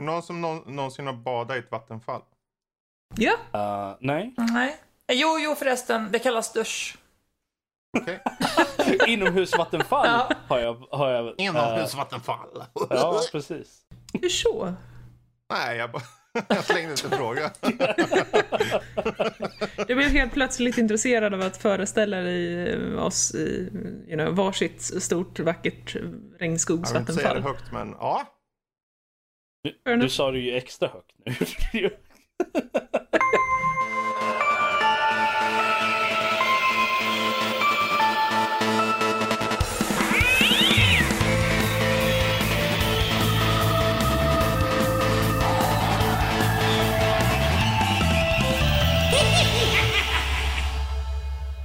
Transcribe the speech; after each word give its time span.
det 0.00 0.06
någon 0.06 0.22
som 0.22 0.40
nå- 0.40 0.62
någonsin 0.66 1.06
har 1.06 1.12
badat 1.14 1.56
i 1.56 1.58
ett 1.58 1.70
vattenfall? 1.70 2.22
Ja, 3.16 3.32
Uh, 3.54 3.96
nej. 4.00 4.34
Nej. 4.36 4.76
Jo, 5.12 5.38
jo 5.38 5.54
förresten. 5.54 6.08
Det 6.12 6.18
kallas 6.18 6.52
dusch. 6.52 6.96
Okej. 7.98 8.20
Inomhusvattenfall 9.06 10.06
Ja. 10.06 10.30
har 10.48 10.58
jag. 10.58 10.74
Har 10.90 11.10
jag 11.10 11.26
eh, 11.26 11.32
Inomhusvattenfall. 11.38 12.64
ja, 12.90 13.20
precis. 13.32 13.80
hur 14.22 14.28
så? 14.28 14.74
Nej, 15.52 15.76
jag 15.76 15.92
bara... 15.92 16.02
Jag 16.48 16.64
slängde 16.64 16.92
ut 16.92 17.04
en 17.04 17.10
fråga. 17.10 17.50
Du 19.86 19.94
blev 19.94 20.08
helt 20.08 20.32
plötsligt 20.32 20.78
intresserad 20.78 21.34
av 21.34 21.40
att 21.40 21.56
föreställa 21.56 22.16
dig 22.16 22.68
eh, 22.72 23.04
oss 23.04 23.34
i 23.34 23.70
you 24.08 24.16
know, 24.16 24.34
varsitt 24.36 25.02
stort 25.02 25.38
vackert 25.40 25.94
Jag 25.94 26.02
vill 26.02 26.10
inte 26.10 26.18
säga 26.18 26.28
det 26.38 26.44
regnskogsvattenfall. 26.44 27.42
högt, 27.42 27.72
men 27.72 27.90
ja. 28.00 28.22
Du, 29.84 29.96
du 29.96 30.08
sa 30.08 30.30
det 30.30 30.38
ju 30.38 30.56
extra 30.56 30.88
högt 30.88 31.12
nu. 31.72 31.90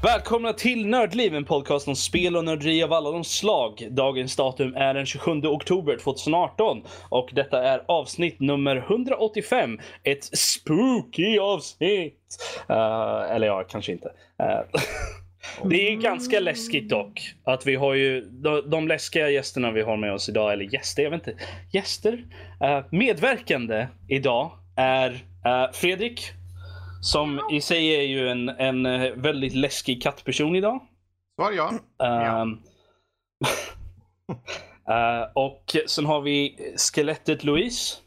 Välkomna 0.03 0.53
till 0.53 0.87
Nördliv, 0.87 1.35
en 1.35 1.45
podcast 1.45 1.87
om 1.87 1.95
spel 1.95 2.37
och 2.37 2.45
nörderi 2.45 2.83
av 2.83 2.93
alla 2.93 3.11
de 3.11 3.23
slag. 3.23 3.87
Dagens 3.91 4.35
datum 4.35 4.75
är 4.75 4.93
den 4.93 5.05
27 5.05 5.31
oktober 5.31 5.97
2018 5.97 6.83
och 7.09 7.29
detta 7.33 7.63
är 7.63 7.83
avsnitt 7.87 8.39
nummer 8.39 8.75
185. 8.75 9.79
Ett 10.03 10.23
spooky 10.37 11.39
avsnitt. 11.39 12.37
Uh, 12.69 13.31
eller 13.31 13.47
ja, 13.47 13.63
kanske 13.69 13.91
inte. 13.91 14.07
Uh. 14.07 14.81
det 15.69 15.91
är 15.91 15.95
ganska 15.95 16.39
läskigt 16.39 16.89
dock. 16.89 17.33
Att 17.43 17.67
vi 17.67 17.75
har 17.75 17.93
ju 17.93 18.21
de, 18.21 18.69
de 18.69 18.87
läskiga 18.87 19.29
gästerna 19.29 19.71
vi 19.71 19.81
har 19.81 19.97
med 19.97 20.13
oss 20.13 20.29
idag, 20.29 20.53
eller 20.53 20.73
gäster, 20.73 21.03
jag 21.03 21.11
vet 21.11 21.27
inte. 21.27 21.43
Gäster? 21.71 22.13
Uh, 22.63 22.85
medverkande 22.89 23.87
idag 24.07 24.51
är 24.75 25.11
uh, 25.11 25.71
Fredrik. 25.73 26.33
Som 27.01 27.41
i 27.51 27.61
sig 27.61 27.95
är 27.95 28.01
ju 28.01 28.29
en, 28.29 28.49
en 28.49 28.85
eh, 28.85 29.11
väldigt 29.11 29.53
läskig 29.53 30.01
kattperson 30.01 30.55
idag. 30.55 30.87
Svar 31.35 31.51
ja. 31.51 31.73
Ja. 31.97 32.41
Ehm, 32.41 32.59
eh, 34.89 35.27
och 35.35 35.75
sen 35.87 36.05
har 36.05 36.21
vi 36.21 36.57
skelettet 36.77 37.43
Louise. 37.43 37.97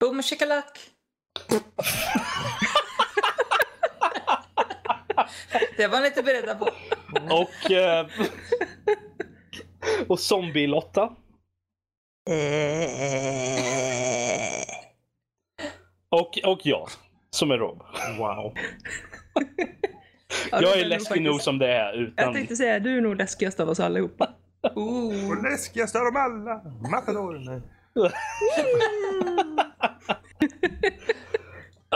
Boom 0.00 0.22
shikalak. 0.22 0.78
Det 5.76 5.86
var 5.86 6.00
ni 6.00 6.06
inte 6.06 6.22
beredda 6.22 6.54
på. 6.54 6.68
Och, 7.30 7.70
eh, 7.70 8.06
och 10.08 10.18
zombie-Lotta. 10.18 11.16
Och, 16.08 16.38
och 16.44 16.60
jag, 16.62 16.88
som 17.34 17.50
är 17.50 17.58
Rob. 17.58 17.82
Wow. 18.18 18.52
Ja, 20.52 20.62
Jag 20.62 20.72
är 20.72 20.76
nog 20.82 20.86
läskig 20.88 21.08
faktiskt- 21.08 21.24
nog 21.24 21.40
som 21.40 21.58
det 21.58 21.68
är 21.68 21.92
Jag 21.94 22.02
utan... 22.02 22.32
tänkte 22.34 22.56
säga, 22.56 22.78
du 22.80 22.96
är 22.96 23.00
nog 23.00 23.16
läskigast 23.16 23.60
av 23.60 23.68
oss 23.68 23.80
allihopa. 23.80 24.28
Ooh. 24.74 25.30
Och 25.30 25.42
läskigast 25.42 25.96
av 25.96 26.04
dem 26.04 26.16
alla. 26.16 26.62
Matador. 26.90 27.62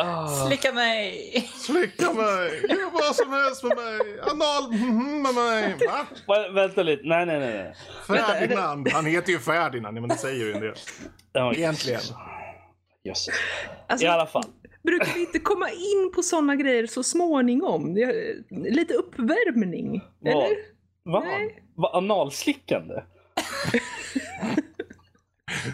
Ah. 0.01 0.27
Slicka 0.47 0.73
mig. 0.73 1.13
Slicka 1.55 2.13
mig. 2.13 2.67
Gör 2.69 2.91
vad 2.93 3.17
som 3.17 3.33
helst 3.33 3.63
med 3.65 3.77
mig. 3.77 4.21
Anal 4.23 4.73
mhm 4.73 5.23
med 5.23 5.35
mig. 5.35 5.77
Va? 5.87 6.07
Vä- 6.27 6.55
Vänta 6.55 6.83
lite, 6.83 7.03
nej 7.09 7.27
nej 7.27 7.39
nej. 7.41 7.75
Ferdinand. 8.07 8.89
Han 8.93 9.07
heter 9.07 9.33
ju 9.33 9.39
Ferdinand, 9.39 10.01
men 10.01 10.09
det 10.09 10.17
säger 10.17 10.45
ju 10.45 10.53
en 10.53 10.61
del. 10.61 10.75
Egentligen. 11.57 12.01
Jösses. 13.05 13.35
Alltså, 13.89 14.07
I 14.07 14.09
alla 14.09 14.27
fall. 14.27 14.45
Brukar 14.83 15.15
vi 15.15 15.21
inte 15.21 15.39
komma 15.39 15.71
in 15.71 16.13
på 16.15 16.23
sådana 16.23 16.57
grejer 16.57 16.87
så 16.87 17.03
småningom? 17.03 17.97
Är, 17.97 18.71
lite 18.71 18.95
uppvärmning, 18.95 20.01
eller? 20.25 20.57
Va? 21.05 21.21
Nej. 21.21 21.63
Va? 21.77 21.91
Analslickande? 21.93 22.95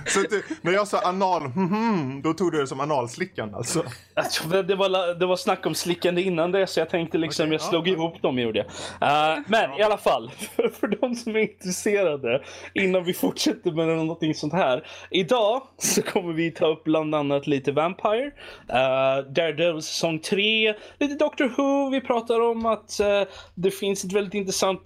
Så 0.06 0.20
det, 0.20 0.42
när 0.62 0.72
jag 0.72 0.88
sa 0.88 1.00
anal, 1.00 1.42
mhm, 1.42 2.22
då 2.22 2.32
tog 2.34 2.52
du 2.52 2.60
det 2.60 2.66
som 2.66 2.80
analslickande 2.80 3.56
alltså. 3.56 3.84
Alltså, 4.14 4.62
det- 4.62 4.74
var, 4.74 5.14
det 5.14 5.26
var 5.26 5.36
snack 5.36 5.66
om 5.66 5.74
slickande 5.74 6.22
innan 6.22 6.52
det 6.52 6.66
så 6.66 6.80
jag 6.80 6.90
tänkte 6.90 7.18
liksom 7.18 7.44
Okej, 7.44 7.52
jag 7.52 7.60
ja, 7.60 7.68
slog 7.68 7.88
ja. 7.88 7.92
ihop 7.92 8.22
dem 8.22 8.38
gjorde 8.38 8.58
jag. 8.58 9.36
Eh, 9.36 9.38
men 9.46 9.72
i 9.78 9.82
alla 9.82 9.98
fall, 9.98 10.30
för, 10.30 10.68
för 10.68 10.86
de 10.86 11.14
som 11.14 11.36
är 11.36 11.40
intresserade 11.40 12.42
innan 12.74 13.04
vi 13.04 13.14
fortsätter 13.14 13.72
med 13.72 13.88
någonting 13.88 14.34
sånt 14.34 14.52
här. 14.52 14.86
Idag 15.10 15.62
så 15.78 16.02
kommer 16.02 16.32
vi 16.32 16.50
ta 16.50 16.66
upp 16.66 16.84
bland 16.84 17.14
annat 17.14 17.46
lite 17.46 17.72
Vampire, 17.72 18.26
uh, 18.26 19.32
Daredevil 19.32 19.82
säsong 19.82 20.18
3, 20.18 20.74
lite 20.98 21.14
Doctor 21.14 21.48
Who. 21.56 21.90
Vi 21.90 22.00
pratar 22.00 22.40
om 22.40 22.66
att 22.66 23.00
eh, 23.00 23.22
det 23.54 23.70
finns 23.70 24.04
ett 24.04 24.12
väldigt 24.12 24.34
intressant 24.34 24.80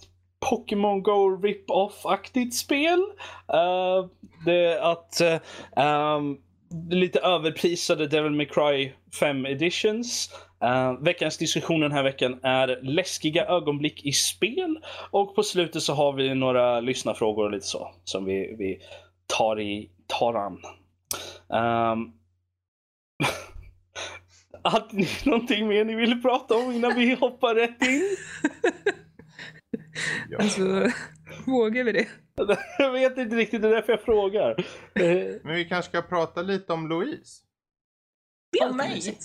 Pokémon 0.51 1.03
Go 1.03 1.37
rip-off-aktigt 1.43 2.55
spel. 2.55 2.99
Eh, 3.53 4.07
det 4.45 4.81
att 4.83 5.21
um, 5.77 6.39
lite 6.91 7.21
överprisade 7.21 8.07
Devil 8.07 8.33
May 8.33 8.47
Cry 8.47 8.93
5 9.21 9.47
editions. 9.47 10.31
Uh, 10.65 11.05
veckans 11.05 11.39
diskussion 11.39 11.81
den 11.81 11.93
här 11.93 12.03
veckan 12.03 12.41
är 12.43 12.79
läskiga 12.83 13.47
ögonblick 13.47 14.07
i 14.07 14.13
spel. 14.13 14.79
Och 15.11 15.35
på 15.35 15.43
slutet 15.43 15.83
så 15.83 15.95
har 15.95 16.13
vi 16.13 16.35
några 16.35 16.81
lyssnarfrågor 16.81 17.45
och 17.45 17.51
lite 17.51 17.67
så 17.67 17.91
som 18.05 18.25
vi, 18.25 18.55
vi 18.59 18.79
tar, 19.27 19.61
i, 19.61 19.91
tar 20.07 20.35
an. 20.35 20.63
Um, 21.49 22.13
hade 24.63 24.97
ni 24.97 25.09
någonting 25.25 25.69
mer 25.69 25.85
ni 25.85 25.95
ville 25.95 26.17
prata 26.17 26.55
om 26.55 26.73
innan 26.73 26.95
vi 26.95 27.15
hoppar 27.15 27.55
rätt 27.55 27.83
in? 27.83 28.17
Ja. 30.31 30.39
Alltså, 30.43 30.91
vågar 31.47 31.85
vi 31.85 31.93
det? 31.93 32.09
Jag 32.79 32.93
vet 32.93 33.19
inte 33.19 33.37
riktigt, 33.37 33.63
det 33.63 33.69
är 33.69 33.73
därför 33.73 33.93
jag 33.93 34.03
frågar. 34.03 34.51
Eh, 34.95 35.05
Men 35.45 35.55
vi 35.55 35.65
kanske 35.65 35.91
ska 35.91 36.03
prata 36.03 36.43
lite 36.43 36.73
om 36.73 36.89
Louise. 36.89 37.43
Om 38.71 38.77
mig? 38.77 39.19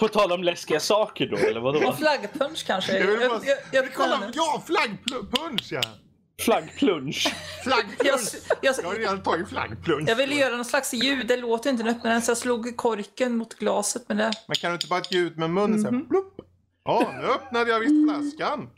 På 0.00 0.08
tal 0.08 0.32
om 0.32 0.42
läskiga 0.44 0.80
saker 0.80 1.26
då, 1.26 1.36
eller 1.36 1.60
vadå? 1.60 1.88
Och 1.88 1.98
flaggpunch 1.98 2.66
kanske. 2.66 2.98
Jag 2.98 3.06
vill 3.06 3.20
Jag, 3.20 3.30
bara- 3.30 3.40
jag, 3.44 3.58
jag, 3.84 3.94
Kolla, 3.94 4.30
ja, 4.34 4.62
flaggpunch 4.66 5.68
ja! 5.72 5.80
Flaggplunge. 6.44 7.12
jag, 7.24 7.64
Flaggpunch! 7.64 8.34
jag, 8.60 8.74
Jag 8.82 8.88
har 8.88 8.94
redan 8.94 9.22
tagit 9.22 9.48
flaggpunch. 9.48 10.08
jag 10.08 10.16
ville 10.16 10.34
göra 10.34 10.56
någon 10.56 10.64
slags 10.64 10.92
ljud. 10.94 11.26
Det 11.26 11.36
låter 11.36 11.70
inte 11.70 11.84
öppnar 11.84 12.10
den 12.10 12.22
så 12.22 12.30
jag 12.30 12.38
slog 12.38 12.76
korken 12.76 13.36
mot 13.36 13.54
glaset 13.54 14.08
med 14.08 14.16
det. 14.16 14.30
Men 14.48 14.54
kan 14.54 14.70
du 14.70 14.74
inte 14.74 14.86
bara 14.86 15.02
ge 15.10 15.18
ut 15.18 15.36
med 15.36 15.50
munnen 15.50 15.70
Mhm. 15.80 15.82
såhär 15.82 16.04
plupp? 16.08 16.34
Ja, 16.84 17.12
nu 17.20 17.26
öppnade 17.26 17.70
jag 17.70 17.80
visst 17.80 18.10
flaskan. 18.10 18.70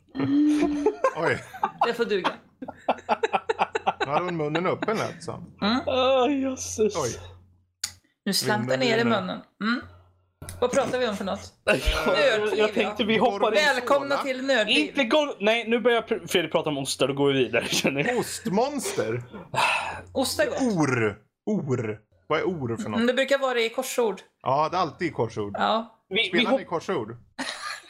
Oj, 1.17 1.43
Det 1.87 1.95
får 1.95 2.05
duga. 2.05 2.31
nu 4.01 4.07
hade 4.07 4.25
hon 4.25 4.37
munnen 4.37 4.67
öppen 4.67 4.97
lät 4.97 5.23
som. 5.25 5.55
Ah, 5.87 6.29
jösses. 6.29 6.97
Oj. 6.97 7.11
Nu 8.25 8.33
slank 8.33 8.69
den 8.69 8.81
ner 8.81 8.99
i 8.99 9.05
munnen. 9.05 9.41
Mm. 9.63 9.81
Vad 10.61 10.73
pratar 10.73 10.99
vi 10.99 11.09
om 11.09 11.17
för 11.17 11.25
något? 11.25 11.53
Jag, 11.65 12.59
jag 12.59 12.75
tänkte 12.75 13.05
vi 13.05 13.19
hoppar 13.19 13.49
in. 13.49 13.55
Välkomna 13.55 14.17
till 14.17 14.47
Nördliv. 14.47 14.89
Inte 14.89 15.05
gå... 15.05 15.37
Nej, 15.41 15.69
nu 15.69 15.81
börjar 15.81 16.27
Fredrik 16.27 16.53
prata 16.53 16.69
om 16.71 16.79
ostar, 16.79 17.09
då 17.09 17.15
går 17.15 17.33
vi 17.33 17.39
vidare 17.39 17.67
känner 17.69 18.05
jag. 18.09 18.19
Ostmonster. 18.19 19.23
Ost 20.13 20.41
är 20.41 20.47
gott. 20.47 20.61
Or. 20.63 21.19
Or. 21.47 21.99
Vad 22.27 22.39
är 22.41 22.45
or 22.45 22.77
för 22.77 22.87
Mm, 22.87 22.93
något? 23.01 23.07
Det 23.07 23.15
brukar 23.15 23.39
vara 23.39 23.61
i 23.61 23.69
korsord. 23.69 24.21
Ja, 24.43 24.69
det 24.71 24.77
är 24.77 24.81
alltid 24.81 25.09
i 25.09 25.11
korsord. 25.11 25.53
Ja. 25.59 25.99
Vi, 26.09 26.17
vi 26.23 26.29
Spelar 26.29 26.51
ni 26.51 26.57
hopp... 26.59 26.67
korsord? 26.67 27.17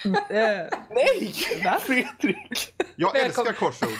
Eh, 0.04 0.78
Nej! 0.90 1.32
Fredrik! 1.80 2.74
Jag 2.96 3.12
Välkommen. 3.12 3.26
älskar 3.26 3.52
korsord. 3.52 3.98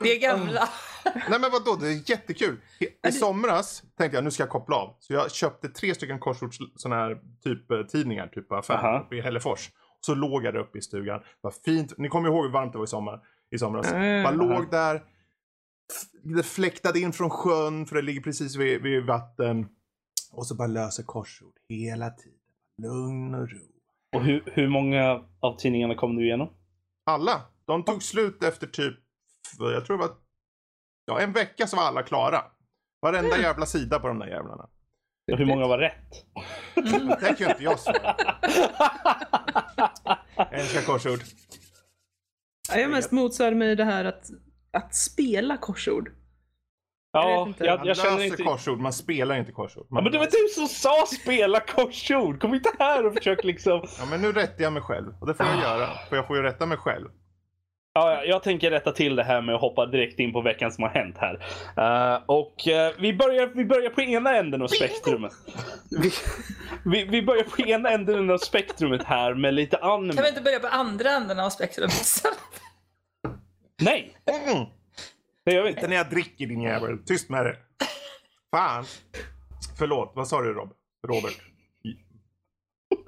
Vi 0.00 0.16
är 0.16 0.20
gamla. 0.20 0.68
Nej 1.04 1.40
men 1.40 1.50
vadå, 1.50 1.76
det 1.80 1.88
är 1.88 2.10
jättekul. 2.10 2.60
I 3.08 3.12
somras 3.12 3.82
tänkte 3.98 4.16
jag 4.16 4.24
nu 4.24 4.30
ska 4.30 4.42
jag 4.42 4.50
koppla 4.50 4.76
av. 4.76 4.96
Så 5.00 5.12
jag 5.12 5.32
köpte 5.32 5.68
tre 5.68 5.94
stycken 5.94 6.18
korsords 6.18 6.58
såna 6.76 6.96
här 6.96 7.18
typ 7.44 7.70
eh, 7.70 7.82
tidningar, 7.82 8.26
typ 8.28 8.52
affären 8.52 8.84
Aha. 8.84 9.00
uppe 9.04 9.16
i 9.16 9.20
Hällefors. 9.20 9.70
Så 10.00 10.14
låg 10.14 10.44
jag 10.44 10.54
där 10.54 10.60
uppe 10.60 10.78
i 10.78 10.82
stugan. 10.82 11.20
Vad 11.40 11.54
fint. 11.54 11.92
Ni 11.98 12.08
kommer 12.08 12.28
ihåg 12.28 12.44
hur 12.44 12.52
varmt 12.52 12.72
det 12.72 12.78
var 12.78 12.84
i 12.84 12.88
sommar? 12.88 13.20
I 13.50 13.58
somras. 13.58 13.92
Mm. 13.92 14.22
Bara 14.22 14.34
låg 14.34 14.70
där. 14.70 15.02
Det 16.22 16.42
fläktade 16.42 17.00
in 17.00 17.12
från 17.12 17.30
sjön 17.30 17.86
för 17.86 17.96
det 17.96 18.02
ligger 18.02 18.20
precis 18.20 18.56
vid, 18.56 18.82
vid 18.82 19.06
vatten. 19.06 19.66
Och 20.32 20.46
så 20.46 20.54
bara 20.54 20.68
löser 20.68 21.02
korsord 21.02 21.54
hela 21.68 22.10
tiden. 22.10 22.38
Lugn 22.82 23.34
och 23.34 23.50
ro. 23.50 23.73
Och 24.14 24.24
hur, 24.24 24.42
hur 24.46 24.68
många 24.68 25.24
av 25.40 25.56
tidningarna 25.58 25.94
kom 25.94 26.16
du 26.16 26.24
igenom? 26.24 26.48
Alla. 27.06 27.42
De 27.66 27.84
tog 27.84 28.02
slut 28.02 28.44
efter 28.44 28.66
typ, 28.66 28.94
jag 29.58 29.86
tror 29.86 29.98
det 29.98 30.02
var, 30.06 30.16
ja 31.04 31.20
en 31.20 31.32
vecka 31.32 31.66
så 31.66 31.76
var 31.76 31.82
alla 31.82 32.02
klara. 32.02 32.42
Varenda 33.02 33.38
jävla 33.38 33.66
sida 33.66 33.98
på 33.98 34.08
de 34.08 34.18
där 34.18 34.26
jävlarna. 34.26 34.68
Och 35.32 35.38
hur 35.38 35.46
många 35.46 35.66
var 35.66 35.78
rätt? 35.78 36.26
Det 37.20 37.34
kan 37.36 37.36
ju 37.38 37.52
inte 37.52 37.64
jag 37.64 37.80
svara 37.80 38.12
på. 38.12 38.24
Jag 40.36 40.52
älskar 40.60 40.82
korsord. 40.82 41.20
Ja, 42.68 42.78
Jag 42.78 42.90
mest 42.90 43.10
motsätter 43.12 43.54
mig 43.54 43.76
det 43.76 43.84
här 43.84 44.04
att, 44.04 44.30
att 44.72 44.94
spela 44.94 45.56
korsord. 45.56 46.10
Jag 47.14 47.48
Ja, 47.48 47.54
jag, 47.58 47.78
Man 47.78 47.86
jag 47.86 47.96
känner 47.96 48.24
inte... 48.24 48.42
korsord, 48.42 48.78
man 48.80 48.92
spelar 48.92 49.36
inte 49.36 49.52
korsord. 49.52 49.86
Ja, 49.88 49.94
Man 49.94 50.04
men 50.04 50.12
det 50.12 50.18
var 50.18 50.26
du 50.26 50.48
som 50.54 50.68
sa 50.68 51.06
spela 51.22 51.60
korsord! 51.60 52.40
Kom 52.40 52.54
inte 52.54 52.70
här 52.78 53.06
och 53.06 53.14
försök 53.14 53.44
liksom... 53.44 53.86
Ja, 53.98 54.04
men 54.10 54.22
nu 54.22 54.32
rättar 54.32 54.64
jag 54.64 54.72
mig 54.72 54.82
själv. 54.82 55.14
Och 55.20 55.26
det 55.26 55.34
får 55.34 55.46
jag 55.46 55.60
göra. 55.60 55.88
För 56.08 56.16
jag 56.16 56.26
får 56.26 56.36
ju 56.36 56.42
rätta 56.42 56.66
mig 56.66 56.78
själv. 56.78 57.08
Ja, 57.96 58.10
ja, 58.12 58.24
jag 58.24 58.42
tänker 58.42 58.70
rätta 58.70 58.92
till 58.92 59.16
det 59.16 59.24
här 59.24 59.42
med 59.42 59.54
att 59.54 59.60
hoppa 59.60 59.86
direkt 59.86 60.18
in 60.18 60.32
på 60.32 60.40
veckan 60.40 60.72
som 60.72 60.82
har 60.84 60.90
hänt 60.90 61.16
här. 61.18 61.34
Eh, 61.76 62.22
och 62.26 62.68
eh, 62.68 62.92
vi, 62.98 63.14
börjar, 63.14 63.46
vi 63.46 63.64
börjar 63.64 63.90
på 63.90 64.00
ena 64.02 64.36
änden 64.36 64.62
av 64.62 64.68
spektrumet. 64.68 65.32
Vi, 65.90 66.10
vi, 66.84 67.04
vi 67.04 67.22
börjar 67.22 67.44
på 67.44 67.62
ena 67.62 67.90
änden 67.90 68.30
av 68.30 68.38
spektrumet 68.38 69.02
här 69.04 69.34
med 69.34 69.54
lite 69.54 69.78
anime. 69.78 70.12
Kan 70.12 70.22
vi 70.22 70.28
inte 70.28 70.40
börja 70.40 70.60
på 70.60 70.66
andra 70.66 71.10
änden 71.10 71.40
av 71.40 71.50
spektrumet? 71.50 72.22
Nej, 73.82 74.16
Mm. 74.46 74.66
Det 75.44 75.52
gör 75.54 75.62
vi 75.62 75.68
Inte 75.68 75.80
inte. 75.80 75.88
när 75.88 75.96
jag 75.96 76.10
dricker 76.10 76.46
din 76.46 76.60
jävel. 76.60 76.98
Tyst 77.06 77.30
med 77.30 77.44
det. 77.46 77.58
Fan. 78.50 78.84
Förlåt, 79.78 80.12
vad 80.14 80.28
sa 80.28 80.42
du 80.42 80.52
Rob? 80.54 80.72
Robert? 81.06 81.40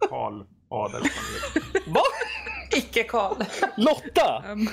Karl 0.08 0.42
Adel. 0.70 1.02
Va? 1.86 2.00
Icke 2.76 3.02
Karl. 3.02 3.42
Lotta! 3.76 4.44
Um, 4.52 4.68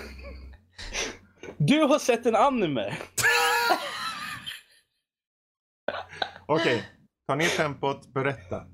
Du 1.57 1.79
har 1.83 1.99
sett 1.99 2.25
en 2.25 2.35
anime. 2.35 2.97
Okej, 6.45 6.83
ta 7.27 7.35
ner 7.35 7.57
tempot. 7.57 8.07
Berätta. 8.13 8.65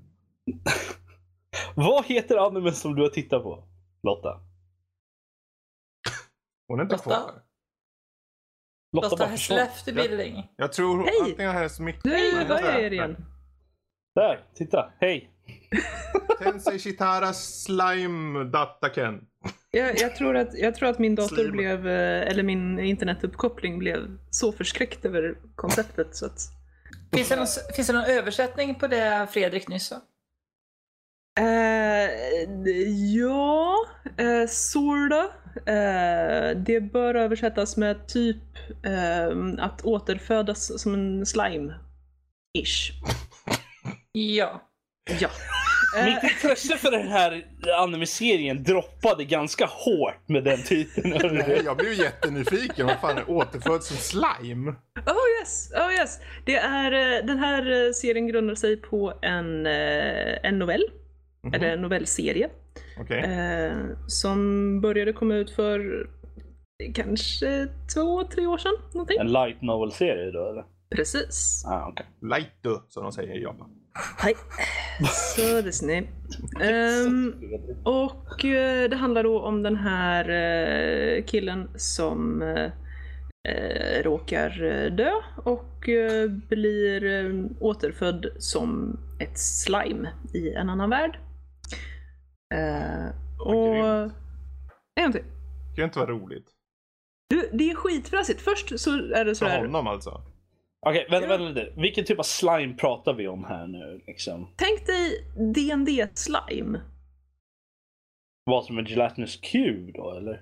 Vad 1.76 2.06
heter 2.06 2.38
animen 2.38 2.74
som 2.76 2.96
du 2.96 3.02
har 3.02 3.10
tittat 3.10 3.44
på? 3.44 3.68
Lotta. 4.04 4.40
Hon 6.68 6.80
är 6.80 6.84
inte 6.84 6.96
Lotta? 6.96 7.04
kvar. 7.06 7.42
Lotta 8.92 9.30
Lotta 9.50 9.92
bildning. 9.94 10.48
Jag 10.56 10.74
tror 10.74 11.06
Hej! 11.06 11.14
antingen 11.22 11.52
hennes 11.52 11.80
mick... 11.80 12.04
nu 12.04 12.46
var 12.46 12.62
jag 12.62 12.82
er 12.82 12.94
igen. 12.94 13.26
Där, 14.16 14.46
titta. 14.56 14.92
Hej. 15.00 15.32
Tensei 16.40 16.80
Shitara 16.80 17.34
Slime 17.34 18.44
Dataken. 18.44 19.22
Jag, 19.72 20.00
jag, 20.00 20.16
tror 20.16 20.38
att, 20.38 20.58
jag 20.58 20.76
tror 20.76 20.90
att 20.90 21.00
min 21.00 21.16
dator 21.16 21.36
Slim. 21.36 21.52
blev, 21.52 21.88
eh, 21.88 22.28
eller 22.32 22.44
min 22.44 22.80
internetuppkoppling 22.80 23.80
blev 23.80 24.18
så 24.30 24.52
förskräckt 24.52 25.06
över 25.06 25.38
konceptet 25.56 26.16
så 26.16 26.26
att 26.26 26.40
Finns 27.14 27.30
det, 27.30 27.36
någon, 27.36 27.48
finns 27.76 27.88
det 27.88 27.94
någon 27.94 28.06
översättning 28.06 28.76
på 28.76 28.88
det 28.88 29.28
Fredrik 29.32 29.68
nyss 29.68 29.88
sa? 29.88 29.96
Eh, 31.40 32.10
ja, 33.16 33.76
uh, 34.22 34.48
sorta. 34.48 35.32
Eh, 35.66 36.58
det 36.58 36.82
bör 36.82 37.16
översättas 37.16 37.78
med 37.78 38.08
typ 38.08 38.38
eh, 38.86 39.64
att 39.66 39.86
återfödas 39.86 40.82
som 40.82 40.94
en 40.94 41.24
slime-ish. 41.24 42.92
Ja. 44.12 44.62
Ja. 45.20 45.30
Mitt 46.06 46.32
intresse 46.32 46.78
för 46.78 46.92
den 46.92 47.08
här 47.08 47.46
anime-serien 47.78 48.64
droppade 48.64 49.26
ganska 49.26 49.66
hårt 49.66 50.28
med 50.28 50.44
den 50.44 50.64
titeln. 50.64 51.10
Nej, 51.34 51.62
jag 51.66 51.78
blev 51.78 51.92
ju 51.92 52.04
jättenyfiken. 52.04 52.88
Vad 52.88 53.00
fan 53.00 53.18
är 53.18 53.30
återfödd 53.30 53.84
som 53.84 53.98
slime? 53.98 54.72
Oh 55.06 55.40
yes, 55.40 55.72
oh 55.76 55.94
yes. 55.94 56.20
Det 56.46 56.56
är, 56.56 56.92
eh, 56.92 57.26
den 57.26 57.40
här 57.40 57.88
eh, 57.88 57.92
serien 57.92 58.28
grundar 58.28 58.56
sig 58.56 58.78
på 58.78 59.14
en, 59.22 59.66
en 59.66 60.60
novell, 60.60 60.84
Mhm. 61.44 61.54
eller 61.54 61.70
en 61.74 61.82
novellserie, 61.82 62.50
Okej. 63.00 63.20
eh, 63.20 63.78
som 64.08 64.82
började 64.82 65.14
komma 65.14 65.36
ut 65.36 65.52
för 65.52 66.10
kanske 66.94 67.68
två, 67.94 68.24
tre 68.24 68.48
år 68.48 68.58
sedan. 68.58 68.76
Någonting. 68.94 69.18
En 69.20 69.32
light 69.32 69.62
novel-serie 69.62 70.32
då 70.32 70.50
eller? 70.50 70.64
Precis. 70.96 71.64
Ah, 71.68 71.90
okay. 71.90 72.06
Lightu, 72.22 72.78
som 72.88 73.04
de 73.04 73.12
säger 73.12 73.38
i 73.38 73.44
Japan. 73.44 73.70
Hej. 74.18 74.36
Så 75.36 75.62
det 75.62 76.06
är 76.62 77.06
um, 77.08 77.36
Och 77.84 78.46
eh, 78.46 78.90
det 78.90 78.96
handlar 78.96 79.24
då 79.24 79.42
om 79.42 79.64
den 79.64 79.76
här 79.76 80.30
eh, 80.30 81.24
killen 81.24 81.70
som 81.76 82.42
eh, 82.42 84.04
råkar 84.04 84.50
dö 84.90 85.12
och 85.44 85.90
blir 86.50 87.04
återfödd 87.60 88.26
som 88.38 89.00
ett 89.20 89.40
slime 89.40 90.10
i 90.34 90.54
en 90.54 90.70
annan 90.70 90.90
värld. 90.90 91.20
Eh, 92.54 93.07
och... 93.40 93.74
grymt. 93.75 94.13
En 94.96 95.04
gång 95.04 95.12
till. 95.12 95.22
Det 95.24 95.75
kan 95.75 95.81
ju 95.81 95.84
inte 95.84 96.00
vara 96.00 96.10
roligt. 96.12 96.48
Du, 97.30 97.50
det 97.54 97.69
är 97.72 97.75
skitfrassigt. 97.75 98.42
Först 98.42 98.80
så 98.80 98.92
är 98.94 99.25
det 99.25 99.31
För 99.31 99.34
sådär. 99.34 99.60
honom 99.60 99.88
alltså. 99.88 100.22
Okej, 100.88 101.07
vänta, 101.10 101.28
vänta 101.28 101.44
lite. 101.46 101.74
Vilken 101.81 102.06
typ 102.06 102.19
av 102.19 102.24
slime 102.24 102.74
pratar 102.74 103.13
vi 103.13 103.28
om 103.28 103.44
här 103.44 103.68
nu? 103.68 104.01
Liksom? 104.07 104.48
Tänk 104.56 104.86
dig 104.86 105.28
D&D 105.54 106.07
slime. 106.13 106.81
Vad 108.44 108.66
som 108.66 108.78
en 108.78 108.86
gelatinous 108.86 109.36
cube 109.36 109.92
då 109.95 110.12
eller? 110.12 110.34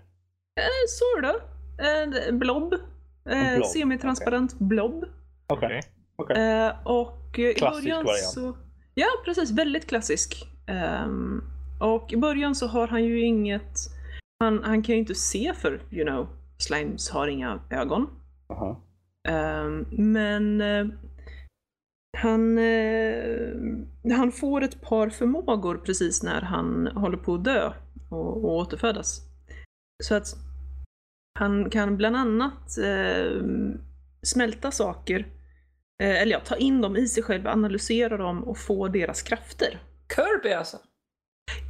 Eh, 0.59 0.65
sorta. 0.89 1.35
En 1.79 2.39
blob. 2.39 2.73
Eh, 3.29 3.47
En 3.53 3.55
blob, 3.55 3.67
Semitransparent 3.67 4.59
blob. 4.59 5.05
Okej. 5.47 5.81
Okej. 6.15 6.37
Eh, 6.37 6.87
och 6.87 7.39
i 7.39 7.53
Klassisk 7.53 7.83
början 7.83 8.05
variant. 8.05 8.29
så... 8.33 8.57
Ja, 8.93 9.07
precis. 9.25 9.51
Väldigt 9.51 9.87
klassisk. 9.87 10.47
Ehm, 10.67 11.41
och 11.79 12.13
i 12.13 12.17
början 12.17 12.55
så 12.55 12.67
har 12.67 12.87
han 12.87 13.03
ju 13.03 13.21
inget... 13.21 13.73
Han, 14.39 14.63
han 14.63 14.83
kan 14.83 14.95
ju 14.95 14.99
inte 14.99 15.15
se 15.15 15.53
för, 15.53 15.81
you 15.91 16.05
know, 16.05 16.27
slimes 16.57 17.09
har 17.09 17.27
inga 17.27 17.59
ögon. 17.69 18.09
Aha. 18.49 18.81
Ehm, 19.27 19.85
men 19.91 20.61
eh, 20.61 20.87
han, 22.17 22.57
eh, 22.57 24.15
han 24.17 24.31
får 24.31 24.63
ett 24.63 24.81
par 24.81 25.09
förmågor 25.09 25.77
precis 25.77 26.23
när 26.23 26.41
han 26.41 26.87
håller 26.87 27.17
på 27.17 27.33
att 27.33 27.43
dö 27.43 27.71
och, 28.09 28.43
och 28.43 28.55
återfödas. 28.55 29.21
Så 30.03 30.15
att 30.15 30.27
han 31.39 31.69
kan 31.69 31.97
bland 31.97 32.15
annat 32.15 32.77
eh, 32.77 33.41
smälta 34.21 34.71
saker, 34.71 35.27
eller 36.03 36.31
ja, 36.31 36.39
ta 36.39 36.55
in 36.55 36.81
dem 36.81 36.95
i 36.95 37.07
sig 37.07 37.23
själv, 37.23 37.47
analysera 37.47 38.17
dem 38.17 38.43
och 38.43 38.57
få 38.57 38.87
deras 38.87 39.21
krafter. 39.21 39.79
Kirby 40.15 40.53
alltså. 40.53 40.77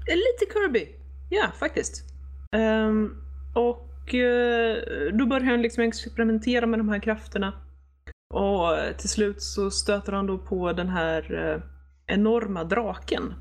Lite 0.08 0.54
Kirby, 0.54 0.88
ja 1.30 1.52
faktiskt. 1.60 2.04
Ehm, 2.52 3.24
och 3.56 4.14
eh, 4.14 4.78
då 5.14 5.26
börjar 5.26 5.46
han 5.46 5.62
liksom 5.62 5.84
experimentera 5.84 6.66
med 6.66 6.80
de 6.80 6.90
här 6.90 7.00
krafterna. 7.00 7.54
Och 8.34 8.98
till 8.98 9.10
slut 9.10 9.42
så 9.42 9.72
stöter 9.72 10.14
han 10.14 10.28
då 10.28 10.38
på 10.38 10.74
den 10.74 10.90
här 10.90 11.34
eh, 11.34 11.62
enorma 12.16 12.64
draken. 12.64 13.34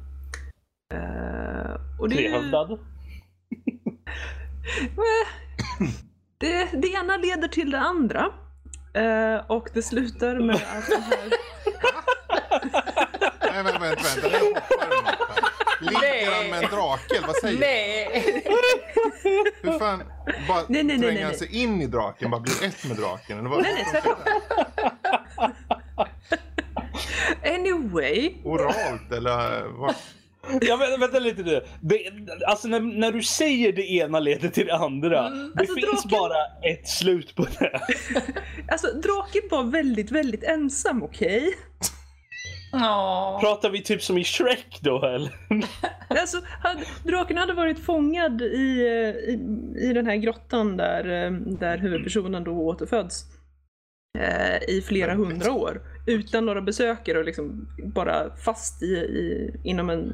Eh, 0.94 2.00
och 2.00 2.08
det, 2.08 2.16
Trehövdad? 2.16 2.78
Eh, 4.78 5.87
det, 6.38 6.68
det 6.73 6.88
ena 6.88 7.16
leder 7.16 7.49
till 7.49 7.70
det 7.70 7.78
andra. 7.78 8.32
Eh, 8.94 9.50
och 9.50 9.68
det 9.75 9.82
slutar 9.82 10.40
med 10.40 10.56
att 10.56 10.90
den 10.90 11.02
här... 11.02 11.32
Nej, 13.52 13.62
vänta, 13.62 13.78
vänta, 13.78 14.28
vänta. 14.28 15.25
Ligger 15.80 16.30
han 16.35 16.50
med 16.50 16.64
en 16.64 16.71
drake? 16.71 17.21
Vad 17.26 17.37
säger 17.37 17.54
du? 17.54 17.61
Nej. 17.61 18.42
Hur 19.62 19.78
fan? 19.78 20.02
Bara 20.49 20.62
Nej, 20.68 20.83
nej, 20.85 20.99
tränger 20.99 21.12
nej, 21.14 21.23
han 21.23 21.35
sig 21.35 21.56
in 21.62 21.83
i 21.83 21.87
draken? 21.87 22.30
Bara 22.30 22.40
blir 22.40 22.64
ett 22.64 22.85
med 22.85 22.97
draken? 22.97 23.38
Eller 23.38 23.49
vad? 23.49 23.62
Nej, 23.62 23.75
nej, 23.75 23.87
tvärtom. 24.02 24.14
Anyway. 27.54 28.35
Oralt 28.45 29.12
eller 29.12 29.62
vad? 29.78 29.95
Ja, 30.61 30.76
vänta, 30.76 30.97
vänta 30.97 31.18
lite 31.18 31.42
nu. 31.42 31.66
Det, 31.80 31.99
alltså 32.47 32.68
när, 32.68 32.80
när 32.80 33.12
du 33.12 33.23
säger 33.23 33.73
det 33.73 33.90
ena 33.92 34.21
leder 34.21 34.49
till 34.49 34.66
det 34.66 34.75
andra. 34.76 35.26
Mm. 35.26 35.52
Det 35.54 35.61
Alltså, 35.61 35.75
finns 35.75 36.02
draken- 36.04 36.11
bara 36.11 36.71
ett 36.73 36.88
slut 36.88 37.35
på 37.35 37.47
det. 37.59 37.80
Alltså 38.73 38.87
draken 38.92 39.42
var 39.50 39.62
väldigt, 39.64 40.11
väldigt 40.11 40.42
ensam, 40.45 41.02
okej? 41.02 41.54
Ja. 42.80 43.38
Pratar 43.42 43.71
vi 43.71 43.83
typ 43.83 44.02
som 44.02 44.18
i 44.18 44.25
Shrek 44.25 44.78
då 44.80 45.04
eller? 45.04 45.33
Alltså, 46.09 46.40
hade, 46.62 46.85
draken 47.04 47.37
hade 47.37 47.52
varit 47.52 47.78
fångad 47.85 48.42
i, 48.42 48.80
eh, 48.80 49.35
i, 49.35 49.38
i 49.90 49.92
den 49.92 50.06
här 50.06 50.16
grottan 50.16 50.76
där, 50.76 51.25
eh, 51.26 51.30
där 51.33 51.78
huvudpersonen 51.78 52.45
då 52.45 52.52
återföds. 52.52 53.25
Eh, 54.18 54.68
I 54.76 54.83
flera 54.83 55.14
hundra 55.14 55.52
år. 55.52 55.80
Utan 56.06 56.47
några 56.47 56.61
besökare 56.62 57.18
och 57.18 57.25
liksom 57.25 57.68
bara 57.95 58.37
fast 58.37 58.83
i, 58.83 58.87
i, 58.87 59.54
inom 59.64 59.90
en 59.90 60.09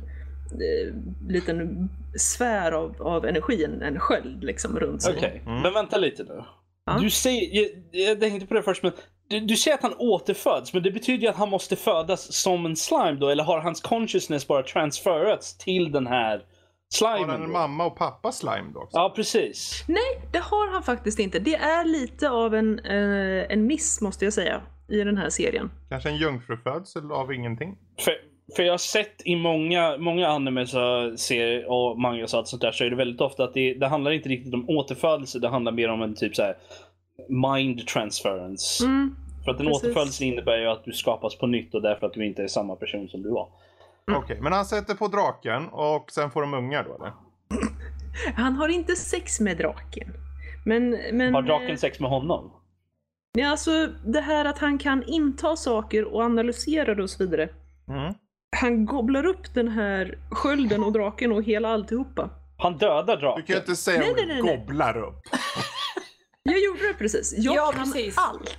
eh, 0.52 0.94
liten 1.28 1.88
sfär 2.18 2.72
av, 2.72 3.02
av 3.02 3.26
energi, 3.26 3.64
en, 3.64 3.82
en 3.82 3.98
sköld 4.00 4.44
liksom 4.44 4.78
runt 4.78 5.02
sig. 5.02 5.14
Okej, 5.16 5.42
Mm. 5.46 5.62
men 5.62 5.72
vänta 5.74 5.96
lite 5.98 6.22
nu. 6.24 6.44
Ja. 6.86 6.98
Du 7.00 7.10
säger, 7.10 7.60
jag, 7.62 7.68
jag 8.08 8.20
tänkte 8.20 8.46
på 8.46 8.54
det 8.54 8.62
först 8.62 8.82
men 8.82 8.92
du, 9.28 9.40
du 9.40 9.56
säger 9.56 9.74
att 9.76 9.82
han 9.82 9.94
återföds, 9.98 10.72
men 10.74 10.82
det 10.82 10.90
betyder 10.90 11.22
ju 11.22 11.28
att 11.28 11.36
han 11.36 11.48
måste 11.50 11.76
födas 11.76 12.32
som 12.34 12.66
en 12.66 12.76
slime 12.76 13.12
då? 13.12 13.28
Eller 13.28 13.44
har 13.44 13.60
hans 13.60 13.80
consciousness 13.80 14.48
bara 14.48 14.62
transferats 14.62 15.58
till 15.58 15.92
den 15.92 16.06
här 16.06 16.30
Har 17.00 17.16
slimen? 17.16 17.30
han 17.30 17.40
då? 17.40 17.44
en 17.46 17.52
mamma 17.52 17.84
och 17.84 17.96
pappa 17.96 18.32
slime 18.32 18.70
då 18.74 18.80
också? 18.80 18.98
Ja, 18.98 19.12
precis. 19.16 19.84
Nej, 19.88 20.20
det 20.32 20.38
har 20.38 20.72
han 20.72 20.82
faktiskt 20.82 21.18
inte. 21.18 21.38
Det 21.38 21.54
är 21.54 21.84
lite 21.84 22.30
av 22.30 22.54
en, 22.54 22.78
eh, 22.78 23.52
en 23.52 23.66
miss 23.66 24.00
måste 24.00 24.24
jag 24.24 24.32
säga 24.34 24.60
i 24.88 24.96
den 25.04 25.16
här 25.16 25.30
serien. 25.30 25.70
Kanske 25.88 26.08
en 26.08 26.16
jungfrufödsel 26.16 27.12
av 27.12 27.32
ingenting? 27.32 27.76
För, 28.00 28.14
för 28.56 28.62
jag 28.62 28.72
har 28.72 28.78
sett 28.78 29.22
i 29.24 29.36
många, 29.36 29.96
många 29.98 30.28
animes 30.28 30.74
och 30.74 31.20
serier 31.20 31.70
och 31.70 32.00
mangas 32.00 32.32
och 32.34 32.38
allt 32.38 32.48
sånt 32.48 32.62
där 32.62 32.72
så 32.72 32.84
är 32.84 32.90
det 32.90 32.96
väldigt 32.96 33.20
ofta 33.20 33.44
att 33.44 33.54
det, 33.54 33.74
det 33.74 33.86
handlar 33.88 34.10
inte 34.10 34.28
riktigt 34.28 34.54
om 34.54 34.70
återfödelse. 34.70 35.38
Det 35.38 35.48
handlar 35.48 35.72
mer 35.72 35.88
om 35.88 36.02
en 36.02 36.14
typ 36.14 36.36
så 36.36 36.42
här 36.42 36.56
mind 37.28 37.86
transference. 37.86 38.84
Mm. 38.84 39.16
För 39.44 39.50
att 39.50 39.60
en 39.60 39.66
precis. 39.66 39.82
återfödelse 39.84 40.24
innebär 40.24 40.58
ju 40.58 40.66
att 40.66 40.84
du 40.84 40.92
skapas 40.92 41.38
på 41.38 41.46
nytt 41.46 41.74
och 41.74 41.82
därför 41.82 42.06
att 42.06 42.12
du 42.12 42.26
inte 42.26 42.42
är 42.42 42.48
samma 42.48 42.76
person 42.76 43.08
som 43.08 43.22
du 43.22 43.30
var. 43.30 43.48
Okej, 44.16 44.38
men 44.40 44.52
han 44.52 44.64
sätter 44.64 44.94
på 44.94 45.08
draken 45.08 45.68
och 45.68 46.10
sen 46.10 46.30
får 46.30 46.40
de 46.40 46.54
ungar 46.54 46.84
då 46.84 46.94
eller? 46.94 47.12
Han 48.36 48.54
har 48.54 48.68
inte 48.68 48.96
sex 48.96 49.40
med 49.40 49.56
draken. 49.58 50.08
Men, 50.64 50.90
men, 51.12 51.34
Har 51.34 51.42
draken 51.42 51.70
eh, 51.70 51.76
sex 51.76 52.00
med 52.00 52.10
honom? 52.10 52.52
Ja, 53.32 53.48
alltså 53.50 53.86
det 54.06 54.20
här 54.20 54.44
att 54.44 54.58
han 54.58 54.78
kan 54.78 55.04
inta 55.06 55.56
saker 55.56 56.04
och 56.14 56.22
analysera 56.22 56.94
det 56.94 57.02
och 57.02 57.10
så 57.10 57.24
vidare. 57.24 57.48
Mm. 57.88 58.14
Han 58.56 58.86
gobblar 58.86 59.26
upp 59.26 59.54
den 59.54 59.68
här 59.68 60.18
skölden 60.30 60.84
och 60.84 60.92
draken 60.92 61.32
och 61.32 61.42
hela 61.42 61.68
alltihopa. 61.68 62.30
Han 62.58 62.78
dödar 62.78 63.16
Du 63.16 63.20
draken. 63.22 63.44
kan 63.44 63.54
ju 63.54 63.60
inte 63.60 63.76
säga 63.76 63.98
Nej, 64.00 64.12
nej, 64.16 64.26
nej, 64.26 64.42
nej. 64.42 64.56
gobblar 64.56 64.98
upp. 64.98 65.20
Jag 66.44 66.62
gjorde 66.64 66.88
det 66.88 66.94
precis. 66.98 67.34
Jag 67.36 67.56
Ja, 67.56 67.72
kan 67.74 67.84
precis. 67.92 68.14
allt. 68.18 68.58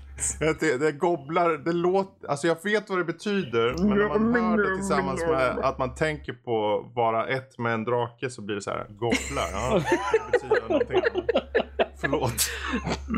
Det, 0.60 0.78
det 0.78 0.92
gobblar, 0.92 1.50
det 1.58 1.72
låter, 1.74 2.28
alltså 2.30 2.48
jag 2.48 2.64
vet 2.64 2.90
vad 2.90 2.98
det 3.00 3.04
betyder, 3.06 3.76
men 3.88 3.98
när 3.98 4.20
man 4.20 4.34
hör 4.60 4.70
det 4.70 4.76
tillsammans 4.76 5.22
med 5.26 5.60
att 5.60 5.78
man 5.78 5.96
tänker 5.96 6.34
på 6.34 6.86
vara 6.96 7.28
ett 7.28 7.58
med 7.58 7.74
en 7.74 7.84
drake 7.84 8.30
så 8.30 8.42
blir 8.42 8.56
det 8.56 8.62
så 8.62 8.70
här, 8.70 8.86
gobblar, 8.90 9.48
ja, 9.52 9.82
det 10.12 10.32
betyder 10.32 10.70
någonting 10.70 10.98
annat. 10.98 11.30
Förlåt. 12.02 12.34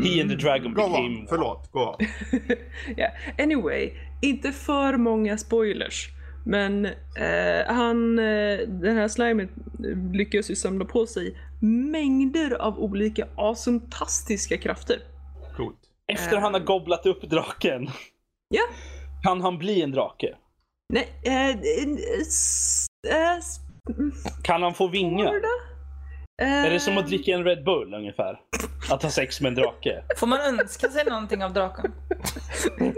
He 0.04 0.20
and 0.20 0.30
the 0.30 0.36
dragon 0.36 0.74
Gå 0.74 0.88
became... 0.88 1.06
on, 1.20 1.26
förlåt, 1.28 1.72
gå 1.72 1.96
on. 2.00 2.06
Ja, 2.96 3.08
Anyway, 3.38 3.92
inte 4.22 4.52
för 4.52 4.96
många 4.96 5.38
spoilers. 5.38 6.08
Men 6.44 6.84
eh, 6.84 7.66
han, 7.74 8.18
eh, 8.18 8.58
den 8.68 8.96
här 8.96 9.08
slimet 9.08 9.50
lyckas 10.12 10.50
ju 10.50 10.56
samla 10.56 10.84
på 10.84 11.06
sig 11.06 11.38
mängder 11.60 12.54
av 12.54 12.78
olika 12.78 13.28
asuntastiska 13.36 14.58
krafter. 14.58 14.98
Coolt. 15.56 15.78
Efter 16.06 16.36
han 16.36 16.54
har 16.54 16.60
gobblat 16.60 17.06
upp 17.06 17.22
draken. 17.22 17.90
Ja. 18.48 18.62
Kan 19.22 19.40
han 19.40 19.58
bli 19.58 19.82
en 19.82 19.90
drake? 19.90 20.34
Nej, 20.92 21.08
eh, 21.24 21.48
eh, 21.48 21.56
eh, 23.08 23.38
mm, 23.96 24.12
Kan 24.42 24.62
han 24.62 24.74
få 24.74 24.88
vingar? 24.88 25.32
Är 26.42 26.70
det 26.70 26.80
som 26.80 26.92
Eh, 26.92 26.98
att 26.98 27.06
dricka 27.06 27.32
en 27.32 27.44
Red 27.44 27.64
Bull 27.64 27.94
ungefär? 27.94 28.40
Att 28.90 29.02
ha 29.02 29.10
sex 29.10 29.40
med 29.40 29.48
en 29.48 29.54
drake? 29.54 30.02
Får 30.16 30.26
man 30.26 30.40
önska 30.40 30.88
sig 30.88 31.04
någonting 31.04 31.44
av 31.44 31.52
draken? 31.52 31.92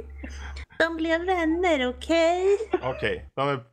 De 0.79 0.97
blev 0.97 1.21
vänner, 1.21 1.89
okej? 1.89 2.59
Okej, 2.83 3.31
de 3.35 3.49
är 3.49 3.65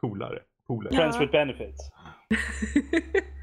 polare. 0.00 0.38
polare. 0.66 0.96
Friends 0.96 1.20
with 1.20 1.32
benefits. 1.32 1.90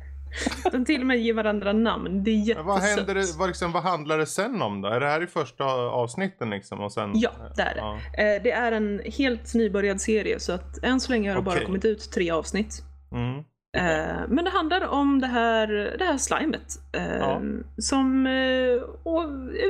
De 0.72 0.86
till 0.86 1.02
och 1.02 1.08
med 1.08 1.18
ger 1.20 1.34
varandra 1.34 1.74
namn. 1.74 2.24
Det 2.24 2.32
är 2.32 2.36
jättesött. 2.36 2.66
vad, 2.66 2.80
händer 2.80 3.16
det, 3.16 3.26
vad, 3.38 3.48
liksom, 3.48 3.72
vad 3.72 3.84
handlar 3.84 4.18
det 4.18 4.26
sen 4.26 4.62
om 4.62 4.82
då? 4.82 4.88
Är 4.90 5.00
det 5.00 5.08
här 5.08 5.24
i 5.24 5.28
första 5.28 5.64
avsnitten 5.74 6.50
liksom? 6.50 6.80
Och 6.80 6.94
sen, 6.94 7.12
Ja, 7.16 7.32
det 7.56 7.62
är 7.62 7.74
det. 7.76 7.80
Ja. 7.82 7.96
Eh, 8.24 8.42
Det 8.44 8.52
är 8.52 8.72
en 8.72 9.02
helt 9.18 9.54
nybörjad 9.54 10.02
serie 10.02 10.40
så 10.40 10.54
att 10.54 10.84
än 10.84 11.00
så 11.00 11.12
länge 11.12 11.30
har 11.30 11.36
det 11.36 11.42
bara 11.42 11.56
Okej. 11.56 11.66
kommit 11.66 11.86
ut 11.86 12.12
tre 12.12 12.32
avsnitt. 12.32 12.82
Mm. 13.12 13.38
Eh, 13.78 14.16
Men 14.28 14.46
det 14.46 14.52
handlar 14.52 14.88
om 14.88 15.22
det 15.22 15.28
här, 15.28 15.68
det 16.00 16.06
här 16.06 16.18
slimet. 16.18 16.68
eh, 16.98 17.18
Ja. 17.18 17.42
Som 17.78 18.28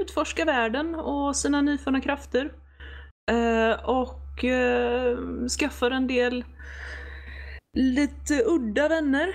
utforskar 0.01 0.45
världen 0.45 0.95
och 0.95 1.35
sina 1.35 1.61
nyfunna 1.61 2.01
krafter. 2.01 2.51
Och 3.83 4.17
skaffar 5.59 5.91
en 5.91 6.07
del 6.07 6.43
lite 7.77 8.43
udda 8.45 8.87
vänner. 8.87 9.27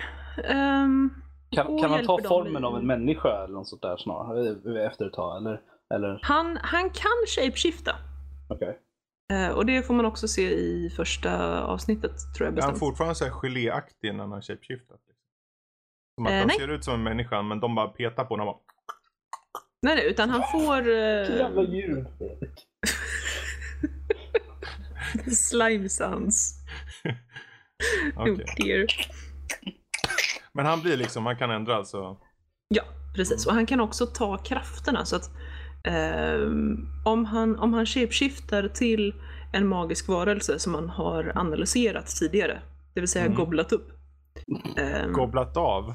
Ehm, 0.45 1.11
Kan, 1.51 1.79
kan 1.79 1.91
han 1.91 2.05
ta 2.07 2.19
formen 2.29 2.65
av 2.65 2.77
en 2.77 2.87
människa 2.87 3.45
eller 3.45 3.55
något 3.55 3.69
sånt 3.69 3.83
där 3.83 3.97
snarare? 3.97 4.87
Efter 4.87 5.07
ett 5.07 5.13
tag 5.13 5.37
eller? 5.37 5.61
Eller? 5.95 6.21
Han, 6.23 6.57
han 6.63 6.91
kan 6.91 7.27
shapeshifta. 7.37 7.97
Okej. 8.49 8.79
Eh, 9.33 9.49
Och 9.51 9.67
det 9.67 9.83
får 9.83 9.95
man 9.95 10.05
också 10.07 10.29
se 10.29 10.43
i 10.55 10.91
första 10.97 11.63
avsnittet 11.65 12.13
tror 12.37 12.47
jag 12.47 12.59
Är 12.59 12.63
han 12.63 12.73
bestämt. 12.73 12.79
fortfarande 12.79 13.15
så 13.15 13.25
här 13.25 13.31
geléaktig 13.33 14.15
när 14.15 14.21
han 14.21 14.33
har 14.33 14.41
shapeshiftat? 14.41 15.01
Liksom? 15.09 15.25
Som 16.15 16.27
att 16.27 16.33
Eh, 16.33 16.39
han 16.39 16.47
nej. 16.47 16.57
ser 16.59 16.69
ut 16.69 16.85
som 16.85 16.95
en 16.95 17.03
människa 17.03 17.43
men 17.43 17.61
de 17.61 17.75
bara 17.75 17.89
petar 17.89 18.25
på 18.25 18.35
honom 18.35 18.49
och 18.49 18.63
Nej, 19.83 19.95
nej, 19.97 20.07
utan 20.11 20.31
han 20.31 20.43
får... 20.53 20.89
eh, 20.89 21.37
Jävla 21.37 21.63
djur. 21.63 22.07
slime 25.35 25.89
sounds. 25.89 26.55
Okej. 28.17 28.33
Oh 28.33 28.39
dear. 28.57 28.87
Men 30.57 30.67
han 30.67 30.81
blir 30.81 30.97
liksom, 30.97 31.27
han 31.27 31.37
kan 31.37 31.51
ändra 31.51 31.77
alltså. 31.77 32.17
Ja, 32.69 32.83
precis. 33.15 33.47
Och 33.47 33.53
han 33.53 33.67
kan 33.67 33.81
också 33.81 34.07
ta 34.07 34.39
krafterna 34.39 35.05
så 35.05 35.17
att 35.17 35.31
ehm, 35.85 36.89
om, 37.05 37.25
han, 37.25 37.59
om 37.59 37.73
han 37.75 37.87
shapeshiftar 37.87 38.69
till 38.69 39.15
en 39.53 39.67
magisk 39.69 40.09
varelse 40.09 40.59
som 40.59 40.73
man 40.73 40.89
har 40.89 41.33
analyserat 41.35 42.07
tidigare, 42.07 42.61
det 42.95 43.01
vill 43.01 43.09
säga 43.09 43.25
Mm. 43.25 43.37
gobblat 43.37 43.73
upp. 43.73 43.89
ehm, 44.77 45.13
Gobblat 45.13 45.57
av. 45.57 45.95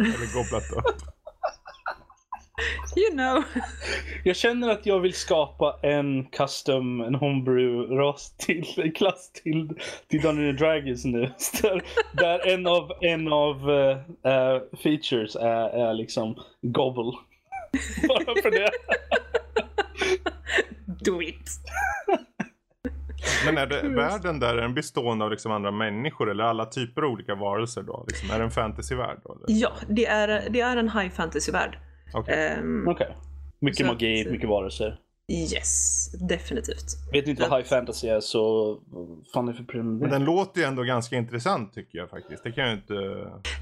Eller 0.00 0.34
gobblat 0.34 0.72
upp. 0.72 1.02
you 2.96 3.10
know. 3.10 3.44
Jag 4.24 4.36
känner 4.36 4.68
att 4.68 4.86
jag 4.86 5.00
vill 5.00 5.14
skapa 5.14 5.78
en 5.82 6.24
custom, 6.24 7.00
en 7.00 7.14
homebrew-ras 7.14 8.36
till, 8.36 8.66
en 8.76 8.92
klass 8.92 9.32
till, 9.32 9.70
till 10.08 10.20
Dungeons 10.20 10.58
Dragons 10.60 11.04
nu. 11.04 11.20
Där, 11.62 11.82
där 12.12 12.48
en 12.48 12.66
av, 12.66 12.92
en 13.00 13.32
av 13.32 13.70
eh, 13.70 13.98
eh, 14.32 14.60
features 14.82 15.36
är, 15.36 15.68
är 15.68 15.94
liksom 15.94 16.38
gobble. 16.62 17.12
Bara 18.08 18.42
för 18.42 18.50
det. 18.50 18.70
Do 21.04 21.22
it. 21.22 21.50
Men 23.46 23.58
är 23.58 23.66
det 23.66 23.88
världen 23.88 24.40
där, 24.40 24.54
är 24.54 24.62
den 24.62 24.74
bestående 24.74 25.24
av 25.24 25.30
liksom 25.30 25.52
andra 25.52 25.70
människor 25.70 26.30
eller 26.30 26.44
alla 26.44 26.66
typer 26.66 27.02
av 27.02 27.10
olika 27.10 27.34
varelser 27.34 27.82
då? 27.82 28.04
Liksom, 28.08 28.30
är 28.30 28.38
det 28.38 28.44
en 28.44 28.50
fantasyvärld 28.50 29.18
då? 29.24 29.32
Eller? 29.32 29.60
Ja, 29.60 29.72
det 29.88 30.06
är, 30.06 30.50
det 30.50 30.60
är 30.60 30.76
en 30.76 30.90
high 30.90 31.10
fantasy-värld. 31.10 31.78
Okej. 32.14 32.34
Ehm, 32.58 32.88
Okej. 32.88 33.16
Mycket 33.60 33.86
Så 33.86 33.92
magi, 33.92 34.24
att- 34.26 34.32
mycket 34.32 34.48
varelser. 34.48 35.00
yes, 35.32 36.10
definitivt. 36.28 36.84
Vet 37.12 37.24
ni 37.24 37.30
inte 37.30 37.42
vad 37.48 37.58
high 37.58 37.68
fantasy 37.68 38.08
är 38.08 38.20
så 38.20 38.78
fan 39.34 39.48
är 39.48 39.52
för 39.52 39.58
Men 39.58 39.66
problem? 39.66 40.10
den 40.10 40.24
låter 40.24 40.60
ju 40.60 40.66
ändå 40.66 40.82
ganska 40.82 41.16
intressant 41.16 41.74
tycker 41.74 41.98
jag 41.98 42.10
faktiskt. 42.10 42.44
Det 42.44 42.52
kan 42.52 42.64
jag 42.64 42.72
ju 42.72 42.76
inte... 42.78 42.94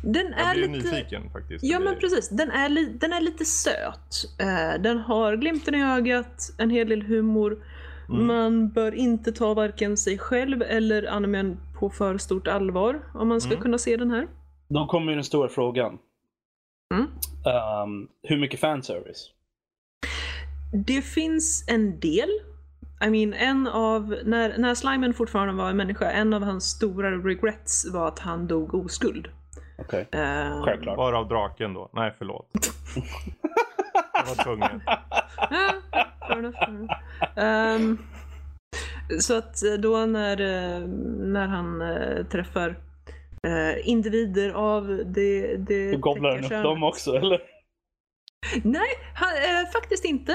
Den 0.02 0.34
Jag 0.38 0.50
är 0.50 0.54
blir 0.54 0.68
lite... 0.68 0.88
nyfiken 0.94 1.30
faktiskt. 1.30 1.64
Ja 1.64 1.78
men 1.80 1.96
precis, 1.96 2.28
den 2.28 2.50
är, 2.50 2.68
li- 2.68 2.96
den 3.00 3.12
är 3.12 3.20
lite 3.20 3.44
söt. 3.44 4.40
Eh, 4.40 4.82
den 4.82 4.98
har 4.98 5.36
glimten 5.36 5.74
i 5.74 5.82
ögat, 5.84 6.50
en 6.58 6.70
hel 6.70 6.88
del 6.88 7.02
humor. 7.02 7.64
Mm. 8.08 8.26
Man 8.26 8.68
bör 8.68 8.94
inte 8.94 9.32
ta 9.32 9.54
varken 9.54 9.96
sig 9.96 10.18
själv 10.18 10.62
eller 10.62 11.06
animen 11.06 11.56
på 11.78 11.90
för 11.90 12.18
stort 12.18 12.48
allvar 12.48 13.00
om 13.14 13.28
man 13.28 13.40
ska 13.40 13.50
Mm. 13.50 13.62
kunna 13.62 13.78
se 13.78 13.96
den 13.96 14.10
här. 14.10 14.26
Då 14.68 14.86
kommer 14.86 15.12
ju 15.12 15.14
den 15.14 15.24
stora 15.24 15.48
frågan. 15.48 15.98
Mm. 16.94 17.06
Ehm, 17.46 18.08
hur 18.22 18.38
mycket 18.38 18.60
fanservice? 18.60 19.30
Det 20.86 21.02
finns 21.02 21.64
en 21.68 22.00
del. 22.00 22.28
I 23.04 23.10
mean, 23.10 23.32
en 23.34 23.66
av, 23.66 24.14
när, 24.24 24.58
när 24.58 24.74
Slimen 24.74 25.14
fortfarande 25.14 25.54
var 25.54 25.70
en 25.70 25.76
människa, 25.76 26.10
en 26.10 26.34
av 26.34 26.42
hans 26.42 26.64
stora 26.64 27.10
regrets 27.10 27.86
var 27.92 28.08
att 28.08 28.18
han 28.18 28.46
dog 28.46 28.74
oskuld. 28.74 29.28
Okej, 29.78 30.08
Eh, 30.12 30.64
självklart. 30.64 30.96
Bara 30.96 31.18
av 31.18 31.28
draken 31.28 31.74
då? 31.74 31.90
Nej, 31.92 32.14
förlåt. 32.18 32.48
jag 34.14 34.36
var 34.36 34.44
tvungen. 34.44 34.80
Ja, 35.50 35.72
fair 36.28 36.38
enough, 36.38 36.58
fair 36.58 36.68
enough. 36.68 36.92
Ehm, 37.36 37.98
så 39.20 39.38
att 39.38 39.62
eh, 39.64 39.72
då 39.72 40.06
när, 40.06 40.40
eh, 40.40 40.86
när 41.18 41.46
han 41.46 41.82
eh, 41.82 42.24
träffar 42.26 42.78
eh, 43.46 43.88
individer 43.88 44.50
av 44.50 44.86
det, 45.06 45.56
det 45.56 45.90
Du 45.90 45.98
gobblar 45.98 46.34
den 46.34 46.44
upp 46.44 46.50
dem 46.50 46.82
också 46.82 47.14
eller? 47.16 47.40
Nej, 48.64 48.88
han, 49.14 49.28
eh, 49.28 49.70
faktiskt 49.72 50.04
inte. 50.04 50.32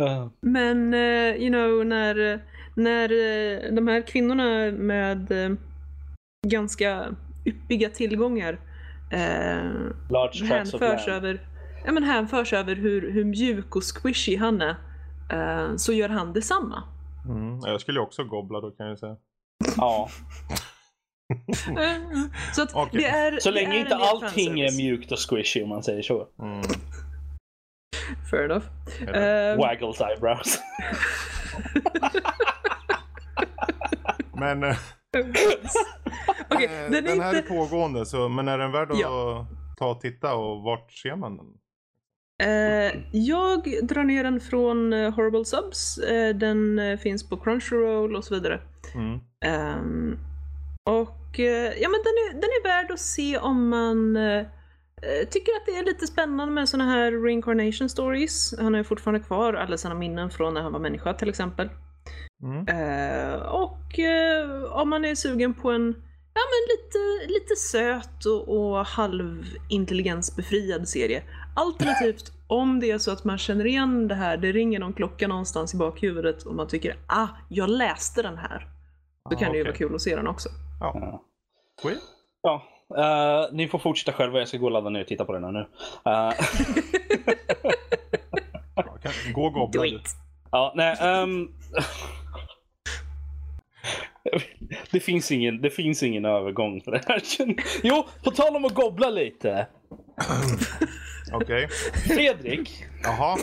Uh, 0.00 0.28
Men 0.40 0.94
eh, 0.94 1.36
you 1.36 1.48
know 1.48 1.86
när, 1.86 2.40
när 2.74 3.04
eh, 3.04 3.74
de 3.74 3.88
här 3.88 4.06
kvinnorna 4.06 4.70
med 4.70 5.32
eh, 5.32 5.50
ganska 6.48 7.14
yppiga 7.44 7.90
tillgångar 7.90 8.52
eh, 9.12 9.70
large 10.10 10.44
hänförs 10.44 11.08
över, 11.08 11.40
ja, 11.84 11.92
men 11.92 12.02
hänförs 12.02 12.52
över 12.52 12.74
hur, 12.74 13.10
hur 13.12 13.24
mjuk 13.24 13.76
och 13.76 13.82
squishy 13.82 14.36
han 14.36 14.60
är. 14.60 14.74
eh, 15.32 15.76
så 15.76 15.92
gör 15.92 16.08
han 16.08 16.32
detsamma. 16.32 16.82
Mm. 17.28 17.58
Jag 17.58 17.80
skulle 17.80 18.00
också 18.00 18.24
gobbla 18.24 18.60
då 18.60 18.70
kan 18.70 18.86
jag 18.86 18.98
säga. 18.98 19.16
Ja. 19.76 20.08
Så 22.54 22.62
att 22.62 22.92
det 22.92 23.04
är 23.04 23.40
Så 23.40 23.50
det 23.50 23.54
länge 23.54 23.76
är 23.76 23.80
inte 23.80 23.96
allting 23.96 24.60
är 24.60 24.76
mjukt 24.76 25.12
och 25.12 25.18
squishy 25.30 25.62
om 25.62 25.68
man 25.68 25.82
säger 25.82 26.02
så. 26.02 26.28
Mm. 26.42 26.62
Fair 28.30 28.44
enough. 28.44 28.66
Eh, 29.16 29.56
Waggles 29.58 30.00
eyebrows. 30.00 30.58
Men 34.40 34.64
eh, 34.64 34.76
Okej, 36.50 36.66
eh, 36.66 36.90
den 36.90 37.06
är 37.06 37.22
här 37.22 37.34
är 37.34 37.36
inte... 37.36 37.48
pågående, 37.48 38.06
så, 38.06 38.28
men 38.28 38.48
är 38.48 38.58
den 38.58 38.72
värd 38.72 38.90
att 38.90 38.98
Ja. 38.98 39.46
ta 39.78 39.90
och 39.90 40.00
titta 40.00 40.34
och 40.34 40.62
vart 40.62 40.92
ser 40.92 41.16
man 41.16 41.36
den? 41.36 41.46
Eh, 42.42 42.92
jag 43.12 43.62
drar 43.82 44.04
ner 44.04 44.24
den 44.24 44.40
från 44.40 44.92
Horrible 44.92 45.44
Subs. 45.44 45.98
Eh, 45.98 46.36
den 46.36 46.80
finns 46.98 47.28
på 47.28 47.36
Crunchyroll 47.36 48.16
och 48.16 48.24
så 48.24 48.34
vidare. 48.34 48.60
Mm. 48.94 49.20
Ehm, 49.44 50.18
och 50.90 51.40
eh, 51.40 51.72
ja, 51.80 51.88
men 51.88 52.00
den 52.04 52.14
är, 52.24 52.32
den 52.32 52.50
är 52.50 52.62
värd 52.62 52.90
att 52.90 53.00
se 53.00 53.38
om 53.38 53.68
man 53.68 54.16
eh, 54.16 54.46
eh, 55.02 55.28
tycker 55.30 55.52
att 55.52 55.66
det 55.66 55.76
är 55.76 55.84
lite 55.84 56.06
spännande 56.06 56.54
med 56.54 56.68
såna 56.68 56.84
här 56.84 57.12
reincarnation 57.12 57.88
stories. 57.88 58.54
Han 58.58 58.74
har 58.74 58.78
ju 58.78 58.84
fortfarande 58.84 59.20
kvar 59.20 59.54
alla 59.54 59.76
sina 59.76 59.94
minnen 59.94 60.30
från 60.30 60.54
när 60.54 60.60
han 60.60 60.72
var 60.72 60.80
människa 60.80 61.14
till 61.14 61.28
exempel. 61.28 61.70
Mm. 62.42 62.68
Eh, 62.68 63.34
och 63.40 63.98
eh, 63.98 64.62
om 64.72 64.90
man 64.90 65.04
är 65.04 65.14
sugen 65.14 65.54
på 65.54 65.70
en 65.70 65.94
ja, 66.34 66.40
men 66.50 66.76
lite, 66.76 67.32
lite 67.32 67.56
söt 67.56 68.26
och, 68.26 68.48
och 68.48 68.86
halvintelligensbefriad 68.86 70.88
serie. 70.88 71.22
Alternativt 71.56 72.32
om 72.46 72.80
det 72.80 72.90
är 72.90 72.98
så 72.98 73.10
att 73.10 73.24
man 73.24 73.38
känner 73.38 73.66
igen 73.66 74.08
det 74.08 74.14
här, 74.14 74.36
det 74.36 74.52
ringer 74.52 74.78
någon 74.78 74.92
klocka 74.92 75.28
någonstans 75.28 75.74
i 75.74 75.76
bakhuvudet 75.76 76.42
och 76.42 76.54
man 76.54 76.68
tycker 76.68 76.96
ah, 77.06 77.28
jag 77.48 77.70
läste 77.70 78.22
den 78.22 78.38
här. 78.38 78.66
Då 79.30 79.36
kan 79.36 79.48
Ah, 79.48 79.52
det 79.52 79.58
ju 79.58 79.64
vara 79.64 79.74
kul 79.74 79.94
att 79.94 80.00
se 80.00 80.16
den 80.16 80.26
också. 80.26 80.48
Ja. 80.80 81.22
Sweet. 81.82 81.98
Ja, 82.42 82.62
eh, 82.96 83.52
ni 83.52 83.68
får 83.68 83.78
fortsätta 83.78 84.12
själva. 84.12 84.38
Jag 84.38 84.48
ska 84.48 84.56
gå 84.58 84.66
och 84.66 84.72
ladda 84.72 84.90
ner 84.90 85.00
och 85.00 85.06
titta 85.06 85.24
på 85.24 85.32
den 85.32 85.44
här 85.44 85.52
nu. 85.52 85.66
Kan, 89.02 89.12
gå 89.32 89.84
it! 89.86 90.08
ja, 90.50 90.72
nej. 90.76 90.96
ehm, 91.00 91.48
det, 94.90 95.00
finns 95.00 95.30
ingen, 95.32 95.60
det 95.62 95.70
finns 95.70 96.02
ingen 96.02 96.24
övergång 96.24 96.80
för 96.80 96.90
det 96.90 97.02
här. 97.08 97.22
Jo, 97.82 98.06
på 98.24 98.30
tal 98.30 98.56
om 98.56 98.64
att 98.64 98.74
gobbla 98.74 99.10
lite. 99.10 99.66
Okej. 101.32 101.68
Fredrik, 102.06 102.84
Jaha. 103.02 103.36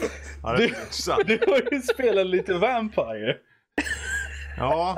Ja, 0.43 0.55
Du- 0.57 0.67
du 1.23 1.39
har 1.51 1.73
ju 1.73 1.81
spelat 1.81 2.25
lite 2.27 2.53
Vampire. 2.53 3.37
Ja. 4.57 4.97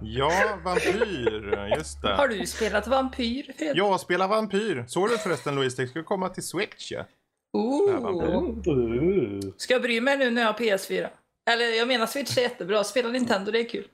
Ja, 0.00 0.58
vampyr. 0.64 1.72
Just 1.76 2.02
Har 2.02 2.28
det. 2.28 2.34
du 2.38 2.46
spelat 2.46 2.86
Vampyr, 2.86 3.42
Fredrik? 3.58 3.76
Jag 3.78 4.00
spelar 4.00 4.28
vampyr. 4.28 4.84
Såg 4.88 5.08
du 5.08 5.18
förresten 5.18 5.54
Louise? 5.54 5.82
Det 5.82 5.88
ska 5.88 6.02
komma 6.02 6.28
till 6.28 6.42
Switch 6.46 6.92
ja. 6.92 7.04
Ooh. 7.52 9.50
Ska 9.56 9.72
jag 9.72 9.82
bry 9.82 10.00
mig 10.00 10.16
nu 10.16 10.30
när 10.30 10.42
jag 10.42 10.48
har 10.48 10.58
PS4? 10.58 11.08
Eller 11.50 11.78
jag 11.78 11.88
menar 11.88 12.06
Switch 12.06 12.38
är 12.38 12.42
jättebra, 12.42 12.84
spela 12.84 13.08
Nintendo, 13.08 13.50
det 13.52 13.60
är 13.60 13.68
kul. 13.68 13.84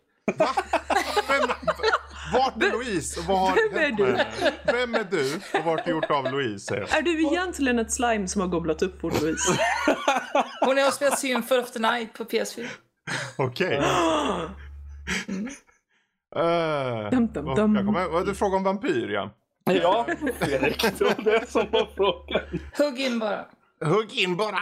Vem, 1.28 1.48
vart 2.32 2.62
är 2.62 2.70
Louise? 2.72 3.20
Och 3.20 3.26
vad 3.26 3.38
har 3.38 3.72
Vem 3.72 3.82
är 3.82 3.90
du? 3.96 4.16
Vem 4.72 4.94
är 4.94 5.04
du? 5.10 5.40
Och 5.58 5.64
vart 5.64 5.86
är 5.86 5.90
gjort 5.90 6.10
av 6.10 6.24
Louise? 6.32 6.76
Är 6.76 7.02
du 7.02 7.22
egentligen 7.26 7.78
ett 7.78 7.92
slime 7.92 8.28
som 8.28 8.40
har 8.40 8.48
gobblat 8.48 8.82
upp 8.82 8.98
vår 9.00 9.10
Louise? 9.10 9.58
Hon 10.60 10.78
har 10.78 10.90
spelat 10.90 11.18
Symphony 11.18 11.60
of 11.60 11.70
the 11.70 11.78
Night 11.78 12.12
på 12.12 12.24
PS4. 12.24 12.66
Okej. 13.36 13.82
Eh, 16.36 17.10
Dum, 17.10 17.26
dum, 17.32 17.44
vad- 17.44 17.56
dum. 17.56 17.74
jag 17.76 17.86
kommer- 17.86 18.08
vad- 18.08 18.26
Du 18.26 18.34
frågade 18.34 18.56
om 18.56 18.64
vampyr 18.64 19.08
ja. 19.08 19.30
Ja. 19.64 20.06
Det 20.40 21.00
var 21.00 21.24
det 21.24 21.50
som 21.50 21.66
var 21.70 21.88
frågan. 21.96 22.40
Hugg 22.78 23.00
in 23.00 23.18
bara. 23.18 23.46
Hugg 23.84 24.14
in 24.18 24.36
bara. 24.36 24.58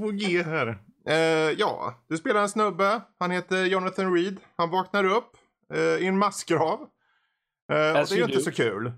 Hugg 0.00 0.22
i 0.22 0.42
här. 0.42 0.78
Eh, 1.08 1.14
ja, 1.58 1.94
du 2.08 2.16
spelar 2.16 2.40
en 2.42 2.48
snubbe. 2.48 3.00
Han 3.18 3.30
heter 3.30 3.64
Jonathan 3.64 4.14
Reed. 4.14 4.36
Han 4.56 4.70
vaknar 4.70 5.04
upp 5.04 5.32
eh, 5.74 5.80
i 5.80 6.06
en 6.06 6.18
massgrav. 6.18 6.80
Och 6.80 6.88
det 7.68 7.74
är 8.12 8.16
ju 8.16 8.24
inte 8.24 8.40
så 8.40 8.52
kul. 8.52 8.92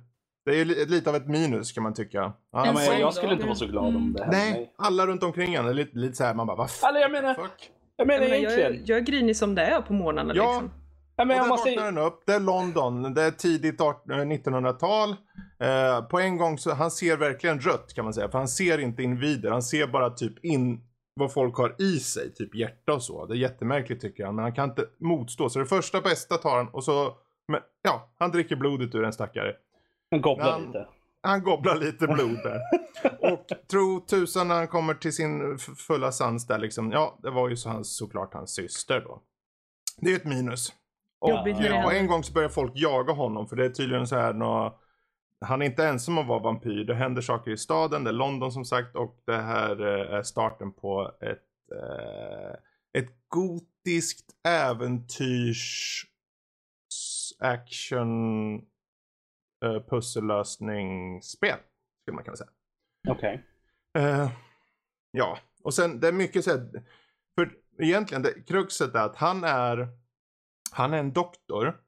Det 0.45 0.61
är 0.61 0.65
li- 0.65 0.87
lite 0.87 1.11
av 1.11 1.17
ett 1.17 1.27
minus 1.29 1.73
kan 1.73 1.83
man 1.83 1.95
tycka. 1.95 2.23
En 2.23 2.33
Ja, 2.53 2.73
men 2.73 3.01
jag 3.01 3.15
skulle 3.15 3.33
inte 3.33 3.45
vara 3.45 3.55
så 3.55 3.67
glad 3.67 3.85
om 3.97 4.13
det 4.13 4.23
hände 4.23 4.37
nej, 4.39 4.75
alla 4.79 5.07
runt 5.07 5.23
omkring 5.23 5.57
honom 5.57 5.71
är 5.71 5.75
lite, 5.75 5.99
lite 5.99 6.15
så 6.15 6.25
här. 6.25 6.35
Man 6.35 6.47
bara, 6.47 6.57
vad? 6.57 6.71
Eller 6.89 7.01
jag 7.01 7.13
menar, 7.13 7.35
Fuck. 7.35 7.71
Jag 8.11 8.21
menar 8.21 8.23
Jag, 8.23 8.31
menar, 8.31 8.43
jag, 8.43 8.59
egentligen. 8.61 8.85
är- 8.85 8.89
jag 8.91 8.99
är 8.99 9.03
grinig 9.03 9.37
som 9.37 9.55
det 9.55 9.63
är 9.63 9.81
på 9.83 9.93
morgnarna 9.93 10.35
Ja. 10.37 10.45
liksom. 10.61 10.71
Ja, 11.17 11.23
Och 11.23 11.27
men 11.27 11.37
där 11.37 11.43
om 11.43 11.49
man 11.49 11.59
vaknar 11.59 11.85
den 11.85 11.99
upp. 11.99 12.23
Det 12.27 12.33
är 12.33 12.41
London. 12.41 13.15
Det 13.15 13.23
är 13.23 13.31
tidigt 13.31 13.81
18 13.81 14.11
eh, 14.11 14.17
1900-tal. 14.17 15.09
Eh, 15.61 16.05
på 16.09 16.21
en 16.21 16.37
gång 16.37 16.59
så 16.59 16.75
han 16.75 16.91
ser 16.91 17.17
verkligen 17.17 17.61
rött 17.61 17.95
kan 17.95 18.05
man 18.05 18.15
säga. 18.15 18.29
För 18.29 18.39
han 18.39 18.49
ser 18.49 18.79
inte 18.79 19.03
individer. 19.03 19.51
Han 19.51 19.63
ser 19.63 19.87
bara 19.87 20.11
typ 20.11 20.45
in 20.45 20.81
vad 21.15 21.33
folk 21.33 21.57
har 21.57 21.75
i 21.83 21.99
sig. 21.99 22.35
Typ 22.35 22.55
hjärta 22.55 22.93
och 22.93 23.03
så. 23.03 23.27
Det 23.27 23.35
är 23.35 23.39
jättemärkligt 23.39 24.01
tycker 24.01 24.25
han. 24.25 24.35
Men 24.35 24.43
han 24.43 24.53
kan 24.55 24.69
inte 24.71 24.85
motstå. 24.99 25.49
Så 25.49 25.59
det 25.59 25.67
första 25.67 26.01
bästa 26.01 26.37
tar 26.37 26.57
han 26.57 26.69
och 26.69 26.85
så. 26.85 27.17
Men, 27.49 27.61
ja, 27.83 28.09
han 28.19 28.31
dricker 28.31 28.57
blodet 28.57 28.95
ur 28.95 29.05
en 29.05 29.13
stackare. 29.13 29.53
Man 30.11 30.21
gobblar 30.21 30.51
Han- 30.53 30.67
lite. 30.67 30.87
Han 31.23 31.43
gobblar 31.43 31.77
lite 31.77 32.07
blod 32.07 32.39
där. 32.43 32.61
Och 33.33 33.47
tro 33.71 34.01
tusan 34.01 34.49
när 34.49 34.55
han 34.55 34.69
kommer 34.69 34.95
till 34.95 35.13
sin 35.13 35.59
fulla 35.59 36.13
sans 36.13 36.47
där 36.47 36.59
liksom. 36.59 36.93
Ja, 36.93 37.19
det 37.23 37.31
var 37.31 37.49
ju 37.49 37.57
så 37.57 37.69
hans, 37.69 37.97
såklart 37.97 38.35
hans 38.35 38.55
syster 38.55 39.01
då. 39.01 39.23
Det 39.97 40.13
är 40.13 40.17
ett 40.17 40.25
minus. 40.25 40.73
Och 41.21 41.31
ja, 41.31 41.45
händer. 41.45 41.93
en 41.93 42.07
gång 42.07 42.25
så 42.25 42.33
börjar 42.33 42.49
folk 42.49 42.73
jaga 42.75 43.13
honom 43.13 43.49
för 43.49 43.57
det 43.57 43.65
är 43.65 43.71
tydligen 43.71 44.07
så 44.07 44.17
här 44.17 44.33
nå 44.33 44.79
han 45.43 45.63
är 45.63 45.67
inte 45.67 45.87
ensam 45.87 46.19
om 46.19 46.23
att 46.23 46.29
vara 46.29 46.43
vampyr. 46.43 46.85
Det 46.85 46.95
händer 46.95 47.23
saker 47.23 47.51
i 47.51 47.57
staden, 47.57 48.05
det 48.05 48.11
är 48.11 48.15
London 48.15 48.53
som 48.53 48.65
sagt 48.65 48.97
och 48.97 49.23
det 49.27 49.37
här 49.37 49.81
eh, 49.81 50.15
är 50.19 50.23
starten 50.23 50.73
på 50.73 51.13
ett, 51.21 51.73
eh, 51.73 53.01
ett 53.03 53.11
gotiskt 53.29 54.31
äventyrs 54.45 56.07
action 57.39 58.59
eh, 59.63 59.83
pussellösningsspel. 59.91 61.59
Skulle 62.03 62.15
man 62.15 62.25
kunna 62.25 62.37
säga. 62.37 62.51
Okej. 63.09 63.45
Eh, 63.99 64.31
ja, 65.11 65.39
och 65.63 65.75
sen 65.75 66.01
det 66.01 66.09
är 66.09 66.13
mycket 66.13 66.45
så 66.45 66.51
här, 66.51 66.85
för 67.35 67.53
egentligen 67.79 68.23
det, 68.23 68.47
kruxet 68.47 68.95
är 68.95 69.05
att 69.05 69.17
han 69.17 69.45
är, 69.45 69.89
han 70.73 70.95
är 70.95 70.99
en 70.99 71.13
doktor. 71.13 71.79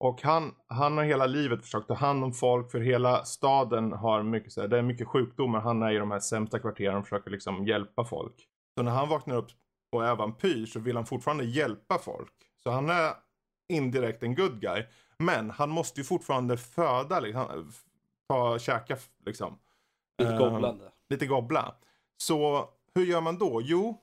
Och 0.00 0.22
han, 0.22 0.54
han 0.66 0.96
har 0.96 1.04
hela 1.04 1.26
livet 1.26 1.62
försökt 1.62 1.88
ta 1.88 1.94
hand 1.94 2.24
om 2.24 2.32
folk 2.32 2.70
för 2.70 2.80
hela 2.80 3.24
staden 3.24 3.92
har 3.92 4.22
mycket 4.22 4.52
så 4.52 4.60
här, 4.60 4.68
det 4.68 4.78
är 4.78 4.82
mycket 4.82 5.08
sjukdomar. 5.08 5.60
Han 5.60 5.82
är 5.82 5.92
i 5.92 5.98
de 5.98 6.10
här 6.10 6.20
sämsta 6.20 6.58
kvarteren 6.58 6.96
och 6.96 7.04
försöker 7.04 7.30
liksom 7.30 7.66
hjälpa 7.66 8.04
folk. 8.04 8.34
Så 8.78 8.82
när 8.82 8.92
han 8.92 9.08
vaknar 9.08 9.36
upp 9.36 9.46
och 9.92 10.06
är 10.06 10.16
vampyr 10.16 10.66
så 10.66 10.80
vill 10.80 10.96
han 10.96 11.06
fortfarande 11.06 11.44
hjälpa 11.44 11.98
folk. 11.98 12.32
Så 12.62 12.70
han 12.70 12.90
är 12.90 13.12
indirekt 13.68 14.22
en 14.22 14.34
good 14.34 14.60
guy. 14.60 14.84
Men 15.18 15.50
han 15.50 15.70
måste 15.70 16.00
ju 16.00 16.04
fortfarande 16.04 16.56
föda, 16.56 17.20
liksom, 17.20 17.72
ta, 18.28 18.58
käka 18.58 18.96
liksom. 19.26 19.58
Lite 20.18 20.32
Eh, 20.32 20.38
gobblande. 20.38 20.90
lite 21.08 21.26
gobbla. 21.26 21.74
Så 22.16 22.68
hur 22.94 23.06
gör 23.06 23.20
man 23.20 23.38
då? 23.38 23.60
Jo, 23.64 24.00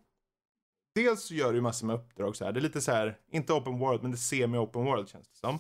dels 0.96 1.32
gör 1.32 1.50
du 1.50 1.56
ju 1.56 1.62
massor 1.62 1.88
med 1.88 1.96
uppdrag 1.96 2.36
så 2.36 2.46
här. 2.46 2.52
Det 2.52 2.60
är 2.60 2.62
lite 2.62 2.82
så 2.82 2.92
här, 2.92 3.18
inte 3.32 3.54
open 3.54 3.80
world, 3.80 4.02
men 4.02 4.12
det 4.12 4.16
är 4.16 4.18
semi-open 4.18 4.84
world 4.84 5.10
känns 5.10 5.28
det 5.30 5.36
som. 5.38 5.60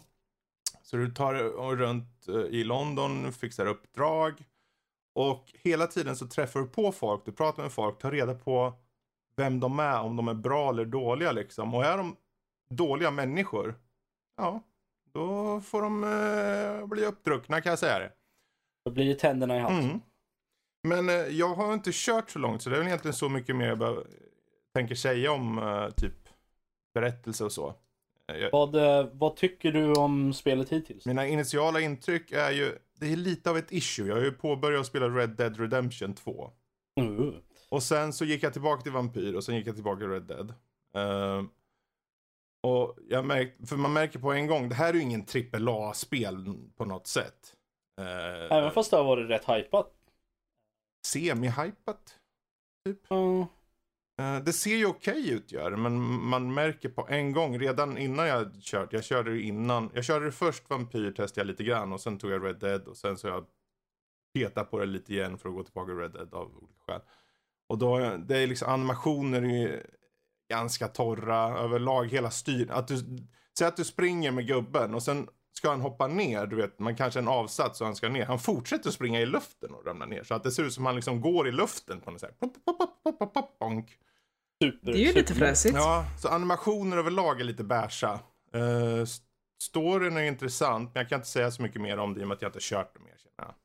Så 0.82 0.98
du 0.98 1.12
tar 1.12 1.44
och 1.58 1.78
runt 1.78 2.28
eh, 2.28 2.36
i 2.36 2.64
London, 2.64 3.34
fixar 3.34 3.66
uppdrag. 3.66 4.44
Och 5.14 5.54
hela 5.54 5.88
tiden 5.88 6.16
så 6.16 6.28
träffar 6.28 6.60
du 6.60 6.68
på 6.68 6.92
folk, 6.92 7.26
du 7.26 7.32
pratar 7.32 7.64
med 7.64 7.72
folk, 7.72 8.00
tar 8.00 8.12
reda 8.12 8.34
på 8.36 8.74
vem 9.36 9.60
de 9.60 9.80
är, 9.80 10.02
om 10.02 10.16
de 10.16 10.28
är 10.28 10.34
bra 10.34 10.70
eller 10.70 10.86
dåliga 10.86 11.32
liksom. 11.32 11.74
Och 11.76 11.86
är 11.86 11.98
de 11.98 12.16
dåliga 12.70 13.12
människor, 13.12 13.76
ja, 14.38 14.64
då 15.14 15.62
får 15.62 15.82
de 15.82 16.04
eh, 16.04 16.88
bli 16.88 17.06
uppdruckna 17.06 17.62
kan 17.62 17.70
jag 17.70 17.80
säga 17.80 18.00
det. 18.00 18.12
Då 18.86 18.92
blir 18.92 19.06
det 19.06 19.16
tänderna 19.16 19.56
i 19.58 19.60
halsen. 19.60 19.84
Mm. 19.84 20.02
Men 20.84 21.10
eh, 21.10 21.16
jag 21.16 21.56
har 21.56 21.74
inte 21.74 21.90
kört 21.94 22.30
så 22.30 22.40
långt 22.40 22.62
så 22.62 22.70
det 22.70 22.76
är 22.76 22.78
väl 22.78 22.88
egentligen 22.88 23.16
så 23.16 23.30
mycket 23.30 23.56
mer 23.56 23.68
jag 23.68 23.78
bara 23.78 23.96
tänker 24.74 24.96
säga 24.96 25.32
om 25.32 25.58
eh, 25.58 25.90
typ 25.90 26.14
berättelse 26.94 27.44
och 27.44 27.52
så. 27.52 27.76
Eh, 28.32 28.38
jag, 28.38 28.52
Vad, 28.52 28.76
eh, 28.76 29.08
vad 29.14 29.36
tycker 29.36 29.72
du 29.72 29.94
om 29.94 30.34
spelet 30.34 30.70
hittills? 30.70 31.06
mina 31.06 31.28
initiala 31.28 31.82
intryck 31.82 32.32
är 32.32 32.52
ju, 32.52 32.78
det 33.00 33.12
är 33.12 33.16
lite 33.16 33.50
av 33.50 33.58
ett 33.58 33.72
issue. 33.72 34.08
Jag 34.08 34.16
har 34.16 34.24
ju 34.24 34.32
påbörjat 34.32 34.86
spela 34.86 35.10
Red 35.10 35.30
Dead 35.30 35.60
Redemption 35.60 36.14
2. 36.14 36.52
Uh. 37.00 37.34
Och 37.70 37.84
sen 37.84 38.14
så 38.14 38.26
gick 38.26 38.44
jag 38.44 38.54
tillbaka 38.54 38.82
till 38.82 38.92
Vampyr 38.92 39.36
och 39.36 39.44
sen 39.44 39.56
gick 39.56 39.68
jag 39.68 39.76
tillbaka 39.76 40.00
till 40.00 40.10
Red 40.10 40.24
Dead. 40.24 40.54
Ehm, 40.96 41.50
och 42.64 42.98
jag 43.10 43.26
märkte, 43.26 43.68
för 43.68 43.76
man 43.76 43.94
märker 43.94 44.20
på 44.20 44.32
en 44.32 44.48
gång, 44.48 44.70
det 44.70 44.76
här 44.76 44.90
är 44.90 44.94
ju 44.94 45.02
ingen 45.02 45.26
AAA-spel 45.54 46.56
på 46.78 46.86
något 46.86 47.08
sätt. 47.08 47.56
Uh, 48.02 48.58
Även 48.58 48.72
fast 48.72 48.92
det 48.92 48.98
har 48.98 49.04
varit 49.04 49.30
rätt 49.30 49.50
hypat. 49.50 49.94
Semi-hypat. 51.08 52.18
Ja. 53.10 53.48
Eh, 54.20 54.44
Det 54.44 54.54
ser 54.54 54.76
ju 54.76 54.86
okej 54.86 55.30
ut 55.32 55.52
gör 55.52 55.72
men 55.72 56.02
man 56.24 56.54
märker 56.54 56.90
på 56.90 57.08
en 57.10 57.32
gång 57.32 57.60
redan 57.60 57.98
innan 57.98 58.28
jag 58.28 58.62
kört. 58.62 58.94
Jag 58.94 59.04
körde 59.04 59.32
det 59.32 59.42
innan. 59.42 59.92
Jag 59.94 60.06
körde 60.06 60.26
det 60.26 60.32
först 60.32 60.70
Vampyr 60.70 61.12
testade 61.12 61.42
jag 61.42 61.48
lite 61.48 61.64
grann 61.64 61.94
och 61.94 62.02
sen 62.02 62.18
tog 62.18 62.32
jag 62.32 62.46
Red 62.46 62.60
Dead 62.60 62.88
och 62.88 62.98
sen 62.98 63.18
så 63.18 63.28
jag 63.28 63.46
petade 64.34 64.66
på 64.66 64.80
det 64.80 64.86
lite 64.86 65.14
igen 65.14 65.38
för 65.38 65.50
att 65.50 65.56
gå 65.56 65.64
tillbaka 65.64 65.86
till 65.88 65.98
Red 65.98 66.12
Dead 66.12 66.34
av 66.34 66.58
olika 66.58 66.80
skäl. 66.88 67.02
Och 67.70 67.78
då, 67.78 68.18
det 68.18 68.38
är 68.38 68.48
liksom 68.48 68.70
animationer 68.70 69.86
ganska 70.52 70.88
torra 70.88 71.60
överlag, 71.60 72.08
hela 72.08 72.32
styr. 72.32 72.72
Att 72.72 72.88
du, 72.88 72.98
säg 73.58 73.68
att 73.68 73.78
du 73.78 73.84
springer 73.84 74.32
med 74.32 74.48
gubben 74.48 74.94
och 74.94 75.04
sen 75.04 75.28
ska 75.54 75.70
han 75.70 75.82
hoppa 75.82 76.08
ner, 76.08 76.46
du 76.46 76.56
vet, 76.56 76.80
man 76.80 76.96
kanske 76.96 77.20
en 77.20 77.28
avsats 77.28 77.82
och 77.82 77.88
han 77.88 77.96
ska 77.96 78.10
ner. 78.10 78.26
Han 78.26 78.40
fortsätter 78.40 78.92
springa 78.92 79.22
i 79.22 79.26
luften 79.26 79.74
och 79.74 79.86
ramla 79.86 80.06
ner. 80.06 80.24
Så 80.24 80.34
att 80.34 80.44
det 80.44 80.52
ser 80.52 80.64
ut 80.64 80.74
som 80.74 80.86
han 80.86 80.96
liksom 80.96 81.22
går 81.22 81.48
i 81.48 81.52
luften 81.52 82.02
på 82.02 82.12
något 82.12 82.22
sätt. 82.22 82.40
Pop, 82.40 82.54
pop, 82.66 82.78
pop, 82.78 83.04
pop, 83.04 83.20
pop, 83.20 83.34
pop, 83.34 83.60
bonk. 83.60 83.98
Super, 84.64 84.92
Det 84.92 84.98
är 84.98 85.08
ju 85.08 85.14
lite 85.14 85.34
fräsigt. 85.34 85.76
Ja, 85.76 86.06
så 86.20 86.28
animationer 86.28 86.98
överlag 86.98 87.42
är 87.42 87.44
lite 87.44 87.64
bärsa. 87.64 88.20
Uh, 88.56 89.06
storyn 89.64 90.18
är 90.18 90.22
intressant, 90.22 90.94
men 90.94 91.02
jag 91.02 91.10
kan 91.10 91.20
inte 91.20 91.30
säga 91.30 91.52
så 91.52 91.62
mycket 91.62 91.82
mer 91.82 91.98
om 91.98 92.14
det 92.14 92.20
i 92.20 92.24
och 92.24 92.28
med 92.28 92.36
att 92.36 92.42
jag 92.42 92.50
inte 92.50 92.60
kört 92.62 92.94
det 92.94 93.00
mer. 93.00 93.18
Känner 93.18 93.36
jag. 93.38 93.56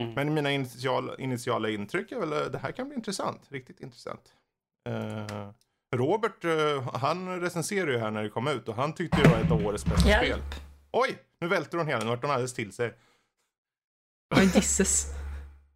Mm. 0.00 0.14
Men 0.14 0.34
mina 0.34 0.50
initiala, 0.50 1.16
initiala 1.18 1.68
intryck 1.70 2.12
är 2.12 2.20
väl 2.20 2.32
att 2.32 2.52
det 2.52 2.58
här 2.58 2.72
kan 2.72 2.88
bli 2.88 2.96
intressant. 2.96 3.40
Riktigt 3.48 3.80
intressant. 3.80 4.34
Eh, 4.88 5.50
Robert, 5.96 6.44
eh, 6.44 6.94
han 6.94 7.40
recenserade 7.40 7.92
ju 7.92 7.98
här 7.98 8.10
när 8.10 8.22
det 8.22 8.28
kom 8.28 8.48
ut 8.48 8.68
och 8.68 8.74
han 8.74 8.92
tyckte 8.94 9.22
det 9.22 9.28
var 9.28 9.38
ett 9.38 9.50
av 9.50 9.66
årets 9.66 9.84
bästa 9.84 10.08
Hjälp. 10.08 10.24
spel. 10.24 10.40
Oj, 10.92 11.18
nu 11.40 11.48
välter 11.48 11.78
hon 11.78 11.86
hela, 11.86 12.04
nu 12.04 12.10
vart 12.10 12.22
hon 12.22 12.30
alldeles 12.30 12.54
till 12.54 12.72
sig. 12.72 12.94
Oj, 14.36 14.46
disses. 14.54 15.06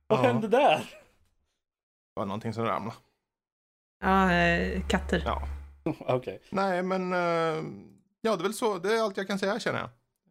Vad 0.07 0.19
Ja. 0.19 0.23
hände 0.23 0.49
där? 0.49 0.77
Det 0.79 2.21
var 2.21 2.27
någonting 2.27 2.53
som 2.53 2.65
ramlade. 2.65 2.97
Ja, 4.03 4.33
eh, 4.33 4.87
katter. 4.89 5.23
Ja. 5.27 5.43
Okej. 6.01 6.43
Nej, 6.51 6.83
men 6.83 7.13
eh, 7.13 7.19
ja, 8.21 8.37
det 8.37 8.41
är 8.41 8.43
väl 8.43 8.55
så. 8.55 8.79
Det 8.79 8.95
är 8.97 9.03
allt 9.03 9.17
jag 9.17 9.27
kan 9.27 9.39
säga 9.39 9.59
känner 9.61 9.79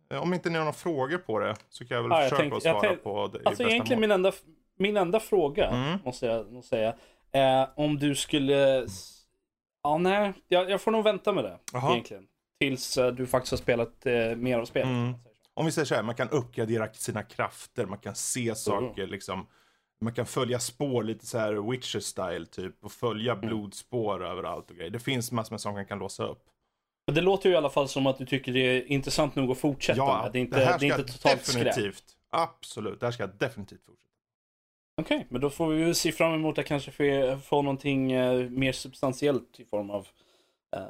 jag. 0.09 0.21
Om 0.23 0.33
inte 0.33 0.49
ni 0.49 0.55
har 0.57 0.65
några 0.65 0.73
frågor 0.77 1.17
på 1.17 1.39
det 1.39 1.55
så 1.69 1.85
kan 1.87 1.95
jag 1.97 2.01
väl 2.03 2.11
Ja, 2.11 2.21
jag 2.21 2.29
försöka 2.29 2.41
tänkte- 2.41 2.57
att 2.57 2.63
jag 2.65 2.73
svara 2.73 2.87
tänkte- 2.89 3.03
på 3.03 3.27
det 3.27 3.37
i 3.37 3.45
Alltså 3.45 3.63
bästa 3.63 3.73
egentligen 3.73 3.97
mån. 3.99 4.01
min 4.01 4.11
enda, 4.11 4.31
min 4.77 4.97
enda 4.97 5.19
fråga, 5.19 5.67
Mm. 5.67 5.99
måste 6.05 6.25
jag 6.25 6.51
nog 6.53 6.63
säga, 6.63 6.95
är 7.31 7.69
om 7.75 7.99
du 7.99 8.15
skulle... 8.15 8.87
Ja, 9.83 9.97
nej, 9.97 10.33
jag, 10.47 10.69
jag 10.69 10.81
får 10.81 10.91
nog 10.91 11.03
vänta 11.03 11.33
med 11.33 11.43
det 11.43 11.59
Jaha. 11.73 11.91
egentligen. 11.91 12.27
Tills 12.59 12.97
eh, 12.97 13.11
du 13.11 13.27
faktiskt 13.27 13.51
har 13.51 13.57
spelat 13.57 14.05
eh, 14.05 14.35
mer 14.35 14.59
av 14.59 14.65
spelet. 14.65 14.87
Mm. 14.87 15.13
Om 15.53 15.65
vi 15.65 15.71
säger 15.71 15.85
så 15.85 15.95
här, 15.95 16.03
man 16.03 16.15
kan 16.15 16.29
uppgradera 16.29 16.93
sina 16.93 17.23
krafter, 17.23 17.85
man 17.85 17.97
kan 17.99 18.15
se 18.15 18.55
saker 18.55 19.07
liksom. 19.07 19.47
Man 20.01 20.13
kan 20.13 20.25
följa 20.25 20.59
spår 20.59 21.03
lite 21.03 21.25
så 21.25 21.37
här 21.37 21.53
Witcher-style 21.53 22.45
typ 22.45 22.83
och 22.83 22.91
följa 22.91 23.33
Mm. 23.33 23.47
blodspår 23.47 24.25
överallt 24.25 24.69
och 24.69 24.75
grejer. 24.77 24.89
Det 24.91 24.99
finns 24.99 25.31
massor 25.31 25.53
med 25.53 25.61
saker 25.61 25.73
man 25.73 25.85
kan 25.85 25.99
låsa 25.99 26.25
upp. 26.25 26.43
Men 27.07 27.15
det 27.15 27.21
låter 27.21 27.49
ju 27.49 27.55
i 27.55 27.57
alla 27.57 27.69
fall 27.69 27.87
som 27.89 28.07
att 28.07 28.17
du 28.17 28.25
tycker 28.25 28.53
det 28.53 28.59
är 28.59 28.91
intressant 28.91 29.35
nog 29.35 29.51
att 29.51 29.57
fortsätta 29.57 30.21
med. 30.23 30.31
Det 30.31 30.39
är 30.39 30.41
inte, 30.41 30.59
det 30.59 30.65
här 30.65 30.79
det 30.79 30.85
är 30.87 30.91
ska 30.91 31.01
inte 31.01 31.13
totalt 31.13 31.45
skräp. 31.45 31.63
definitivt, 31.65 32.03
absolut, 32.29 32.99
det 32.99 33.05
här 33.05 33.11
ska 33.11 33.23
jag 33.23 33.35
definitivt 33.39 33.85
fortsätta. 33.85 34.12
Okej, 35.01 35.27
men 35.29 35.41
då 35.41 35.49
får 35.49 35.67
vi 35.67 35.85
ju 35.85 35.93
se 35.93 36.11
fram 36.11 36.33
emot 36.33 36.57
att 36.57 36.65
kanske 36.65 36.91
få, 36.91 37.37
få 37.43 37.61
någonting 37.61 38.11
eh, 38.11 38.49
mer 38.49 38.71
substantiellt 38.71 39.59
i 39.59 39.65
form 39.65 39.89
av 39.89 40.07
eh, 40.75 40.81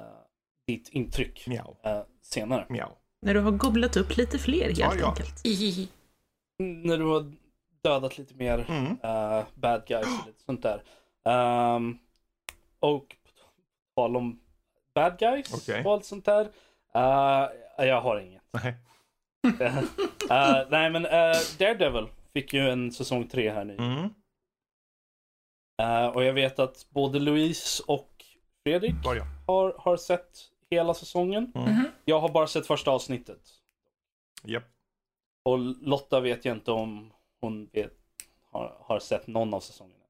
ditt 0.67 0.89
intryck 0.89 1.47
eh, 1.47 2.01
senare. 2.21 2.65
miau. 2.69 2.89
När 3.21 3.33
du 3.33 3.39
har 3.39 3.51
googlat 3.51 3.97
upp 3.97 4.17
lite 4.17 4.39
fler 4.39 4.65
helt 4.65 4.79
Ja, 4.79 4.93
ja. 4.99 5.07
enkelt. 5.09 5.41
Ihihi. 5.45 5.87
När 6.59 6.97
du 6.97 7.03
har 7.05 7.31
dödat 7.83 8.17
lite 8.17 8.33
mer 8.35 8.65
Mm. 8.69 8.97
eh, 9.03 9.43
bad 9.53 9.85
guys 9.87 10.05
och 10.21 10.27
lite 10.27 10.43
sånt 10.45 10.63
där. 10.63 10.81
Ehm, 11.25 11.97
och 12.79 13.07
på 13.07 14.01
tal 14.01 14.17
om 14.17 14.39
bad 14.95 15.17
guys 15.19 15.53
Okej. 15.53 15.85
och 15.85 15.93
allt 15.93 16.05
sånt 16.05 16.25
där. 16.25 16.47
eh, 16.95 17.85
jag 17.85 18.01
har 18.01 18.19
inget. 18.19 18.43
Nej. 18.51 18.75
Eh, 20.29 20.57
nej 20.69 20.89
men 20.89 21.03
Daredevil 21.59 22.07
fick 22.33 22.53
ju 22.53 22.69
en 22.69 22.91
säsong 22.91 23.27
tre 23.27 23.51
här 23.51 23.65
nu. 23.65 23.75
Mm. 23.77 24.09
Eh, 25.81 26.07
och 26.07 26.23
jag 26.23 26.33
vet 26.33 26.59
att 26.59 26.87
både 26.89 27.19
Louise 27.19 27.83
och 27.87 28.25
Fredrik 28.63 28.95
Var 29.05 29.15
jag. 29.15 29.25
har, 29.47 29.75
har 29.79 29.97
sett 29.97 30.39
hela 30.69 30.93
säsongen. 30.93 31.51
Mm. 31.55 31.73
Mhm. 31.73 31.85
Jag 32.05 32.19
har 32.19 32.29
bara 32.29 32.47
sett 32.47 32.67
första 32.67 32.91
avsnittet. 32.91 33.49
Japp. 34.43 34.63
Och 35.45 35.59
Lotta 35.59 36.19
vet 36.19 36.45
jag 36.45 36.57
inte 36.57 36.71
om 36.71 37.13
hon 37.41 37.65
vet, 37.73 37.93
har, 38.51 38.77
har 38.79 38.99
sett 38.99 39.27
någon 39.27 39.53
av 39.53 39.59
säsongerna. 39.59 40.03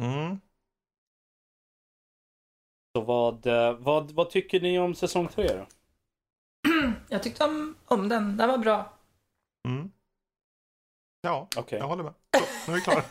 Mm. 0.00 0.40
Så 2.96 3.00
vad, 3.02 3.46
eh, 3.46 3.72
vad, 3.72 4.10
vad 4.10 4.30
tycker 4.30 4.60
ni 4.60 4.78
om 4.78 4.94
säsong 4.94 5.28
tre 5.28 5.48
då? 5.48 5.66
Jag 7.08 7.22
tyckte 7.22 7.44
om, 7.44 7.74
om 7.84 8.08
den. 8.08 8.36
Den 8.36 8.48
var 8.48 8.58
bra. 8.58 8.98
Mm. 9.68 9.92
Ja, 11.20 11.48
Okej. 11.56 11.78
jag 11.78 11.88
håller 11.88 12.02
med. 12.04 12.14
Så, 12.36 12.70
nu 12.70 12.72
är 12.72 12.78
vi 12.78 12.84
klara. 12.84 13.02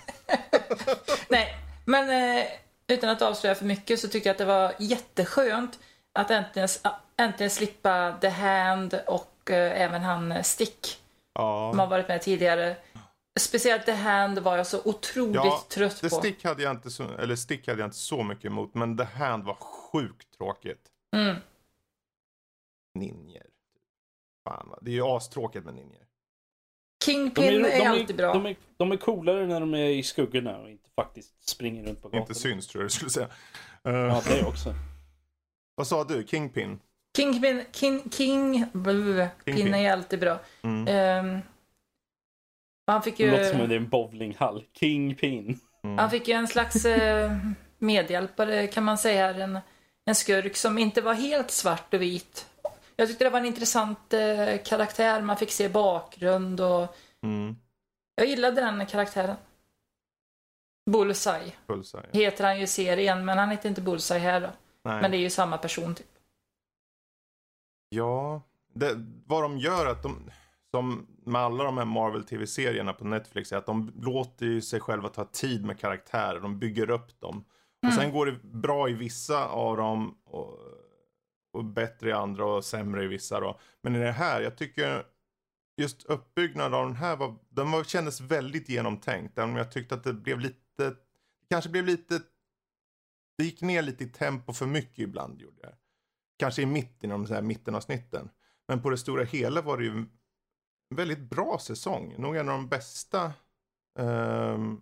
Nej, 1.30 1.56
men 1.86 2.38
eh, 2.38 2.46
utan 2.88 3.10
att 3.10 3.22
avslöja 3.22 3.56
för 3.56 3.65
mycket 3.65 4.00
så 4.00 4.08
tycker 4.08 4.30
jag 4.30 4.34
att 4.34 4.38
det 4.38 4.46
var 4.46 4.74
jätteskönt 4.80 5.80
att 6.20 6.32
äntligen, 6.32 6.70
äntligen 7.17 7.52
slippa 7.52 8.17
The 8.22 8.30
Hand 8.30 9.02
och 9.08 9.52
eh, 9.52 9.82
även 9.82 10.02
han 10.02 10.32
eh, 10.32 10.41
Stick 10.43 11.02
som 11.36 11.46
har 11.46 11.78
Ja, 11.78 11.86
varit 11.86 12.08
med 12.08 12.22
tidigare. 12.22 12.78
Speciellt 13.39 13.86
The 13.86 13.91
Hand 13.91 14.39
var 14.39 14.58
jag 14.58 14.67
så 14.67 14.82
otroligt 14.86 15.36
Ja, 15.36 15.63
trött 15.70 16.02
The 16.02 16.10
på. 16.10 16.15
Stick 16.15 16.43
hade 16.43 16.63
jag 16.63 16.72
inte 16.72 16.89
så, 16.91 17.04
eller 17.04 17.36
Stick 17.36 17.67
hade 17.67 17.80
jag 17.80 17.88
inte 17.88 17.98
så 17.98 18.24
mycket 18.24 18.46
emot, 18.46 18.74
men 18.74 18.98
The 18.98 19.04
Hand 19.04 19.43
var 19.43 19.54
sjukt 19.56 20.38
tråkigt. 20.38 20.88
Mm. 21.15 21.36
Ninjer. 23.00 23.46
Fan, 24.50 24.74
det 24.82 24.91
är 24.91 24.96
ju 24.96 25.06
astråkigt 25.06 25.65
med 25.65 25.74
ninjer. 25.74 26.07
Kingpin 27.12 27.65
är, 27.65 27.88
alltid 27.89 28.15
bra. 28.15 28.34
De 28.34 28.46
är, 28.46 28.56
de 28.78 28.91
är 28.91 28.98
coolare 28.98 29.48
när 29.48 29.60
de 29.60 29.74
är 29.74 29.89
i 29.89 30.04
skuggorna 30.04 30.58
och 30.58 30.70
inte 30.70 30.89
faktiskt 30.96 31.50
springer 31.50 31.84
runt 31.84 32.02
på 32.02 32.08
gatorna. 32.08 32.22
Inte 32.22 32.36
syns 32.36 32.67
tror 32.67 32.84
jag 32.84 32.86
du 32.86 32.93
skulle 32.93 33.12
säga. 33.12 33.28
Eh, 33.84 33.93
Ja, 33.93 34.22
det 34.28 34.43
också. 34.46 34.74
Vad 35.76 35.88
sa 35.88 36.04
du? 36.04 36.24
Kingpin? 36.28 36.80
Kingpin, 37.17 37.63
King, 37.72 38.10
King, 38.12 38.65
Kingpin. 38.74 39.28
Pin 39.46 39.74
är 39.74 39.91
alltid 39.91 40.20
bra. 40.20 40.39
Mm. 40.62 40.88
Ehm, 40.88 41.41
han 42.88 43.02
fick 43.02 43.17
Det 43.17 43.24
ju... 43.24 43.32
låter 43.32 43.52
som 43.52 43.62
att 43.62 43.70
det 43.70 43.76
är 43.76 43.80
en 43.80 43.89
bowlinghall. 43.89 44.63
Kingpin. 44.80 45.60
Mm. 45.84 45.98
Han 45.98 46.10
fick 46.10 46.28
ju 46.28 46.34
en 46.34 46.48
slags 46.48 46.86
eh, 46.86 47.32
medhjälpare 47.80 48.67
kan 48.67 48.84
man 48.84 48.98
säga. 48.98 49.30
En, 49.43 49.60
en 50.06 50.15
skurk 50.15 50.56
som 50.56 50.78
inte 50.78 51.02
var 51.02 51.13
helt 51.13 51.52
svart 51.52 51.93
och 51.93 52.02
vit. 52.02 52.50
Jag 52.99 53.07
tyckte 53.07 53.23
det 53.23 53.29
var 53.29 53.39
en 53.39 53.45
intressant 53.45 54.13
eh, 54.13 54.57
karaktär. 54.65 55.21
Man 55.21 55.38
fick 55.38 55.51
se 55.51 55.69
bakgrund 55.69 56.62
och 56.62 56.95
Mm. 57.23 57.55
jag 58.15 58.27
gillade 58.27 58.62
den 58.62 58.86
karaktären. 58.86 59.36
Bullseye 60.91 61.53
Bullseye. 61.67 62.03
heter 62.13 62.43
han 62.43 62.57
ju 62.57 62.63
i 62.63 62.67
serien, 62.67 63.25
men 63.25 63.38
han 63.38 63.49
heter 63.51 63.69
inte 63.69 63.81
Bullseye 63.81 64.19
här 64.19 64.41
då. 64.41 64.49
Nej. 64.83 65.01
Men 65.01 65.12
det 65.12 65.17
är 65.17 65.19
ju 65.19 65.29
samma 65.29 65.57
person 65.57 65.95
typ. 65.95 66.07
Ja, 67.89 68.41
det, 68.73 69.05
vad 69.25 69.43
de 69.43 69.57
gör 69.57 69.86
att 69.86 70.03
de, 70.03 70.31
som 70.71 71.07
med 71.25 71.41
alla 71.41 71.63
de 71.63 71.77
här 71.77 71.86
Marvel 71.86 72.23
TV-serierna 72.23 72.93
på 72.93 73.05
Netflix, 73.05 73.51
är 73.51 73.57
att 73.57 73.65
de 73.65 73.91
låter 74.01 74.45
ju 74.45 74.62
sig 74.62 74.79
själva 74.79 75.10
ta 75.10 75.25
tid 75.25 75.65
med 75.65 75.79
karaktärer. 75.79 76.39
De 76.39 76.60
bygger 76.60 76.89
upp 76.89 77.19
dem. 77.19 77.45
Och 77.88 77.93
sen 77.93 78.12
går 78.12 78.25
det 78.25 78.43
bra 78.43 78.89
i 78.89 78.93
vissa 78.93 79.47
av 79.47 79.77
dem 79.77 80.17
och, 80.25 80.60
och 81.58 81.65
bättre 81.65 82.10
i 82.10 82.13
andra 82.13 82.46
och 82.46 82.65
sämre 82.65 83.04
i 83.04 83.08
vissa 83.08 83.39
då. 83.39 83.60
Men 83.82 83.96
i 83.96 84.00
det 84.00 84.12
här, 84.12 84.41
jag 84.41 84.58
tycker 84.58 85.06
just 85.78 86.04
uppbyggnaden 86.04 86.74
av 86.74 86.86
den 86.86 86.96
här 86.96 87.15
var, 87.15 87.36
den 87.50 87.72
var, 87.72 87.84
kändes 87.84 88.22
väldigt 88.22 88.70
genomtänkt. 88.70 89.38
Även 89.38 89.50
om 89.50 89.56
jag 89.56 89.72
tyckte 89.72 89.96
att 89.96 90.04
det 90.04 90.13
blev 90.13 90.39
lite, 90.39 90.89
det 91.39 91.48
kanske 91.50 91.70
blev 91.70 91.86
lite, 91.86 92.22
det 93.38 93.43
gick 93.43 93.62
ner 93.62 93.82
lite 93.82 94.04
i 94.04 94.08
tempo 94.08 94.54
för 94.54 94.65
mycket 94.65 95.00
ibland 95.00 95.41
gjorde 95.41 95.62
det. 95.62 95.76
Kanske 96.39 96.62
i 96.62 96.65
mitten, 96.65 97.10
de 97.10 97.28
så 97.28 97.34
här 97.34 97.41
mittenavsnitten. 97.41 98.30
Men 98.67 98.82
på 98.82 98.89
det 98.89 98.98
stora 98.98 99.24
hela 99.24 99.62
var 99.62 99.78
det 99.78 99.84
ju 99.84 99.91
en 99.91 100.10
väldigt 100.89 101.20
bra 101.20 101.60
säsong. 101.60 102.15
Nog 102.17 102.36
en 102.36 102.50
av 102.50 102.58
de 102.58 102.67
bästa. 102.67 103.34
Um, 104.00 104.82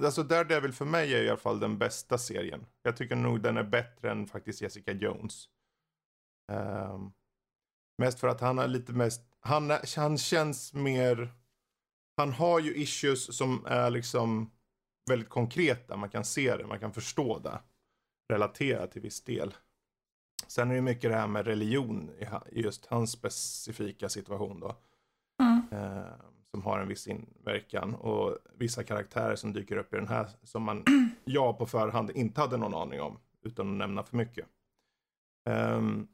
alltså 0.00 0.22
Daredevil 0.22 0.72
för 0.72 0.84
mig 0.84 1.14
är 1.14 1.22
i 1.22 1.28
alla 1.28 1.36
fall 1.36 1.60
den 1.60 1.78
bästa 1.78 2.18
serien. 2.18 2.66
Jag 2.82 2.96
tycker 2.96 3.16
nog 3.16 3.40
den 3.40 3.56
är 3.56 3.62
bättre 3.62 4.10
än 4.10 4.26
faktiskt 4.26 4.62
Jessica 4.62 4.92
Jones. 4.92 5.48
Ehm, 6.52 7.12
mest 7.98 8.20
för 8.20 8.28
att 8.28 8.40
han 8.40 8.58
är 8.58 8.68
lite 8.68 8.92
mest, 8.92 9.22
han, 9.40 9.72
han 9.96 10.18
känns 10.18 10.74
mer, 10.74 11.34
han 12.16 12.32
har 12.32 12.60
ju 12.60 12.74
issues 12.74 13.36
som 13.36 13.66
är 13.66 13.90
liksom 13.90 14.50
väldigt 15.10 15.28
konkreta. 15.28 15.96
Man 15.96 16.10
kan 16.10 16.24
se 16.24 16.56
det, 16.56 16.66
man 16.66 16.80
kan 16.80 16.92
förstå 16.92 17.38
det. 17.38 17.60
Relatera 18.28 18.86
till 18.86 19.02
viss 19.02 19.22
del. 19.22 19.54
Sen 20.46 20.70
är 20.70 20.74
det 20.74 20.80
mycket 20.80 21.10
det 21.10 21.16
här 21.16 21.26
med 21.26 21.46
religion 21.46 22.10
i 22.52 22.60
just 22.62 22.86
hans 22.86 23.10
specifika 23.10 24.08
situation 24.08 24.60
då. 24.60 24.76
Mm. 25.40 25.62
Eh, 25.72 26.14
som 26.54 26.62
har 26.62 26.78
en 26.78 26.88
viss 26.88 27.06
inverkan 27.06 27.94
och 27.94 28.38
vissa 28.54 28.84
karaktärer 28.84 29.36
som 29.36 29.52
dyker 29.52 29.76
upp 29.76 29.94
i 29.94 29.96
den 29.96 30.08
här 30.08 30.28
som 30.42 30.62
man, 30.62 30.84
jag 31.24 31.58
på 31.58 31.66
förhand 31.66 32.10
inte 32.10 32.40
hade 32.40 32.56
någon 32.56 32.74
aning 32.74 33.00
om 33.00 33.18
utan 33.42 33.70
att 33.70 33.76
nämna 33.76 34.02
för 34.02 34.16
mycket. 34.16 34.46
Um, 35.50 36.08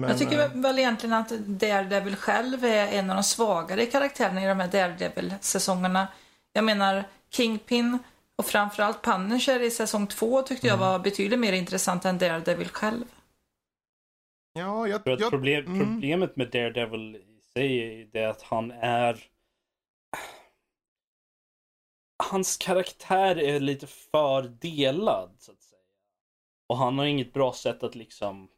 men, 0.00 0.10
jag 0.10 0.18
tycker 0.18 0.38
eh, 0.38 0.50
väl 0.54 0.78
egentligen 0.78 1.12
att 1.12 1.30
Daredevil 1.38 2.16
själv 2.16 2.64
är 2.64 2.86
en 2.86 3.10
av 3.10 3.16
de 3.16 3.22
svagare 3.22 3.86
karaktärerna 3.86 4.42
i 4.42 4.46
de 4.46 4.60
här 4.60 4.68
Daredevil-säsongerna. 4.68 6.08
Jag 6.52 6.64
menar 6.64 7.04
Kingpin 7.30 7.98
och 8.36 8.46
framförallt 8.46 9.02
Punisher 9.02 9.60
i 9.60 9.70
säsong 9.70 10.06
två 10.06 10.42
tyckte 10.42 10.66
jag 10.66 10.76
mm. 10.76 10.88
var 10.88 10.98
betydligt 10.98 11.38
mer 11.38 11.52
intressant 11.52 12.04
än 12.04 12.18
Daredevil 12.18 12.68
själv. 12.68 13.04
Ja, 14.52 14.88
jag... 14.88 15.00
jag 15.04 15.30
problem, 15.30 15.66
mm. 15.66 15.78
Problemet 15.78 16.36
med 16.36 16.50
Daredevil 16.50 17.16
i 17.16 17.40
sig 17.52 18.00
är 18.00 18.08
det 18.12 18.24
att 18.24 18.42
han 18.42 18.70
är... 18.70 19.24
Hans 22.30 22.56
karaktär 22.56 23.38
är 23.38 23.60
lite 23.60 23.86
för 23.86 24.42
delad, 24.42 25.36
så 25.38 25.52
att 25.52 25.62
säga. 25.62 25.80
Och 26.68 26.76
han 26.76 26.98
har 26.98 27.06
inget 27.06 27.32
bra 27.32 27.52
sätt 27.52 27.82
att 27.82 27.94
liksom 27.94 28.48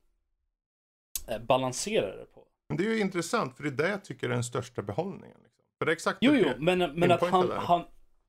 eh, 1.31 1.39
balansera 1.39 2.17
det 2.17 2.25
på. 2.35 2.45
Men 2.69 2.77
det 2.77 2.87
är 2.87 2.95
ju 2.95 3.01
intressant, 3.01 3.57
för 3.57 3.63
det 3.63 3.69
är 3.69 3.87
det 3.87 3.91
jag 3.91 4.05
tycker 4.05 4.27
är 4.27 4.35
den 4.35 4.45
största 4.45 4.83
behållningen. 4.83 5.37
Liksom. 5.43 5.65
För 5.79 5.87
det 5.87 5.93
är 5.93 5.95
exakt 5.95 6.19
jo, 6.21 6.35
jo, 6.35 6.49
men, 6.59 6.79
men 6.79 7.11
att 7.11 7.31
han, 7.31 7.51
han, 7.51 7.85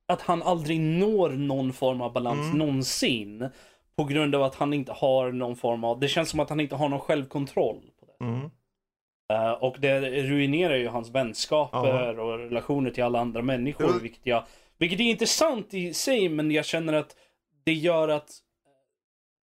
att 0.06 0.20
han 0.20 0.42
aldrig 0.42 0.80
når 0.80 1.30
någon 1.30 1.72
form 1.72 2.00
av 2.00 2.12
balans 2.12 2.46
mm. 2.46 2.58
någonsin. 2.58 3.48
På 3.96 4.04
grund 4.04 4.34
av 4.34 4.42
att 4.42 4.54
han 4.54 4.72
inte 4.72 4.92
har 4.92 5.32
någon 5.32 5.56
form 5.56 5.84
av, 5.84 6.00
det 6.00 6.08
känns 6.08 6.30
som 6.30 6.40
att 6.40 6.48
han 6.48 6.60
inte 6.60 6.76
har 6.76 6.88
någon 6.88 7.00
självkontroll. 7.00 7.80
på 8.00 8.06
det. 8.06 8.24
Mm. 8.24 8.50
Uh, 9.32 9.52
och 9.52 9.76
det 9.78 10.00
ruinerar 10.00 10.76
ju 10.76 10.88
hans 10.88 11.10
vänskaper 11.10 12.10
Aha. 12.10 12.22
och 12.22 12.38
relationer 12.38 12.90
till 12.90 13.04
alla 13.04 13.20
andra 13.20 13.42
människor. 13.42 13.84
Mm. 13.88 14.02
Vilket, 14.02 14.26
jag, 14.26 14.44
vilket 14.78 15.00
är 15.00 15.04
intressant 15.04 15.74
i 15.74 15.94
sig, 15.94 16.28
men 16.28 16.50
jag 16.50 16.64
känner 16.64 16.92
att 16.92 17.16
det 17.64 17.72
gör 17.72 18.08
att 18.08 18.30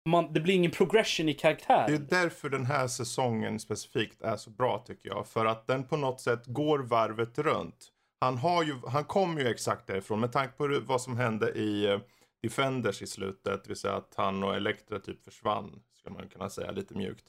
man, 0.05 0.33
det 0.33 0.41
blir 0.41 0.55
ingen 0.55 0.71
progression 0.71 1.29
i 1.29 1.35
karaktär. 1.35 1.85
Det 1.89 1.95
är 1.95 2.23
därför 2.23 2.49
den 2.49 2.67
här 2.67 2.87
säsongen 2.87 3.61
specifikt 3.61 4.23
är 4.23 4.37
så 4.37 4.51
bra 4.51 4.85
tycker 4.87 5.09
jag. 5.09 5.27
För 5.27 5.47
att 5.47 5.67
den 5.67 5.85
på 5.85 5.97
något 5.97 6.21
sätt 6.21 6.47
går 6.47 6.79
varvet 6.79 7.39
runt. 7.39 7.89
Han, 8.21 8.39
har 8.39 8.63
ju, 8.63 8.77
han 8.87 9.05
kom 9.05 9.39
ju 9.39 9.49
exakt 9.49 9.87
därifrån 9.87 10.21
med 10.21 10.33
tanke 10.33 10.55
på 10.57 10.81
vad 10.87 11.01
som 11.01 11.17
hände 11.17 11.51
i 11.51 11.87
eh, 11.87 11.99
Defenders 12.43 13.03
i 13.03 13.07
slutet. 13.07 13.65
Det 13.65 13.69
vill 13.69 13.77
säga 13.77 13.95
att 13.95 14.15
han 14.17 14.43
och 14.43 14.57
Elektra 14.57 14.99
typ 14.99 15.25
försvann. 15.25 15.83
Skulle 15.95 16.15
man 16.15 16.29
kunna 16.29 16.51
säga 16.51 16.71
lite 16.71 16.95
mjukt. 16.95 17.25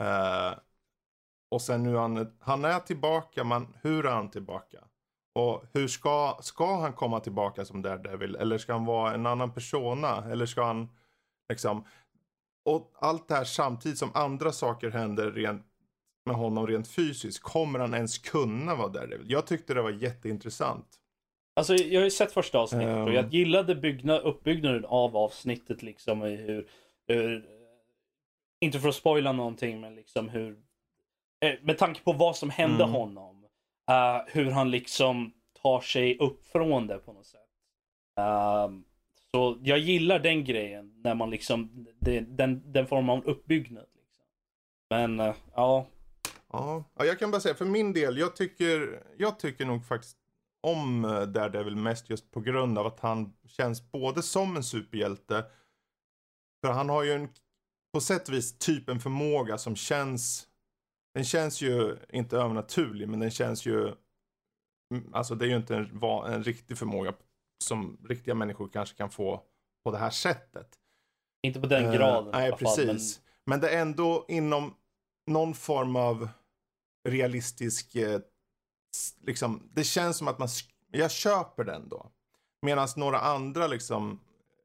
Uh, 0.00 0.58
och 1.50 1.62
sen 1.62 1.82
nu 1.82 1.96
han, 1.96 2.36
han 2.40 2.64
är 2.64 2.80
tillbaka 2.80 3.44
men 3.44 3.66
hur 3.82 4.06
är 4.06 4.10
han 4.10 4.30
tillbaka? 4.30 4.78
Och 5.34 5.64
hur 5.72 5.88
ska, 5.88 6.38
ska 6.42 6.80
han 6.80 6.92
komma 6.92 7.20
tillbaka 7.20 7.64
som 7.64 7.82
Daredevil? 7.82 8.36
Eller 8.36 8.58
ska 8.58 8.72
han 8.72 8.84
vara 8.84 9.14
en 9.14 9.26
annan 9.26 9.54
persona? 9.54 10.24
Eller 10.30 10.46
ska 10.46 10.64
han 10.64 10.88
liksom... 11.48 11.84
Och 12.70 12.92
allt 12.98 13.28
det 13.28 13.34
här 13.34 13.44
samtidigt 13.44 13.98
som 13.98 14.10
andra 14.14 14.52
saker 14.52 14.90
händer 14.90 15.30
rent 15.30 15.66
med 16.24 16.36
honom 16.36 16.66
rent 16.66 16.88
fysiskt. 16.88 17.42
Kommer 17.42 17.78
han 17.78 17.94
ens 17.94 18.18
kunna 18.18 18.74
vara 18.74 18.88
Daredevil? 18.88 19.30
Jag 19.30 19.46
tyckte 19.46 19.74
det 19.74 19.82
var 19.82 19.90
jätteintressant. 19.90 20.86
Alltså 21.56 21.74
jag 21.74 22.00
har 22.00 22.04
ju 22.04 22.10
sett 22.10 22.32
första 22.32 22.58
avsnittet 22.58 22.88
um... 22.88 23.02
och 23.02 23.12
jag 23.12 23.24
ehm. 23.24 23.30
gillade 23.30 23.74
bygna, 23.74 24.18
uppbyggnaden 24.18 24.84
av 24.84 25.16
avsnittet 25.16 25.82
liksom. 25.82 26.22
Hur, 26.22 26.68
hur, 27.06 27.44
inte 28.60 28.80
för 28.80 28.88
att 28.88 28.94
spoila 28.94 29.32
någonting 29.32 29.80
men 29.80 29.94
liksom 29.94 30.28
hur 30.28 30.58
eh, 31.44 31.52
med 31.62 31.78
tanke 31.78 32.00
på 32.00 32.12
vad 32.12 32.36
som 32.36 32.50
hände 32.50 32.84
mm. 32.84 32.94
honom. 32.94 33.36
Uh, 33.90 34.22
hur 34.26 34.50
han 34.50 34.70
liksom 34.70 35.32
tar 35.62 35.80
sig 35.80 36.18
upp 36.18 36.46
från 36.46 36.86
det 36.86 36.98
på 36.98 37.12
något 37.12 37.26
sätt. 37.26 37.40
Uh, 38.18 38.80
så 39.34 39.58
jag 39.62 39.78
gillar 39.78 40.18
den 40.18 40.44
grejen 40.44 40.92
när 41.02 41.14
man 41.14 41.30
liksom, 41.30 41.86
det, 42.00 42.20
den, 42.20 42.72
den 42.72 42.86
formen 42.86 43.10
av 43.10 43.24
uppbyggnad. 43.24 43.86
Liksom. 43.94 44.24
Men 44.90 45.20
eh, 45.20 45.34
ja, 45.54 45.86
Ja. 46.52 46.84
jag 46.96 47.18
kan 47.18 47.30
bara 47.30 47.40
säga 47.40 47.54
för 47.54 47.64
min 47.64 47.92
del, 47.92 48.18
jag 48.18 48.36
tycker, 48.36 49.02
jag 49.18 49.38
tycker 49.38 49.66
nog 49.66 49.86
faktiskt 49.86 50.16
om 50.60 51.04
eh, 51.04 51.22
Daredevil 51.22 51.76
mest 51.76 52.10
just 52.10 52.30
på 52.30 52.40
grund 52.40 52.78
av 52.78 52.86
att 52.86 53.00
han 53.00 53.32
känns 53.46 53.92
både 53.92 54.22
som 54.22 54.56
en 54.56 54.64
superhjälte, 54.64 55.44
för 56.64 56.72
han 56.72 56.88
har 56.88 57.02
ju 57.04 57.12
en, 57.12 57.28
på 57.92 58.00
sätt 58.00 58.28
och 58.28 58.34
vis, 58.34 58.58
typ 58.58 58.88
en 58.88 59.00
förmåga 59.00 59.58
som 59.58 59.76
känns, 59.76 60.48
den 61.14 61.24
känns 61.24 61.62
ju 61.62 61.96
inte 62.08 62.36
övernaturlig, 62.36 63.08
men 63.08 63.20
den 63.20 63.30
känns 63.30 63.66
ju, 63.66 63.94
mm, 64.94 65.14
alltså 65.14 65.34
det 65.34 65.44
är 65.44 65.48
ju 65.48 65.56
inte 65.56 65.76
en, 65.76 66.00
en 66.26 66.44
riktig 66.44 66.78
förmåga 66.78 67.12
som 67.62 67.98
riktiga 68.08 68.34
människor 68.34 68.68
kanske 68.68 68.96
kan 68.96 69.10
få 69.10 69.42
på 69.84 69.90
det 69.90 69.98
här 69.98 70.10
sättet. 70.10 70.68
Inte 71.42 71.60
på 71.60 71.66
den 71.66 71.92
graden. 71.92 72.26
Uh, 72.26 72.32
nej, 72.32 72.52
precis. 72.52 72.76
Fall, 72.86 73.24
men... 73.44 73.60
men 73.60 73.60
det 73.60 73.70
är 73.70 73.82
ändå 73.82 74.24
inom 74.28 74.74
någon 75.26 75.54
form 75.54 75.96
av 75.96 76.28
realistisk, 77.08 77.96
eh, 77.96 78.20
liksom, 79.20 79.70
det 79.72 79.84
känns 79.84 80.16
som 80.16 80.28
att 80.28 80.38
man, 80.38 80.48
jag 80.90 81.10
köper 81.10 81.64
den 81.64 81.88
då. 81.88 82.10
Medan 82.62 82.88
några 82.96 83.18
andra 83.18 83.66
liksom, 83.66 84.20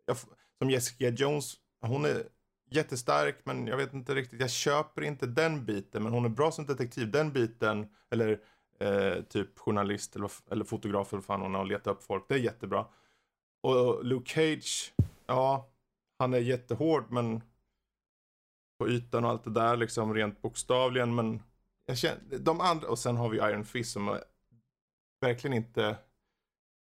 jag, 0.06 0.18
som 0.58 0.70
Jessica 0.70 1.10
Jones, 1.10 1.54
hon 1.82 2.06
är 2.06 2.24
jättestark 2.72 3.42
men 3.44 3.68
jag 3.68 3.78
vet 3.78 3.94
inte 3.94 4.16
riktigt, 4.16 4.40
jag 4.40 4.52
köper 4.52 5.02
inte 5.02 5.26
den 5.26 5.66
biten. 5.66 6.04
Men 6.04 6.14
hon 6.14 6.26
är 6.26 6.30
bra 6.30 6.52
som 6.52 6.66
detektiv, 6.66 7.12
den 7.12 7.34
biten, 7.34 7.88
eller 8.12 8.40
eh, 8.80 9.22
typ 9.22 9.60
journalist 9.60 10.16
eller, 10.16 10.32
eller 10.52 10.66
fotograf 10.66 11.14
eller 11.14 11.18
vad 11.18 11.26
fan 11.26 11.42
hon 11.42 11.56
och 11.56 11.66
leta 11.66 11.90
upp 11.90 12.04
folk, 12.04 12.26
det 12.28 12.34
är 12.36 12.40
jättebra. 12.40 12.86
Och 13.62 14.06
Luke 14.06 14.34
Cage, 14.34 14.94
ja, 15.26 15.70
han 16.20 16.34
är 16.34 16.40
jättehård 16.40 17.06
men 17.10 17.42
på 18.78 18.90
ytan 18.90 19.26
och 19.26 19.32
allt 19.32 19.44
det 19.44 19.50
där 19.50 19.78
liksom 19.78 20.14
rent 20.14 20.42
bokstavligen 20.42 21.16
men 21.16 21.44
jag 21.86 21.98
känner, 21.98 22.38
de 22.40 22.62
andra, 22.62 22.88
och 22.88 23.00
sen 23.00 23.18
har 23.18 23.30
vi 23.30 23.38
Iron 23.38 23.66
Fist 23.66 23.92
som 23.92 24.08
är 24.08 24.24
verkligen 25.22 25.58
inte 25.58 25.98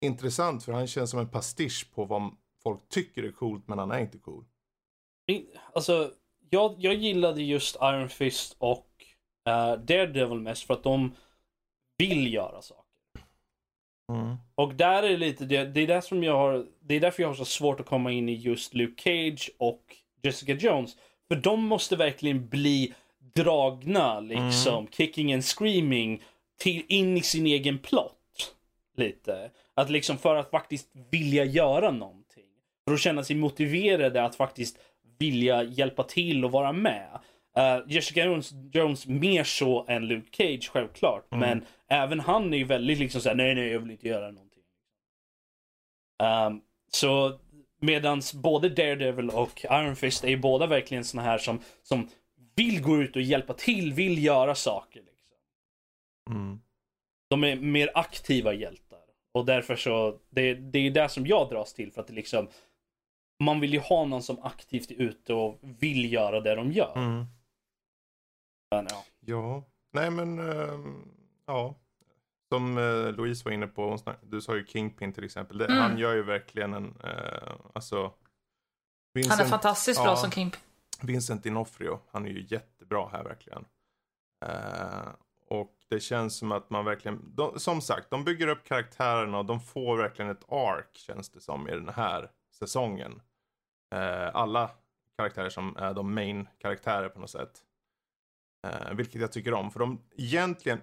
intressant 0.01 0.63
för 0.63 0.73
han 0.73 0.87
känns 0.87 1.09
som 1.09 1.19
en 1.19 1.29
pastisch 1.29 1.91
på 1.93 2.05
vad 2.05 2.31
folk 2.63 2.89
tycker 2.89 3.23
är 3.23 3.31
coolt 3.31 3.67
men 3.67 3.79
han 3.79 3.91
är 3.91 3.99
inte 3.99 4.17
cool. 4.17 4.45
Alltså, 5.73 6.11
jag, 6.49 6.75
jag 6.77 6.93
gillade 6.93 7.41
just 7.41 7.75
Iron 7.75 8.09
Fist 8.09 8.55
och 8.59 8.89
uh, 9.49 9.83
Daredevil 9.83 10.39
mest 10.39 10.63
för 10.63 10.73
att 10.73 10.83
de 10.83 11.11
vill 11.99 12.33
göra 12.33 12.61
saker. 12.61 12.83
Mm. 14.11 14.35
Och 14.55 14.73
där 14.73 15.03
är 15.03 15.17
lite, 15.17 15.45
det, 15.45 15.65
det 15.65 15.81
är 15.81 15.87
där 15.87 16.01
som 16.01 16.23
jag 16.23 16.37
har, 16.37 16.65
det 16.81 16.95
är 16.95 16.99
därför 16.99 17.23
jag 17.23 17.29
har 17.29 17.35
så 17.35 17.45
svårt 17.45 17.79
att 17.79 17.85
komma 17.85 18.11
in 18.11 18.29
i 18.29 18.33
just 18.33 18.73
Luke 18.73 19.01
Cage 19.03 19.51
och 19.57 19.95
Jessica 20.21 20.53
Jones. 20.53 20.97
För 21.27 21.35
de 21.35 21.65
måste 21.65 21.95
verkligen 21.95 22.49
bli 22.49 22.93
dragna 23.35 24.19
liksom, 24.19 24.77
mm. 24.77 24.91
kicking 24.91 25.33
and 25.33 25.45
screaming 25.45 26.21
till, 26.57 26.83
in 26.87 27.17
i 27.17 27.21
sin 27.21 27.45
egen 27.45 27.77
plott. 27.77 28.15
Lite. 28.95 29.51
Att 29.73 29.89
liksom 29.89 30.17
för 30.17 30.35
att 30.35 30.49
faktiskt 30.49 30.89
vilja 31.11 31.45
göra 31.45 31.91
någonting. 31.91 32.43
För 32.87 32.93
att 32.93 32.99
känna 32.99 33.23
sig 33.23 33.35
motiverade 33.35 34.23
att 34.23 34.35
faktiskt 34.35 34.77
vilja 35.19 35.63
hjälpa 35.63 36.03
till 36.03 36.45
och 36.45 36.51
vara 36.51 36.71
med. 36.71 37.19
Uh, 37.57 37.91
Jessica 37.91 38.25
Jones, 38.25 38.51
Jones 38.71 39.07
mer 39.07 39.43
så 39.43 39.85
än 39.87 40.07
Luke 40.07 40.37
Cage 40.37 40.69
självklart. 40.73 41.31
Mm. 41.31 41.39
Men 41.39 41.65
även 41.87 42.19
han 42.19 42.53
är 42.53 42.57
ju 42.57 42.63
väldigt 42.63 42.99
liksom 42.99 43.21
såhär, 43.21 43.35
nej 43.35 43.55
nej 43.55 43.67
jag 43.67 43.79
vill 43.79 43.91
inte 43.91 44.07
göra 44.07 44.31
någonting. 44.31 44.63
Um, 46.23 46.61
så 46.91 47.39
medans 47.81 48.33
både 48.33 48.69
Daredevil 48.69 49.29
och 49.29 49.65
Iron 49.71 49.95
Fist 49.95 50.23
är 50.23 50.29
ju 50.29 50.37
båda 50.37 50.67
verkligen 50.67 51.03
såna 51.03 51.23
här 51.23 51.37
som, 51.37 51.59
som 51.83 52.09
vill 52.55 52.81
gå 52.81 53.01
ut 53.01 53.15
och 53.15 53.21
hjälpa 53.21 53.53
till, 53.53 53.93
vill 53.93 54.23
göra 54.23 54.55
saker. 54.55 54.99
Liksom. 54.99 55.37
Mm. 56.29 56.59
De 57.29 57.43
är 57.43 57.55
mer 57.55 57.91
aktiva 57.95 58.53
hjältar. 58.53 58.99
Och 59.31 59.45
därför 59.45 59.75
så, 59.75 60.19
det, 60.29 60.53
det 60.53 60.79
är 60.79 60.91
det 60.91 61.09
som 61.09 61.27
jag 61.27 61.49
dras 61.49 61.73
till 61.73 61.91
för 61.91 62.01
att 62.01 62.07
det 62.07 62.13
liksom 62.13 62.47
Man 63.43 63.59
vill 63.59 63.73
ju 63.73 63.79
ha 63.79 64.05
någon 64.05 64.23
som 64.23 64.43
aktivt 64.43 64.91
är 64.91 64.95
ute 64.95 65.33
och 65.33 65.59
vill 65.61 66.13
göra 66.13 66.39
det 66.39 66.55
de 66.55 66.71
gör. 66.71 66.97
Mm. 66.97 67.25
Men, 68.71 68.87
ja. 68.89 69.03
ja, 69.19 69.63
nej 69.91 70.11
men 70.11 70.39
uh, 70.39 70.79
ja. 71.45 71.75
Som 72.49 72.77
uh, 72.77 73.11
Louise 73.11 73.45
var 73.45 73.51
inne 73.51 73.67
på, 73.67 73.97
du 74.21 74.41
sa 74.41 74.55
ju 74.55 74.65
Kingpin 74.65 75.13
till 75.13 75.23
exempel. 75.23 75.57
Det, 75.57 75.65
mm. 75.65 75.77
Han 75.77 75.97
gör 75.97 76.15
ju 76.15 76.23
verkligen 76.23 76.73
en, 76.73 76.85
uh, 76.85 77.53
alltså 77.73 78.13
Vincent, 79.13 79.37
Han 79.39 79.45
är 79.45 79.49
fantastiskt 79.49 80.03
bra 80.03 80.15
som 80.15 80.31
Kingpin. 80.31 80.61
Vincent 81.01 81.43
Dinofrio, 81.43 81.99
han 82.11 82.25
är 82.25 82.29
ju 82.29 82.45
jättebra 82.49 83.09
här 83.11 83.23
verkligen. 83.23 83.65
Uh, 84.45 85.09
och 85.47 85.75
det 85.89 85.99
känns 85.99 86.37
som 86.37 86.51
att 86.51 86.69
man 86.69 86.85
verkligen, 86.85 87.35
de, 87.35 87.59
som 87.59 87.81
sagt, 87.81 88.09
de 88.09 88.23
bygger 88.23 88.47
upp 88.47 88.63
karaktärerna 88.63 89.37
och 89.37 89.45
de 89.45 89.59
får 89.59 89.97
verkligen 89.97 90.31
ett 90.31 90.51
ark 90.51 90.89
känns 90.93 91.29
det 91.29 91.39
som 91.39 91.67
i 91.67 91.71
den 91.71 91.89
här 91.89 92.31
säsongen. 92.51 93.21
Uh, 93.95 94.35
alla 94.35 94.71
karaktärer 95.17 95.49
som 95.49 95.77
är 95.77 95.93
de 95.93 96.13
main 96.13 96.47
karaktärer 96.57 97.09
på 97.09 97.19
något 97.19 97.29
sätt. 97.29 97.63
Uh, 98.67 98.93
vilket 98.93 99.21
jag 99.21 99.31
tycker 99.31 99.53
om, 99.53 99.71
för 99.71 99.79
de 99.79 100.01
egentligen 100.11 100.81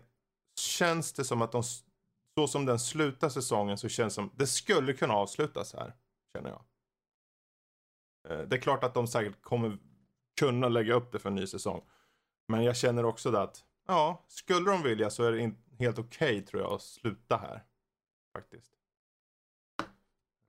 känns 0.60 1.12
det 1.12 1.24
som 1.24 1.42
att 1.42 1.52
de 1.52 1.62
så 2.34 2.48
som 2.48 2.64
den 2.64 2.78
slutar 2.78 3.28
säsongen 3.28 3.78
så 3.78 3.88
känns 3.88 4.12
det 4.12 4.14
som 4.14 4.30
det 4.34 4.46
skulle 4.46 4.92
kunna 4.92 5.14
avslutas 5.14 5.72
här. 5.74 5.94
Känner 6.36 6.50
jag. 6.50 6.64
Eh, 8.28 8.46
Det 8.48 8.56
är 8.56 8.60
klart 8.60 8.84
att 8.84 8.94
de 8.94 9.06
säkert 9.06 9.42
kommer 9.42 9.78
kunna 10.40 10.68
lägga 10.68 10.94
upp 10.94 11.12
det 11.12 11.18
för 11.18 11.28
en 11.28 11.34
ny 11.34 11.46
säsong. 11.46 11.84
Men 12.48 12.64
jag 12.64 12.76
känner 12.76 13.04
också 13.04 13.30
det 13.30 13.40
att, 13.42 13.64
ja, 13.86 14.24
skulle 14.28 14.70
de 14.70 14.82
vilja 14.82 15.10
så 15.10 15.22
är 15.24 15.32
det 15.32 15.40
in- 15.40 15.62
helt 15.78 15.98
okej 15.98 16.42
tror 16.46 16.62
jag 16.62 16.72
att 16.72 16.82
sluta 16.82 17.36
här. 17.36 17.64
Faktiskt. 18.36 18.72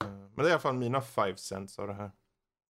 Eh, 0.03 0.09
men 0.09 0.35
det 0.35 0.41
är 0.43 0.47
i 0.49 0.51
alla 0.51 0.59
fall 0.59 0.75
mina 0.75 1.01
five 1.01 1.37
cents 1.37 1.79
av 1.79 1.87
det 1.87 1.93
här. 1.93 2.11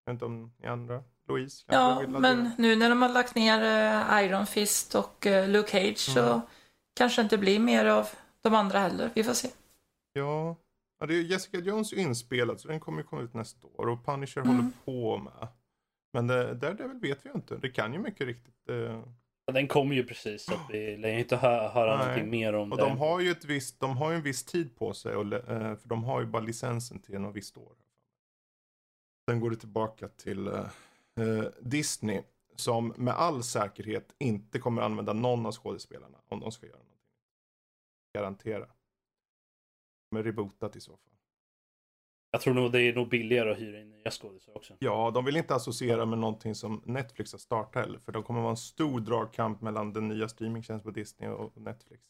Jag 0.04 0.12
vet 0.12 0.14
inte 0.14 0.24
om 0.24 0.52
ni 0.58 0.66
andra, 0.66 1.04
Louise? 1.28 1.64
kanske 1.68 1.92
Ja, 1.94 1.98
vill 2.00 2.08
men 2.08 2.24
addera? 2.40 2.52
nu 2.58 2.76
när 2.76 2.88
de 2.88 3.02
har 3.02 3.08
lagt 3.08 3.34
ner 3.34 3.62
eh, 3.62 4.24
Iron 4.24 4.46
Fist 4.46 4.94
och 4.94 5.26
eh, 5.26 5.48
Luke 5.48 5.70
Cage 5.70 5.98
så 5.98 6.40
kanske 6.94 7.22
det 7.22 7.24
inte 7.24 7.38
blir 7.38 7.58
mer 7.60 7.84
av 7.84 8.08
de 8.42 8.54
andra 8.54 8.78
heller. 8.78 9.10
Vi 9.14 9.24
får 9.24 9.32
se. 9.34 9.48
Ja. 10.12 10.56
ja, 11.00 11.06
det 11.06 11.14
är 11.14 11.22
Jessica 11.22 11.58
Jones 11.58 11.92
inspelad 11.92 12.60
så 12.60 12.68
den 12.68 12.80
kommer 12.80 12.98
ju 12.98 13.04
komma 13.04 13.22
ut 13.22 13.34
nästa 13.34 13.66
år 13.66 13.88
och 13.88 14.04
Punisher 14.06 14.40
Mm. 14.40 14.56
håller 14.56 14.70
på 14.84 15.18
med. 15.18 15.48
Men 16.12 16.26
det, 16.26 16.54
där 16.54 16.74
det 16.74 16.86
väl 16.88 17.00
vet 17.00 17.24
vi 17.24 17.28
ju 17.28 17.34
inte. 17.34 17.56
Det 17.56 17.68
kan 17.70 17.92
ju 17.92 17.98
mycket 17.98 18.26
riktigt. 18.26 18.68
Eh, 18.68 19.02
Den 19.52 19.68
kommer 19.68 19.94
ju 19.94 20.04
precis 20.04 20.44
så 20.44 20.54
att 20.54 20.60
vi 20.70 20.96
lär 20.96 21.18
inte 21.18 21.36
hö- 21.36 21.68
höra 21.68 21.96
Nej. 21.96 22.06
någonting 22.06 22.30
mer 22.30 22.52
om 22.52 22.72
och 22.72 22.78
det. 22.78 22.84
de 22.84 22.98
har 22.98 23.20
ju 23.20 23.30
ett 23.30 23.44
visst, 23.44 23.80
de 23.80 23.96
har 23.96 24.10
ju 24.10 24.16
en 24.16 24.22
viss 24.22 24.44
tid 24.44 24.76
på 24.76 24.92
sig 24.94 25.14
och, 25.16 25.32
eh, 25.32 25.76
för 25.76 25.88
de 25.88 26.04
har 26.04 26.20
ju 26.20 26.26
bara 26.26 26.42
licensen 26.42 26.98
till 26.98 27.18
något 27.20 27.36
visst 27.36 27.56
år. 27.56 27.72
Sen 29.30 29.40
går 29.40 29.50
det 29.50 29.56
tillbaka 29.56 30.08
till 30.08 30.46
eh, 30.48 30.54
eh, 30.54 30.66
Disney 31.60 32.22
som 32.56 32.94
med 32.96 33.14
all 33.14 33.42
säkerhet 33.42 34.14
inte 34.18 34.58
kommer 34.58 34.82
använda 34.82 35.12
någon 35.12 35.46
av 35.46 35.52
skådespelarna 35.52 36.18
om 36.28 36.40
de 36.40 36.52
ska 36.52 36.66
göra 36.66 36.76
någonting. 36.76 36.98
Garantera. 38.14 38.66
Men 40.10 40.24
rebootat 40.24 40.76
i 40.76 40.80
så 40.80 40.90
fall. 40.90 41.14
Jag 42.30 42.40
tror 42.40 42.54
nog 42.54 42.72
det 42.72 42.82
är 42.82 42.94
nog 42.94 43.08
billigare 43.08 43.52
att 43.52 43.58
hyra 43.58 43.80
in 43.80 43.90
nya 43.90 44.10
skådisar 44.10 44.56
också. 44.56 44.74
Ja, 44.78 45.10
de 45.10 45.24
vill 45.24 45.36
inte 45.36 45.54
associera 45.54 46.06
med 46.06 46.18
någonting 46.18 46.54
som 46.54 46.82
Netflix 46.84 47.32
har 47.32 47.38
startat 47.38 47.84
heller. 47.84 47.98
För 47.98 48.12
de 48.12 48.22
kommer 48.22 48.40
vara 48.40 48.50
en 48.50 48.56
stor 48.56 49.00
dragkamp 49.00 49.60
mellan 49.60 49.92
den 49.92 50.08
nya 50.08 50.28
streamingtjänsten 50.28 50.92
på 50.92 50.98
Disney 50.98 51.30
och 51.30 51.56
Netflix. 51.56 52.02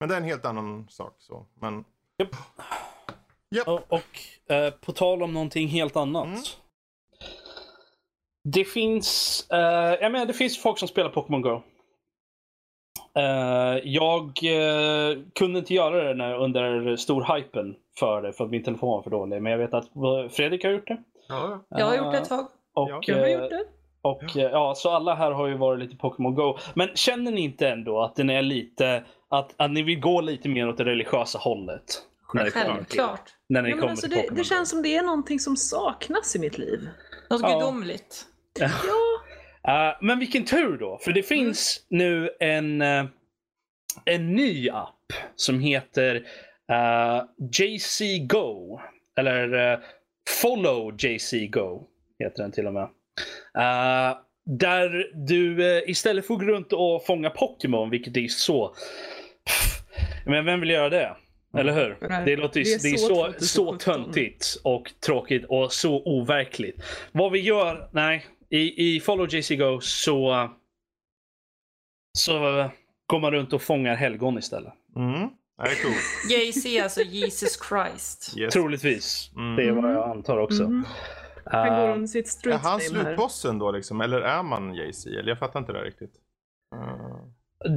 Men 0.00 0.08
det 0.08 0.14
är 0.14 0.18
en 0.18 0.24
helt 0.24 0.44
annan 0.44 0.88
sak 0.88 1.14
så. 1.18 1.46
Men 1.54 1.84
Japp. 2.18 2.36
Japp. 3.50 3.68
Och, 3.68 3.92
och 3.92 4.52
eh, 4.52 4.70
på 4.70 4.92
tal 4.92 5.22
om 5.22 5.32
någonting 5.32 5.68
helt 5.68 5.96
annat. 5.96 6.26
Mm. 6.26 6.40
Det 8.54 8.64
finns, 8.64 9.46
eh, 9.52 9.58
jag 10.00 10.12
menar, 10.12 10.26
det 10.26 10.32
finns 10.32 10.58
folk 10.58 10.78
som 10.78 10.88
spelar 10.88 11.10
Pokémon 11.10 11.42
Go. 11.42 11.62
Eh, 13.18 13.78
jag 13.84 14.22
eh, 14.44 15.18
kunde 15.34 15.58
inte 15.58 15.74
göra 15.74 16.04
det 16.04 16.14
när, 16.14 16.34
under 16.38 16.96
stor 16.96 17.34
hypen 17.36 17.74
för 17.98 18.22
det, 18.22 18.32
för 18.32 18.44
att 18.44 18.50
min 18.50 18.62
telefon 18.64 18.88
var 18.88 19.02
för 19.02 19.10
dålig. 19.10 19.42
Men 19.42 19.52
jag 19.52 19.58
vet 19.58 19.74
att 19.74 19.88
Fredrik 20.30 20.64
har 20.64 20.70
gjort 20.70 20.86
det. 20.88 20.96
ja, 21.28 21.64
Jag 21.68 21.86
har 21.86 21.96
gjort 21.96 22.12
det 22.12 22.18
ett 22.18 22.28
tag. 22.28 22.40
Och, 22.74 22.88
Ja. 22.90 23.00
Jag 23.02 23.18
har 23.18 23.26
gjort 23.28 23.50
det. 23.50 23.64
och 24.02 24.36
eh, 24.36 24.50
ja, 24.50 24.74
så 24.76 24.90
alla 24.90 25.14
här 25.14 25.30
har 25.30 25.46
ju 25.46 25.56
varit 25.56 25.80
lite 25.80 25.96
Pokémon 25.96 26.34
Go. 26.34 26.56
Men 26.74 26.88
känner 26.94 27.30
ni 27.32 27.40
inte 27.40 27.68
ändå 27.68 28.00
att 28.02 28.14
den 28.16 28.30
är 28.30 28.42
lite, 28.42 29.04
att, 29.28 29.54
att 29.56 29.70
ni 29.70 29.82
vill 29.82 30.00
gå 30.00 30.20
lite 30.20 30.48
mer 30.48 30.68
åt 30.68 30.76
det 30.76 30.84
religiösa 30.84 31.38
hållet? 31.38 32.02
När 32.34 32.44
det 32.44 32.50
kommer 32.50 32.64
till, 32.66 32.74
Självklart. 32.74 33.34
när 33.48 33.62
ni 33.62 33.68
Ja, 33.70 33.74
men 33.74 33.80
kommer 33.80 33.90
alltså 33.90 34.08
till 34.08 34.16
det, 34.28 34.34
det 34.34 34.44
känns 34.44 34.70
som 34.70 34.82
det 34.82 34.96
är 34.96 35.02
någonting 35.02 35.38
som 35.40 35.56
saknas 35.56 36.36
i 36.36 36.38
mitt 36.38 36.58
liv. 36.58 36.88
Något 37.30 37.40
Ja. 37.42 37.58
gudomligt. 37.58 38.24
Ja, 38.60 38.68
Eh, 39.68 39.96
men 40.00 40.18
vilken 40.18 40.44
tur 40.44 40.78
då, 40.78 40.98
för 40.98 41.12
det 41.12 41.22
finns 41.22 41.86
nu 41.88 42.30
en, 42.40 42.82
eh, 42.82 43.04
en 44.04 44.34
ny 44.34 44.70
app 44.70 45.12
som 45.36 45.60
heter 45.60 46.14
eh, 46.72 47.22
JC 47.52 48.02
Go. 48.20 48.80
Eller 49.18 49.72
eh, 49.72 49.78
Follow 50.42 50.94
JC 50.98 51.34
Go 51.50 51.84
heter 52.18 52.42
den 52.42 52.52
till 52.52 52.66
och 52.66 52.72
med. 52.72 52.88
Där 54.46 55.06
du 55.26 55.82
istället 55.86 56.30
att 56.30 56.38
gå 56.38 56.44
runt 56.44 56.72
och 56.72 57.06
fånga 57.06 57.30
Pokémon, 57.30 57.90
vilket 57.90 58.16
är 58.16 58.28
så... 58.28 58.74
Men 60.26 60.44
vem 60.44 60.60
vill 60.60 60.70
göra 60.70 60.88
det? 60.90 61.16
Eller 61.58 61.72
hur? 61.72 61.96
Nej, 62.08 62.22
Det 62.24 62.36
låter 62.36 62.60
det 62.60 62.72
är 62.72 62.82
det 62.82 62.88
är 62.88 62.96
så 62.96 63.06
så, 63.06 63.14
2017. 63.14 63.46
så 63.46 63.76
töntigt 63.76 64.60
och 64.64 64.92
tråkigt 65.06 65.44
och 65.48 65.72
så 65.72 66.02
overkligt. 66.04 66.82
Vad 67.12 67.32
vi 67.32 67.40
gör, 67.40 67.88
nej, 67.92 68.26
i, 68.50 68.96
i 68.96 69.00
Follow 69.00 69.34
JC 69.34 69.50
Go 69.50 69.80
så, 69.80 70.48
så 72.18 72.70
går 73.06 73.20
man 73.20 73.32
runt 73.32 73.52
och 73.52 73.62
fångar 73.62 73.94
helgon 73.96 74.38
istället. 74.38 74.72
Mm. 74.96 75.28
Det 75.62 75.64
är 75.70 75.82
coolt. 75.82 76.30
JC, 76.30 76.82
alltså 76.82 77.00
Jesus 77.02 77.58
Christ. 77.68 78.34
Yes. 78.38 78.52
Troligtvis. 78.54 79.30
Mm. 79.36 79.56
Det 79.56 79.62
är 79.64 79.72
vad 79.72 79.92
jag 79.94 80.10
antar 80.10 80.38
också. 80.38 80.62
Mhm. 80.62 80.84
han 81.44 81.68
går 81.68 81.88
Eh, 81.88 81.92
under 81.94 82.06
sitt 82.06 82.26
Är 82.26 82.30
street 82.30 82.60
han 82.62 82.72
name 82.72 82.82
här. 82.98 83.04
slutbossen 83.04 83.58
då 83.58 83.70
liksom? 83.72 84.00
Eller 84.00 84.20
är 84.20 84.42
man 84.42 84.74
Jay-Z? 84.74 85.10
Eller 85.10 85.28
jag 85.28 85.38
fattar 85.38 85.60
inte 85.60 85.72
det 85.72 85.82
riktigt. 85.84 86.12
Uh, 86.74 87.24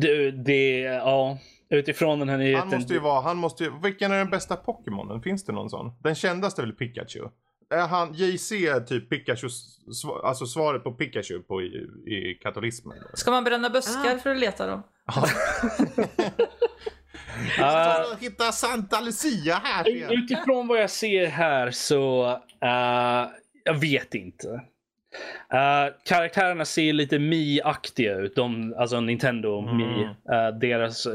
det, 0.01 0.31
det, 0.31 0.79
ja, 0.81 1.37
utifrån 1.69 2.19
den 2.19 2.29
här 2.29 2.37
nyheten. 2.37 2.69
han 2.69 2.79
måste 2.79 2.93
ju 2.93 2.99
vara, 2.99 3.21
han 3.21 3.37
måste 3.37 3.63
ju, 3.63 3.71
vilken 3.83 4.11
är 4.11 4.17
den 4.17 4.29
bästa 4.29 4.55
Pokémonen? 4.55 5.21
Finns 5.21 5.45
det 5.45 5.51
någon 5.53 5.69
sån? 5.69 5.91
Den 6.03 6.15
kändaste 6.15 6.61
är 6.61 6.65
väl 6.65 6.75
Pikachu? 6.75 7.27
Är 7.71 7.87
han, 7.87 8.13
JC 8.13 8.49
typ 8.87 9.09
Pikachu, 9.09 9.47
sv- 9.47 10.21
alltså 10.23 10.45
svaret 10.45 10.83
på 10.83 10.91
Pikachu 10.91 11.39
på 11.41 11.61
i, 11.61 11.65
i 12.05 12.39
katolismen. 12.41 12.97
Ska 13.13 13.31
man 13.31 13.43
bränna 13.43 13.69
buskar 13.69 14.15
Ah. 14.15 14.19
för 14.19 14.29
att 14.29 14.39
leta 14.39 14.67
dem? 14.67 14.83
Ah. 17.61 18.15
hitta 18.19 18.51
Santa 18.51 18.99
Lucia 19.01 19.55
här. 19.63 20.13
Utifrån 20.13 20.67
vad 20.67 20.81
jag 20.81 20.89
ser 20.89 21.25
här 21.27 21.71
så, 21.71 22.29
eh, 22.61 23.29
jag 23.63 23.73
vet 23.81 24.13
inte. 24.15 24.47
Eh, 25.53 25.93
karaktärerna 26.05 26.65
ser 26.65 26.93
lite 26.93 27.19
Mi-aktiga 27.19 28.15
ut. 28.15 28.35
De, 28.35 28.75
alltså 28.77 28.99
Nintendo 28.99 29.59
Mm. 29.59 29.77
Mi. 29.77 30.03
eh, 30.03 30.59
deras, 30.61 31.07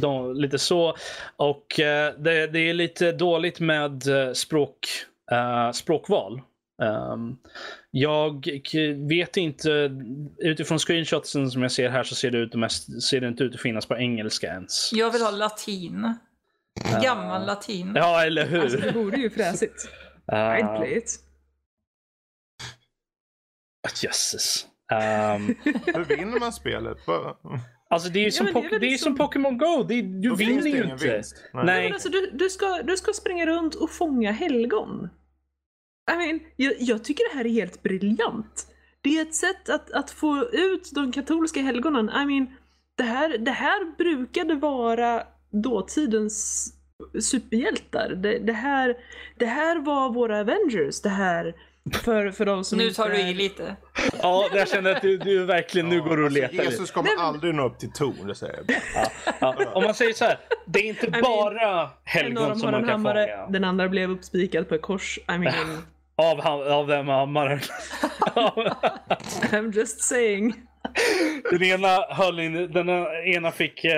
de, 0.00 0.34
lite 0.36 0.58
så. 0.58 0.96
Och 1.36 1.80
eh, 1.80 2.14
det, 2.18 2.46
det 2.46 2.58
är 2.58 2.74
lite 2.74 3.12
dåligt 3.12 3.60
med 3.60 4.02
språk, 4.34 4.88
eh, 5.30 5.70
språkval. 5.72 6.42
Ehm, 6.82 7.36
jag 7.90 8.46
vet 9.08 9.36
inte, 9.36 9.90
utifrån 10.38 10.78
screenshotsen 10.78 11.50
som 11.50 11.62
jag 11.62 11.72
ser 11.72 11.88
här 11.88 12.02
så 12.02 12.14
ser 12.14 12.30
det, 12.30 12.38
ut, 12.38 12.54
mest, 12.54 13.02
ser 13.02 13.20
det 13.20 13.28
inte 13.28 13.44
ut 13.44 13.54
att 13.54 13.60
finnas 13.60 13.86
på 13.86 13.96
engelska 13.96 14.46
ens. 14.46 14.92
Jag 14.92 15.10
vill 15.10 15.22
ha 15.22 15.30
latin. 15.30 16.14
Gammal 17.02 17.46
latin. 17.46 17.92
Ja, 17.96 18.24
eller 18.24 18.46
hur? 18.46 18.60
Alltså 18.60 18.78
det 18.78 18.92
vore 18.92 19.16
ju 19.16 19.30
fräsigt. 19.30 19.88
Eh, 20.32 20.36
I'd 20.36 20.76
play 20.76 20.96
it. 20.96 21.18
Jösses. 24.02 24.66
Um, 24.92 25.54
Hur 25.94 26.04
vinner 26.04 26.40
man 26.40 26.52
spelet? 26.52 26.98
Alltså 27.90 28.08
det 28.10 28.18
är 28.18 28.20
ju 28.20 28.26
Ja, 28.26 28.32
som, 28.32 28.44
men 28.46 28.54
det 28.54 28.60
är 28.60 28.70
det 28.80 28.86
är 28.86 28.90
liksom- 28.90 29.16
som 29.16 29.26
Pokémon 29.26 29.58
Go. 29.58 29.82
Det 29.88 29.94
är, 29.94 30.02
du 30.02 30.28
Då 30.28 30.34
vinner 30.34 30.62
det 30.62 30.68
ju 30.68 30.76
ingen 30.76 30.90
inte. 30.90 31.12
vinst. 31.14 31.36
Nej. 31.54 31.64
Men 31.84 31.92
alltså, 31.92 32.08
du, 32.08 32.30
du, 32.32 32.50
ska, 32.50 32.82
du 32.82 32.96
ska 32.96 33.12
springa 33.12 33.46
runt 33.46 33.74
och 33.74 33.90
fånga 33.90 34.32
helgon. 34.32 35.08
I 36.12 36.16
mean, 36.16 36.40
jag, 36.56 36.74
jag 36.78 37.04
tycker 37.04 37.30
det 37.32 37.36
här 37.38 37.44
är 37.46 37.50
helt 37.50 37.82
briljant. 37.82 38.66
Det 39.00 39.18
är 39.18 39.22
ett 39.22 39.34
sätt 39.34 39.68
att, 39.68 39.90
att 39.90 40.10
få 40.10 40.44
ut 40.52 40.90
de 40.94 41.12
katolska 41.12 41.60
helgonen. 41.60 42.10
I 42.10 42.26
mean, 42.26 42.46
det 42.96 43.02
här, 43.02 43.38
det 43.38 43.50
här 43.50 43.96
brukade 43.96 44.54
vara 44.54 45.22
dåtidens 45.52 46.66
superhjältar. 47.20 48.14
Det, 48.22 48.38
det, 48.38 48.52
här, 48.52 48.96
det 49.38 49.46
här 49.46 49.80
var 49.80 50.12
våra 50.12 50.40
Avengers. 50.40 51.00
Det 51.00 51.08
här 51.08 51.54
för, 52.04 52.30
för 52.30 52.46
de 52.46 52.64
som 52.64 52.78
Nu 52.78 52.84
inte 52.84 52.96
tar 52.96 53.08
du 53.10 53.16
i 53.20 53.34
lite. 53.34 53.76
Ja, 54.22 54.48
jag 54.54 54.68
känner 54.68 54.94
att 54.96 55.02
du, 55.02 55.16
du 55.18 55.44
verkligen 55.44 55.88
nu 55.88 56.00
går 56.02 56.16
och 56.18 56.24
Alltså, 56.24 56.40
letar 56.40 56.52
lite. 56.52 56.64
Jesus 56.64 56.90
kommer 56.90 57.08
Nej, 57.08 57.16
men- 57.16 57.26
aldrig 57.26 57.54
nå 57.54 57.66
upp 57.66 57.78
till 57.78 57.92
Tor, 57.92 58.26
det 58.26 58.34
säger 58.34 58.54
jag. 58.66 58.76
Ja, 59.40 59.54
om 59.72 59.84
man 59.84 59.94
säger 59.94 60.12
så 60.12 60.24
här. 60.24 60.38
Det 60.66 60.78
är 60.80 60.84
inte 60.84 61.10
mean, 61.10 61.22
bara 61.22 61.80
av 61.82 61.88
helgon 62.04 62.58
som 62.58 62.70
man 62.70 62.80
kan 62.80 62.90
hammare, 62.90 63.26
fånga. 63.36 63.46
den 63.50 63.64
andra 63.64 63.88
blev 63.88 64.10
uppspikad 64.10 64.68
på 64.68 64.74
ett 64.74 64.82
kors. 64.82 65.18
I 65.18 65.38
mean, 65.38 65.82
Av, 66.16 66.40
av 66.72 66.86
den 66.86 67.06
med 67.06 67.14
hammaren. 67.14 67.60
I'm 69.50 69.72
just 69.76 70.00
saying. 70.02 70.54
den 71.50 71.62
ena 71.62 71.88
höll 72.10 72.40
in, 72.40 72.72
den 72.72 72.88
ena 73.24 73.50
fick 73.50 73.84
uh, 73.84 73.90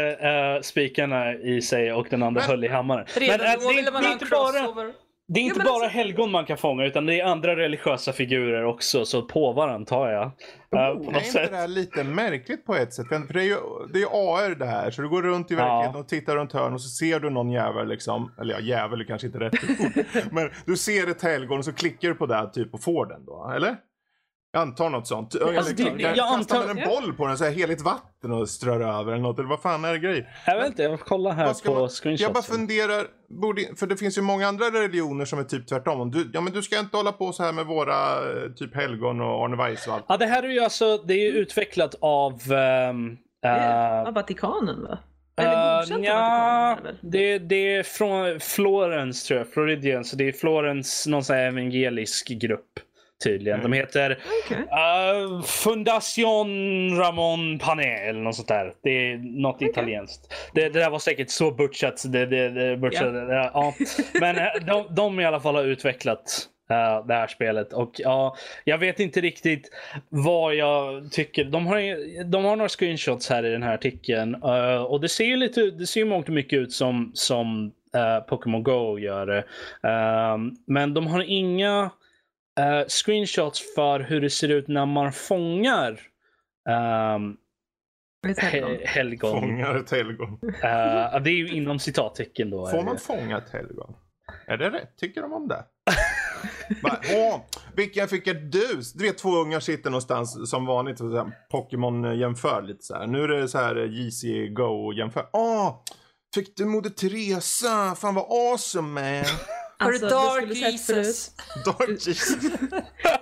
spikarna 0.63 1.35
i 1.35 1.63
sig 1.63 1.93
och 1.93 2.07
den 2.11 2.23
andra 2.23 2.41
Men- 2.41 2.51
höll 2.51 2.65
i 2.65 2.69
hammaren. 2.69 3.07
Redan 3.15 3.39
Men, 3.39 3.47
äh, 3.47 3.53
då 3.63 3.69
det, 3.69 3.75
ville 3.75 3.89
är- 3.89 3.93
man 3.93 4.03
det 4.03 4.07
är 4.07 4.09
ha 4.09 4.15
en 4.15 4.21
inte 4.23 4.27
bara, 4.31 4.53
crossover. 4.53 4.93
Det 5.35 5.41
är 5.41 5.45
inte 5.45 5.59
men 5.59 5.67
bara 5.67 5.75
alltså- 5.75 5.89
helgon 5.99 6.31
man 6.31 6.45
kan 6.45 6.57
fånga 6.57 6.85
utan 6.85 7.07
det 7.07 7.21
är 7.21 7.25
andra 7.25 7.57
religiösa 7.57 8.13
figurer 8.13 8.65
också. 8.65 9.05
Så 9.05 9.23
påvar 9.23 9.69
antar 9.69 10.09
jag. 10.09 10.23
eh, 10.25 10.31
på 10.71 10.79
är 10.79 10.95
något 10.95 11.07
inte 11.07 11.21
sätt. 11.21 11.51
det 11.51 11.57
här 11.57 11.69
lite 11.69 12.05
märkligt 12.05 12.67
på 12.67 12.75
ett 12.75 12.95
sätt? 12.95 13.09
För 13.09 13.33
det 13.33 13.41
är 13.43 13.45
ju, 13.45 13.57
det 13.93 14.03
är 14.03 14.07
AR 14.07 14.55
det 14.55 14.67
här, 14.67 14.91
så 14.91 15.03
du 15.03 15.09
går 15.09 15.23
runt 15.23 15.51
i 15.51 15.55
verkligheten 15.55 16.01
och 16.01 16.09
tittar 16.09 16.37
runt 16.37 16.53
hörn 16.53 16.73
och 16.75 16.81
så 16.81 16.89
ser 16.89 17.21
du 17.21 17.31
någon 17.31 17.51
jävel 17.51 17.89
liksom. 17.89 18.33
Eller 18.41 18.55
ja, 18.55 18.61
jävel 18.61 19.01
är 19.01 19.05
kanske 19.05 19.27
inte 19.27 19.41
rätt 19.41 19.55
ord. 19.55 20.05
Men 20.33 20.51
du 20.67 20.77
ser 20.77 21.11
ett 21.11 21.23
helgon 21.23 21.59
och 21.59 21.65
så 21.65 21.73
klickar 21.73 22.09
du 22.09 22.15
på 22.15 22.27
det 22.27 22.35
här 22.35 22.47
typ 22.47 22.75
och 22.75 22.83
får 22.83 23.07
den 23.07 23.25
då, 23.25 23.53
eller? 23.57 23.77
Jag 24.55 24.63
antar 24.63 24.91
något 24.91 25.07
sånt. 25.07 25.35
Alltså, 25.43 25.75
det- 25.75 25.83
Eller, 25.83 26.17
jag 26.17 26.37
kastar 26.39 26.57
antar- 26.57 26.71
en 26.83 26.89
boll 26.89 27.13
på 27.13 27.27
den 27.27 27.39
så 27.39 27.45
här 27.45 27.51
heligt 27.53 27.81
vatten 27.81 28.33
och 28.33 28.49
strör 28.49 28.81
över 28.81 29.13
eller 29.13 29.23
något? 29.23 29.39
Eller 29.39 29.49
vad 29.49 29.61
fan 29.63 29.85
är 29.85 29.93
det 29.93 29.99
grej? 29.99 30.29
Jag 30.47 30.57
vet 30.59 30.67
inte, 30.67 30.83
jag 30.83 30.99
får 30.99 31.07
kolla 31.07 31.31
här 31.33 31.45
på 31.65 31.75
man- 31.75 31.89
screenshots. 31.89 32.23
Jag 32.23 32.33
bara 32.33 32.43
funderar, 32.43 33.07
borde, 33.41 33.63
för 33.77 33.87
det 33.87 33.97
finns 33.97 34.19
ju 34.19 34.23
många 34.23 34.49
andra 34.49 34.65
religioner 34.67 35.25
som 35.25 35.39
är 35.39 35.45
typ 35.45 35.69
tvärtom. 35.69 36.01
Om 36.01 36.11
Du, 36.11 36.31
ja 36.33 36.41
men 36.41 36.53
du 36.53 36.63
ska 36.63 36.79
inte 36.79 36.97
hålla 36.97 37.13
på 37.13 37.33
så 37.33 37.43
här 37.43 37.53
med 37.53 37.67
våra 37.67 38.13
eh, 38.13 38.51
typ 38.57 38.77
helgon 38.77 39.21
och 39.21 39.45
Arne 39.45 39.57
Weisswald. 39.57 40.03
Ja, 40.09 40.17
det 40.17 40.27
här 40.27 40.43
är 40.43 40.49
ju 40.49 40.61
alltså, 40.61 40.97
det 40.97 41.15
är 41.15 41.33
ju 41.33 41.33
utvecklat 41.33 41.95
av... 42.01 42.41
är 42.53 44.01
eh, 44.03 44.09
av 44.09 44.15
Vatikanen 44.15 44.83
va? 44.83 44.99
Eller 45.37 45.53
Uh, 45.91 45.97
av 45.97 46.05
ja, 46.05 46.79
det, 47.01 47.39
det 47.39 47.75
är 47.77 47.83
från 47.83 48.41
Florens 48.41 49.25
tror 49.25 49.39
jag, 49.39 49.49
Floridian. 49.49 50.05
Så 50.05 50.17
det 50.17 50.29
är 50.29 50.33
Florens, 50.33 51.07
någon 51.07 51.25
sån 51.25 51.37
här 51.37 51.47
evangelisk 51.47 52.29
grupp 52.29 52.71
tydligen. 53.23 53.61
Mm. 53.61 53.71
De 53.71 53.77
heter 53.77 54.19
Okej. 54.45 54.59
uh, 54.59 55.43
Fundación 55.43 56.49
Ramon 56.99 57.59
Pané 57.59 58.09
eller 58.09 58.21
något 58.21 58.37
sånt 58.37 58.49
där. 58.49 58.73
Det 58.83 58.91
är 58.91 59.41
något 59.43 59.63
italienskt. 59.63 60.35
Det, 60.55 60.69
det 60.69 60.79
där 60.81 60.91
var 60.91 60.99
säkert 60.99 61.31
så 61.31 61.51
butchat. 61.51 62.03
Det, 62.13 62.27
det, 62.27 62.51
det, 62.51 62.77
butchat 62.77 63.15
ja. 63.15 63.51
Ja. 63.55 63.75
Men 64.21 64.37
eh, 64.37 64.45
de, 64.67 64.95
de 64.95 65.21
i 65.21 65.25
alla 65.25 65.41
fall 65.41 65.55
har 65.55 65.65
utvecklat 65.65 66.49
eh, 66.71 67.07
det 67.07 67.15
här 67.15 67.27
spelet. 67.27 67.73
Och 67.73 67.93
ja, 67.99 68.37
jag 68.65 68.79
vet 68.79 69.01
inte 69.01 69.21
riktigt 69.21 69.71
vad 70.09 70.55
jag 70.55 71.13
tycker. 71.13 71.45
De 71.45 71.67
har, 71.67 72.25
de 72.25 72.45
har 72.45 72.57
några 72.57 72.69
screenshots 72.69 73.31
här 73.31 73.47
i 73.47 73.51
den 73.51 73.63
här 73.63 73.75
artikeln. 73.75 74.35
eh, 74.35 74.83
och 74.83 75.01
det 75.01 75.09
ser 75.09 75.25
ju 75.25 75.37
lite, 75.37 75.61
det 75.61 75.87
ser 75.87 76.01
ju 76.01 76.07
mångt 76.07 76.29
och 76.29 76.35
mycket 76.35 76.59
ut 76.59 76.73
som, 76.73 77.11
som 77.15 77.73
uh, 77.97 78.21
Pokémon 78.29 78.63
Go 78.63 78.99
gör 78.99 79.27
det. 79.27 79.39
Eh, 79.89 80.39
men 80.67 80.95
de 80.95 81.07
har 81.07 81.25
inga 81.29 81.91
eh, 82.61 82.87
screenshots 82.89 83.75
för 83.75 84.01
hur 84.01 84.21
det 84.21 84.31
ser 84.31 84.49
ut 84.49 84.69
när 84.69 84.87
man 84.87 85.13
fångar 85.13 86.01
um, 87.17 87.37
Vet 88.27 88.39
helgon. 88.39 88.71
he- 88.71 88.87
helgon. 88.87 89.41
Fångar 89.41 89.75
ett 89.77 89.91
helgon. 89.91 90.39
Eh, 90.43 91.21
det 91.23 91.31
är 91.31 91.37
ju 91.37 91.49
inom 91.49 91.79
citattecken 91.79 92.51
då. 92.51 92.67
Får 92.67 92.83
man 92.83 92.99
fånga 92.99 93.39
ett 93.39 93.51
helgon? 93.51 93.95
Är 94.47 94.57
det 94.57 94.71
rätt? 94.71 94.97
Tycker 94.99 95.23
de 95.23 95.33
om 95.33 95.49
det? 95.49 95.65
Bara, 96.83 97.01
Åh, 97.15 97.41
vilken 97.77 98.09
fick 98.09 98.27
ett 98.27 98.53
dus? 98.53 98.93
Du 98.93 99.05
vet 99.05 99.19
två 99.19 99.29
ungar 99.37 99.61
sitter 99.61 99.91
någonstans 99.91 100.51
som 100.51 100.67
vanligt 100.67 101.01
och 101.01 101.11
så 101.11 101.17
här 101.17 101.33
Pokémon 101.51 102.19
jämför 102.19 102.63
lite 102.63 102.83
så 102.85 102.95
här. 102.95 103.07
Nu 103.07 103.23
är 103.23 103.29
det 103.29 103.49
så 103.49 103.59
här 103.59 103.77
JC 103.77 104.23
Go 104.57 104.93
jämför. 104.93 105.27
Åh, 105.33 105.83
fick 106.35 106.57
du 106.57 106.65
Moder 106.65 106.91
Teresa? 106.91 107.95
Fan 107.95 108.15
vad 108.15 108.25
awesome 108.25 108.89
man. 109.01 109.25
Alltså, 109.87 110.09
Dark 110.09 110.43
skulle 110.43 110.55
sett 110.55 110.87
förut. 110.87 111.07
Jesus? 111.07 111.31
Dark 111.65 112.07
Jesus. 112.07 112.35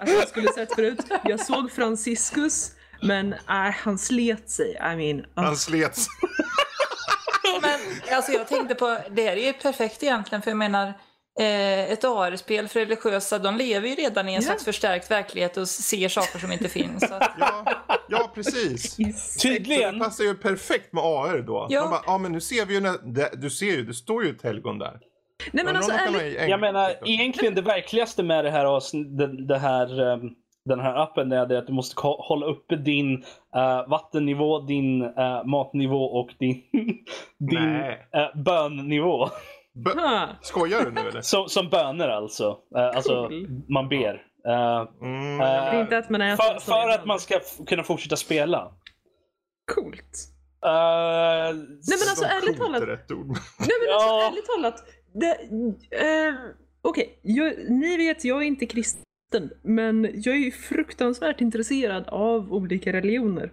Alltså, 0.00 0.14
jag 0.16 0.28
skulle 0.28 0.52
sett 0.52 0.74
förut. 0.74 1.00
Jag 1.24 1.40
såg 1.40 1.72
Franciscus, 1.72 2.72
men 3.02 3.32
äh, 3.32 3.38
han 3.48 3.98
slet 3.98 4.50
sig. 4.50 4.70
I 4.92 4.96
mean, 4.96 5.24
ah. 5.34 5.42
Han 5.42 5.56
slets. 5.56 6.06
Men 7.62 7.80
alltså 8.16 8.32
jag 8.32 8.48
tänkte 8.48 8.74
på, 8.74 8.98
det 9.11 9.22
här 9.22 9.36
är 9.36 9.46
ju 9.46 9.52
perfekt 9.52 10.02
egentligen 10.02 10.42
för 10.42 10.50
jag 10.50 10.58
menar 10.58 10.86
eh, 11.40 11.92
ett 11.92 12.04
AR-spel 12.04 12.68
för 12.68 12.80
religiösa, 12.80 13.38
de 13.38 13.56
lever 13.56 13.88
ju 13.88 13.94
redan 13.94 14.28
i 14.28 14.34
en 14.34 14.42
Ja. 14.42 14.46
slags 14.46 14.64
förstärkt 14.64 15.11
verklighet 15.11 15.56
och 15.56 15.68
ser 15.68 16.08
saker 16.08 16.38
som 16.38 16.52
inte 16.52 16.68
finns. 16.68 17.04
Ja, 17.38 17.64
ja 18.08 18.30
precis. 18.34 18.92
Så 18.94 19.02
det 19.02 19.14
Tydligen. 19.54 19.98
passar 19.98 20.24
ju 20.24 20.34
perfekt 20.34 20.92
med 20.92 21.04
AR 21.04 21.38
då. 21.46 21.66
Ja. 21.70 21.88
Bara, 21.88 22.02
ja 22.06 22.18
men 22.18 22.32
nu 22.32 22.40
ser 22.40 22.66
vi 22.66 22.74
ju 22.74 22.80
när, 22.80 23.12
det, 23.14 23.30
du 23.34 23.50
ser 23.50 23.66
ju, 23.66 23.84
det 23.84 23.94
står 23.94 24.24
ju 24.24 24.30
ett 24.30 24.42
helgon 24.42 24.78
där. 24.78 24.98
Nej 25.53 25.64
men 25.64 25.76
alltså 25.76 25.93
ärligt, 25.93 26.49
Jag 26.49 26.61
menar, 26.61 26.93
egentligen 27.05 27.55
det 27.55 27.62
verkligaste 27.62 28.22
med 28.22 28.45
det 28.45 28.51
här, 28.51 29.16
det, 29.16 29.47
det 29.47 29.59
här 29.59 30.12
ehm, 30.12 30.20
den 30.64 30.80
här 30.80 30.95
appen 31.03 31.32
är 31.32 31.47
det 31.47 31.59
att 31.59 31.66
du 31.66 31.72
måste 31.72 31.95
hålla 32.03 32.47
uppe 32.47 32.76
din 32.76 33.24
eh, 33.57 33.88
vattennivå, 33.88 34.61
din 34.61 35.03
eh, 35.03 35.45
matnivå 35.45 36.05
och 36.05 36.28
din, 36.38 36.62
din 37.38 37.59
uh, 37.76 38.43
bönnivå. 38.45 39.26
Bö- 39.86 40.01
ha, 40.01 40.28
Skojar 40.43 40.84
du 40.84 40.91
nu 40.91 41.01
eller? 41.09 41.20
Som, 41.20 41.49
som 41.49 41.68
böner 41.68 42.09
alltså. 42.09 42.59
Eh, 42.76 42.86
alltså 42.97 43.28
Cool. 43.28 43.62
man 43.68 43.88
ber. 43.88 44.22
Eh, 44.49 44.86
Mm, 45.03 45.41
Eh, 45.41 45.88
det 45.88 45.95
är 45.97 45.99
att 45.99 46.11
man 46.11 46.20
äter 46.20 46.43
för, 46.45 46.61
för 46.61 46.88
att 46.88 47.05
man 47.05 47.20
ska 47.20 47.41
kunna 47.66 47.82
fortsätta 47.82 48.16
spela. 48.16 48.72
Coolt. 49.74 50.16
Eh, 50.66 50.70
Nej 50.70 51.53
men 51.53 52.09
alltså 52.09 52.14
så 52.14 52.24
ärligt 52.24 52.59
talat, 52.59 52.82
är 52.82 52.86
rätt 52.86 53.11
ord. 53.11 53.26
Nej 53.26 53.36
men 53.80 53.88
Ja. 53.88 53.95
alltså 53.95 54.26
ärligt 54.32 54.47
talat. 54.47 54.84
Eh, 55.90 56.34
Okej, 56.82 57.18
jag- 57.22 57.70
ni 57.70 57.96
vet 57.96 58.24
jag 58.24 58.42
är 58.42 58.46
inte 58.46 58.66
kristen. 58.66 59.50
Men 59.62 60.02
jag 60.14 60.34
är 60.34 60.38
ju 60.38 60.50
fruktansvärt 60.50 61.40
intresserad 61.40 62.04
av 62.08 62.52
olika 62.52 62.92
religioner. 62.92 63.52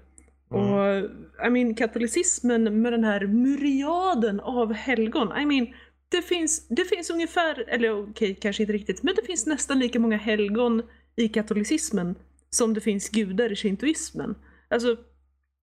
Mm. 0.53 0.74
Och 0.74 1.10
I 1.47 1.49
mean 1.49 1.76
katolicismen 1.76 2.82
med 2.82 2.93
den 2.93 3.03
här 3.03 3.28
myriaden 3.28 4.39
av 4.39 4.74
helgon. 4.74 5.38
I 5.38 5.45
mean, 5.45 5.68
det 6.10 6.22
finns, 6.22 6.68
det 6.68 6.86
finns 6.86 7.10
ungefär, 7.10 7.66
eller 7.70 8.10
okej 8.10 8.36
kanske 8.41 8.64
inte 8.64 8.74
riktigt, 8.74 9.03
men 9.03 9.16
det 9.16 9.26
finns 9.26 9.45
nästan 9.45 9.80
lika 9.80 9.99
många 9.99 10.18
helgon 10.18 10.82
i 11.16 11.28
katolicismen 11.30 12.16
som 12.49 12.74
det 12.74 12.82
finns 12.82 13.10
gudar 13.10 13.51
i 13.51 13.55
shintoismen. 13.55 14.36
Alltså, 14.70 14.88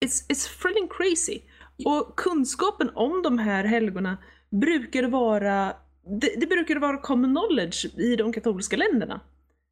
it's, 0.06 0.30
it's 0.30 0.62
thrilling 0.62 0.88
crazy. 0.90 1.40
Och 1.86 2.16
kunskapen 2.20 2.90
om 2.96 3.22
de 3.22 3.38
här 3.40 3.64
helgona 3.64 4.18
brukar 4.62 5.04
vara, 5.04 5.74
det, 6.06 6.40
det 6.40 6.48
brukar 6.48 6.76
vara 6.76 6.98
common 6.98 7.30
knowledge 7.36 7.86
i 7.98 8.16
de 8.16 8.34
katolska 8.34 8.78
länderna. 8.78 9.20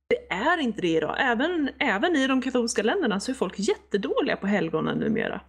Det 0.09 0.27
är 0.33 0.57
inte 0.57 0.81
det 0.81 0.87
idag. 0.97 1.15
Även, 1.19 1.69
även 1.79 2.15
i 2.15 2.27
de 2.27 2.41
katolska 2.41 2.83
länderna 2.83 3.19
så 3.19 3.31
är 3.31 3.35
folk 3.35 3.53
jättedåliga 3.59 4.35
på 4.35 4.47
helgonen 4.47 4.97
numera. 4.97 5.39
Så 5.39 5.43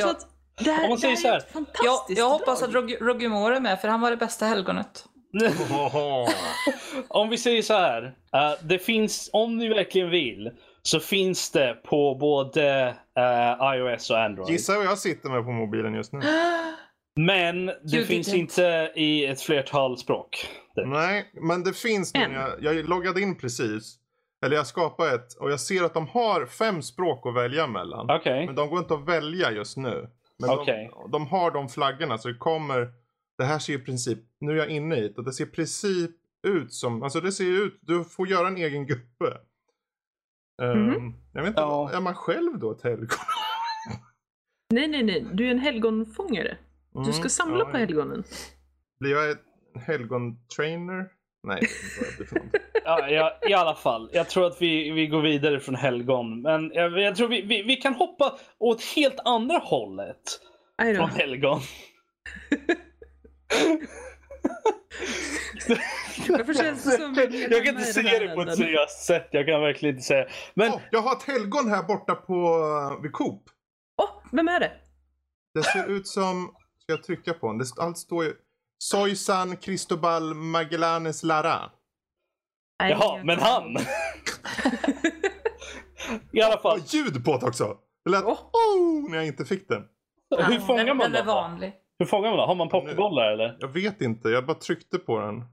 ja, 0.00 0.10
att 0.10 0.26
det 0.64 0.70
här, 0.70 0.84
Om 0.84 0.88
man 0.90 0.98
säger 0.98 1.14
det 1.14 1.20
så 1.20 1.28
här 1.28 1.34
är 1.34 1.38
ett 1.38 1.44
jag, 1.54 1.64
fantastiskt 1.64 2.18
jag 2.18 2.30
hoppas 2.30 2.60
drag. 2.60 2.68
att 2.68 2.74
Rog- 2.74 3.00
Rogimore 3.08 3.56
är 3.56 3.60
med 3.60 3.80
för 3.80 3.88
han 3.88 4.00
var 4.00 4.10
det 4.10 4.16
bästa 4.16 4.46
helgonet. 4.46 5.04
Om 7.08 7.28
vi 7.28 7.38
säger 7.38 7.62
så 7.62 7.74
här. 7.74 8.02
eh, 8.34 8.52
det 8.62 8.78
finns, 8.78 9.30
om 9.32 9.56
ni 9.58 9.68
verkligen 9.68 10.10
vill, 10.10 10.50
så 10.82 11.00
finns 11.00 11.50
det 11.50 11.74
på 11.84 12.14
både 12.14 12.94
eh, 13.16 13.74
iOS 13.76 14.10
och 14.10 14.20
Android. 14.20 14.50
Gissa 14.50 14.76
vad 14.76 14.84
jag 14.86 14.98
sitter 14.98 15.28
med 15.28 15.44
på 15.44 15.50
mobilen 15.52 15.94
just 15.94 16.12
nu? 16.12 16.20
Men 17.16 17.66
det 17.66 17.96
You 17.96 18.04
finns 18.06 18.28
didn't. 18.28 18.36
inte 18.36 18.92
i 18.94 19.26
ett 19.26 19.40
flertal 19.40 19.98
språk. 19.98 20.48
Det- 20.74 20.86
Nej, 20.86 21.30
men 21.34 21.64
det 21.64 21.72
finns 21.72 22.14
nu. 22.14 22.20
Jag, 22.20 22.62
jag 22.76 22.88
loggade 22.88 23.20
in 23.20 23.38
precis. 23.38 23.98
Eller 24.46 24.56
jag 24.56 24.66
skapade 24.66 25.14
ett 25.14 25.34
och 25.34 25.50
jag 25.50 25.60
ser 25.60 25.82
att 25.84 25.94
de 25.94 26.06
har 26.08 26.46
fem 26.46 26.82
språk 26.82 27.26
att 27.26 27.34
välja 27.34 27.66
mellan. 27.66 28.10
Okej. 28.10 28.46
Men 28.46 28.54
de 28.54 28.70
går 28.70 28.78
inte 28.78 28.94
att 28.94 29.08
välja 29.08 29.50
just 29.52 29.76
nu. 29.76 30.08
Men 30.38 30.50
Okej. 30.50 30.90
de, 30.92 31.10
de 31.10 31.26
har 31.26 31.50
de 31.50 31.68
flaggorna 31.68 32.18
så 32.18 32.28
det 32.28 32.34
kommer. 32.34 32.88
Det 33.38 33.44
här 33.44 33.58
ser 33.58 33.72
i 33.74 33.78
princip, 33.78 34.18
nu 34.40 34.52
är 34.52 34.56
jag 34.56 34.68
inne 34.68 34.96
i 34.96 35.08
det 35.08 35.14
och 35.18 35.24
det 35.24 35.32
ser 35.32 35.44
i 35.44 35.50
princip 35.50 36.10
ut 36.46 36.72
som, 36.72 37.02
alltså 37.02 37.20
det 37.20 37.32
ser 37.32 37.44
ju 37.44 37.56
ut, 37.62 37.78
du 37.80 38.04
får 38.04 38.28
göra 38.28 38.48
en 38.48 38.56
egen 38.56 38.86
gubbe. 38.86 39.38
Ehm, 40.62 40.78
Mhm. 40.86 41.14
jag 41.32 41.40
vet 41.42 41.48
inte, 41.48 41.60
Ja. 41.60 41.90
är 41.92 42.00
man 42.00 42.14
själv 42.14 42.58
då 42.58 42.72
ett 42.72 42.82
helgon? 42.82 43.08
Nej, 44.74 44.88
nej, 44.88 45.02
nej. 45.02 45.26
Du 45.32 45.46
är 45.46 45.50
en 45.50 45.58
helgonfångare. 45.58 46.56
Du 47.04 47.12
ska 47.12 47.20
Mm, 47.20 47.28
samla 47.28 47.58
ja, 47.58 47.64
på 47.64 47.76
helgonen. 47.76 48.24
Blir 49.00 49.10
jag 49.10 49.30
ett 49.30 49.42
helgon-trainer? 49.86 51.08
Nej. 51.42 51.62
Ja, 52.88 53.08
ja, 53.08 53.38
I 53.48 53.54
alla 53.54 53.74
fall. 53.74 54.10
Jag 54.12 54.28
tror 54.28 54.46
att 54.46 54.62
vi, 54.62 54.90
vi 54.90 55.06
går 55.06 55.20
vidare 55.22 55.60
från 55.60 55.74
helgon. 55.74 56.42
Men 56.42 56.70
jag, 56.74 56.98
jag 56.98 57.16
tror 57.16 57.28
vi, 57.28 57.42
vi, 57.42 57.62
vi 57.62 57.76
kan 57.76 57.94
hoppa 57.94 58.38
åt 58.58 58.82
helt 58.82 59.20
andra 59.24 59.58
hållet 59.58 60.40
från 60.96 61.10
helgon. 61.10 61.60
Varför 66.28 66.54
känns 66.54 66.84
det 66.84 66.90
som 66.90 67.14
jag 67.50 67.64
kan 67.64 67.74
inte 67.74 67.92
säga 67.92 68.18
det 68.18 68.34
på 68.34 68.42
ett 68.42 68.56
seriöst 68.56 69.04
sätt. 69.04 69.28
Jag 69.30 69.46
kan 69.46 69.60
verkligen 69.60 69.94
inte 69.94 70.06
säga. 70.06 70.26
Men 70.54 70.72
Åh, 70.72 70.80
jag 70.90 71.00
har 71.02 71.12
ett 71.12 71.22
helgon 71.22 71.70
här 71.70 71.82
borta 71.82 72.14
på, 72.14 72.34
uh, 72.94 73.02
vid 73.02 73.12
Coop. 73.12 73.42
Åh, 74.02 74.08
vem 74.32 74.48
är 74.48 74.60
det? 74.60 74.72
Det 75.54 75.62
ser 75.62 75.86
ut 75.90 76.06
som, 76.08 76.54
ska 76.86 76.92
jag 76.92 77.02
trycka 77.02 77.34
på 77.34 77.52
den? 77.52 77.66
Allt 77.78 77.98
står 77.98 78.24
ju, 78.24 78.34
Soysan 78.78 79.56
Cristobal 79.56 80.34
Magellanes 80.34 81.22
Lara. 81.22 81.70
Jaha, 82.78 83.24
men 83.24 83.38
han. 83.38 83.76
I 86.32 86.42
alla 86.42 86.58
fall. 86.58 86.80
ljud 86.86 87.24
på 87.24 87.38
det 87.38 87.46
också. 87.46 87.76
Det 88.04 88.10
lät 88.10 88.24
Åh. 88.24 88.32
oh, 88.32 89.10
när 89.10 89.16
jag 89.16 89.26
inte 89.26 89.44
fick 89.44 89.68
den. 89.68 89.82
Hur 90.38 90.58
fångar 90.58 90.84
den, 90.84 90.96
man 90.96 91.12
den 91.12 91.22
är 91.22 91.26
då? 91.26 91.32
vanlig. 91.32 91.74
Hur 91.98 92.06
fångar 92.06 92.30
man 92.30 92.38
då? 92.38 92.46
Har 92.46 92.54
man 92.54 92.68
pokébollar 92.68 93.32
eller? 93.32 93.56
Jag 93.60 93.68
vet 93.68 94.00
inte, 94.00 94.28
jag 94.28 94.46
bara 94.46 94.56
tryckte 94.58 94.98
på 94.98 95.20
den. 95.20 95.44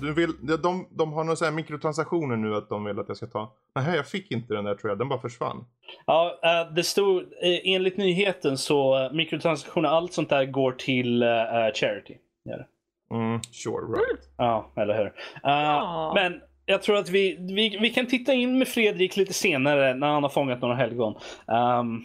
Du 0.00 0.14
vill, 0.14 0.32
de, 0.62 0.88
de 0.90 1.12
har 1.12 1.24
några 1.24 1.36
så 1.36 1.44
här 1.44 1.52
mikrotransaktioner 1.52 2.36
nu 2.36 2.54
att 2.56 2.68
de 2.68 2.84
vill 2.84 2.98
att 2.98 3.08
jag 3.08 3.16
ska 3.16 3.26
ta. 3.26 3.52
Nej, 3.74 3.96
jag 3.96 4.06
fick 4.06 4.30
inte 4.30 4.54
den 4.54 4.64
där 4.64 4.74
tror 4.74 4.90
jag. 4.90 4.98
Den 4.98 5.08
bara 5.08 5.20
försvann. 5.20 5.64
Ja, 6.06 6.40
eh, 6.42 6.74
det 6.74 6.82
stod 6.82 7.22
eh, 7.22 7.60
enligt 7.64 7.96
nyheten 7.96 8.58
så 8.58 9.04
uh, 9.04 9.12
mikrotransaktioner, 9.12 9.88
allt 9.88 10.12
sånt 10.12 10.28
där 10.28 10.44
går 10.44 10.72
till 10.72 11.22
eh, 11.22 11.28
charity. 11.74 12.16
Det. 12.44 12.66
Mm, 13.14 13.40
sure, 13.42 13.98
right. 13.98 14.20
Ja, 14.36 14.72
eller 14.76 14.94
hur? 14.94 15.06
Uh, 15.06 15.12
Ja. 15.42 16.12
Men 16.14 16.40
jag 16.66 16.82
tror 16.82 16.96
att 16.96 17.08
vi, 17.08 17.36
vi, 17.40 17.78
vi 17.80 17.90
kan 17.90 18.06
titta 18.06 18.32
in 18.32 18.58
med 18.58 18.68
Fredrik 18.68 19.16
lite 19.16 19.32
senare 19.32 19.94
när 19.94 20.06
han 20.06 20.22
har 20.22 20.30
fångat 20.30 20.60
några 20.60 20.74
helgon. 20.74 21.14
Um, 21.46 22.04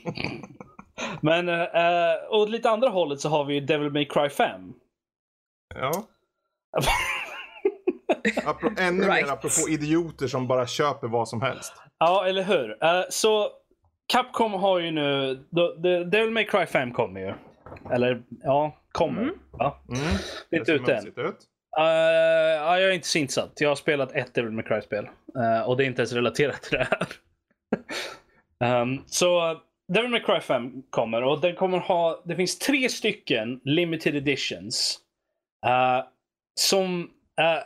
men 1.22 1.50
uh, 1.50 2.16
åt 2.30 2.50
lite 2.50 2.70
andra 2.70 2.90
hållet 2.90 3.20
så 3.20 3.30
har 3.30 3.46
vi 3.46 3.60
Devil 3.60 3.92
May 3.92 4.06
Cry 4.06 4.30
5. 4.30 4.74
Ja. 5.76 5.92
Apro 8.46 8.70
ännu 8.80 9.02
Right. 9.04 9.26
mer 9.26 9.34
apropå 9.34 9.70
idioter 9.70 10.28
som 10.28 10.48
bara 10.48 10.68
köper 10.68 11.08
vad 11.08 11.30
som 11.30 11.42
helst. 11.42 11.74
Ja, 12.00 12.26
eller 12.28 12.44
hur? 12.44 12.84
Eh, 12.84 13.04
så 13.10 13.50
Capcom 14.08 14.54
har 14.54 14.80
ju 14.80 14.92
nu... 14.92 15.36
The, 15.36 15.82
the 15.82 16.04
Devil 16.04 16.32
May 16.32 16.46
Cry 16.46 16.66
5 16.66 16.92
kommer 16.92 17.20
ju. 17.20 17.34
Eller 17.94 18.24
ja, 18.44 18.78
kommer. 18.92 19.22
Mm. 19.22 19.36
Ja. 19.58 19.84
Mm. 19.90 20.02
Det 20.50 20.56
är 20.56 20.60
inte 20.60 20.72
ute 20.72 20.96
än. 20.96 21.08
ut. 21.08 21.18
Uh, 21.80 21.84
ja, 21.84 22.80
jag 22.80 22.90
är 22.90 22.92
inte 22.92 23.08
så 23.08 23.18
insatt. 23.18 23.52
Jag 23.62 23.70
har 23.70 23.76
spelat 23.76 24.12
ett 24.12 24.34
Devil 24.34 24.52
May 24.52 24.64
Cry-spel. 24.66 25.10
eh, 25.40 25.62
och 25.70 25.78
det 25.78 25.84
är 25.84 25.86
inte 25.86 26.02
ens 26.02 26.14
relaterat 26.14 26.62
till 26.62 26.78
det 26.78 26.88
här. 28.60 28.82
um, 28.82 29.04
så 29.08 29.60
Devil 29.94 30.10
May 30.12 30.24
Cry 30.24 30.40
5 30.40 30.72
kommer 30.90 31.24
och 31.24 31.42
den 31.42 31.56
kommer 31.56 31.78
ha... 31.78 32.22
Det 32.26 32.36
finns 32.36 32.60
tre 32.60 32.90
stycken 32.90 33.60
limited 33.64 34.16
editions. 34.16 35.00
eh, 35.66 36.04
som 36.60 37.10
eh, 37.42 37.64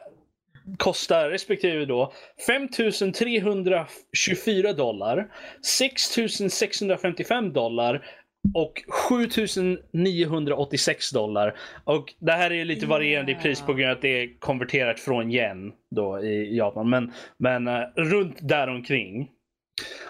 kostar 0.77 1.29
respektive 1.29 1.85
då 1.85 2.13
5324 2.47 4.73
dollar, 4.73 5.27
6655 5.65 7.53
dollar 7.53 8.05
och 8.53 8.83
7986 9.09 11.11
dollar. 11.11 11.57
Och 11.83 12.13
det 12.19 12.31
här 12.31 12.51
är 12.51 12.65
lite 12.65 12.85
varierande 12.85 13.31
i 13.31 13.35
pris 13.35 13.61
på 13.61 13.73
grund 13.73 13.91
av 13.91 13.95
att 13.95 14.01
det 14.01 14.23
är 14.23 14.39
konverterat 14.39 14.99
från 14.99 15.31
yen 15.31 15.71
då 15.95 16.23
i 16.23 16.57
Japan. 16.57 16.89
Men, 16.89 17.13
men 17.37 17.67
eh, 17.67 17.81
runt 17.95 18.37
däromkring. 18.41 19.29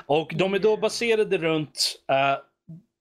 Och 0.05 0.33
de 0.37 0.53
är 0.53 0.59
då 0.59 0.77
baserade 0.77 1.37
runt 1.37 2.01
eh, 2.11 2.37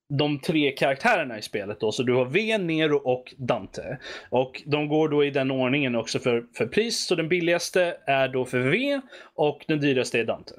de 0.08 0.40
tre 0.40 0.70
karaktärerna 0.72 1.38
i 1.38 1.42
spelet. 1.42 1.80
Då. 1.80 1.92
Så 1.92 2.02
du 2.02 2.14
har 2.14 2.24
V, 2.24 2.58
Nero 2.58 2.96
och 2.96 3.34
Dante. 3.36 3.98
Och 4.30 4.62
de 4.66 4.88
går 4.88 5.08
då 5.08 5.24
i 5.24 5.30
den 5.30 5.50
ordningen 5.50 5.94
också 5.94 6.18
för, 6.18 6.46
för 6.54 6.66
pris. 6.66 7.06
Så 7.06 7.14
den 7.14 7.28
billigaste 7.28 7.96
är 8.06 8.28
då 8.28 8.44
för 8.44 8.58
V 8.58 9.00
och 9.34 9.64
den 9.68 9.80
dyraste 9.80 10.20
är 10.20 10.24
Dante. 10.24 10.54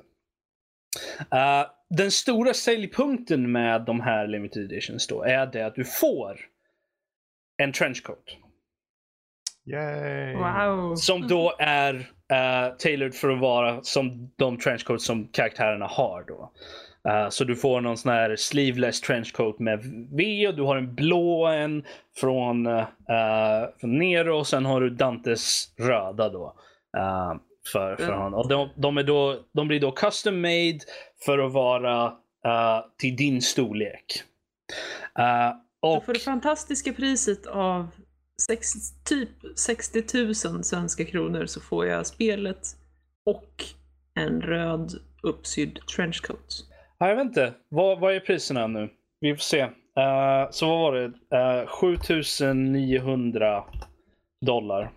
Eh, 1.31 1.65
den 1.89 2.11
stora 2.11 2.53
säljpunkten 2.53 3.51
med 3.51 3.85
de 3.85 3.99
här 3.99 4.27
limited 4.27 4.63
editions 4.63 5.07
då 5.07 5.23
är 5.23 5.45
det 5.45 5.65
att 5.65 5.75
du 5.75 5.85
får 5.85 6.39
en 7.57 7.71
trenchcoat. 7.71 8.37
Yay. 9.65 10.35
Wow. 10.35 10.95
Som 10.95 11.27
då 11.27 11.55
är 11.59 12.09
uh, 12.33 12.75
tailored 12.77 13.13
för 13.15 13.29
att 13.29 13.39
vara 13.39 13.83
som 13.83 14.31
de 14.35 14.57
trenchcoats 14.57 15.05
som 15.05 15.27
karaktärerna 15.27 15.85
har 15.85 16.23
då. 16.27 16.51
Eh, 17.09 17.29
så 17.29 17.43
du 17.43 17.55
får 17.55 17.81
någon 17.81 17.97
sån 17.97 18.11
här 18.11 18.35
sleeveless 18.35 19.01
trenchcoat 19.01 19.59
med 19.59 19.79
V 20.11 20.47
och 20.47 20.55
du 20.55 20.61
har 20.63 20.77
en 20.77 20.95
blå 20.95 21.45
en 21.47 21.83
från, 22.19 22.67
uh, 22.67 22.83
från 23.79 23.97
Nero 23.97 24.37
och 24.37 24.47
sen 24.47 24.65
har 24.65 24.81
du 24.81 24.89
Dantes 24.89 25.73
röda 25.79 26.29
då. 26.29 26.55
eh, 26.97 27.33
för, 27.71 27.95
för 27.95 28.03
Mm. 28.03 28.19
honom. 28.19 28.39
Och 28.39 28.47
de, 28.49 28.69
de, 28.75 28.97
är 28.97 29.03
då, 29.03 29.39
de 29.53 29.67
blir 29.67 29.79
då 29.79 29.91
custom 29.91 30.41
made 30.41 30.79
för 31.25 31.39
att 31.39 31.53
vara 31.53 32.13
till 32.97 33.15
din 33.15 33.41
storlek. 33.41 34.05
Och 35.81 35.97
och 35.97 36.03
för 36.05 36.13
det 36.13 36.19
fantastiska 36.19 36.93
priset 36.93 37.47
av 37.47 37.87
sex, 38.39 38.73
typ 39.03 39.29
60 39.55 40.03
000 40.13 40.63
svenska 40.63 41.05
kronor 41.05 41.45
så 41.45 41.61
får 41.61 41.85
jag 41.85 42.05
spelet 42.05 42.67
och 43.25 43.63
en 44.13 44.41
röd 44.41 44.93
uppsydd 45.23 45.79
trenchcoat. 45.95 46.65
Ja, 46.97 47.09
jag 47.09 47.15
vet 47.15 47.25
inte. 47.25 47.53
Vad, 47.69 47.99
vad 47.99 48.15
är 48.15 48.19
priserna 48.19 48.67
nu? 48.67 48.89
Vi 49.19 49.35
får 49.35 49.41
se. 49.41 49.59
Eh, 49.59 50.49
så 50.51 50.67
vad 50.67 50.79
var 50.79 50.93
det? 50.95 51.05
Uh, 51.61 51.67
7900 51.67 53.63
dollar. 54.45 54.91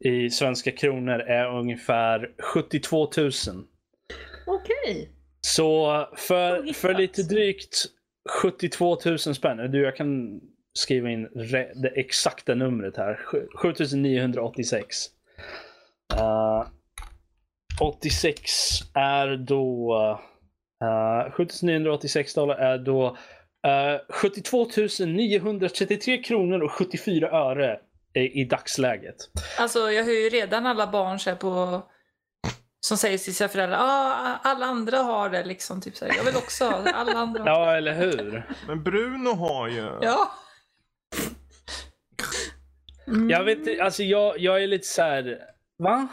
I 0.00 0.30
svenska 0.30 0.70
kronor 0.70 1.20
är 1.20 1.58
ungefär 1.58 2.30
72 2.54 3.10
000. 3.16 3.30
Okej. 4.46 5.10
Så 5.40 6.08
för, 6.16 6.72
för 6.72 6.94
lite 6.94 7.22
drygt 7.22 7.84
72 8.42 8.98
000 9.04 9.18
spänn. 9.18 9.70
Du, 9.70 9.82
jag 9.82 9.96
kan 9.96 10.40
skriva 10.78 11.10
in 11.10 11.28
det 11.74 11.88
exakta 11.88 12.54
numret 12.54 12.96
här. 12.96 13.20
Sju- 13.24 13.48
7986. 13.62 15.06
Uh, 16.12 16.66
86 17.80 18.50
är 18.94 19.36
då... 19.36 19.94
Uh, 20.84 21.32
7986 21.32 22.34
dollar 22.34 22.54
är 22.54 22.78
då 22.78 23.16
uh, 23.66 24.00
72 24.08 24.66
933 25.06 26.22
kronor 26.22 26.62
och 26.62 26.72
74 26.72 27.30
öre 27.30 27.78
i, 28.14 28.40
i 28.40 28.44
dagsläget. 28.44 29.16
Alltså 29.58 29.90
jag 29.90 30.04
hör 30.04 30.12
ju 30.12 30.28
redan 30.28 30.66
alla 30.66 30.86
barn 30.86 31.18
så 31.18 31.30
här 31.30 31.36
på 31.36 31.82
som 32.80 32.96
säger 32.96 33.18
till 33.18 33.34
sina 33.34 33.48
föräldrar 33.48 33.78
ah, 33.80 34.38
alla 34.42 34.66
andra 34.66 34.98
har 34.98 35.30
det 35.30 35.44
liksom. 35.44 35.80
Typ 35.80 35.96
så 35.96 36.04
här, 36.04 36.16
jag 36.16 36.24
vill 36.24 36.36
också 36.36 36.64
ha 36.64 36.80
det. 36.80 36.90
Alla 36.90 37.12
andra 37.12 37.40
har 37.54 37.66
det. 37.66 37.70
Ja, 37.70 37.76
eller 37.76 37.94
hur? 37.94 38.46
Men 38.66 38.82
Bruno 38.82 39.34
har 39.34 39.68
ju... 39.68 39.98
Ja. 40.02 40.32
Mm. 43.06 43.30
Jag 43.30 43.44
vet 43.44 43.58
inte, 43.58 43.82
alltså 43.82 44.02
jag, 44.02 44.38
jag 44.38 44.62
är 44.62 44.66
lite 44.66 44.86
så 44.86 45.02
här. 45.02 45.38
Va? 45.78 46.08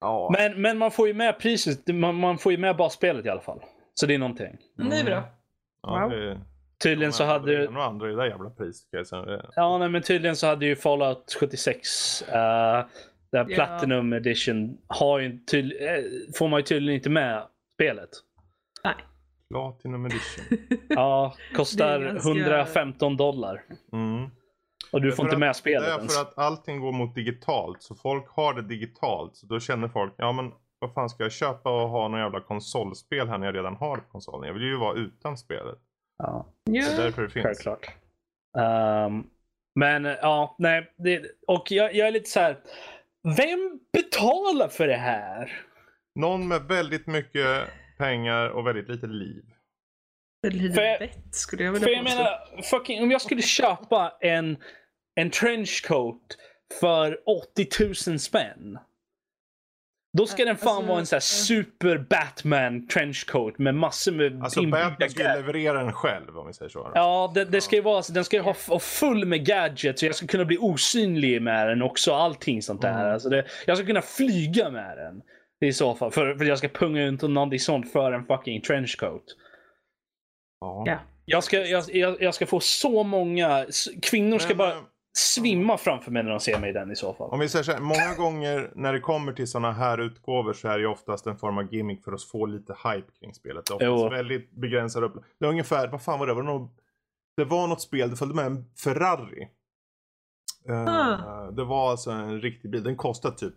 Ja. 0.00 0.30
Men, 0.38 0.62
men 0.62 0.78
man 0.78 0.90
får 0.90 1.08
ju 1.08 1.14
med 1.14 1.38
priset, 1.38 1.86
man, 1.94 2.14
man 2.14 2.38
får 2.38 2.52
ju 2.52 2.58
med 2.58 2.76
basspelet 2.76 3.26
i 3.26 3.28
alla 3.28 3.40
fall. 3.40 3.60
Så 3.94 4.06
det 4.06 4.14
är 4.14 4.18
någonting. 4.18 4.56
Men 4.76 4.90
det 4.90 4.96
är 5.00 5.04
bra. 5.04 5.22
ja, 5.82 6.00
Wow. 6.00 6.10
det, 6.10 6.40
Tydligen 6.82 7.12
så 7.12 7.24
hade 7.24 7.64
ena 7.64 7.78
och 7.78 7.84
andra 7.84 8.06
i 8.08 8.10
det 8.10 8.16
där 8.16 8.26
jävla 8.26 8.50
priset. 8.50 8.88
Ja, 9.56 9.78
nej, 9.78 9.88
men 9.88 10.02
tydligen 10.02 10.36
så 10.36 10.46
hade 10.46 10.66
ju 10.66 10.76
Fallout 10.76 11.36
76, 11.40 12.22
uh, 12.22 12.28
det 12.32 12.34
här 12.36 12.86
Ja. 13.32 13.44
Platinum 13.54 14.12
Edition, 14.12 14.78
har 14.86 15.18
ju 15.18 15.28
tydl- 15.52 15.82
eh, 15.88 16.04
får 16.38 16.48
man 16.48 16.60
ju 16.60 16.64
tydligen 16.64 16.94
inte 16.94 17.10
med 17.10 17.46
spelet. 17.74 18.08
Platinum 19.50 20.06
edition. 20.06 20.58
Ja, 20.88 21.34
kostar 21.54 21.98
Det 22.00 22.06
är 22.08 22.12
ganska- 22.12 22.28
115 22.30 23.16
dollar. 23.16 23.62
Mm. 23.92 24.30
Och 24.92 25.02
du 25.02 25.12
får 25.12 25.24
inte 25.24 25.34
att- 25.36 25.40
med 25.40 25.56
spelet 25.56 25.82
Det 25.88 25.92
är 25.92 25.96
ens. 25.98 26.14
för 26.14 26.22
att 26.22 26.38
allting 26.38 26.80
går 26.80 26.92
mot 26.92 27.14
digitalt. 27.14 27.82
Så 27.82 27.94
folk 27.94 28.28
har 28.28 28.54
det 28.54 28.62
digitalt. 28.62 29.36
Så 29.36 29.46
då 29.46 29.60
känner 29.60 29.88
folk, 29.88 30.14
ja 30.16 30.32
men 30.32 30.52
vad 30.78 30.94
fan 30.94 31.08
ska 31.10 31.22
jag 31.22 31.32
köpa 31.32 31.82
och 31.82 31.88
ha 31.88 32.08
någon 32.08 32.20
jävla 32.20 32.40
konsolspel 32.40 33.28
här 33.28 33.38
när 33.38 33.46
jag 33.46 33.54
redan 33.56 33.76
har 33.76 33.96
konsolen? 34.12 34.46
Jag 34.46 34.54
vill 34.54 34.62
ju 34.62 34.76
vara 34.76 34.94
utan 34.98 35.38
spelet. 35.38 35.78
Ja, 36.18 36.46
Det 36.64 36.78
är 36.78 36.92
Ja. 36.96 37.02
därför 37.02 37.22
det 37.22 37.28
finns. 37.30 37.44
självklart. 37.46 37.90
Ehm, 38.58 39.24
men 39.74 40.06
eh, 40.06 40.12
ja, 40.22 40.56
nej. 40.58 40.92
Det, 40.96 41.22
och 41.46 41.66
jag, 41.72 41.94
jag 41.94 42.08
är 42.08 42.12
lite 42.12 42.30
så 42.30 42.40
här. 42.40 42.56
Vem 43.36 43.80
betalar 43.92 44.68
för 44.68 44.86
det 44.86 44.96
här? 44.96 45.52
Någon 46.14 46.48
med 46.48 46.62
väldigt 46.62 47.06
mycket 47.06 47.46
pengar 47.96 48.48
och 48.48 48.66
väldigt 48.66 48.88
lite 48.88 49.06
liv. 49.06 49.44
För- 50.74 50.98
bett 50.98 51.34
skulle 51.34 51.64
jag 51.64 51.74
För 51.74 51.80
vilja 51.80 51.96
jag 51.96 52.04
påstå. 52.04 52.18
menar, 52.18 52.62
fucking, 52.62 53.02
om 53.02 53.10
jag 53.10 53.20
skulle 53.22 53.42
köpa 53.42 54.12
en, 54.20 54.56
en 55.14 55.30
trenchcoat 55.30 56.36
för 56.80 57.18
80 57.52 57.66
000 58.10 58.18
spänn. 58.18 58.78
Då 60.18 60.26
ska 60.26 60.44
den 60.44 60.56
fan 60.56 60.68
Alltså, 60.76 60.88
vara 60.88 60.98
en 61.00 61.06
sån 61.06 61.16
här 61.16 61.20
super 61.20 61.98
Batman 61.98 62.88
trenchcoat 62.88 63.58
med 63.58 63.74
massor 63.74 64.12
med 64.12 64.42
Alltså 64.42 64.62
Batman 64.62 64.92
ga- 65.08 65.36
leverera 65.36 65.82
den 65.82 65.92
själv 65.92 66.38
om 66.38 66.46
vi 66.46 66.52
säger 66.52 66.68
så. 66.68 66.92
Ja, 66.94 67.32
det, 67.34 67.44
det 67.44 67.60
ska 67.60 67.76
ju 67.76 67.82
vara, 67.82 68.02
den 68.12 68.24
ska 68.24 68.36
ju 68.36 68.42
ha 68.42 68.54
ha 68.68 68.78
full 68.78 69.24
med 69.24 69.46
gadgets 69.46 70.02
och 70.02 70.08
jag 70.08 70.14
ska 70.14 70.26
kunna 70.26 70.44
bli 70.44 70.58
osynlig 70.60 71.42
med 71.42 71.68
den 71.68 71.82
också. 71.82 72.12
Allting 72.12 72.62
sånt 72.62 72.82
där. 72.82 73.00
Mm. 73.00 73.12
Alltså 73.12 73.28
det, 73.28 73.46
jag 73.66 73.76
ska 73.76 73.86
kunna 73.86 74.02
flyga 74.02 74.70
med 74.70 74.96
den. 74.98 75.22
I 75.60 75.72
så 75.72 75.94
fall. 75.94 76.10
För, 76.10 76.34
för 76.34 76.44
jag 76.44 76.58
ska 76.58 76.68
punga 76.68 77.04
ut 77.04 77.22
någonting 77.22 77.60
sånt 77.60 77.92
för 77.92 78.12
en 78.12 78.26
fucking 78.26 78.60
trenchcoat. 78.62 79.24
Ja. 80.60 80.82
Ja. 80.86 80.98
Jag 81.24 81.44
ska, 81.44 81.66
jag, 81.66 81.84
jag, 81.94 82.22
jag 82.22 82.34
ska 82.34 82.46
få 82.46 82.60
så 82.60 83.02
många... 83.02 83.66
Kvinnor 84.02 84.38
ska 84.38 84.48
Men, 84.48 84.56
bara 84.58 84.72
eh, 84.72 84.82
svimma 85.18 85.78
framför 85.78 86.10
mig 86.10 86.22
när 86.22 86.30
de 86.30 86.40
ser 86.40 86.58
mig 86.58 86.70
i 86.70 86.72
den 86.72 86.90
i 86.90 86.96
så 86.96 87.14
fall. 87.14 87.30
Om 87.30 87.38
vi 87.40 87.48
säger 87.48 87.62
så 87.62 87.72
här, 87.72 87.80
många 87.80 88.14
gånger 88.16 88.70
när 88.74 88.92
det 88.92 89.00
kommer 89.00 89.32
till 89.32 89.46
sådana 89.46 89.72
här 89.72 89.98
utgåvor 89.98 90.52
så 90.52 90.68
är 90.68 90.78
det 90.78 90.86
oftast 90.86 91.26
en 91.26 91.36
form 91.38 91.58
av 91.58 91.74
gimmick 91.74 92.04
för 92.04 92.12
att 92.12 92.22
få 92.24 92.46
lite 92.46 92.72
hype 92.84 93.12
kring 93.20 93.34
spelet. 93.34 93.64
Det 93.66 93.72
är 93.84 93.88
oftast 93.88 94.12
Jo. 94.12 94.16
väldigt 94.16 94.50
begränsad 94.50 95.04
upp. 95.04 95.14
Det 95.40 95.46
är 95.46 95.50
ungefär, 95.50 95.88
vad 95.88 96.02
fan 96.02 96.18
var 96.18 96.26
det? 96.26 96.34
Var 96.34 96.42
det, 96.42 96.48
något, 96.48 96.72
det 97.36 97.44
var 97.44 97.66
något 97.66 97.82
spel, 97.82 98.10
det 98.10 98.16
följde 98.16 98.34
med 98.36 98.46
en 98.46 98.64
Ferrari. 98.84 99.48
Eh, 100.68 100.84
Ah. 100.88 101.50
Det 101.50 101.64
var 101.64 101.90
alltså 101.90 102.10
en 102.10 102.40
riktig 102.40 102.70
bil. 102.70 102.82
Den 102.82 102.96
kostade 102.96 103.36
typ 103.36 103.54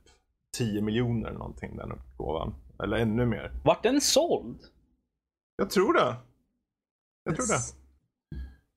10 0.57 0.81
miljoner 0.81 1.31
någonting 1.31 1.77
den 1.77 1.91
utgåvan. 1.91 2.55
Eller 2.83 2.97
ännu 2.97 3.25
mer. 3.25 3.51
Vart 3.63 3.83
den 3.83 4.01
såld? 4.01 4.59
Jag 5.55 5.69
tror 5.69 5.93
det. 5.93 6.15
Jag 7.23 7.35
tror 7.35 7.47
det. 7.47 7.59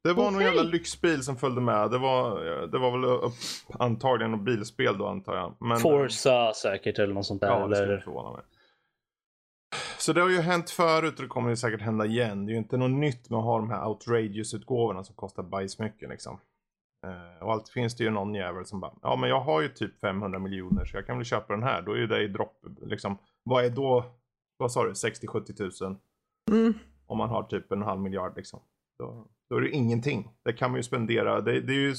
Det 0.04 0.12
var 0.12 0.24
någon 0.24 0.34
Okej. 0.34 0.46
jävla 0.46 0.62
lyxbil 0.62 1.22
som 1.22 1.36
följde 1.36 1.60
med. 1.60 1.90
Det 1.90 1.98
var, 1.98 2.40
det 2.66 2.78
var 2.78 2.90
väl 2.90 3.04
upp, 3.04 3.32
antagligen 3.78 4.30
något 4.30 4.44
bilspel 4.44 4.98
då 4.98 5.06
antar 5.06 5.36
jag. 5.36 5.54
Men, 5.60 5.78
Forza 5.78 6.52
säkert 6.54 6.98
eller 6.98 7.14
något 7.14 7.26
sånt 7.26 7.40
där. 7.40 7.48
Ja, 7.48 7.66
det 7.66 7.76
skulle 7.76 7.92
eller... 7.92 8.02
förvåna 8.02 8.30
mig. 8.30 8.42
Så 9.98 10.12
det 10.12 10.20
har 10.20 10.28
ju 10.28 10.40
hänt 10.40 10.70
förut 10.70 11.16
och 11.16 11.22
det 11.22 11.28
kommer 11.28 11.50
ju 11.50 11.56
säkert 11.56 11.80
hända 11.80 12.06
igen. 12.06 12.46
Det 12.46 12.50
är 12.50 12.52
ju 12.52 12.58
inte 12.58 12.76
något 12.76 12.90
nytt 12.90 13.30
med 13.30 13.38
att 13.38 13.44
ha 13.44 13.58
de 13.58 13.70
här 13.70 13.88
outrageous-utgåvorna 13.88 15.04
som 15.04 15.14
kostar 15.14 15.42
bajsmycket 15.42 16.08
liksom. 16.08 16.38
Eh, 17.06 17.42
och 17.42 17.52
alltid 17.52 17.72
finns 17.72 17.96
det 17.96 18.04
ju 18.04 18.10
någon 18.10 18.34
jävel 18.34 18.66
som 18.66 18.80
bara, 18.80 18.94
ja 19.02 19.16
men 19.16 19.28
jag 19.28 19.40
har 19.40 19.60
ju 19.60 19.68
typ 19.68 20.00
500 20.00 20.38
miljoner 20.38 20.84
så 20.84 20.96
jag 20.96 21.06
kan 21.06 21.16
väl 21.16 21.24
köpa 21.24 21.52
den 21.52 21.62
här. 21.62 21.82
Då 21.82 21.92
är 21.92 21.96
ju 21.96 22.06
det 22.06 22.22
i 22.22 22.28
dropp, 22.28 22.64
liksom. 22.82 23.18
Vad 23.42 23.64
är 23.64 23.70
då, 23.70 24.04
vad 24.56 24.72
sa 24.72 24.84
du, 24.84 24.92
60-70 24.92 25.56
tusen? 25.56 25.98
Mm. 26.50 26.74
Om 27.06 27.18
man 27.18 27.28
har 27.28 27.42
typ 27.42 27.72
en 27.72 27.82
halv 27.82 28.00
miljard 28.00 28.36
liksom. 28.36 28.60
Då, 28.98 29.26
då 29.50 29.56
är 29.56 29.60
det 29.60 29.70
ingenting. 29.70 30.30
Det 30.44 30.52
kan 30.52 30.70
man 30.70 30.78
ju 30.78 30.82
spendera. 30.82 31.40
Det, 31.40 31.60
det 31.60 31.72
är 31.72 31.80
ju... 31.80 31.94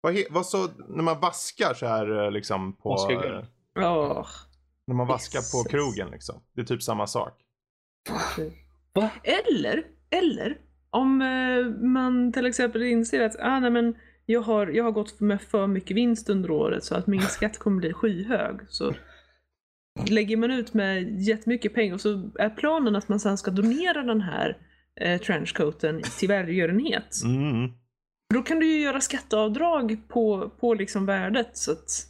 Vad, 0.00 0.14
vad 0.30 0.46
så, 0.46 0.68
när 0.88 1.02
man 1.02 1.20
vaskar 1.20 1.74
så 1.74 1.86
här 1.86 2.24
eh, 2.24 2.30
liksom 2.30 2.72
på... 2.72 2.96
Ja. 3.74 4.26
När 4.86 4.94
man 4.94 5.06
vaskar 5.06 5.38
på 5.38 5.58
Jesus. 5.58 5.70
krogen 5.70 6.10
liksom. 6.10 6.40
Det 6.52 6.60
är 6.60 6.64
typ 6.64 6.82
samma 6.82 7.06
sak. 7.06 7.44
Va? 8.92 9.10
Eller, 9.22 9.86
eller 10.10 10.58
om 10.90 11.18
man 11.82 12.32
till 12.32 12.46
exempel 12.46 12.82
inser 12.82 13.20
att 13.20 13.36
ah, 13.40 13.60
nej, 13.60 13.70
men 13.70 13.96
jag, 14.30 14.40
har, 14.40 14.66
jag 14.66 14.84
har 14.84 14.90
gått 14.90 15.20
med 15.20 15.42
för 15.42 15.66
mycket 15.66 15.96
vinst 15.96 16.28
under 16.28 16.50
året 16.50 16.84
så 16.84 16.94
att 16.94 17.06
min 17.06 17.22
skatt 17.28 17.58
kommer 17.58 17.80
bli 17.80 17.92
skyhög. 17.92 18.60
Så 18.68 18.94
lägger 20.08 20.36
man 20.36 20.50
ut 20.50 20.74
med 20.74 21.20
jättemycket 21.20 21.74
pengar 21.74 21.94
och 21.94 22.00
så 22.00 22.30
är 22.38 22.50
planen 22.50 22.96
att 22.96 23.08
man 23.08 23.20
sen 23.20 23.38
ska 23.38 23.50
donera 23.50 24.02
den 24.02 24.20
här 24.20 24.56
eh, 25.00 25.20
trenchcoaten 25.20 26.02
till 26.18 26.28
välgörenhet. 26.28 27.22
Mm. 27.24 27.72
Då 28.34 28.42
kan 28.42 28.60
du 28.60 28.66
ju 28.66 28.80
göra 28.80 29.00
skatteavdrag 29.00 30.08
på, 30.08 30.50
på 30.60 30.74
liksom 30.74 31.06
värdet. 31.06 31.56
Så 31.56 31.72
att 31.72 32.06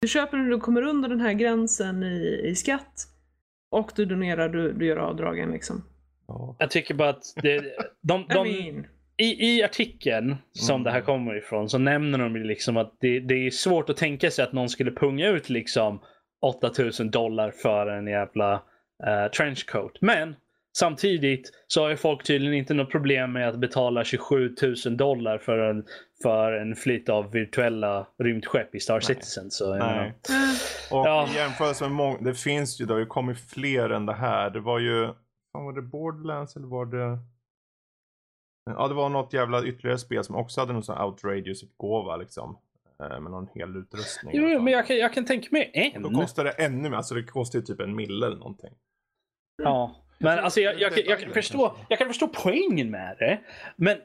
du 0.00 0.08
köper 0.08 0.36
när 0.36 0.50
du 0.50 0.60
kommer 0.60 0.82
under 0.82 1.08
den 1.08 1.20
här 1.20 1.32
gränsen 1.32 2.02
i, 2.02 2.42
i 2.44 2.54
skatt 2.54 3.06
och 3.70 3.92
du 3.96 4.04
donerar, 4.04 4.48
du, 4.48 4.72
du 4.72 4.86
gör 4.86 4.96
avdragen 4.96 5.50
liksom. 5.50 5.84
Ja. 6.28 6.56
Jag 6.58 6.70
tycker 6.70 6.94
bara 6.94 7.10
att 7.10 7.24
det, 7.42 7.62
de, 8.02 8.20
I 8.20 8.26
de, 8.28 8.48
mean, 8.48 8.86
i, 9.18 9.46
I 9.56 9.62
artikeln 9.62 10.36
som 10.52 10.74
Mm. 10.74 10.84
det 10.84 10.90
här 10.90 11.00
kommer 11.00 11.36
ifrån 11.38 11.68
så 11.68 11.78
nämner 11.78 12.18
de 12.18 12.36
ju 12.36 12.44
liksom 12.44 12.76
att 12.76 12.96
det, 13.00 13.20
det 13.20 13.46
är 13.46 13.50
svårt 13.50 13.90
att 13.90 13.96
tänka 13.96 14.30
sig 14.30 14.44
att 14.44 14.52
någon 14.52 14.68
skulle 14.68 14.90
punga 14.90 15.28
ut 15.28 15.48
liksom 15.50 16.00
8000 16.42 17.10
dollar 17.10 17.50
för 17.50 17.86
en 17.86 18.06
jävla 18.06 18.52
uh, 18.54 19.30
trenchcoat. 19.36 19.92
Men 20.00 20.36
samtidigt 20.78 21.50
så 21.66 21.82
har 21.82 21.90
ju 21.90 21.96
folk 21.96 22.24
tydligen 22.24 22.54
inte 22.54 22.74
något 22.74 22.90
problem 22.90 23.32
med 23.32 23.48
att 23.48 23.58
betala 23.58 24.04
27 24.04 24.54
000 24.86 24.96
dollar 24.96 25.38
för 25.38 25.58
en, 25.58 25.84
för 26.22 26.52
en 26.52 26.74
flytt 26.76 27.08
av 27.08 27.30
virtuella 27.32 28.06
rymdskepp 28.18 28.74
i 28.74 28.80
Star 28.80 28.94
Nej. 28.94 29.02
Citizen. 29.02 29.50
Så, 29.50 29.74
Nej. 29.74 30.06
eh, 30.08 30.96
Och 30.98 31.06
Ja. 31.06 31.28
i 31.34 31.36
jämförelse 31.36 31.84
med 31.84 31.92
många, 31.92 32.18
det 32.20 32.34
finns 32.34 32.80
ju, 32.80 32.84
det 32.86 32.92
har 32.92 33.00
ju 33.00 33.06
kommit 33.06 33.38
fler 33.50 33.90
än 33.90 34.06
det 34.06 34.14
här. 34.14 34.50
Det 34.50 34.60
var 34.60 34.78
ju, 34.78 35.06
fan 35.52 35.64
var 35.64 35.72
det 35.72 35.82
Borderlands 35.82 36.56
eller 36.56 36.66
var 36.66 36.86
det? 36.86 37.18
Ja 38.76 38.88
det 38.88 38.94
var 38.94 39.08
något 39.08 39.32
jävla 39.32 39.64
ytterligare 39.64 39.98
spel 39.98 40.24
som 40.24 40.36
också 40.36 40.60
hade 40.60 40.72
någon 40.72 40.82
sån 40.82 40.96
här 40.96 41.04
outrageous 41.06 41.62
utgåva 41.62 42.16
liksom. 42.16 42.58
Eh, 43.02 43.20
Med 43.20 43.30
någon 43.32 43.48
hel 43.54 43.76
utrustning. 43.76 44.32
jo, 44.36 44.60
men 44.62 44.72
jag 44.72 44.86
kan, 44.86 44.96
jag 44.96 45.12
kan 45.12 45.24
tänka 45.24 45.48
mig 45.50 45.70
en. 45.74 46.02
Då 46.02 46.10
kostar 46.10 46.44
det 46.44 46.50
ännu 46.50 46.90
mer, 46.90 46.96
alltså 46.96 47.14
det 47.14 47.22
kostar 47.22 47.58
ju 47.58 47.64
typ 47.64 47.80
en 47.80 47.96
mille 47.96 48.26
eller 48.26 48.36
någonting. 48.36 48.70
Ja, 49.62 49.96
men 50.18 50.38
alltså 50.38 50.60
jag, 50.60 50.80
jag, 50.80 50.94
kan- 50.94 51.04
jag, 51.06 51.20
kan 51.20 51.32
förstå, 51.32 51.76
jag 51.88 51.98
kan 51.98 52.08
förstå 52.08 52.28
poängen 52.28 52.90
med 52.90 53.16
det. 53.18 53.40
Men 53.76 53.96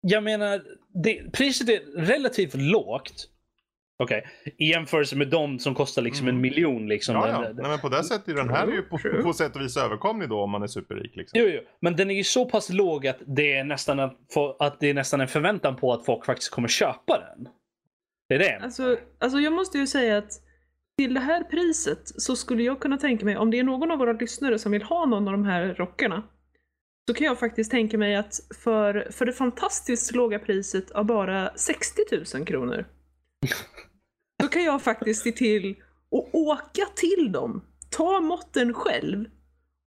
jag 0.00 0.22
menar, 0.22 0.62
det, 1.02 1.32
priset 1.32 1.68
är 1.68 1.80
relativt 2.00 2.54
lågt. 2.54 3.26
Okej, 4.02 4.26
i 4.58 4.70
jämförelse 4.70 5.16
med 5.16 5.28
de 5.28 5.58
som 5.58 5.74
kostar 5.74 6.02
liksom 6.02 6.26
Mm. 6.28 6.36
en 6.36 6.40
miljon. 6.42 6.88
Liksom. 6.88 7.14
Ja, 7.14 7.28
ja. 7.28 7.40
den- 7.40 7.56
Nej, 7.56 7.70
men 7.70 7.78
på 7.78 7.88
det 7.88 8.04
sättet 8.04 8.28
är 8.28 8.34
den 8.34 8.48
här 8.50 8.66
är 8.68 8.72
ju 8.72 8.82
på, 8.82 8.98
på 9.22 9.32
sätt 9.32 9.56
och 9.56 9.62
vis 9.62 9.76
överkomlig 9.76 10.28
då 10.28 10.40
om 10.42 10.50
man 10.50 10.62
är 10.62 10.66
superrik 10.66 11.16
liksom. 11.16 11.40
Jo, 11.40 11.46
jo, 11.48 11.60
men 11.80 11.96
den 11.96 12.10
är 12.10 12.14
ju 12.14 12.24
så 12.24 12.44
pass 12.46 12.70
låg 12.72 13.06
att 13.06 13.18
det 13.26 13.52
är 13.52 13.64
nästan 13.64 13.98
en, 13.98 14.10
att 14.58 14.80
det 14.80 14.90
är 14.90 14.94
nästan 14.94 15.20
en 15.20 15.28
förväntan 15.28 15.76
på 15.76 15.92
att 15.92 16.04
folk 16.04 16.24
faktiskt 16.24 16.50
kommer 16.50 16.68
köpa 16.68 17.18
den. 17.18 17.48
Det 18.28 18.34
är 18.34 18.38
det. 18.38 18.58
alltså, 18.64 18.96
alltså 19.18 19.38
jag 19.38 19.52
måste 19.52 19.78
ju 19.78 19.86
säga 19.86 20.18
att 20.18 20.30
till 20.98 21.14
det 21.14 21.20
här 21.20 21.44
priset 21.44 22.02
så 22.04 22.36
skulle 22.36 22.62
jag 22.62 22.80
kunna 22.80 22.96
tänka 22.96 23.24
mig, 23.24 23.36
om 23.36 23.50
det 23.50 23.58
är 23.58 23.64
någon 23.64 23.90
av 23.90 23.98
våra 23.98 24.12
lyssnare 24.12 24.58
som 24.58 24.72
vill 24.72 24.82
ha 24.82 25.06
någon 25.06 25.28
av 25.28 25.32
de 25.32 25.44
här 25.44 25.74
rockarna, 25.74 26.22
så 27.08 27.14
kan 27.14 27.24
jag 27.26 27.38
faktiskt 27.38 27.70
tänka 27.70 27.98
mig 27.98 28.16
att 28.16 28.34
för, 28.64 29.08
för 29.10 29.26
det 29.26 29.32
fantastiskt 29.32 30.14
låga 30.14 30.38
priset 30.38 30.90
av 30.90 31.04
bara 31.04 31.50
60 31.56 32.02
000 32.36 32.46
kronor, 32.46 32.84
så 34.42 34.48
kan 34.48 34.64
jag 34.64 34.82
faktiskt 34.82 35.22
se 35.22 35.32
till 35.32 35.76
att 36.16 36.34
åka 36.34 36.86
till 36.96 37.32
dem, 37.32 37.64
ta 37.90 38.20
måtten 38.20 38.74
själv 38.74 39.24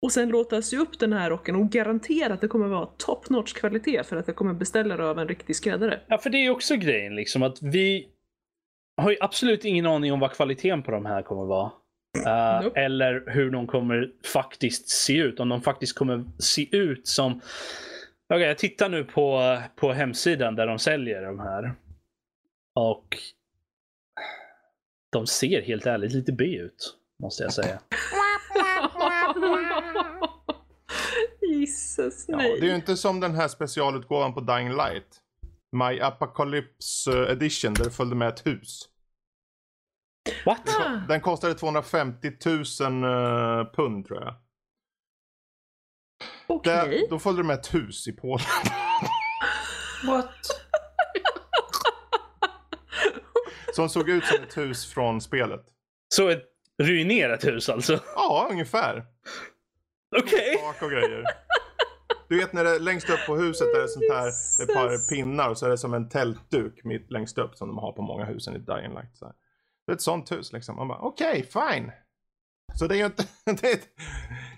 och 0.02 0.12
sen 0.12 0.28
låta 0.28 0.62
sy 0.62 0.78
upp 0.78 0.98
den 0.98 1.12
här 1.12 1.30
rocken 1.30 1.56
och 1.56 1.70
garantera 1.70 2.34
att 2.34 2.40
det 2.40 2.48
kommer 2.48 2.66
vara 2.66 2.86
top 2.86 3.30
notch 3.30 3.52
kvalitet 3.52 4.04
för 4.04 4.16
att 4.16 4.26
jag 4.26 4.36
kommer 4.36 4.54
beställa 4.54 4.96
det 4.96 5.10
av 5.10 5.18
en 5.18 5.28
riktig 5.28 5.56
skräddare. 5.56 6.00
Ja, 6.06 6.18
för 6.18 6.30
det 6.30 6.38
är 6.38 6.50
också 6.50 6.76
grejen 6.76 7.14
liksom 7.14 7.42
att 7.42 7.62
vi 7.62 8.08
har 8.96 9.10
ju 9.10 9.16
absolut 9.20 9.64
ingen 9.64 9.86
aning 9.86 10.12
om 10.12 10.20
vad 10.20 10.32
kvaliteten 10.32 10.82
på 10.82 10.90
de 10.90 11.06
här 11.06 11.22
kommer 11.22 11.44
vara. 11.44 11.70
Eh, 12.26 12.64
Nope. 12.64 12.80
Eller 12.80 13.24
hur 13.26 13.50
de 13.50 13.66
kommer 13.66 14.10
faktiskt 14.32 14.88
se 14.88 15.16
ut. 15.16 15.40
Om 15.40 15.48
de 15.48 15.62
faktiskt 15.62 15.98
kommer 15.98 16.24
se 16.38 16.76
ut 16.76 17.06
som... 17.06 17.40
Okej, 18.34 18.46
jag 18.46 18.58
tittar 18.58 18.88
nu 18.88 19.04
på, 19.04 19.58
på 19.76 19.92
hemsidan 19.92 20.54
där 20.54 20.66
de 20.66 20.78
säljer 20.78 21.22
de 21.22 21.38
här. 21.38 21.74
Och 22.74 23.18
de 25.16 25.26
ser 25.26 25.62
helt 25.62 25.86
ärligt 25.86 26.12
lite 26.12 26.32
B 26.32 26.44
ut. 26.44 26.94
Måste 27.22 27.42
jag 27.42 27.52
säga. 27.52 27.78
Jesus, 31.40 32.24
Ja, 32.28 32.36
nej. 32.36 32.60
det 32.60 32.66
är 32.66 32.70
ju 32.70 32.76
inte 32.76 32.96
som 32.96 33.20
den 33.20 33.34
här 33.34 33.48
specialutgåvan 33.48 34.34
på 34.34 34.40
Dying 34.40 34.68
Light. 34.68 35.20
My 35.72 36.00
Apocalypse 36.00 37.10
eh, 37.12 37.30
Edition 37.32 37.74
där 37.74 37.84
det 37.84 37.90
följde 37.90 38.16
med 38.16 38.28
ett 38.28 38.46
hus. 38.46 38.88
What? 40.46 40.68
Ah, 40.80 41.00
Den 41.08 41.20
kostade 41.20 41.54
250 41.54 42.32
000 42.46 42.58
eh, 43.04 43.72
pund 43.72 44.06
tror 44.06 44.20
jag. 44.22 44.34
Okej. 46.46 46.72
Där, 46.72 47.10
då 47.10 47.18
följde 47.18 47.42
det 47.42 47.46
med 47.46 47.58
ett 47.58 47.74
hus 47.74 48.08
i 48.08 48.12
Polen. 48.12 48.46
What? 50.06 50.65
Som 53.76 53.88
såg 53.88 54.08
ut 54.08 54.24
som 54.24 54.42
ett 54.42 54.56
hus 54.56 54.92
från 54.92 55.20
spelet. 55.20 55.64
Så 56.08 56.28
ett 56.28 56.44
ruinerat 56.82 57.44
hus 57.44 57.68
alltså? 57.68 58.00
Ja, 58.14 58.48
ungefär. 58.50 59.06
Okej. 60.16 60.56
Tak 60.56 60.82
och 60.82 60.90
grejer. 60.90 61.24
Du 62.28 62.36
vet 62.36 62.52
när 62.52 62.64
det 62.64 62.70
är 62.70 62.80
längst 62.80 63.10
upp 63.10 63.26
på 63.26 63.36
huset 63.36 63.74
är 63.74 63.80
det 63.80 63.88
sånt 63.88 64.12
här, 64.12 64.26
är 64.26 64.62
ett 64.62 64.74
par 64.74 65.14
pinnar 65.14 65.50
och 65.50 65.58
så 65.58 65.66
är 65.66 65.70
det 65.70 65.78
som 65.78 65.94
en 65.94 66.08
tältduk 66.08 66.84
mitt 66.84 67.10
längst 67.10 67.38
upp 67.38 67.56
som 67.56 67.68
de 67.68 67.78
har 67.78 67.92
på 67.92 68.02
många 68.02 68.24
husen 68.24 68.56
i 68.56 68.58
Dying 68.58 68.94
Light. 68.94 69.16
Så 69.16 69.24
här. 69.24 69.34
Det 69.86 69.92
är 69.92 69.94
ett 69.94 70.02
sånt 70.02 70.32
hus 70.32 70.52
liksom. 70.52 70.76
Man 70.76 70.88
bara 70.88 70.98
okej, 70.98 71.42
fine. 71.42 71.92
Så 72.74 72.86
det 72.86 72.94
är 72.94 72.98
ju 72.98 73.06
inte, 73.06 73.24
det 73.44 73.70
är 73.70 73.74
ett, 73.74 73.88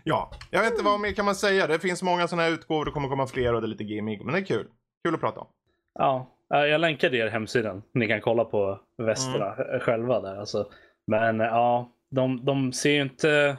ja, 0.05 0.31
jag 0.51 0.61
vet 0.61 0.71
inte 0.71 0.85
vad 0.85 1.01
mer 1.01 1.13
kan 1.13 1.25
man 1.25 1.35
säga. 1.35 1.67
Det 1.67 1.79
finns 1.79 2.03
många 2.03 2.29
sådana 2.29 2.43
här 2.43 2.51
utgåvor, 2.51 2.85
det 2.85 2.91
kommer 2.91 3.09
komma 3.09 3.27
fler 3.27 3.55
och 3.55 3.61
det 3.61 3.67
är 3.67 3.69
lite 3.69 3.85
gimmick. 3.85 4.25
Men 4.25 4.35
det 4.35 4.41
är 4.41 4.45
kul. 4.45 4.67
Kul 5.05 5.15
att 5.15 5.21
prata 5.21 5.41
om. 5.41 5.49
Ja, 5.95 6.38
jag 6.49 6.81
länkade 6.81 7.17
er 7.17 7.27
hemsidan. 7.29 7.83
Ni 7.95 8.09
kan 8.09 8.21
kolla 8.21 8.45
på 8.45 8.81
Västra 9.03 9.75
eh, 9.75 9.81
själva 9.81 10.21
där. 10.21 10.37
Alltså. 10.37 10.71
Men 11.07 11.41
ja, 11.41 11.93
de, 12.11 12.45
de 12.45 12.73
ser 12.73 12.91
ju 12.91 13.03
inte... 13.03 13.57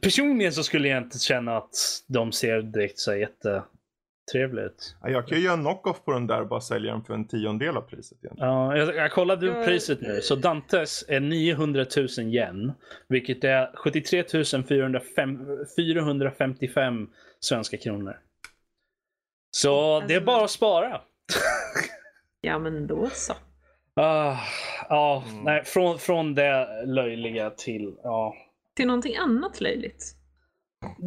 Personligen 0.00 0.52
så 0.52 0.62
skulle 0.62 0.88
jag 0.88 1.02
inte 1.02 1.18
känna 1.18 1.56
att 1.56 1.74
de 2.08 2.32
ser 2.32 2.62
direkt 2.62 2.98
så 2.98 3.14
jättetrevliga 3.14 4.64
ut. 4.64 4.96
Ja, 5.02 5.10
Jag 5.10 5.28
kan 5.28 5.38
ju 5.38 5.44
göra 5.44 5.54
en 5.54 5.60
knock-off 5.60 6.04
på 6.04 6.12
den 6.12 6.26
där 6.26 6.40
och 6.40 6.48
bara 6.48 6.60
sälja 6.60 6.92
den 6.92 7.04
för 7.04 7.14
en 7.14 7.28
tiondel 7.28 7.76
av 7.76 7.80
priset 7.80 8.18
egentligen. 8.24 8.52
Ja, 8.52 8.76
jag, 8.76 8.96
jag 8.96 9.12
kollade 9.12 9.48
upp 9.48 9.66
priset 9.66 10.00
nu. 10.00 10.20
Så 10.20 10.36
Dantes 10.36 11.04
är 11.08 11.20
900 11.20 11.86
000 11.96 12.08
yen. 12.18 12.72
Vilket 13.08 13.44
är 13.44 13.70
73 13.76 14.24
405, 14.68 15.46
455 15.76 17.10
svenska 17.40 17.76
kronor. 17.76 18.18
Så 19.50 20.00
det 20.08 20.14
är 20.14 20.20
bara 20.20 20.44
att 20.44 20.50
spara. 20.50 21.00
Ja, 22.46 22.58
men 22.58 22.86
då 22.86 23.08
så. 23.12 23.32
Ah, 24.00 24.36
ja, 24.88 25.24
Mm. 25.30 25.44
nej, 25.44 25.64
från, 25.64 25.98
från 25.98 26.34
det 26.34 26.82
löjliga 26.86 27.50
till... 27.50 27.94
Ja. 28.02 28.34
Till 28.74 28.86
någonting 28.86 29.16
annat 29.16 29.60
löjligt. 29.60 30.04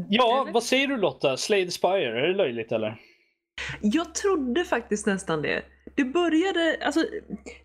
ja, 0.09 0.41
Eller? 0.41 0.53
vad 0.53 0.63
säger 0.63 0.87
du 0.87 0.97
Lotta? 0.97 1.37
Slay 1.37 1.65
the 1.65 1.71
Spire, 1.71 2.19
är 2.21 2.27
det 2.27 2.33
löjligt 2.33 2.71
eller? 2.71 3.01
Jag 3.81 4.15
trodde 4.15 4.63
faktiskt 4.65 5.07
nästan 5.07 5.41
det. 5.41 5.61
Det 5.95 6.03
började, 6.05 6.77
alltså, 6.85 6.99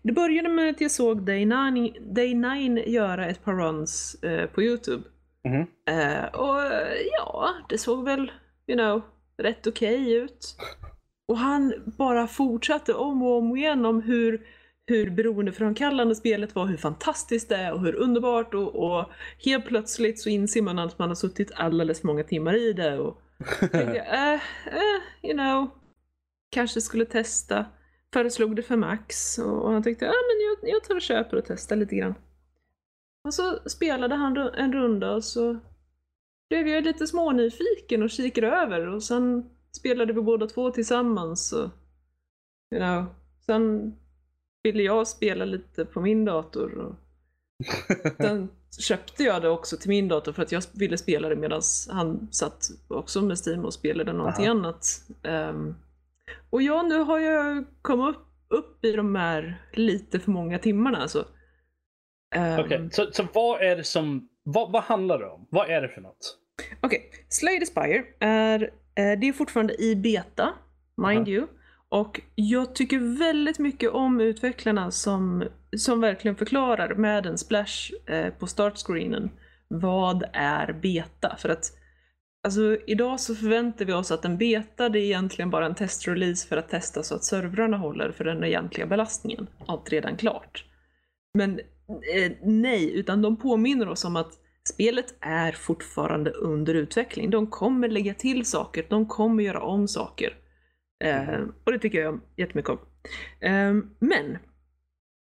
det 0.01 0.11
började 0.11 0.49
med 0.49 0.69
att 0.69 0.81
jag 0.81 0.91
såg 0.91 1.25
Day 1.25 1.45
9, 1.45 1.93
Day 1.99 2.33
9 2.33 2.85
göra 2.87 3.27
ett 3.27 3.43
par 3.43 3.53
runs 3.53 4.23
eh, 4.23 4.45
på 4.49 4.61
Youtube. 4.63 5.03
Mhm. 5.43 5.61
Eh, 5.99 6.25
och 6.25 6.61
ja, 7.11 7.49
det 7.69 7.77
såg 7.77 8.05
väl, 8.05 8.31
you 8.67 8.77
know, 8.77 9.01
rätt 9.37 9.67
okej 9.67 10.13
ut. 10.13 10.55
Och 11.27 11.37
han 11.37 11.73
bara 11.85 12.27
fortsatte 12.27 12.93
om 12.93 13.23
och 13.23 13.37
om 13.37 13.57
igen 13.57 13.85
om 13.85 14.01
hur, 14.01 14.47
hur 14.87 15.09
beroendeframkallande 15.09 16.15
spelet 16.15 16.55
var, 16.55 16.65
hur 16.65 16.77
fantastiskt 16.77 17.49
det 17.49 17.55
är 17.55 17.73
och 17.73 17.81
hur 17.81 17.95
underbart 17.95 18.53
och, 18.53 18.75
och 18.75 19.05
helt 19.45 19.65
plötsligt 19.65 20.19
så 20.19 20.29
inser 20.29 20.61
man 20.61 20.79
att 20.79 20.99
man 20.99 21.09
har 21.09 21.15
suttit 21.15 21.51
alldeles 21.55 22.01
för 22.01 22.07
många 22.07 22.23
timmar 22.23 22.55
i 22.55 22.73
det 22.73 22.99
och 22.99 23.21
tänkte, 23.59 23.99
eh, 23.99 24.33
eh, 24.33 25.01
you 25.23 25.33
know, 25.33 25.69
kanske 26.51 26.81
skulle 26.81 27.05
testa. 27.05 27.65
Föreslog 28.13 28.55
det 28.55 28.63
för 28.63 28.75
Max 28.75 29.37
och, 29.37 29.63
och 29.63 29.71
han 29.71 29.83
tyckte, 29.83 30.05
ja 30.05 30.11
ah, 30.11 30.23
men 30.27 30.69
jag, 30.69 30.75
jag 30.75 30.83
tar 30.83 30.95
och 30.95 31.01
köper 31.01 31.37
och 31.37 31.45
testar 31.47 31.75
lite 31.75 31.95
grann. 31.95 32.15
Och 33.23 33.33
så 33.33 33.59
spelade 33.69 34.15
han 34.15 34.37
en 34.37 34.73
runda 34.73 35.11
och 35.11 35.23
så 35.23 35.59
blev 36.49 36.67
jag 36.67 36.83
lite 36.83 37.07
smånyfiken 37.07 38.03
och 38.03 38.09
kikade 38.09 38.47
över 38.47 38.87
och 38.87 39.03
sen 39.03 39.49
spelade 39.75 40.13
vi 40.13 40.21
båda 40.21 40.47
två 40.47 40.71
tillsammans. 40.71 41.53
Och, 41.53 41.69
you 42.71 42.81
know, 42.81 43.05
sen 43.45 43.95
ville 44.63 44.83
jag 44.83 45.07
spela 45.07 45.45
lite 45.45 45.85
på 45.85 46.01
min 46.01 46.25
dator. 46.25 46.77
Och 46.77 46.95
sen 48.17 48.49
köpte 48.79 49.23
jag 49.23 49.41
det 49.41 49.49
också 49.49 49.77
till 49.77 49.89
min 49.89 50.07
dator 50.07 50.31
för 50.31 50.41
att 50.43 50.51
jag 50.51 50.63
ville 50.71 50.97
spela 50.97 51.29
det 51.29 51.35
medan 51.35 51.61
han 51.89 52.27
satt 52.31 52.69
också 52.87 53.21
med 53.21 53.37
Steam 53.47 53.65
och 53.65 53.73
spelade 53.73 54.13
någonting 54.13 54.45
Aha. 54.45 54.55
annat. 54.55 55.01
Ehm, 55.23 55.75
och 56.49 56.61
ja, 56.61 56.81
nu 56.81 56.97
har 56.97 57.19
jag 57.19 57.65
kommit 57.81 58.15
upp, 58.15 58.27
upp 58.49 58.85
i 58.85 58.91
de 58.91 59.15
här 59.15 59.61
lite 59.73 60.19
för 60.19 60.31
många 60.31 60.59
timmarna. 60.59 60.97
Alltså. 60.97 61.25
Ehm, 62.35 62.59
Okej, 62.59 62.89
så, 62.91 63.11
så 63.11 63.27
vad 63.33 63.61
är 63.61 63.75
det 63.75 63.83
som... 63.83 64.29
Vad, 64.43 64.71
vad 64.71 64.83
handlar 64.83 65.19
det 65.19 65.25
om? 65.25 65.47
Vad 65.49 65.69
är 65.69 65.81
det 65.81 65.89
för 65.89 66.01
något? 66.01 66.37
Okej, 66.81 67.11
Slay 67.29 67.59
the 67.59 67.65
Spire 67.65 68.03
är, 68.19 68.73
det 68.95 69.27
är 69.27 69.33
fortfarande 69.33 69.81
i 69.81 69.95
beta, 69.95 70.53
mind 70.97 71.27
Aha. 71.27 71.29
you. 71.29 71.47
Och 71.89 72.21
jag 72.35 72.75
tycker 72.75 73.17
väldigt 73.19 73.59
mycket 73.59 73.89
om 73.89 74.21
utvecklarna 74.21 74.91
som, 74.91 75.43
som 75.77 76.01
verkligen 76.01 76.35
förklarar 76.35 76.95
med 76.95 77.25
en 77.25 77.37
splash 77.37 77.91
eh, 78.07 78.33
på 78.33 78.47
startscreenen 78.47 79.29
vad 79.67 80.23
är 80.33 80.73
beta? 80.73 81.35
För 81.39 81.49
att 81.49 81.65
alltså, 82.43 82.77
idag 82.87 83.19
så 83.19 83.35
förväntar 83.35 83.85
vi 83.85 83.93
oss 83.93 84.11
att 84.11 84.25
en 84.25 84.37
beta 84.37 84.89
det 84.89 84.99
är 84.99 85.03
egentligen 85.03 85.49
bara 85.49 85.65
en 85.65 85.75
testrelease 85.75 86.47
för 86.47 86.57
att 86.57 86.69
testa 86.69 87.03
så 87.03 87.15
att 87.15 87.23
servrarna 87.23 87.77
håller 87.77 88.11
för 88.11 88.23
den 88.23 88.43
egentliga 88.43 88.87
belastningen. 88.87 89.47
Allt 89.67 89.89
redan 89.89 90.17
klart. 90.17 90.65
Men 91.33 91.59
eh, 92.15 92.31
nej, 92.43 92.99
utan 92.99 93.21
de 93.21 93.37
påminner 93.37 93.89
oss 93.89 94.05
om 94.05 94.15
att 94.15 94.31
spelet 94.69 95.15
är 95.19 95.51
fortfarande 95.51 96.31
under 96.31 96.73
utveckling. 96.73 97.29
De 97.29 97.47
kommer 97.47 97.89
lägga 97.89 98.13
till 98.13 98.45
saker, 98.45 98.85
de 98.89 99.05
kommer 99.07 99.43
göra 99.43 99.61
om 99.61 99.87
saker. 99.87 100.37
Eh, 101.03 101.39
och 101.63 101.71
det 101.71 101.79
tycker 101.79 102.01
jag 102.01 102.19
jättemycket 102.35 102.69
om. 102.69 102.79
Eh, 103.39 103.73
men 103.99 104.37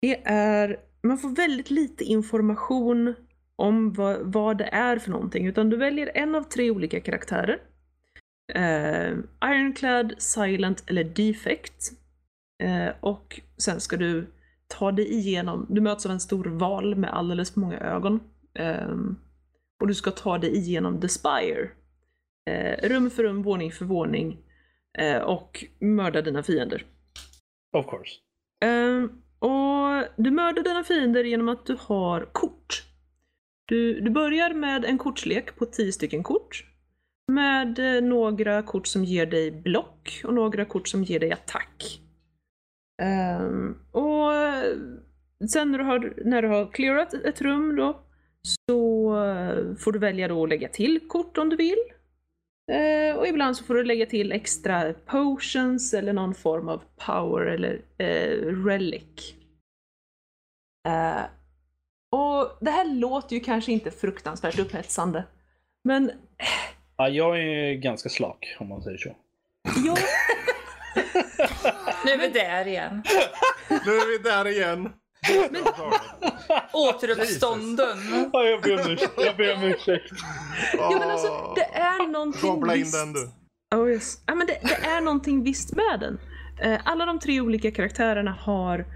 det 0.00 0.22
är, 0.24 0.80
man 1.02 1.18
får 1.18 1.36
väldigt 1.36 1.70
lite 1.70 2.04
information 2.04 3.14
om 3.56 3.92
vad, 3.92 4.32
vad 4.32 4.58
det 4.58 4.68
är 4.72 4.98
för 4.98 5.10
någonting, 5.10 5.46
utan 5.46 5.70
du 5.70 5.76
väljer 5.76 6.10
en 6.14 6.34
av 6.34 6.42
tre 6.42 6.70
olika 6.70 7.00
karaktärer. 7.00 7.60
Eh, 8.54 9.12
Ironclad, 9.44 10.14
Silent 10.18 10.84
eller 10.86 11.04
Defect. 11.04 11.92
Eh, 12.62 12.94
och 13.00 13.40
sen 13.56 13.80
ska 13.80 13.96
du 13.96 14.26
ta 14.66 14.92
dig 14.92 15.12
igenom, 15.12 15.66
du 15.70 15.80
möts 15.80 16.06
av 16.06 16.12
en 16.12 16.20
stor 16.20 16.44
val 16.44 16.94
med 16.94 17.14
alldeles 17.14 17.50
för 17.50 17.60
många 17.60 17.78
ögon. 17.78 18.20
Ehm, 18.54 19.16
och 19.80 19.88
du 19.88 19.94
ska 19.94 20.10
ta 20.10 20.38
dig 20.38 20.56
igenom 20.56 21.00
The 21.00 21.08
Spire. 21.08 21.70
Eh, 22.50 22.88
rum 22.88 23.10
för 23.10 23.22
rum, 23.22 23.42
våning 23.42 23.72
för 23.72 23.84
våning. 23.84 24.38
Eh, 24.98 25.18
och 25.18 25.64
mörda 25.80 26.22
dina 26.22 26.42
fiender. 26.42 26.86
Of 27.76 27.86
course. 27.86 28.10
Ehm, 28.64 29.22
och 29.38 30.04
du 30.16 30.30
mördar 30.30 30.62
dina 30.62 30.84
fiender 30.84 31.24
genom 31.24 31.48
att 31.48 31.66
du 31.66 31.76
har 31.80 32.28
kort. 32.32 32.82
Du, 33.64 34.00
du 34.00 34.10
börjar 34.10 34.54
med 34.54 34.84
en 34.84 34.98
kortslek 34.98 35.56
på 35.56 35.66
10 35.66 35.92
stycken 35.92 36.22
kort. 36.22 36.64
Med 37.32 37.78
eh, 37.78 38.02
några 38.02 38.62
kort 38.62 38.86
som 38.86 39.04
ger 39.04 39.26
dig 39.26 39.50
block 39.50 40.20
och 40.24 40.34
några 40.34 40.64
kort 40.64 40.88
som 40.88 41.04
ger 41.04 41.20
dig 41.20 41.32
attack. 41.32 42.00
Ehm, 43.02 43.78
och 43.92 44.32
sen 45.50 45.72
när 45.72 45.78
du 45.78 45.84
har, 45.84 46.14
när 46.24 46.42
du 46.42 46.48
har 46.48 46.72
clearat 46.72 47.14
ett 47.14 47.42
rum 47.42 47.76
då 47.76 48.04
så 48.48 49.08
eh, 49.24 49.76
får 49.76 49.92
du 49.92 49.98
välja 49.98 50.28
då 50.28 50.42
att 50.42 50.48
lägga 50.48 50.68
till 50.68 51.08
kort 51.08 51.38
om 51.38 51.48
du 51.48 51.56
vill. 51.56 51.78
Eh, 52.72 53.16
och 53.16 53.26
ibland 53.26 53.56
så 53.56 53.64
får 53.64 53.74
du 53.74 53.84
lägga 53.84 54.06
till 54.06 54.32
extra 54.32 54.92
potions 54.92 55.94
eller 55.94 56.12
någon 56.12 56.34
form 56.34 56.68
av 56.68 56.82
power 57.06 57.46
eller 57.46 57.82
eh, 57.98 58.64
relic. 58.64 59.34
Eh, 60.88 61.22
och 62.10 62.58
det 62.60 62.70
här 62.70 62.84
låter 62.84 63.34
ju 63.34 63.40
kanske 63.40 63.72
inte 63.72 63.90
fruktansvärt 63.90 64.58
upphetsande. 64.58 65.24
Men 65.84 66.10
Ja, 66.96 67.08
jag 67.08 67.38
är 67.38 67.74
ganska 67.74 68.08
slak 68.08 68.56
om 68.58 68.68
man 68.68 68.82
säger 68.82 68.98
så. 68.98 69.16
jag, 69.86 69.98
Nu 72.04 72.10
är 72.12 72.18
vi 72.18 72.28
där 72.28 72.66
igen. 72.66 73.02
Nu 73.68 73.92
är 73.92 74.18
vi 74.18 74.22
där 74.28 74.48
igen. 74.48 74.92
Återuppstånden. 76.72 77.98
Ja, 78.32 78.44
jag 78.44 78.62
ber 78.62 78.84
om 78.84 78.90
ursäkt. 78.90 79.12
Jag 79.16 79.36
ber 79.36 79.54
om 79.54 79.62
ursäkt. 79.62 80.12
ja, 80.72 80.98
men 81.00 81.10
alltså, 81.10 81.54
det 81.56 81.64
är 81.74 82.08
någonting 82.08 82.50
Koppla 82.50 82.74
in 82.74 82.82
visst. 82.82 82.94
den 82.94 83.12
du. 83.12 83.30
Oh 83.76 83.90
yes. 83.90 84.22
ja, 84.26 84.34
men 84.34 84.46
det, 84.46 84.58
det 84.62 84.86
är 84.86 85.00
någonting 85.00 85.42
visst 85.42 85.76
med 85.76 86.00
den. 86.00 86.18
Eh, 86.62 86.80
alla 86.84 87.06
de 87.06 87.18
tre 87.18 87.40
olika 87.40 87.70
karaktärerna 87.70 88.30
har 88.30 88.86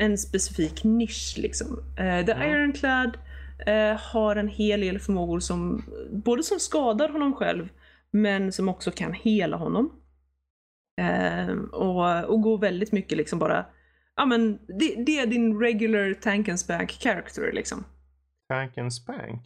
en 0.00 0.18
specifik 0.18 0.84
nisch. 0.84 1.34
Liksom. 1.38 1.78
Eh, 1.98 2.26
The 2.26 2.32
Ironclad 2.32 3.18
eh, 3.66 4.00
har 4.00 4.36
en 4.36 4.48
hel 4.48 4.80
del 4.80 4.98
förmågor 4.98 5.40
som 5.40 5.84
både 6.24 6.42
som 6.42 6.60
skadar 6.60 7.08
honom 7.08 7.34
själv 7.34 7.68
men 8.10 8.52
som 8.52 8.68
också 8.68 8.90
kan 8.90 9.12
hela 9.12 9.56
honom. 9.56 9.92
Och, 11.72 12.24
och 12.24 12.42
går 12.42 12.58
väldigt 12.58 12.92
mycket 12.92 13.18
liksom 13.18 13.38
bara 13.38 13.66
Ja 14.18 14.26
men 14.26 14.58
det, 14.66 15.04
det 15.06 15.18
är 15.18 15.26
din 15.26 15.60
regular 15.60 16.14
tank 16.14 16.48
and 16.48 16.60
spank 16.60 16.90
character 16.90 17.52
liksom. 17.52 17.84
Tank 18.48 18.78
and 18.78 18.94
spank? 18.94 19.42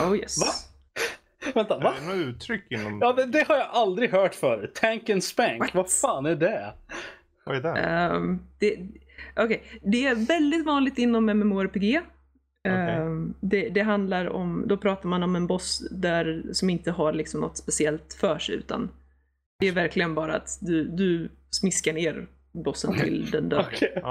Oh 0.00 0.16
yes. 0.16 0.38
Va? 0.40 0.52
Vänta, 1.54 1.78
va? 1.78 1.94
Är 1.96 2.00
det 2.00 2.06
något 2.06 2.16
uttryck 2.16 2.66
inom... 2.70 2.98
Ja, 3.00 3.12
det, 3.12 3.26
det 3.26 3.48
har 3.48 3.56
jag 3.56 3.68
aldrig 3.70 4.10
hört 4.10 4.34
förut. 4.34 4.74
Tank 4.74 5.10
and 5.10 5.24
spank. 5.24 5.60
What? 5.60 5.74
Vad 5.74 5.90
fan 5.90 6.26
är 6.26 6.36
det? 6.36 6.74
Vad 7.44 7.56
är 7.56 7.62
det? 7.62 7.80
Ehm, 7.80 8.38
det, 8.58 8.88
okej, 9.36 9.62
det 9.82 10.06
är 10.06 10.14
väldigt 10.14 10.66
vanligt 10.66 10.98
inom 10.98 11.26
MMORPG. 11.26 12.00
Okej. 12.68 12.72
Ehm, 12.72 13.34
det, 13.40 13.68
det 13.68 13.80
handlar 13.80 14.28
om, 14.28 14.64
då 14.66 14.76
pratar 14.76 15.08
man 15.08 15.22
om 15.22 15.36
en 15.36 15.46
boss 15.46 15.88
där, 15.90 16.44
som 16.52 16.70
inte 16.70 16.90
har 16.90 17.12
liksom 17.12 17.40
något 17.40 17.56
speciellt 17.56 18.14
för 18.20 18.38
sig 18.38 18.54
utan 18.54 18.90
det 19.58 19.68
är 19.68 19.72
verkligen 19.72 20.14
bara 20.14 20.36
att 20.36 20.58
du, 20.60 20.84
du 20.84 21.30
smiskar 21.50 21.92
ner 21.92 22.28
bossen 22.52 22.98
till 22.98 23.30
den 23.30 23.48
dör. 23.48 23.66
Okej. 23.68 24.02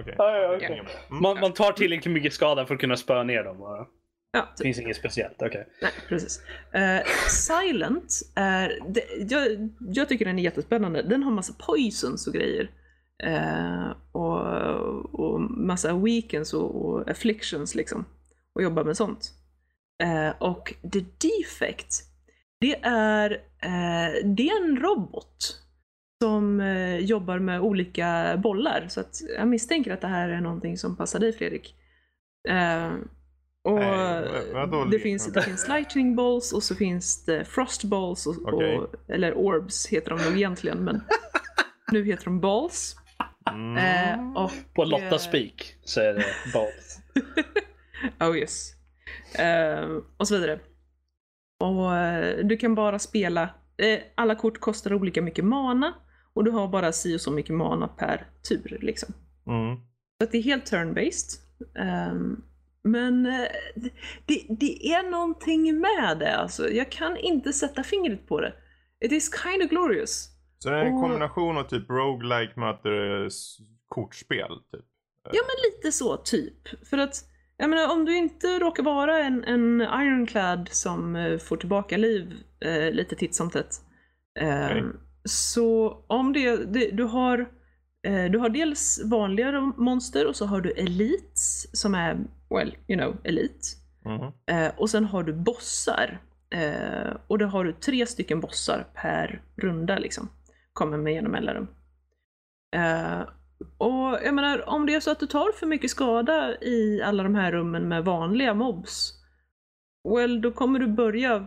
Okej. 0.00 0.66
Mm. 0.72 0.86
Man, 1.22 1.40
man 1.40 1.52
tar 1.52 1.72
tillräckligt 1.72 2.14
mycket 2.14 2.32
skada 2.32 2.66
för 2.66 2.74
att 2.74 2.80
kunna 2.80 2.96
spöa 2.96 3.22
ner 3.22 3.44
dem 3.44 3.58
bara. 3.58 3.86
Ja, 4.32 4.40
Det 4.40 4.56
typ. 4.56 4.64
finns 4.64 4.78
inget 4.80 4.96
speciellt, 4.96 5.42
okej. 5.42 5.66
Nej, 5.82 5.90
precis. 6.08 6.42
Eh, 6.72 7.00
Silent 7.28 8.12
är, 8.36 8.78
det, 8.88 9.04
jag, 9.32 9.68
jag 9.94 10.08
tycker 10.08 10.24
den 10.24 10.38
är 10.38 10.42
jättespännande. 10.42 11.02
Den 11.02 11.22
har 11.22 11.30
massa 11.30 11.52
poisons 11.66 12.26
och 12.26 12.34
grejer. 12.34 12.70
Eh, 13.24 13.90
och, 14.12 14.40
och 15.20 15.40
massa 15.40 15.94
weekends 15.96 16.54
och, 16.54 16.84
och 16.88 17.08
afflictions 17.10 17.74
liksom. 17.74 18.04
Och 18.54 18.62
jobbar 18.62 18.84
med 18.84 18.96
sånt. 18.96 19.32
Eh, 20.02 20.30
och 20.38 20.74
The 20.92 21.00
Defect, 21.00 21.94
det 22.60 22.74
är, 22.82 23.28
det 24.24 24.48
är 24.48 24.62
en 24.64 24.76
robot 24.76 25.62
som 26.22 26.60
eh, 26.60 26.98
jobbar 26.98 27.38
med 27.38 27.60
olika 27.60 28.36
bollar. 28.42 28.86
Så 28.88 29.00
att 29.00 29.20
jag 29.36 29.48
misstänker 29.48 29.92
att 29.92 30.00
det 30.00 30.06
här 30.06 30.28
är 30.28 30.40
någonting 30.40 30.78
som 30.78 30.96
passar 30.96 31.18
dig 31.18 31.32
Fredrik. 31.32 31.74
Eh, 32.48 32.92
och 33.64 33.74
Nej, 33.74 34.90
det, 34.90 34.98
finns, 34.98 35.32
det? 35.32 35.42
finns 35.42 35.68
lightning 35.68 36.16
balls 36.16 36.52
och 36.52 36.62
så 36.62 36.74
finns 36.74 37.24
det 37.24 37.44
frost 37.44 37.84
balls. 37.84 38.26
Och, 38.26 38.34
Okej. 38.54 38.78
och, 38.78 38.94
eller 39.08 39.34
orbs 39.34 39.86
heter 39.86 40.10
de 40.10 40.24
nog 40.24 40.36
egentligen 40.36 40.84
men 40.84 41.00
nu 41.92 42.04
heter 42.04 42.24
de 42.24 42.40
balls. 42.40 42.96
Mm. 43.50 43.76
Eh, 43.76 44.42
och, 44.42 44.50
På 44.74 44.84
Lotta 44.84 45.04
eh, 45.04 45.18
Speak 45.18 45.74
så 45.84 46.00
är 46.00 46.14
det 46.14 46.24
balls. 46.52 47.00
Oh 48.20 48.38
yes. 48.38 48.72
Eh, 49.38 49.88
och 50.16 50.28
så 50.28 50.34
vidare. 50.34 50.60
Och 51.60 51.96
eh, 51.96 52.44
du 52.44 52.56
kan 52.56 52.74
bara 52.74 52.98
spela, 52.98 53.50
alla 54.14 54.34
kort 54.34 54.60
kostar 54.60 54.94
olika 54.94 55.22
mycket 55.22 55.44
mana 55.44 55.94
och 56.38 56.44
du 56.44 56.50
har 56.50 56.68
bara 56.68 56.92
si 56.92 57.16
och 57.16 57.20
så 57.20 57.30
mycket 57.30 57.54
mana 57.54 57.88
per 57.88 58.26
tur 58.48 58.78
liksom. 58.80 59.14
Mm. 59.46 59.76
Så 60.18 60.24
att 60.24 60.32
det 60.32 60.38
är 60.38 60.42
helt 60.42 60.72
turn-based. 60.72 61.38
Ehm, 61.78 62.42
men 62.82 63.26
eh, 63.26 63.48
det, 64.26 64.46
det 64.48 64.92
är 64.92 65.10
någonting 65.10 65.80
med 65.80 66.18
det 66.18 66.36
alltså. 66.36 66.70
Jag 66.70 66.90
kan 66.92 67.16
inte 67.16 67.52
sätta 67.52 67.82
fingret 67.82 68.26
på 68.28 68.40
det. 68.40 68.52
It 69.04 69.12
is 69.12 69.30
kind 69.42 69.62
of 69.62 69.70
glorious. 69.70 70.28
Så 70.58 70.70
det 70.70 70.76
är 70.76 70.84
en 70.84 70.94
Och- 70.94 71.02
kombination 71.02 71.56
av 71.58 71.62
typ 71.62 71.90
roguelike 71.90 72.60
möter 72.60 73.28
kortspel 73.88 74.48
typ. 74.72 74.84
Ja 75.32 75.40
men 75.46 75.70
lite 75.72 75.92
så, 75.92 76.16
typ. 76.16 76.86
För 76.88 76.98
att, 76.98 77.14
jag 77.56 77.70
menar 77.70 77.92
om 77.92 78.04
du 78.04 78.16
inte 78.16 78.58
råkar 78.58 78.82
vara 78.82 79.18
en, 79.18 79.44
en 79.44 79.80
Ironclad 79.80 80.68
som 80.72 81.16
eh, 81.16 81.38
får 81.38 81.56
tillbaka 81.56 81.96
liv 81.96 82.32
eh, 82.60 82.90
lite 82.92 83.16
titt 83.16 83.34
som 83.34 83.50
tätt. 83.50 83.74
Eh, 84.40 84.64
Okej. 84.66 84.84
Så 85.28 85.98
om 86.06 86.32
det, 86.32 86.56
det 86.56 86.90
du 86.90 87.04
har 87.04 87.38
eh, 88.06 88.24
du 88.24 88.38
har 88.38 88.48
dels 88.48 89.00
vanliga 89.04 89.60
monster 89.60 90.26
och 90.26 90.36
så 90.36 90.46
har 90.46 90.60
du 90.60 90.70
elites 90.70 91.80
som 91.80 91.94
är, 91.94 92.16
well, 92.50 92.76
you 92.88 92.98
know, 93.00 93.16
elite. 93.24 93.66
Mhm. 94.04 94.32
Eh, 94.46 94.72
och 94.76 94.90
sen 94.90 95.04
har 95.04 95.22
du 95.22 95.32
bossar. 95.32 96.20
Eh, 96.50 97.16
och 97.26 97.38
då 97.38 97.46
har 97.46 97.64
du 97.64 97.72
tre 97.72 98.06
stycken 98.06 98.40
bossar 98.40 98.86
per 98.94 99.42
runda 99.56 99.98
liksom. 99.98 100.28
Kommer 100.72 100.98
med 100.98 101.12
genom 101.12 101.32
mellanrum. 101.32 101.68
Eh, 102.76 103.20
och 103.78 104.18
jag 104.24 104.34
menar, 104.34 104.68
om 104.68 104.86
det 104.86 104.94
är 104.94 105.00
så 105.00 105.10
att 105.10 105.20
du 105.20 105.26
tar 105.26 105.52
för 105.52 105.66
mycket 105.66 105.90
skada 105.90 106.54
i 106.60 107.02
alla 107.02 107.22
de 107.22 107.34
här 107.34 107.52
rummen 107.52 107.88
med 107.88 108.04
vanliga 108.04 108.54
mobs. 108.54 109.12
Well, 110.14 110.40
då 110.40 110.52
kommer 110.52 110.78
du 110.78 110.86
börja 110.86 111.46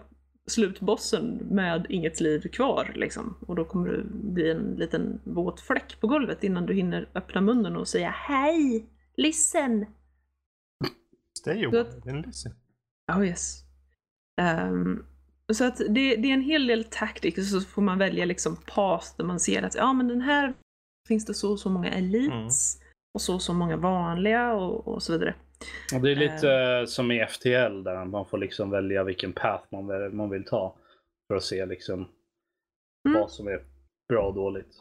slutbossen 0.52 1.48
med 1.52 1.86
inget 1.90 2.20
liv 2.20 2.40
kvar 2.40 2.92
liksom. 2.96 3.38
Och 3.48 3.56
då 3.56 3.66
kommer 3.66 3.90
du 3.90 4.04
bli 4.14 4.52
en 4.52 4.76
liten 4.78 5.22
våt 5.24 5.60
fläck 5.60 6.00
på 6.00 6.08
golvet 6.08 6.44
innan 6.44 6.66
du 6.66 6.74
hinner 6.74 7.10
öppna 7.16 7.42
munnen 7.42 7.76
och 7.76 7.88
säga 7.88 8.10
Hej! 8.10 8.86
Listen! 9.18 9.86
Stay 11.40 11.66
away 11.66 11.86
and 12.08 12.26
listen. 12.26 12.52
Oh 13.12 13.28
yes. 13.28 13.64
Ehm, 14.42 15.06
så 15.54 15.64
att 15.64 15.78
det, 15.78 16.16
det 16.16 16.30
är 16.30 16.34
en 16.34 16.42
hel 16.42 16.68
del 16.68 16.86
och 17.38 17.44
så 17.44 17.62
får 17.62 17.82
man 17.82 17.98
välja 17.98 18.26
liksom 18.26 18.56
path 18.56 19.08
där 19.18 19.24
man 19.24 19.40
ser 19.40 19.64
att 19.64 19.76
ja 19.76 19.94
men 19.94 20.08
den 20.08 20.22
här 20.22 20.54
finns 21.08 21.26
det 21.26 21.34
så 21.34 21.52
och 21.52 21.60
så 21.60 21.70
många 21.70 21.90
elites 21.90 22.82
och 23.14 23.22
så 23.22 23.34
och 23.34 23.42
så 23.42 23.54
många 23.54 23.78
vanliga 23.78 24.54
och, 24.54 24.88
och 24.88 25.04
så 25.04 25.12
vidare. 25.14 25.36
Och 25.96 26.02
det 26.02 26.12
är 26.12 26.16
lite 26.16 26.52
eh, 26.54 26.86
som 26.86 27.12
i 27.12 27.26
FTL 27.30 27.84
där 27.84 28.06
man 28.06 28.26
får 28.26 28.38
liksom 28.38 28.70
välja 28.70 29.04
vilken 29.04 29.34
path 29.34 29.64
man 29.72 29.88
vill, 29.88 30.12
man 30.12 30.30
vill 30.30 30.46
ta. 30.46 30.76
För 31.28 31.36
att 31.36 31.44
se 31.44 31.66
liksom 31.66 32.08
Mm. 33.08 33.22
vad 33.22 33.32
som 33.32 33.48
är 33.48 33.64
bra 34.10 34.28
och 34.28 34.34
dåligt. 34.34 34.74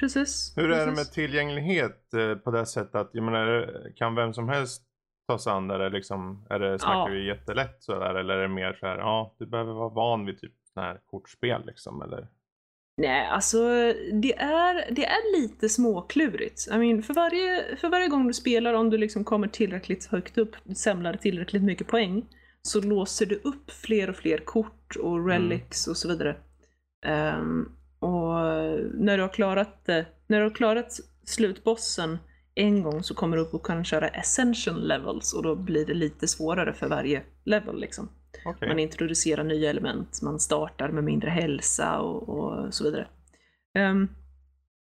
Precis. 0.00 0.52
Hur 0.56 0.64
är 0.70 0.78
det 0.80 0.86
med 0.86 0.94
precis. 0.94 1.10
tillgänglighet 1.12 2.14
eh, 2.14 2.34
på 2.34 2.50
det 2.50 2.66
sättet 2.66 2.94
att, 2.94 3.10
jag 3.12 3.24
menar, 3.24 3.72
kan 3.96 4.14
vem 4.14 4.34
som 4.34 4.48
helst 4.48 4.82
ta 5.28 5.38
sig 5.38 5.52
an 5.52 5.68
det? 5.68 5.74
Eller 5.74 5.90
liksom, 5.90 6.46
är 6.50 6.58
det, 6.58 6.78
snackar 6.78 6.98
Ja. 6.98 7.06
vi 7.06 7.26
jättelätt 7.26 7.76
sådär? 7.82 8.14
Eller 8.14 8.34
är 8.36 8.42
det 8.42 8.48
mer 8.48 8.72
så 8.80 8.86
här, 8.86 8.98
ja, 8.98 9.34
du 9.38 9.46
behöver 9.46 9.72
vara 9.72 9.88
van 9.88 10.26
vid 10.26 10.40
typ 10.40 10.52
sådana 10.74 10.88
här 10.92 11.00
kortspel 11.06 11.66
liksom? 11.66 12.02
Eller? 12.02 12.26
Nej, 12.96 13.26
alltså 13.26 13.58
det 14.12 14.38
är, 14.38 14.94
det 14.94 15.04
är 15.04 15.40
lite 15.40 15.68
småklurigt. 15.68 16.68
I 16.72 16.78
mean, 16.78 17.02
för, 17.02 17.14
varje, 17.14 17.76
för 17.76 17.88
varje 17.88 18.08
gång 18.08 18.26
du 18.26 18.34
spelar, 18.34 18.74
om 18.74 18.90
du 18.90 18.98
liksom 18.98 19.24
kommer 19.24 19.48
tillräckligt 19.48 20.06
högt 20.06 20.38
upp, 20.38 20.56
samlar 20.74 21.16
tillräckligt 21.16 21.62
mycket 21.62 21.86
poäng, 21.86 22.26
så 22.62 22.80
låser 22.80 23.26
du 23.26 23.40
upp 23.44 23.70
fler 23.70 24.10
och 24.10 24.16
fler 24.16 24.38
kort 24.38 24.96
och 24.96 25.28
relics 25.28 25.86
och 25.86 25.96
så 25.96 26.08
vidare. 26.08 26.36
Ehm, 27.06 27.68
och 27.98 28.34
när 28.94 29.16
du 29.16 29.22
har 29.22 29.32
klarat 29.32 29.84
det, 29.84 30.06
när 30.26 30.38
du 30.38 30.44
har 30.44 30.54
klarat 30.54 31.00
slutbossen 31.24 32.18
en 32.54 32.82
gång 32.82 33.02
så 33.02 33.14
kommer 33.14 33.36
du 33.36 33.42
upp 33.42 33.54
och 33.54 33.66
kan 33.66 33.84
köra 33.84 34.08
essential 34.08 34.88
levels 34.88 35.32
och 35.32 35.42
då 35.42 35.56
blir 35.56 35.86
det 35.86 35.94
lite 35.94 36.28
svårare 36.28 36.72
för 36.72 36.88
varje 36.88 37.22
level 37.44 37.80
liksom. 37.80 38.08
Okej. 38.44 38.68
Man 38.68 38.78
introducerar 38.78 39.44
nya 39.44 39.70
element, 39.70 40.22
man 40.22 40.40
startar 40.40 40.88
med 40.88 41.04
mindre 41.04 41.30
hälsa 41.30 41.98
och, 42.00 42.28
och 42.28 42.74
så 42.74 42.84
vidare. 42.84 43.06
Ehm, 43.74 44.08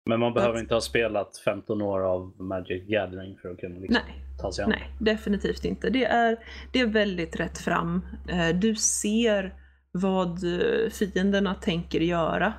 Men 0.05 0.19
man 0.19 0.33
behöver 0.33 0.55
Att- 0.55 0.61
inte 0.61 0.73
ha 0.73 0.81
spelat 0.81 1.37
15 1.37 1.81
år 1.81 1.99
av 2.01 2.41
Magic 2.41 2.83
Gathering 2.87 3.37
för 3.41 3.49
att 3.49 3.57
kunna 3.59 3.79
liksom 3.79 4.01
nej, 4.07 4.21
ta 4.41 4.51
sig 4.51 4.63
an. 4.63 4.69
nej, 4.69 4.89
definitivt 4.99 5.65
inte. 5.65 5.89
Det 5.89 6.05
är, 6.05 6.37
det 6.73 6.79
är 6.79 6.85
väldigt 6.87 7.39
rätt 7.39 7.57
fram. 7.57 8.05
Eh, 8.29 8.55
Du 8.55 8.75
ser 8.75 9.53
vad 9.91 10.29
eh, 10.43 10.89
fienderna 10.89 11.55
tänker 11.55 11.99
göra. 11.99 12.53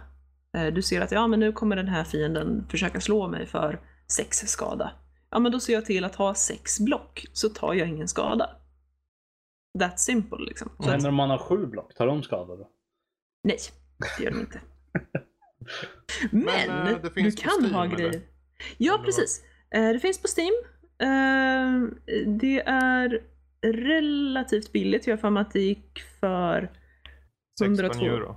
Eh, 0.57 0.67
Du 0.67 0.83
ser 0.83 1.01
att 1.01 1.13
ja, 1.13 1.27
men 1.27 1.41
nu 1.41 1.53
kommer 1.53 1.77
den 1.77 1.89
här 1.89 2.05
fienden 2.05 2.67
försöka 2.71 3.01
slå 3.01 3.29
mig 3.29 3.47
för 3.47 3.81
sex 4.13 4.37
skada. 4.39 4.91
Ja, 5.31 5.39
men 5.39 5.53
då 5.53 5.61
ser 5.61 5.73
jag 5.73 5.85
till 5.85 6.05
att 6.05 6.15
ha 6.15 6.35
sex 6.35 6.81
block, 6.81 7.25
så 7.33 7.49
tar 7.49 7.75
jag 7.75 7.89
ingen 7.89 8.09
skada. 8.09 8.51
That 9.79 10.01
simple 10.01 10.39
liksom. 10.45 10.69
Så 10.69 10.75
Vad 10.79 10.87
att, 10.87 10.93
händer 10.93 11.09
om 11.09 11.15
man 11.15 11.31
har 11.31 11.39
sju 11.39 11.67
block? 11.67 11.95
Tar 11.95 12.07
de 12.07 12.23
skada 12.23 12.57
då? 12.57 12.71
nej, 13.45 13.59
det 14.19 14.25
gör 14.25 14.31
de 14.31 14.41
inte. 14.41 14.61
Men, 16.31 16.45
Men, 16.69 16.95
eh, 16.95 17.01
du 17.15 17.31
kan 17.33 17.51
Steam, 17.61 17.75
ha 17.75 17.85
eller? 17.85 17.97
grejer. 17.97 18.21
Ja, 18.79 18.93
Eller 18.93 18.99
vad? 18.99 19.05
precis. 19.07 19.43
Eh, 19.71 19.89
Det 19.93 19.99
finns 20.01 20.23
på 20.23 20.29
Steam. 20.37 20.55
Eh, 21.01 21.91
Det 22.27 22.61
är 22.67 23.23
relativt 23.63 24.73
billigt. 24.73 25.07
Jag 25.07 25.13
har 25.17 25.21
för 25.21 25.31
mig 25.31 25.41
att 25.41 25.51
det 25.53 25.61
gick 25.61 26.01
för 26.21 26.73
16 27.61 27.75
102. 27.85 28.05
euro. 28.05 28.37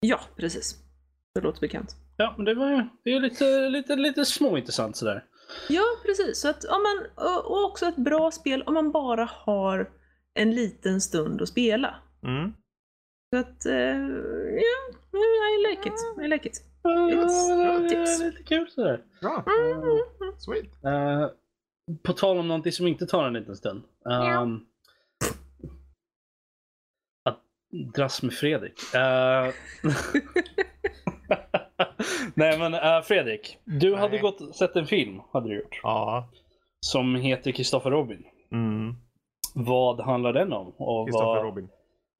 Ja, 0.00 0.20
precis. 0.36 0.76
Det 1.34 1.40
låter 1.40 1.60
bekant. 1.60 1.96
Ja, 2.16 2.34
men 2.36 2.44
det 2.44 2.54
var 2.54 2.70
ju 2.70 2.82
det 3.04 3.12
är 3.12 3.20
lite, 3.20 3.68
lite, 3.68 3.96
lite 3.96 4.24
småintressant 4.24 4.96
sådär. 4.96 5.24
Ja, 5.68 5.82
precis. 6.04 6.40
Så 6.40 6.48
att, 6.48 6.64
om 6.64 6.82
man, 6.82 7.26
och 7.44 7.64
också 7.64 7.86
ett 7.86 7.96
bra 7.96 8.30
spel 8.30 8.62
om 8.62 8.74
man 8.74 8.92
bara 8.92 9.24
har 9.32 9.90
en 10.34 10.54
liten 10.54 11.00
stund 11.00 11.42
att 11.42 11.48
spela. 11.48 11.94
Mm. 12.22 12.52
Så 13.34 13.40
att, 13.40 13.66
eh, 13.66 13.74
ja, 14.56 14.92
I 15.12 15.70
like 15.70 15.88
it. 15.88 16.24
I 16.24 16.28
like 16.28 16.48
it. 16.48 16.64
It's 16.84 17.82
det 17.82 17.88
tips. 17.88 18.20
är 18.20 18.24
lite 18.24 18.42
kul 18.42 18.70
sådär. 18.70 19.02
Bra. 19.20 19.44
Sweet. 20.38 20.84
Eh, 20.84 21.28
på 22.02 22.12
tal 22.12 22.38
om 22.38 22.48
någonting 22.48 22.72
som 22.72 22.86
inte 22.86 23.06
tar 23.06 23.24
en 23.26 23.32
liten 23.32 23.56
stund. 23.56 23.82
Ehm, 24.10 24.60
att 27.28 27.40
dras 27.94 28.22
med 28.22 28.32
Fredrik. 28.32 28.94
Eh, 28.94 29.48
Nej 32.34 32.58
men 32.58 33.02
Fredrik, 33.02 33.58
du 33.64 33.94
hade 33.94 34.12
Nej. 34.12 34.20
gått 34.20 34.40
och 34.40 34.54
sett 34.54 34.76
en 34.76 34.86
film, 34.86 35.20
hade 35.32 35.48
du 35.48 35.56
gjort. 35.56 35.80
Ja. 35.82 36.28
Som 36.86 37.14
heter 37.14 37.52
Kristoffer 37.52 37.90
Robin. 37.90 38.24
Mm. 38.52 38.94
Vad 39.52 40.00
handlar 40.00 40.32
den 40.32 40.52
om? 40.52 40.68
Och 40.76 41.06
Kristoffer 41.08 41.26
vad, 41.26 41.42
Robin. 41.44 41.68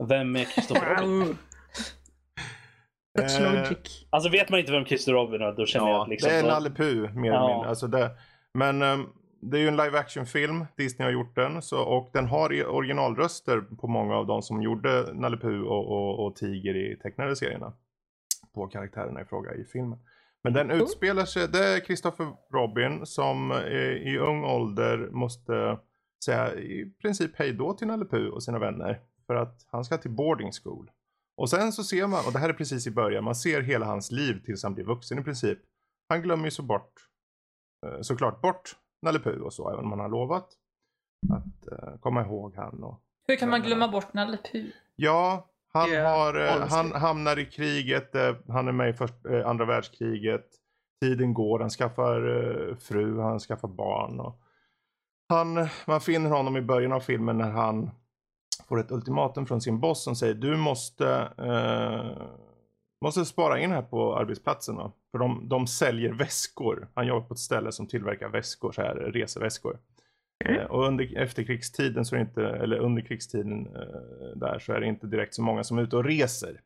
Vem 0.08 0.36
är 0.36 0.44
Kristoffer 0.44 0.96
Robin? 1.00 1.36
Such 3.18 3.40
Eh, 3.40 3.52
logic. 3.54 4.06
Alltså 4.10 4.30
vet 4.30 4.50
man 4.50 4.60
inte 4.60 4.72
vem 4.72 4.84
Kristoffer 4.84 5.12
Robin 5.18 5.42
är, 5.42 5.52
då 5.52 5.66
känner 5.66 5.88
jag 5.88 5.96
Ja, 5.96 6.02
att 6.02 6.08
liksom... 6.08 6.30
det 6.30 6.36
är 6.36 6.42
Nalle 6.42 6.70
Puh 6.70 7.14
mer 7.14 7.30
eller 7.30 7.40
Ja. 7.40 7.48
mindre. 7.48 7.68
Alltså 7.68 7.86
det, 7.86 8.10
men 8.54 8.82
ehm, 8.82 9.06
det 9.40 9.56
är 9.56 9.60
ju 9.60 9.68
en 9.68 9.76
live 9.76 9.98
action 9.98 10.26
film. 10.26 10.64
Disney 10.76 11.06
har 11.06 11.12
gjort 11.12 11.34
den. 11.34 11.62
Så, 11.62 11.82
och 11.82 12.10
den 12.12 12.26
har 12.26 12.66
originalröster 12.66 13.60
på 13.60 13.86
många 13.88 14.16
av 14.16 14.26
de 14.26 14.42
som 14.42 14.62
gjorde 14.62 15.12
Nalle 15.12 15.36
Puh 15.36 15.62
och, 15.62 15.86
och, 15.92 16.26
och 16.26 16.36
Tiger 16.36 16.74
i 16.76 16.96
tecknade 17.02 17.36
serierna. 17.36 17.72
På 18.54 18.66
karaktärerna 18.66 19.20
i 19.20 19.24
fråga 19.24 19.54
i 19.54 19.64
filmen. 19.64 19.98
Men 20.44 20.52
den 20.52 20.70
utspelar 20.70 21.24
sig, 21.24 21.48
det 21.48 21.64
är 21.64 21.80
Christopher 21.80 22.26
Robin 22.52 23.06
som 23.06 23.50
eh, 23.52 23.58
i 24.12 24.18
ung 24.18 24.44
ålder 24.44 24.98
måste 25.12 25.78
säga 26.24 26.54
i 26.54 26.92
princip 27.02 27.30
hej 27.34 27.52
då 27.52 27.72
till 27.72 27.86
Nalle 27.86 28.04
Puh 28.04 28.28
och 28.28 28.42
sina 28.42 28.58
vänner. 28.58 29.00
För 29.26 29.34
att 29.34 29.66
han 29.70 29.84
ska 29.84 29.98
till 29.98 30.10
boarding 30.10 30.52
school. 30.62 30.90
Och 31.36 31.50
sen 31.50 31.72
så 31.72 31.84
ser 31.84 32.06
man, 32.06 32.26
och 32.26 32.32
det 32.32 32.38
här 32.38 32.48
är 32.48 32.52
precis 32.52 32.86
i 32.86 32.90
början, 32.90 33.24
man 33.24 33.34
ser 33.34 33.60
hela 33.62 33.86
hans 33.86 34.10
liv 34.10 34.42
tills 34.44 34.62
han 34.62 34.74
blir 34.74 34.84
vuxen 34.84 35.18
i 35.18 35.22
princip. 35.22 35.58
Han 36.08 36.22
glömmer 36.22 36.44
ju 36.44 36.50
så 36.50 36.62
bort, 36.62 36.92
eh, 37.86 38.00
såklart 38.00 38.40
bort 38.40 38.76
Nalle 39.02 39.18
Puh 39.18 39.42
och 39.42 39.52
så, 39.52 39.70
även 39.70 39.84
om 39.84 39.90
han 39.90 40.00
har 40.00 40.08
lovat 40.08 40.48
att 41.32 41.72
eh, 41.72 41.98
komma 42.00 42.22
ihåg 42.22 42.56
han. 42.56 42.84
Och, 42.84 43.00
Hur 43.26 43.36
kan 43.36 43.48
man 43.50 43.62
glömma 43.62 43.88
bort 43.88 44.14
Nalle 44.14 44.38
Puh? 44.52 44.66
ja, 44.96 45.48
han, 45.72 45.90
Yeah, 45.90 46.18
har, 46.18 46.34
eh, 46.34 46.66
han 46.68 46.92
hamnar 46.92 47.38
i 47.38 47.46
kriget, 47.46 48.10
han 48.48 48.68
är 48.68 48.72
med 48.72 48.90
i 48.90 48.92
först, 48.92 49.26
andra 49.44 49.64
världskriget. 49.64 50.46
Tiden 51.00 51.34
går, 51.34 51.60
han 51.60 51.70
skaffar 51.70 52.76
fru, 52.80 53.20
han 53.20 53.38
skaffar 53.40 53.68
barn. 53.68 54.20
Och 54.20 54.41
han, 55.32 55.68
man 55.86 56.00
finner 56.00 56.30
honom 56.30 56.56
i 56.56 56.62
början 56.62 56.92
av 56.92 57.00
filmen 57.00 57.38
när 57.38 57.50
han 57.50 57.90
får 58.68 58.80
ett 58.80 58.92
ultimatum 58.92 59.46
från 59.46 59.60
sin 59.60 59.80
boss 59.80 60.04
som 60.04 60.16
säger 60.16 60.34
du 60.34 60.56
måste, 60.56 61.32
eh, 61.38 62.26
måste 63.00 63.24
spara 63.24 63.58
in 63.58 63.70
här 63.70 63.82
på 63.82 64.16
arbetsplatsen. 64.16 64.76
Då. 64.76 64.92
För 65.10 65.18
de, 65.18 65.48
de 65.48 65.66
säljer 65.66 66.12
väskor. 66.12 66.88
Han 66.94 67.06
jobbar 67.06 67.26
på 67.26 67.34
ett 67.34 67.40
ställe 67.40 67.72
som 67.72 67.86
tillverkar 67.86 68.28
väskor, 68.28 68.72
så 68.72 68.82
här 68.82 68.94
reseväskor. 68.94 69.78
Mm. 70.44 70.60
Eh, 70.60 70.66
och 70.66 70.86
under 70.86 71.18
efterkrigstiden, 71.18 72.04
så 72.04 72.14
är 72.14 72.18
det 72.18 72.22
inte, 72.22 72.46
eller 72.46 72.78
under 72.78 73.02
krigstiden 73.02 73.66
eh, 73.66 74.36
där, 74.36 74.58
så 74.58 74.72
är 74.72 74.80
det 74.80 74.86
inte 74.86 75.06
direkt 75.06 75.34
så 75.34 75.42
många 75.42 75.64
som 75.64 75.78
är 75.78 75.82
ute 75.82 75.96
och 75.96 76.04
reser. 76.04 76.60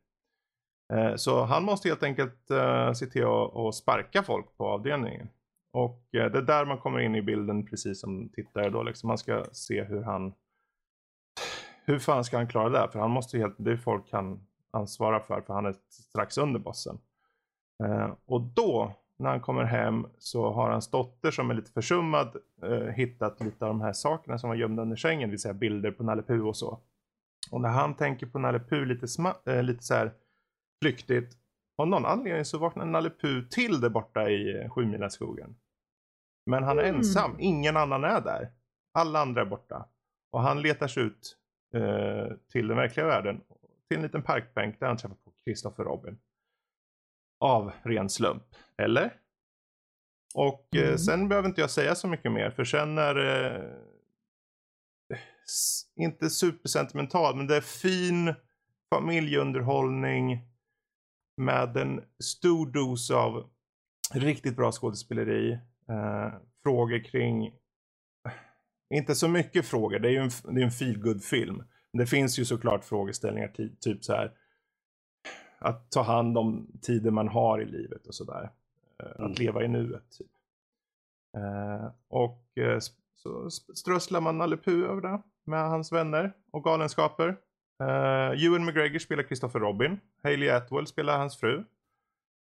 Eh, 0.93 1.17
så 1.17 1.45
han 1.45 1.64
måste 1.64 1.89
helt 1.89 2.03
enkelt 2.03 2.51
eh, 2.51 2.93
se 2.93 3.07
till 3.07 3.25
att 3.25 3.57
att 3.57 3.75
sparka 3.75 4.23
folk 4.23 4.57
på 4.57 4.67
avdelningen. 4.67 5.29
Och 5.77 6.14
eh, 6.14 6.31
det 6.33 6.39
är 6.39 6.43
där 6.43 6.66
man 6.66 6.79
kommer 6.79 6.99
in 6.99 7.14
i 7.14 7.22
bilden 7.22 7.66
precis 7.66 8.01
som 8.01 8.29
tittare 8.29 8.70
då. 8.70 8.83
Liksom 8.83 9.09
man 9.09 9.18
ska 9.18 9.45
se 9.53 9.85
hur 9.85 10.03
han... 10.03 10.35
Hur 11.85 11.99
fan 11.99 12.24
ska 12.24 12.37
han 12.37 12.49
klara 12.49 12.68
det? 12.68 12.93
För 12.93 12.99
han 12.99 13.11
måste 13.11 13.37
ju 13.37 13.43
helt... 13.43 13.55
Det 13.59 13.72
är 13.72 13.77
folk 13.77 14.12
han 14.12 14.47
ansvarar 14.70 15.20
för, 15.20 15.41
för 15.41 15.55
han 15.55 15.66
är 15.66 15.74
strax 15.91 16.39
under 16.39 16.61
bossen. 16.61 16.99
Eh, 17.85 18.11
och 18.27 18.41
då, 18.41 18.93
när 19.18 19.31
han 19.31 19.41
kommer 19.41 19.64
hem, 19.64 20.07
så 20.18 20.53
har 20.53 20.70
hans 20.70 20.91
dotter 20.91 21.31
som 21.31 21.51
är 21.51 21.55
lite 21.55 21.72
försummad 21.72 22.37
eh, 22.62 22.87
hittat 22.87 23.41
lite 23.41 23.64
av 23.64 23.68
de 23.68 23.81
här 23.81 23.93
sakerna 23.93 24.39
som 24.39 24.49
var 24.49 24.57
gömda 24.57 24.83
under 24.83 24.97
sängen, 24.97 25.29
det 25.29 25.31
vill 25.31 25.41
säga 25.41 25.55
bilder 25.55 25.91
på 25.91 26.05
Nalle 26.05 26.22
Puh 26.22 26.47
och 26.47 26.57
så. 26.57 26.81
Och 27.51 27.61
när 27.61 27.68
han 27.68 27.97
tänker 27.97 28.27
på 28.27 28.39
Nalle 28.39 28.61
Puh 28.61 28.87
lite, 28.87 29.07
sma- 29.07 29.51
eh, 29.51 29.62
lite 29.62 29.83
så 29.83 29.95
här 29.95 30.12
flyktigt, 30.83 31.37
av 31.79 31.89
någon 31.89 32.07
anledning 32.07 32.45
så 32.45 32.59
vaknar 32.59 32.85
Nalle 32.85 33.11
Puh 33.11 33.49
till 33.49 33.81
där 33.81 33.89
borta 33.91 34.31
i 34.31 34.62
eh, 34.62 34.70
Sjumilaskogen. 34.70 35.57
Men 36.47 36.62
han 36.64 36.78
är 36.78 36.82
Mm. 36.82 36.97
ensam, 36.97 37.36
ingen 37.38 37.76
annan 37.76 38.05
är 38.05 38.20
där. 38.20 38.53
Alla 38.94 39.20
andra 39.20 39.40
är 39.40 39.47
borta. 39.47 39.88
Och 40.32 40.42
han 40.42 40.62
letar 40.62 40.88
sig 40.88 41.03
ut 41.03 41.36
eh, 41.74 42.36
till 42.53 42.68
den 42.68 42.76
verkliga 42.76 43.07
världen. 43.07 43.40
Till 43.88 43.97
en 43.97 44.03
liten 44.03 44.22
parkbänk 44.22 44.80
där 44.80 44.86
han 44.86 44.97
träffar 44.97 45.14
på 45.16 45.32
Christopher 45.44 45.84
Robin. 45.84 46.18
Av 47.40 47.72
ren 47.82 48.09
slump. 48.11 48.42
Eller? 48.82 49.20
Och 50.34 50.68
eh, 50.76 50.82
Mm. 50.86 50.99
sen 50.99 51.28
behöver 51.28 51.49
inte 51.49 51.61
jag 51.61 51.70
säga 51.70 51.94
så 51.94 52.09
mycket 52.09 52.32
mer. 52.32 52.51
För 52.51 52.64
sen 52.64 52.99
är 52.99 53.14
det 53.14 53.59
s- 55.44 55.82
inte 55.97 56.30
supersentimental. 56.30 57.36
Men 57.36 57.47
det 57.47 57.57
är 57.57 57.61
fin 57.61 58.34
familjeunderhållning. 58.94 60.40
Med 61.40 61.76
en 61.76 62.05
stor 62.24 62.66
dos 62.66 63.11
av 63.11 63.51
riktigt 64.12 64.57
bra 64.57 64.72
skådespeleri. 64.72 65.59
Eh, 65.89 66.32
frågor 66.62 67.05
kring 67.05 67.53
inte 68.95 69.14
så 69.14 69.28
mycket 69.28 69.66
frågor, 69.66 69.99
det 69.99 70.09
är 70.09 70.12
ju 70.12 70.18
en, 70.18 70.55
det 70.55 70.61
är 70.61 70.64
en 70.64 70.70
feel 70.70 71.20
film 71.20 71.57
Men 71.93 71.99
det 71.99 72.07
finns 72.07 72.39
ju 72.39 72.45
såklart 72.45 72.84
frågeställningar, 72.84 73.49
ty, 73.49 73.68
typ 73.80 74.05
så 74.05 74.12
här. 74.12 74.32
Att 75.59 75.91
ta 75.91 76.03
hand 76.03 76.39
om 76.39 76.78
tiden 76.82 77.14
man 77.14 77.28
har 77.28 77.62
i 77.62 77.64
livet 77.64 78.07
och 78.07 78.14
sådär. 78.14 78.51
Eh, 79.03 79.07
Mm. 79.18 79.32
Att 79.32 79.39
leva 79.39 79.64
i 79.64 79.68
nuet. 79.68 80.11
Typ. 80.18 80.30
Eh, 81.37 81.91
och 82.09 82.59
eh, 82.59 82.78
så 83.14 83.51
strösslar 83.51 84.20
man 84.20 84.39
Nalle 84.39 84.59
över 84.66 85.01
det 85.01 85.22
med 85.45 85.68
hans 85.68 85.93
vänner 85.93 86.32
och 86.53 86.64
galenskaper. 86.64 87.37
Eh, 87.82 88.45
Ewan 88.45 88.64
McGregor 88.64 88.99
spelar 88.99 89.22
Christopher 89.22 89.61
Robin. 89.61 90.01
Hailey 90.22 90.49
Atwell 90.49 90.87
spelar 90.87 91.18
hans 91.18 91.37
fru. 91.37 91.64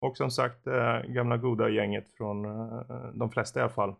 Och 0.01 0.17
som 0.17 0.31
sagt, 0.31 0.67
eh, 0.67 1.01
gamla 1.03 1.37
goda 1.37 1.69
gänget 1.69 2.09
från 2.17 2.45
eh, 2.45 2.81
de 3.15 3.31
flesta 3.31 3.59
i 3.61 3.63
alla 3.63 3.73
fall 3.73 3.95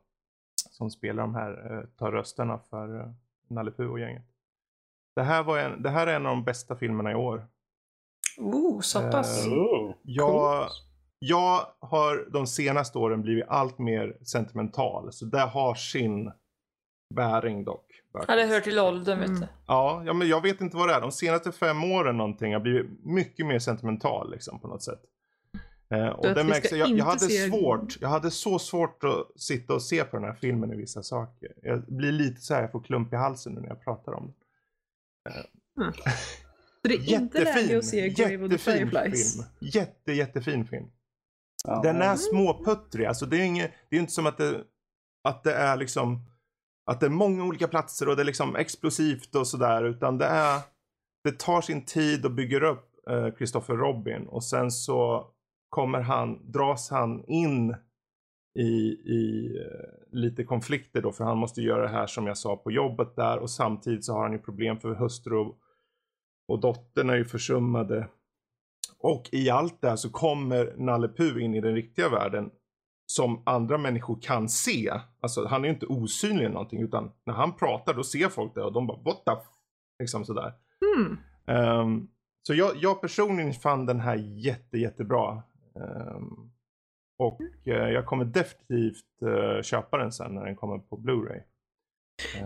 som 0.71 0.91
spelar 0.91 1.23
de 1.23 1.35
här, 1.35 1.73
eh, 1.79 1.85
tar 1.99 2.13
rösterna 2.13 2.59
för 2.71 3.01
eh, 3.01 3.11
Nalle 3.49 3.71
Puh 3.71 3.91
och 3.91 4.01
gänget. 4.01 4.25
Det 5.17 5.23
här, 5.23 5.43
var 5.43 5.59
en, 5.59 5.83
det 5.83 5.91
här 5.91 6.07
är 6.07 6.17
en 6.17 6.27
av 6.27 6.31
de 6.37 6.45
bästa 6.45 6.77
filmerna 6.77 7.13
i 7.13 7.15
år. 7.15 7.47
Oh, 8.39 8.81
så 8.81 9.11
pass. 9.11 9.47
Eh, 9.47 9.53
Oh. 9.53 9.95
Jag, 10.03 10.69
jag 11.19 11.67
har 11.81 12.31
de 12.31 12.47
senaste 12.47 12.99
åren 12.99 13.23
blivit 13.23 13.45
allt 13.49 13.79
mer 13.79 14.17
sentimental. 14.23 15.13
Så 15.13 15.25
det 15.25 15.41
har 15.41 15.75
sin 15.75 16.33
bäring 17.15 17.65
dock. 17.65 17.85
Ja, 18.13 18.37
det 18.37 18.45
hör 18.47 18.61
till 18.61 18.79
åldern, 18.79 19.19
vet 19.19 19.29
Mm. 19.29 19.41
du. 19.41 19.47
Ja, 19.67 20.03
ja, 20.07 20.13
men 20.13 20.29
jag 20.29 20.41
vet 20.43 20.61
inte 20.61 20.77
vad 20.77 20.89
det 20.89 20.95
är. 20.95 21.01
De 21.01 21.13
senaste 21.13 21.53
fem 21.53 21.85
åren 21.85 22.17
någonting 22.17 22.53
har 22.53 22.61
blivit 22.61 23.05
mycket 23.05 23.47
mer 23.47 23.59
sentimental 23.59 24.31
liksom 24.31 24.61
på 24.61 24.69
något 24.69 24.83
sätt. 24.83 25.03
Eh, 25.95 26.09
och 26.09 26.27
att 26.27 26.35
det 26.35 26.45
märks, 26.45 26.67
ska 26.67 26.77
jag, 26.77 26.89
jag 26.89 27.05
hade 27.05 27.29
svårt, 27.29 27.99
jag 28.01 28.09
hade 28.09 28.31
så 28.31 28.59
svårt 28.59 29.05
att 29.05 29.41
sitta 29.41 29.75
och 29.75 29.83
se 29.83 30.05
på 30.05 30.17
den 30.17 30.25
här 30.25 30.35
filmen 30.35 30.73
i 30.73 30.77
vissa 30.77 31.03
saker. 31.03 31.53
Jag 31.63 31.83
blir 31.83 32.13
lite 32.13 32.41
så 32.41 32.55
här, 32.55 32.61
jag 32.61 32.73
får 32.73 32.81
klump 32.81 33.13
i 33.13 33.17
halsen 33.17 33.53
nu 33.53 33.61
när 33.61 33.69
jag 33.69 33.85
pratar 33.85 34.13
om 34.13 34.35
den. 35.25 35.93
Så 36.83 36.89
det 36.89 36.95
är 36.95 37.21
inte 37.21 37.45
läge 37.45 37.79
att 37.79 37.85
se 37.85 38.09
Grave 38.09 38.37
of 38.37 38.51
the 38.51 38.55
jättefin 38.55 38.91
Fireflies. 38.91 39.35
film. 39.35 39.47
Jätte, 39.61 40.13
jättefin 40.13 40.67
film. 40.67 40.87
Ja. 41.65 41.81
Den 41.83 42.03
är 42.03 42.17
småputtrig, 42.17 43.07
alltså 43.07 43.27
det 43.27 43.37
är, 43.37 43.45
inget, 43.45 43.71
det 43.89 43.97
är 43.97 44.01
inte 44.01 44.13
som 44.13 44.27
att 44.27 44.39
det, 44.39 44.65
att 45.25 45.45
det 45.45 45.55
är 45.55 45.77
liksom 45.77 46.25
att 46.91 47.01
det 47.01 47.07
är 47.07 47.11
många 47.11 47.45
olika 47.45 47.69
platser 47.69 48.09
och 48.09 48.17
det 48.17 48.23
är 48.23 48.25
liksom 48.25 48.57
explosivt 48.57 49.35
och 49.35 49.47
sådär 49.47 49.85
utan 49.85 50.19
det 50.19 50.25
är 50.25 50.61
det 51.25 51.39
tar 51.39 51.61
sin 51.61 51.85
tid 51.85 52.25
och 52.25 52.31
bygger 52.31 52.63
upp 52.63 53.09
eh, 53.11 53.35
Christopher 53.37 53.75
Robin 53.75 54.27
och 54.27 54.45
sen 54.45 54.71
så 54.71 55.27
kommer 55.69 56.01
han, 56.01 56.53
dras 56.53 56.91
han 56.91 57.25
in 57.25 57.77
i, 58.59 58.89
i 59.05 59.53
eh, 59.61 60.19
lite 60.19 60.45
konflikter 60.45 61.03
då 61.03 61.13
för 61.13 61.25
han 61.25 61.39
måste 61.39 61.63
göra 61.63 61.83
det 61.83 61.89
här 61.89 62.07
som 62.07 62.27
jag 62.27 62.39
sa 62.39 62.57
på 62.57 62.71
jobbet 62.71 63.17
där 63.17 63.39
och 63.39 63.51
samtidigt 63.51 64.05
så 64.05 64.13
har 64.13 64.23
han 64.23 64.33
ju 64.33 64.39
problem 64.39 64.81
för 64.81 64.95
hustru 64.95 65.37
och, 65.37 65.59
och 66.49 66.61
dottern 66.61 67.11
är 67.11 67.17
ju 67.17 67.25
försummade. 67.25 68.09
Och 68.99 69.29
i 69.33 69.51
allt 69.51 69.81
det 69.81 69.89
här 69.89 69.97
så 69.97 70.11
kommer 70.11 70.75
Nalle 70.77 71.09
Puh 71.09 71.45
in 71.45 71.55
i 71.55 71.61
den 71.61 71.75
riktiga 71.75 72.09
världen 72.09 72.51
som 73.07 73.43
andra 73.47 73.79
människor 73.79 74.19
kan 74.23 74.49
se. 74.49 74.93
Alltså 75.21 75.47
han 75.47 75.65
är 75.65 75.69
ju 75.69 75.75
inte 75.75 75.87
osynlig 75.87 76.45
eller 76.45 76.55
någonting 76.55 76.83
utan 76.83 77.11
när 77.27 77.35
han 77.35 77.57
pratar 77.57 77.95
då 77.95 78.05
ser 78.05 78.29
folk 78.29 78.55
det 78.55 78.63
och 78.63 78.73
de 78.73 78.87
bara 78.87 79.03
what 79.03 79.25
the 79.25 79.31
f-? 79.33 79.59
Liksom 79.99 80.25
sådär. 80.25 80.53
Mm. 80.97 81.19
Ehm, 81.47 82.09
så 82.43 82.55
jag, 82.55 82.77
jag 82.77 83.01
personligen 83.01 83.53
fann 83.53 83.87
den 83.87 84.01
här 84.01 84.17
jätte, 84.17 84.79
jättebra. 84.79 85.43
Ehm, 85.81 86.51
och 87.19 87.41
eh, 87.65 87.89
jag 87.91 88.07
kommer 88.07 88.25
definitivt 88.25 89.23
eh, 89.23 89.63
köpa 89.63 89.99
den 89.99 90.13
sen 90.13 90.35
när 90.35 90.45
den 90.45 90.57
kommer 90.57 90.79
på 90.79 90.97
Blu-ray. 90.97 91.43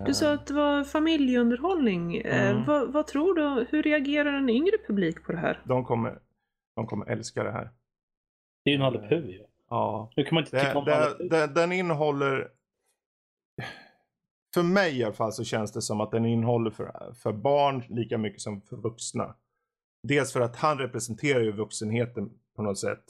Du 0.07 0.14
sa 0.14 0.26
Ehm, 0.28 0.35
att 0.35 0.47
det 0.47 0.55
var 0.55 0.85
familjeunderhållning. 0.85 2.16
Eh, 2.16 2.51
Mm. 2.51 2.64
vad, 2.66 2.93
vad 2.93 3.07
tror 3.07 3.35
du? 3.35 3.66
Hur 3.70 3.83
reagerar 3.83 4.33
en 4.33 4.49
yngre 4.51 4.76
publik 4.87 5.24
på 5.24 5.33
det 5.33 5.39
här? 5.39 5.62
de, 5.64 5.85
kommer, 5.85 6.18
de 6.76 6.87
kommer 6.87 7.07
älska 7.07 7.45
det 7.45 7.51
här. 7.53 7.70
Det 8.64 8.70
är 8.70 8.72
ju 8.72 8.78
Nalle 8.78 9.09
Puh 9.09 9.30
ju. 9.30 9.45
Ja. 9.70 10.11
Hur 10.16 10.24
kan 10.24 10.35
man 10.35 10.45
inte 10.45 10.59
tycka 10.61 10.72
Det, 10.72 10.78
om 10.78 10.85
Nalle 10.85 11.14
det, 11.18 11.47
det, 11.47 11.55
den 11.55 11.72
innehåller... 11.72 12.51
För 14.55 14.62
mig 14.62 14.99
i 14.99 15.05
alla 15.05 15.12
fall 15.14 15.33
så 15.33 15.45
känns 15.45 15.72
det 15.72 15.83
som 15.83 16.01
att 16.01 16.11
den 16.11 16.26
innehåller 16.26 16.70
för, 16.70 17.12
för 17.14 17.33
barn 17.33 17.83
lika 17.89 18.18
mycket 18.18 18.41
som 18.41 18.61
för 18.61 18.76
vuxna. 18.76 19.35
Dels 20.09 20.33
för 20.33 20.41
att 20.41 20.57
han 20.57 20.78
representerar 20.78 21.41
ju 21.41 21.53
vuxenheten 21.53 22.30
på 22.57 22.62
något 22.62 22.78
sätt. 22.78 23.05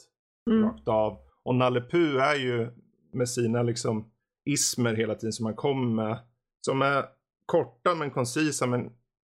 Mm. 0.50 0.64
Rakt 0.64 0.88
av. 0.88 1.18
Och 1.42 1.54
Nalle 1.54 1.80
Puh 1.80 2.22
är 2.22 2.34
ju 2.34 2.70
med 3.12 3.28
sina 3.28 3.62
liksom 3.62 4.10
ismer 4.44 4.94
hela 4.94 5.14
tiden 5.14 5.32
som 5.32 5.46
han 5.46 5.54
kommer 5.54 6.04
med. 6.04 6.18
Som 6.60 6.82
är 6.82 7.04
korta 7.46 7.94
men 7.94 8.10
koncisa 8.10 8.66
men 8.66 8.90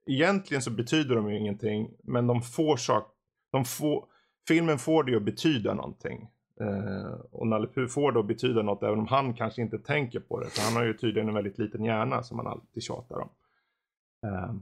egentligen 0.08 0.62
så 0.62 0.72
betyder 0.72 1.16
de 1.16 1.30
ju 1.30 1.38
ingenting. 1.38 1.92
Men 2.04 2.28
de 2.28 2.42
får 2.42 2.78
sak, 2.78 3.12
de 3.52 3.66
får, 3.66 4.06
filmen 4.48 4.80
får 4.80 5.04
det 5.04 5.12
ju 5.12 5.18
att 5.18 5.24
betyda 5.24 5.74
någonting. 5.74 6.30
Eh, 6.62 7.20
och 7.32 7.48
Nalle 7.48 7.68
Puh 7.68 7.88
får 7.88 8.12
det 8.12 8.20
att 8.20 8.28
betyda 8.28 8.62
något 8.62 8.84
även 8.84 9.00
om 9.00 9.08
han 9.08 9.34
kanske 9.34 9.62
inte 9.62 9.80
tänker 9.80 10.20
på 10.20 10.40
det. 10.40 10.50
För 10.50 10.62
han 10.62 10.76
har 10.76 10.84
ju 10.84 10.94
tydligen 10.94 11.30
en 11.30 11.36
väldigt 11.36 11.58
liten 11.58 11.84
hjärna 11.84 12.24
som 12.24 12.38
han 12.38 12.48
alltid 12.48 12.84
tjatar 12.84 13.20
om. 13.20 13.30
Eh, 14.24 14.54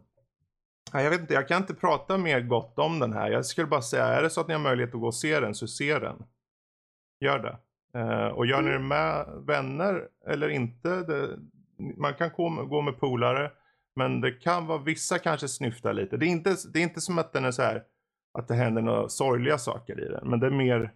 jag 1.03 1.09
vet 1.09 1.21
inte, 1.21 1.33
jag 1.33 1.47
kan 1.47 1.61
inte 1.61 1.73
prata 1.73 2.17
mer 2.17 2.41
gott 2.41 2.79
om 2.79 2.99
den 2.99 3.13
här. 3.13 3.31
Jag 3.31 3.45
skulle 3.45 3.67
bara 3.67 3.81
säga, 3.81 4.05
är 4.05 4.23
det 4.23 4.29
så 4.29 4.41
att 4.41 4.47
ni 4.47 4.53
har 4.53 4.61
möjlighet 4.61 4.95
att 4.95 5.01
gå 5.01 5.07
och 5.07 5.15
se 5.15 5.39
den 5.39 5.55
så 5.55 5.67
se 5.67 5.99
den. 5.99 6.23
Gör 7.19 7.39
det. 7.39 7.57
Eh, 7.99 8.27
och 8.27 8.45
gör 8.45 8.61
ni 8.61 8.71
det 8.71 8.79
med 8.79 9.25
vänner 9.47 10.07
eller 10.27 10.49
inte. 10.49 10.89
Det, 10.89 11.39
man 11.97 12.13
kan 12.13 12.29
gå 12.69 12.81
med, 12.81 12.99
polare. 12.99 13.51
Men 13.95 14.21
det 14.21 14.31
kan 14.31 14.67
vara 14.67 14.77
vissa 14.77 15.19
kanske 15.19 15.47
snyftar 15.47 15.93
lite. 15.93 16.17
Det 16.17 16.25
är 16.25 16.27
inte, 16.29 16.55
det 16.73 16.79
är 16.79 16.83
inte 16.83 17.01
som 17.01 17.17
att 17.19 17.33
den 17.33 17.45
är 17.45 17.51
så 17.51 17.61
här 17.61 17.83
att 18.33 18.47
det 18.47 18.53
händer 18.55 18.81
några 18.81 19.09
sorgliga 19.09 19.57
saker 19.57 19.99
i 20.05 20.07
den. 20.11 20.29
Men 20.29 20.39
det 20.39 20.47
är 20.47 20.51
mer 20.51 20.93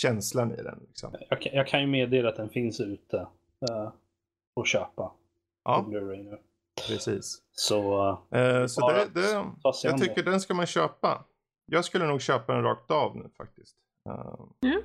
känslan 0.00 0.52
i 0.52 0.62
den. 0.62 0.78
Liksom. 0.88 1.14
Jag, 1.30 1.40
kan- 1.40 1.52
jag 1.54 1.66
kan 1.68 1.80
ju 1.80 1.86
meddela 1.86 2.28
att 2.28 2.36
den 2.36 2.48
finns 2.48 2.80
ute. 2.80 3.16
Uh, 3.70 3.90
att 4.60 4.66
köpa. 4.66 5.02
På 5.04 5.12
Ja, 5.64 5.84
nu. 5.88 6.38
precis. 6.88 7.42
Så 7.52 8.08
uh, 8.32 8.40
Eh, 8.40 8.66
så 8.66 8.88
det, 8.92 9.08
det, 9.14 9.44
jag 9.82 9.98
tycker 10.00 10.22
det. 10.22 10.30
den 10.30 10.40
ska 10.40 10.54
man 10.54 10.66
köpa. 10.66 11.24
Jag 11.66 11.84
skulle 11.84 12.06
nog 12.06 12.20
köpa 12.20 12.52
den 12.54 12.62
rakt 12.62 12.90
av 12.90 13.16
nu 13.16 13.28
faktiskt. 13.36 13.76
Eh, 14.08 14.34
Ja. 14.60 14.78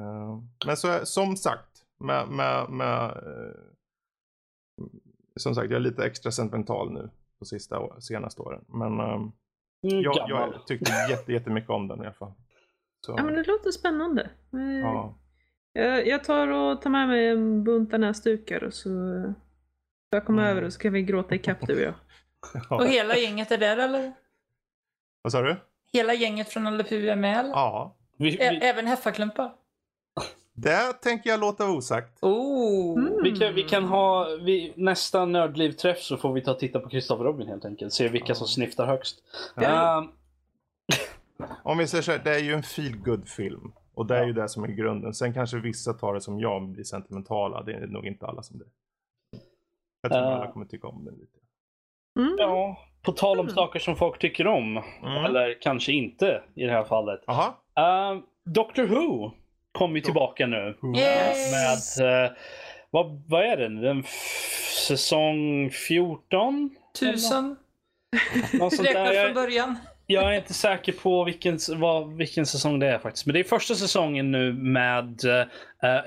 Eh, 0.00 0.38
men 0.66 0.76
så, 0.76 0.88
är- 0.88 1.04
som 1.04 1.36
sagt, 1.36 1.84
med, 1.98 2.28
med, 2.28 2.70
med 2.70 3.04
eh, 3.10 3.56
som 5.36 5.54
sagt, 5.54 5.70
jag 5.70 5.76
är 5.76 5.80
lite 5.80 6.04
extra 6.06 6.32
sentimental 6.32 6.92
nu 6.92 7.10
på 7.38 7.44
sista, 7.44 8.00
senaste 8.00 8.42
åren. 8.42 8.64
Men 8.68 9.00
ehm, 9.00 9.32
jag, 9.80 10.16
jag 10.28 10.66
tyckte 10.66 10.92
jätte, 11.10 11.32
jättemycket 11.32 11.70
om 11.70 11.88
den 11.88 11.98
i 11.98 12.06
alla 12.06 12.12
fall. 12.14 12.32
Så, 13.06 13.14
Ja, 13.18 13.24
men 13.24 13.34
det 13.34 13.44
låter 13.46 13.70
spännande. 13.70 14.30
Eh, 14.52 14.60
ja. 14.80 15.14
Jag, 15.72 16.06
jag 16.06 16.24
tar 16.24 16.48
och 16.48 16.82
tar 16.82 16.90
med 16.90 17.08
mig 17.08 17.28
en 17.28 17.64
bunta 17.64 17.98
näsdukar 17.98 18.64
och 18.64 18.74
så 18.74 18.88
jag 20.10 20.24
kommer 20.26 20.42
Mm. 20.42 20.56
över 20.56 20.66
och 20.66 20.72
så 20.72 20.78
kan 20.80 20.92
vi 20.92 21.02
gråta 21.02 21.34
ikapp 21.34 21.66
du 21.66 21.74
och 21.76 21.82
jag. 21.82 21.94
Och 22.80 22.86
hela 22.86 23.16
gänget 23.16 23.50
är 23.50 23.58
där 23.58 23.76
eller? 23.76 24.12
Vad 25.22 25.32
sa 25.32 25.42
du? 25.42 25.56
Hela 25.92 26.14
gänget 26.14 26.48
från 26.48 26.64
Nalle 26.64 26.84
är 26.90 27.16
med 27.16 27.38
eller? 27.38 27.50
Ja, 27.50 27.96
Vi, 28.16 28.30
vi, 28.30 28.36
Även 28.44 28.86
Heffarklumpar? 28.86 29.52
Det 30.54 30.92
tänker 30.92 31.30
jag 31.30 31.40
låta 31.40 31.64
vara 31.66 31.76
osagt. 31.76 32.18
Oh! 32.22 32.98
Mm. 32.98 33.22
vi, 33.22 33.36
kan, 33.36 33.54
vi 33.54 33.62
kan 33.62 33.84
ha, 33.84 34.26
vi, 34.42 34.72
nästa 34.76 35.24
nördlivträff 35.24 35.98
så 36.02 36.16
får 36.16 36.32
vi 36.32 36.40
ta 36.40 36.50
och 36.50 36.58
titta 36.58 36.80
på 36.80 36.90
Christopher 36.90 37.24
Robin 37.24 37.48
helt 37.48 37.64
enkelt. 37.64 37.92
Se 37.92 38.08
vilka 38.08 38.28
Ja. 38.30 38.34
som 38.34 38.46
snyftar 38.46 38.86
högst. 38.86 39.22
Ja. 39.54 39.98
Ehm, 39.98 40.08
Om 41.62 41.78
vi 41.78 41.86
säger 41.86 42.02
så 42.02 42.12
här, 42.12 42.20
det 42.24 42.34
är 42.34 42.38
ju 42.38 42.52
en 42.54 42.62
feel 42.62 42.96
good 42.96 43.28
film 43.28 43.72
Och 43.94 44.06
det 44.06 44.16
är 44.18 44.26
ju 44.26 44.32
det 44.32 44.48
som 44.48 44.64
är 44.64 44.68
grunden. 44.68 45.14
Sen 45.14 45.34
kanske 45.34 45.56
vissa 45.58 45.92
tar 45.92 46.14
det 46.14 46.20
som 46.20 46.40
jag 46.40 46.56
och 46.62 46.68
blir 46.68 46.84
sentimentala. 46.84 47.62
Det 47.62 47.72
är 47.72 47.86
nog 47.86 48.06
inte 48.06 48.26
alla 48.26 48.42
som 48.42 48.58
det. 48.58 48.64
Jag 50.02 50.12
tror 50.12 50.22
Uh. 50.22 50.28
alla 50.28 50.52
kommer 50.52 50.66
tycka 50.66 50.88
om 50.88 51.04
den 51.04 51.14
lite. 51.14 51.38
Mm. 52.18 52.36
Ja, 52.38 52.76
på 53.02 53.12
tal 53.12 53.40
om 53.40 53.46
Mm. 53.46 53.54
saker 53.54 53.78
som 53.78 53.96
folk 53.96 54.18
tycker 54.18 54.46
om. 54.46 54.76
Mm. 55.02 55.24
Eller 55.24 55.58
kanske 55.60 55.92
inte 55.92 56.42
i 56.54 56.64
det 56.64 56.72
här 56.72 56.84
fallet. 56.84 57.20
Jaha. 57.26 57.48
Uh, 58.14 58.20
Doctor 58.44 58.86
Who 58.86 59.30
kommer 59.74 59.94
ju 59.94 60.00
tillbaka 60.00 60.46
nu. 60.46 60.76
Yes! 60.96 61.98
Med, 62.00 62.24
eh, 62.24 62.30
vad, 62.90 63.22
vad 63.28 63.42
är 63.44 63.56
den? 63.56 63.80
den 63.82 64.04
säsong 64.86 65.70
14? 65.70 66.70
Tusen. 67.00 67.56
Något 68.52 68.74
sånt 68.76 68.88
där. 68.88 69.04
Räkna 69.04 69.22
från 69.24 69.34
början. 69.34 69.76
jag 70.06 70.24
är 70.34 70.38
inte 70.38 70.54
säker 70.54 70.92
på 70.92 71.24
vilken, 71.24 71.58
vad, 71.76 72.12
vilken 72.16 72.46
säsong 72.46 72.78
det 72.78 72.86
är 72.86 72.98
faktiskt. 72.98 73.26
Men 73.26 73.32
det 73.34 73.40
är 73.40 73.44
första 73.44 73.74
säsongen 73.74 74.30
nu 74.30 74.52
med 74.52 75.24
eh, 75.24 75.46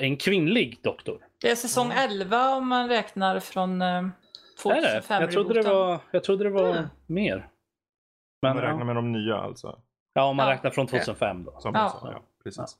en 0.03 0.17
kvinnlig 0.17 0.79
doktor. 0.83 1.19
Det 1.41 1.49
är 1.51 1.55
säsong 1.55 1.91
11 1.91 2.55
om 2.55 2.67
man 2.67 2.89
räknar 2.89 3.39
från 3.39 3.81
uh, 3.81 3.87
Är 3.87 4.01
det? 4.03 4.11
2005 4.63 5.21
Jag 5.21 5.31
trodde 5.31 5.53
det 5.61 5.69
var, 5.69 5.99
jag 6.11 6.23
trodde 6.23 6.43
det 6.43 6.49
var 6.49 6.67
Ja. 6.75 6.83
mer. 7.05 7.47
Man 8.41 8.55
Men, 8.55 8.63
räknar 8.65 8.79
ja. 8.79 8.85
med 8.85 8.95
de 8.95 9.11
nya 9.11 9.35
alltså. 9.37 9.79
ja, 10.13 10.23
om 10.23 10.35
man 10.35 10.47
Ja. 10.47 10.53
räknar 10.53 10.71
från 10.71 10.87
2005 10.87 11.43
då. 11.43 11.59
Som 11.59 11.71
Ja. 11.75 11.97
sa. 12.01 12.11
Ja, 12.11 12.21
precis. 12.43 12.77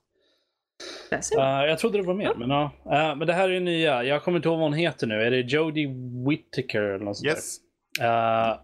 Eh, 1.11 1.65
jag 1.69 1.79
trodde 1.79 1.97
det 1.97 2.03
var 2.03 2.13
mer, 2.13 2.33
men 2.37 2.49
ja. 2.49 2.71
Eh, 2.85 3.15
men 3.15 3.27
det 3.27 3.33
här 3.33 3.49
är 3.49 3.59
nya. 3.59 4.03
Jag 4.03 4.23
kommer 4.23 4.37
inte 4.37 4.49
ihåg 4.49 4.57
vad 4.57 4.69
hon 4.69 4.77
heter 4.77 5.07
nu. 5.07 5.21
Är 5.21 5.31
det 5.31 5.39
Jodie 5.39 5.87
Whittaker 6.29 6.81
eller 6.81 7.05
något 7.05 7.17
sånt 7.17 7.29
där? 7.29 7.35
Yes. 7.35 7.57
Eh, 8.01 8.57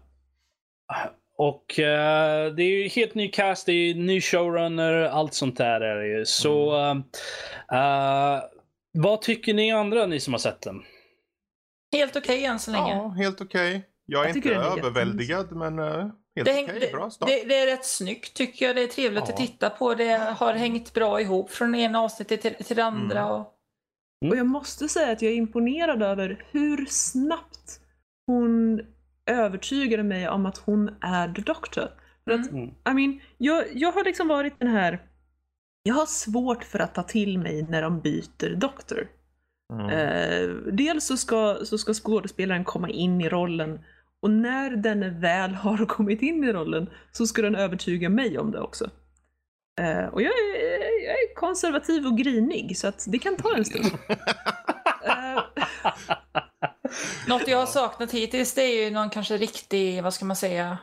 och 1.36 1.64
det 1.76 2.62
är 2.62 2.82
ju 2.82 2.88
helt 2.88 3.14
ny 3.14 3.28
cast, 3.28 3.66
det 3.66 3.72
är 3.72 3.94
ny 3.94 4.20
showrunner, 4.20 4.92
allt 4.92 5.34
sånt 5.34 5.56
där 5.56 5.80
är 5.80 5.96
det 5.96 6.18
ju. 6.18 6.24
Så 6.24 6.76
eh, 7.72 8.42
vad 8.92 9.22
tycker 9.22 9.54
ni 9.54 9.72
andra, 9.72 10.06
ni 10.06 10.20
som 10.20 10.34
har 10.34 10.38
sett 10.38 10.62
den? 10.62 10.82
Helt 11.92 12.16
okej 12.16 12.44
än 12.44 12.58
så 12.58 12.70
länge. 12.70 12.90
Ja, 12.90 13.08
helt 13.08 13.40
okej. 13.40 13.82
Jag 14.06 14.24
är 14.24 14.28
Jag 14.28 14.36
inte 14.36 14.54
överväldigad 14.54 15.52
men 15.52 15.78
uh, 15.78 16.06
helt 16.36 16.46
Det, 16.48 16.78
det, 16.80 16.92
Bra 16.92 17.10
start. 17.10 17.28
det, 17.28 17.44
det 17.48 17.58
är 17.58 17.66
rätt 17.66 17.84
snyggt 17.84 18.34
tycker 18.34 18.66
jag. 18.66 18.76
Det 18.76 18.82
är 18.82 18.86
trevligt 18.88 19.24
Ja. 19.28 19.34
att 19.34 19.36
titta 19.40 19.70
på. 19.70 19.94
Det 19.94 20.12
har 20.38 20.54
hängt 20.54 20.94
bra 20.94 21.20
ihop 21.20 21.50
från 21.50 21.74
ena 21.74 22.00
avsnittet 22.00 22.42
till, 22.42 22.54
till 22.54 22.76
det 22.76 22.84
andra. 22.84 23.20
Mm. 23.20 23.32
Och, 23.32 23.40
Och 24.30 24.36
jag 24.36 24.46
måste 24.46 24.88
säga 24.88 25.12
att 25.12 25.22
jag 25.22 25.32
är 25.32 25.36
imponerad 25.36 26.02
över 26.02 26.44
hur 26.50 26.86
snabbt 26.86 27.80
hon 28.26 28.80
övertygade 29.26 30.02
mig 30.02 30.28
om 30.28 30.46
att 30.46 30.58
hon 30.58 30.88
är 31.00 31.32
The 31.34 31.42
Doctor. 31.42 31.88
För 32.24 32.30
att, 32.30 32.50
Mm. 32.50 32.68
I 32.68 32.94
mean, 32.94 33.20
jag, 33.38 33.64
jag 33.72 33.92
har 33.92 34.04
liksom 34.04 34.28
varit 34.28 34.58
den 34.58 34.68
här... 34.68 35.02
Jag 35.82 35.94
har 35.94 36.06
svårt 36.06 36.64
för 36.64 36.78
att 36.78 36.94
ta 36.94 37.02
till 37.02 37.38
mig 37.38 37.66
när 37.68 37.82
de 37.82 38.00
byter 38.00 38.56
Doctor. 38.56 39.08
Mm. 39.72 39.88
Eh, 39.90 40.48
dels 40.72 41.06
så 41.06 41.16
ska, 41.16 41.58
så 41.64 41.78
ska 41.78 41.94
skådespelaren 41.94 42.64
komma 42.64 42.88
in 42.90 43.20
i 43.20 43.28
rollen 43.28 43.80
och 44.24 44.30
när 44.30 44.70
den 44.70 45.20
väl 45.20 45.54
har 45.54 45.86
kommit 45.86 46.22
in 46.22 46.44
i 46.44 46.52
rollen 46.52 46.90
så 47.12 47.26
ska 47.26 47.42
den 47.42 47.56
övertyga 47.56 48.08
mig 48.08 48.38
om 48.38 48.50
det 48.50 48.60
också. 48.60 48.90
Eh, 49.80 50.04
och 50.06 50.22
jag 50.22 50.32
är, 50.32 51.04
jag 51.06 51.14
är 51.14 51.34
konservativ 51.34 52.06
och 52.06 52.18
grinig 52.18 52.78
så 52.78 52.88
att 52.88 53.04
det 53.08 53.18
kan 53.18 53.36
ta 53.36 53.56
en 53.56 53.64
stund. 53.64 53.86
Eh, 55.06 55.42
något 57.28 57.48
jag 57.48 57.58
har 57.58 57.66
saknat 57.66 58.12
hittills 58.12 58.54
det 58.54 58.62
är 58.62 58.84
ju 58.84 58.90
någon 58.90 59.10
kanske 59.10 59.36
riktig, 59.36 60.02
vad 60.02 60.14
ska 60.14 60.24
man 60.24 60.36
säga, 60.36 60.78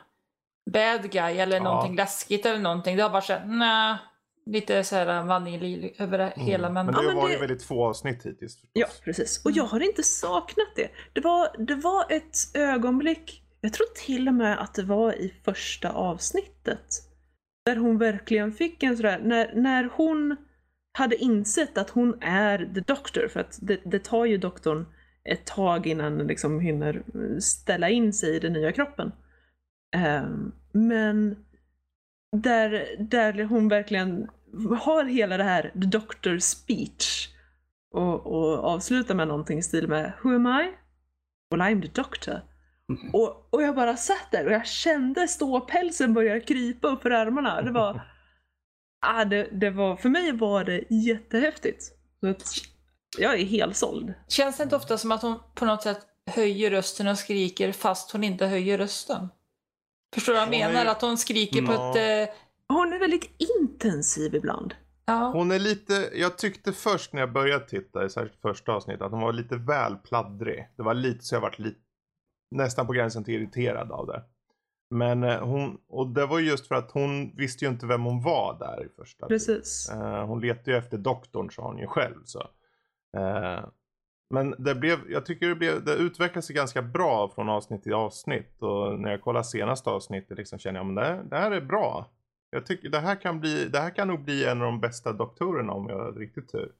bad 0.72 1.12
guy 1.12 1.38
eller 1.38 1.58
Ja. 1.58 1.64
någonting 1.64 1.96
läskigt 1.96 2.46
eller 2.46 2.60
någonting. 2.60 2.98
Det 2.98 3.04
har 3.04 3.10
bara 3.10 3.22
såhär, 3.22 3.46
nej, 3.46 3.98
lite 4.46 4.84
såhär 4.84 5.24
vanilj 5.26 5.96
över 6.00 6.18
det 6.18 6.34
hela. 6.36 6.70
Men, 6.70 6.86
Men 6.86 6.96
Ja, 6.96 7.02
det 7.02 7.08
men 7.08 7.16
var 7.16 7.28
det- 7.28 7.34
ju 7.34 7.40
väldigt 7.40 7.64
få 7.64 7.86
avsnitt 7.86 8.26
hittills. 8.26 8.54
förstås. 8.56 8.70
Ja, 8.74 8.88
precis. 9.04 9.46
Och 9.46 9.52
jag 9.52 9.64
har 9.64 9.80
inte 9.80 10.04
saknat 10.04 10.68
det. 10.76 10.90
Det 11.14 11.22
var, 11.22 11.66
det 11.66 11.76
var 11.76 12.06
ett 12.12 12.38
ögonblick, 12.54 13.44
jag 13.62 13.74
tror 13.74 13.88
till 14.06 14.28
och 14.28 14.34
med 14.34 14.62
att 14.62 14.74
det 14.74 14.84
var 14.84 15.14
i 15.14 15.34
första 15.46 15.92
avsnittet, 15.92 16.88
där 17.66 17.76
hon 17.76 17.98
verkligen 17.98 18.52
fick 18.52 18.84
en 18.84 18.98
sådär, 18.98 19.20
när, 19.24 19.54
när 19.56 19.90
hon 19.94 20.36
hade 20.94 21.16
insett 21.16 21.78
att 21.78 21.90
hon 21.90 22.18
är 22.22 22.58
the 22.74 22.80
doctor, 22.94 23.28
för 23.28 23.40
att 23.40 23.60
det, 23.62 23.80
det 23.86 24.00
tar 24.04 24.26
ju 24.26 24.38
doktorn 24.38 24.86
ett 25.24 25.46
tag 25.46 25.88
innan 25.88 26.18
den 26.18 26.28
liksom 26.28 26.60
hinner 26.60 27.04
ställa 27.40 27.90
in 27.90 28.14
sig 28.14 28.36
i 28.36 28.40
den 28.40 28.54
nya 28.54 28.72
kroppen. 28.72 29.12
Ehm, 29.96 30.52
men 30.72 31.36
där, 32.32 32.96
där 33.00 33.44
hon 33.44 33.68
verkligen 33.68 34.30
har 34.80 35.06
hela 35.06 35.38
det 35.38 35.44
här 35.44 35.62
the 35.62 35.88
doctor 35.88 36.38
speech 36.38 37.28
och, 37.94 38.28
och 38.28 38.64
avslutar 38.64 39.16
med 39.16 39.28
någonting 39.28 39.60
i 39.60 39.64
stil 39.64 39.88
med 39.88 40.14
Who 40.24 40.36
am 40.36 40.48
I? 40.48 40.72
Well 41.52 41.62
I'm 41.62 41.82
the 41.82 42.02
doctor. 42.02 42.42
Och, 43.14 43.54
och 43.54 43.62
jag 43.62 43.76
bara 43.76 43.98
satt 43.98 44.32
där 44.32 44.46
och 44.46 44.52
jag 44.52 44.68
kände 44.68 45.28
ståpälsen 45.28 46.14
börja 46.14 46.40
krypa 46.40 46.88
upp 46.88 47.02
för 47.02 47.12
armarna. 47.12 47.62
Det 47.62 47.72
var, 47.72 48.02
ah, 49.06 49.26
det, 49.26 49.48
det 49.52 49.70
var, 49.70 49.96
för 49.96 50.10
mig 50.10 50.32
var 50.32 50.64
det 50.64 50.84
jättehäftigt. 50.90 51.84
Så 52.20 52.28
att 52.28 52.44
jag 53.18 53.40
är 53.40 53.46
helt 53.46 53.78
såld. 53.78 54.14
Känns 54.28 54.58
det 54.58 54.64
inte 54.64 54.76
ofta 54.76 54.98
som 54.98 55.12
att 55.12 55.22
hon 55.22 55.40
på 55.56 55.66
något 55.66 55.84
sätt 55.84 56.00
höjer 56.26 56.72
rösten 56.72 57.08
och 57.08 57.18
skriker 57.18 57.72
fast 57.72 58.12
hon 58.12 58.24
inte 58.24 58.46
höjer 58.46 58.78
rösten? 58.78 59.30
Förstår 60.14 60.34
du 60.34 60.40
vad 60.40 60.54
jag 60.54 60.72
menar? 60.74 60.86
Att 60.92 61.02
hon 61.02 61.18
skriker 61.18 61.62
på 61.66 61.72
Ja. 61.74 61.90
ett... 62.00 62.30
Eh, 62.30 62.36
Hon 62.68 62.94
är 62.94 63.00
väldigt 63.00 63.32
intensiv 63.60 64.36
ibland. 64.36 64.74
ja. 65.06 65.32
Hon 65.34 65.52
är 65.52 65.60
lite, 65.60 66.10
jag 66.14 66.38
tyckte 66.38 66.74
först 66.74 67.14
när 67.14 67.20
jag 67.20 67.32
började 67.34 67.66
titta, 67.68 68.10
särskilt 68.10 68.42
första 68.42 68.72
avsnittet, 68.72 69.02
att 69.02 69.12
hon 69.12 69.22
var 69.22 69.34
lite 69.34 69.56
väl 69.56 69.96
pladdrig. 69.96 70.68
Det 70.78 70.84
var 70.84 70.94
lite 70.94 71.26
så 71.26 71.36
jag 71.36 71.42
varit 71.42 71.60
lite, 71.60 71.80
nästan 72.52 72.88
på 72.88 72.94
gränsen 72.94 73.24
till 73.24 73.34
irriterad 73.34 73.92
av 73.92 74.08
det. 74.08 74.24
Men 74.90 75.24
eh, 75.24 75.40
hon, 75.40 75.78
och 75.90 76.08
det 76.08 76.26
var 76.26 76.40
just 76.40 76.68
för 76.68 76.76
att 76.76 76.92
hon 76.92 77.36
visste 77.36 77.66
ju 77.66 77.72
inte 77.72 77.86
vem 77.86 78.04
hon 78.04 78.24
var 78.24 78.60
där 78.60 78.86
i 78.86 78.90
första. 78.90 79.28
Precis. 79.28 79.90
Eh, 79.90 80.26
hon 80.26 80.42
letade 80.42 80.72
ju 80.72 80.78
efter 80.78 80.98
doktorn 80.98 81.52
sa 81.52 81.62
hon 81.68 81.78
ju 81.78 81.88
själv 81.88 82.22
så. 82.26 82.40
Men 84.32 84.56
det 84.58 84.76
blev, 84.76 85.00
jag 85.10 85.26
tycker 85.26 85.48
det, 85.48 85.56
blev, 85.56 85.84
det 85.86 85.94
utvecklade 85.94 86.42
sig 86.42 86.56
ganska 86.56 86.82
bra 86.82 87.32
från 87.36 87.50
avsnitt 87.50 87.84
till 87.84 87.94
avsnitt. 87.94 88.62
Och 88.62 89.00
när 89.00 89.12
jag 89.12 89.22
kollar 89.22 89.44
senaste 89.44 89.90
avsnittet 89.90 90.38
liksom 90.38 90.60
känner 90.60 90.80
jag, 90.80 90.86
men 90.86 90.96
det, 90.96 91.02
här- 91.06 91.24
det 91.24 91.38
här 91.38 91.52
är 91.52 91.62
bra. 91.62 92.10
Jag 92.50 92.66
tycker 92.66 92.90
det 92.90 93.00
här 93.00 93.22
kan 93.22 93.40
bli, 93.40 93.66
det 93.70 93.80
här 93.80 93.90
kan 93.96 94.08
nog 94.08 94.24
bli 94.24 94.46
en 94.46 94.62
av 94.62 94.66
de 94.66 94.80
bästa 94.80 95.14
doktorerna 95.14 95.74
om 95.74 95.90
jag 95.90 95.98
har 95.98 96.12
riktigt 96.12 96.52
tur. 96.52 96.72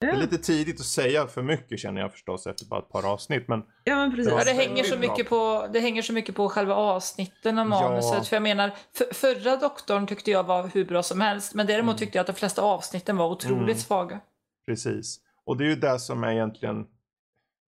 Det 0.00 0.06
Ja, 0.06 0.12
är 0.12 0.16
lite 0.16 0.38
tidigt 0.38 0.80
att 0.80 0.86
säga 0.86 1.26
för 1.26 1.42
mycket 1.42 1.78
känner 1.78 2.00
jag 2.00 2.12
förstås 2.12 2.46
efter 2.46 2.66
bara 2.66 2.80
ett 2.80 2.88
par 2.88 3.12
avsnitt. 3.12 3.48
Men 3.48 3.62
ja 3.84 3.96
men 3.96 4.10
precis. 4.16 4.32
Ja, 4.32 4.38
Ja, 4.38 4.44
det, 4.44 4.50
det 4.52 4.56
hänger 4.68 4.84
så 4.84 4.98
mycket 4.98 5.28
på, 5.28 5.66
det 5.72 5.80
hänger 5.80 6.02
så 6.02 6.12
mycket 6.12 6.34
på 6.34 6.48
själva 6.48 6.74
avsnitten 6.74 7.58
och 7.58 7.64
Ja. 7.64 7.68
manuset. 7.68 8.26
För 8.28 8.36
jag 8.36 8.42
menar, 8.42 8.70
för, 8.94 9.14
förra 9.14 9.56
doktorn 9.56 10.06
tyckte 10.06 10.30
jag 10.30 10.44
var 10.44 10.70
hur 10.74 10.84
bra 10.84 11.02
som 11.02 11.20
helst. 11.20 11.54
Men 11.54 11.66
däremot 11.66 11.90
Mm. 11.92 11.98
tyckte 11.98 12.18
jag 12.18 12.20
att 12.20 12.26
de 12.26 12.32
flesta 12.32 12.62
avsnitten 12.62 13.16
var 13.16 13.30
otroligt 13.30 13.60
Mm. 13.62 13.74
svaga. 13.76 14.20
precis. 14.66 15.20
Och 15.44 15.56
det 15.56 15.64
är 15.64 15.68
ju 15.68 15.76
det 15.76 15.98
som 15.98 16.24
är 16.24 16.32
egentligen, 16.32 16.86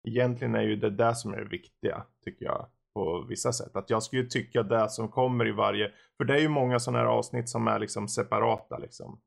egentligen 0.08 0.54
är 0.54 0.62
ju 0.62 0.76
det 0.76 0.90
där 0.90 1.12
som 1.14 1.34
är 1.34 1.38
det 1.38 1.48
viktiga 1.48 2.06
tycker 2.24 2.44
jag. 2.44 2.66
På 2.94 3.20
vissa 3.28 3.52
sätt. 3.52 3.76
Att 3.76 3.90
jag 3.90 4.02
skulle 4.02 4.24
tycka 4.26 4.62
det 4.62 4.88
som 4.90 5.08
kommer 5.08 5.48
i 5.48 5.52
varje, 5.52 5.92
för 6.16 6.24
det 6.24 6.34
är 6.34 6.38
ju 6.40 6.48
många 6.48 6.78
sådana 6.78 6.98
här 6.98 7.06
avsnitt 7.06 7.48
som 7.48 7.68
är 7.68 7.78
liksom 7.78 8.08
separata 8.08 8.78
liksom. 8.78 9.20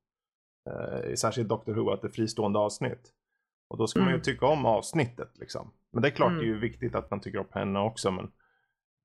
Eh, 0.69 1.13
särskilt 1.13 1.49
Doctor 1.49 1.73
Who 1.73 1.89
att 1.91 2.01
det 2.01 2.07
är 2.07 2.11
fristående 2.11 2.59
avsnitt. 2.59 3.11
Och 3.69 3.77
då 3.77 3.87
ska 3.87 3.99
man 3.99 4.07
ju 4.07 4.13
Mm. 4.13 4.21
tycka 4.23 4.45
om 4.45 4.65
avsnittet 4.65 5.31
liksom. 5.37 5.71
Men 5.93 6.01
det 6.01 6.07
är 6.07 6.11
klart 6.11 6.29
Mm. 6.29 6.39
det 6.39 6.45
är 6.45 6.47
ju 6.53 6.59
viktigt 6.59 6.95
att 6.95 7.11
man 7.11 7.19
tycker 7.21 7.39
om 7.39 7.47
henne 7.51 7.79
också 7.79 8.11
men 8.11 8.25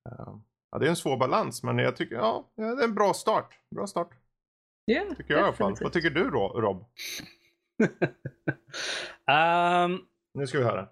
eh, 0.09 0.35
Ja 0.71 0.79
det 0.79 0.85
är 0.85 0.89
en 0.89 0.95
svår 0.95 1.17
balans 1.17 1.63
men 1.63 1.77
jag 1.77 1.95
tycker 1.95 2.15
ja, 2.15 2.51
det 2.55 2.63
är 2.63 2.83
en 2.83 2.95
bra 2.95 3.13
start. 3.13 3.59
Bra 3.75 3.87
start. 3.87 4.09
Ja, 4.85 5.03
Tycker 5.17 5.33
jag 5.33 5.39
i 5.41 5.43
alla 5.43 5.53
fall. 5.53 5.71
definitivt. 5.71 5.83
Vad 5.83 5.93
tycker 5.93 6.09
du 6.09 6.29
då 6.29 6.47
Rob? 6.47 6.85
Ehm, 9.27 9.99
Nu 10.33 10.47
ska 10.47 10.57
vi 10.57 10.63
höra. 10.63 10.87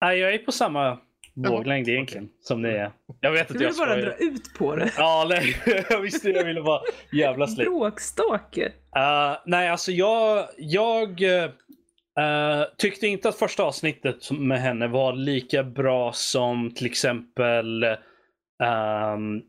Nej, 0.00 0.18
jag 0.18 0.34
är 0.34 0.38
på 0.38 0.52
samma 0.52 0.98
våglängd 1.34 1.88
egentligen 1.88 2.28
som 2.40 2.62
ni 2.62 2.68
är. 2.68 2.92
Jag 3.20 3.32
vet 3.32 3.48
Du 3.48 3.54
att 3.54 3.60
jag 3.60 3.68
vill 3.68 3.78
bara 3.78 3.90
skojar. 3.90 4.06
dra 4.06 4.16
ut 4.16 4.54
på 4.58 4.76
det. 4.76 4.92
Ja, 4.96 5.26
nej. 5.28 5.56
jag 5.90 6.00
visste 6.00 6.30
jag 6.30 6.44
ville 6.44 6.60
vara 6.60 6.80
jävla 7.12 7.46
släck. 7.46 7.68
Bråkstake. 7.68 8.66
Uh, 8.96 9.38
nej, 9.46 9.68
alltså 9.68 9.92
jag, 9.92 10.46
jag 10.56 11.22
eh, 11.22 12.64
tyckte 12.78 13.06
inte 13.06 13.28
att 13.28 13.38
första 13.38 13.62
avsnittet 13.62 14.30
med 14.30 14.60
henne 14.60 14.88
var 14.88 15.12
lika 15.12 15.62
bra 15.64 16.12
som 16.12 16.70
till 16.74 16.86
exempel 16.86 17.84
ehm, 18.62 19.42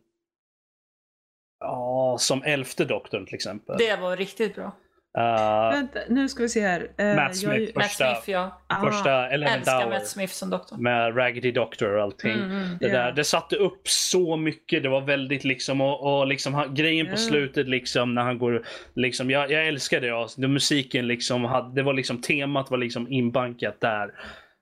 ja, 1.59 2.15
som 2.19 2.43
elfte 2.43 2.85
doktorn 2.85 3.25
till 3.25 3.35
exempel. 3.35 3.75
Det 3.77 3.95
var 3.95 4.17
riktigt 4.17 4.55
bra. 4.55 4.71
Uh, 5.17 5.71
Vänta, 5.73 5.99
nu 6.09 6.29
ska 6.29 6.43
vi 6.43 6.49
se 6.49 6.61
här. 6.61 6.87
Eh, 6.97 7.15
Matt 7.15 7.35
Smith. 7.35 7.61
jag- 7.61 7.75
Matt 7.75 7.85
Första- 7.85 8.15
Smith, 8.15 8.29
ja. 8.29 8.61
Ah, 8.67 8.81
första 8.91 9.29
Eleven 9.29 9.53
Älskar 9.57 9.89
Matt 9.89 10.07
Smith 10.07 10.33
som 10.33 10.49
doktor. 10.49 10.77
med 10.77 11.17
Raggedy 11.17 11.51
Doctor 11.51 11.95
och 11.95 12.03
allting. 12.03 12.31
Mm, 12.31 12.51
mm. 12.51 12.77
Det, 12.79 12.87
Ja. 12.87 12.93
där, 12.93 13.11
det 13.11 13.23
satte 13.23 13.55
upp 13.55 13.81
så 13.87 14.37
mycket. 14.37 14.83
Det 14.83 14.89
var 14.89 15.01
väldigt 15.01 15.43
liksom 15.43 15.81
och, 15.81 16.19
och 16.19 16.27
liksom 16.27 16.53
han, 16.53 16.75
grejen 16.75 17.05
på 17.05 17.11
Ja. 17.11 17.17
slutet 17.17 17.67
liksom 17.67 18.13
när 18.15 18.21
han 18.21 18.37
går 18.37 18.65
liksom 18.95 19.29
jag, 19.29 19.51
jag 19.51 19.67
älskar 19.67 20.01
det. 20.01 20.09
Alltså, 20.09 20.41
det 20.41 20.47
musiken 20.47 21.07
liksom 21.07 21.45
hade, 21.45 21.75
det 21.75 21.83
var 21.83 21.93
liksom 21.93 22.21
temat 22.21 22.71
var 22.71 22.77
liksom 22.77 23.11
inbankat 23.11 23.81
där 23.81 24.09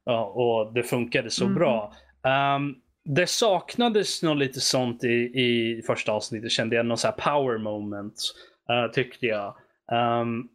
ja, 0.06 0.26
och 0.26 0.74
det 0.74 0.84
funkade 0.84 1.30
så 1.30 1.46
Mhm. 1.46 1.56
bra. 1.56 1.94
Ehm, 2.24 2.76
det 3.06 3.28
saknades 3.30 4.24
nog 4.24 4.38
lite 4.38 4.60
sånt 4.60 5.04
i, 5.04 5.08
i 5.42 5.82
första 5.88 6.12
avsnittet 6.12 6.52
kände 6.52 6.76
jag. 6.76 6.86
Någon 6.86 6.98
så 6.98 7.08
här 7.08 7.16
power 7.34 7.58
moment 7.58 8.16
eh, 8.70 8.92
tyckte 8.92 9.26
jag. 9.26 9.56
Ehm, 9.92 10.48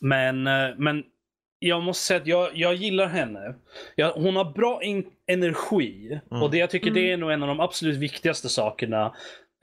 men, 0.00 0.46
eh, 0.46 0.68
men 0.76 1.04
jag 1.58 1.82
måste 1.82 2.04
säga 2.04 2.20
att 2.20 2.26
jag, 2.26 2.50
jag 2.54 2.74
gillar 2.74 3.06
henne. 3.06 3.54
Jag, 3.94 4.12
hon 4.12 4.36
har 4.36 4.52
bra 4.52 4.82
in, 4.82 5.06
energi. 5.26 6.20
Mm. 6.30 6.42
Och 6.42 6.50
det 6.50 6.58
jag 6.58 6.70
tycker 6.70 6.86
Mm. 6.90 6.94
det 7.02 7.12
är 7.12 7.16
nog 7.16 7.32
en 7.32 7.42
av 7.42 7.48
de 7.48 7.60
absolut 7.60 7.96
viktigaste 7.96 8.48
sakerna 8.48 9.14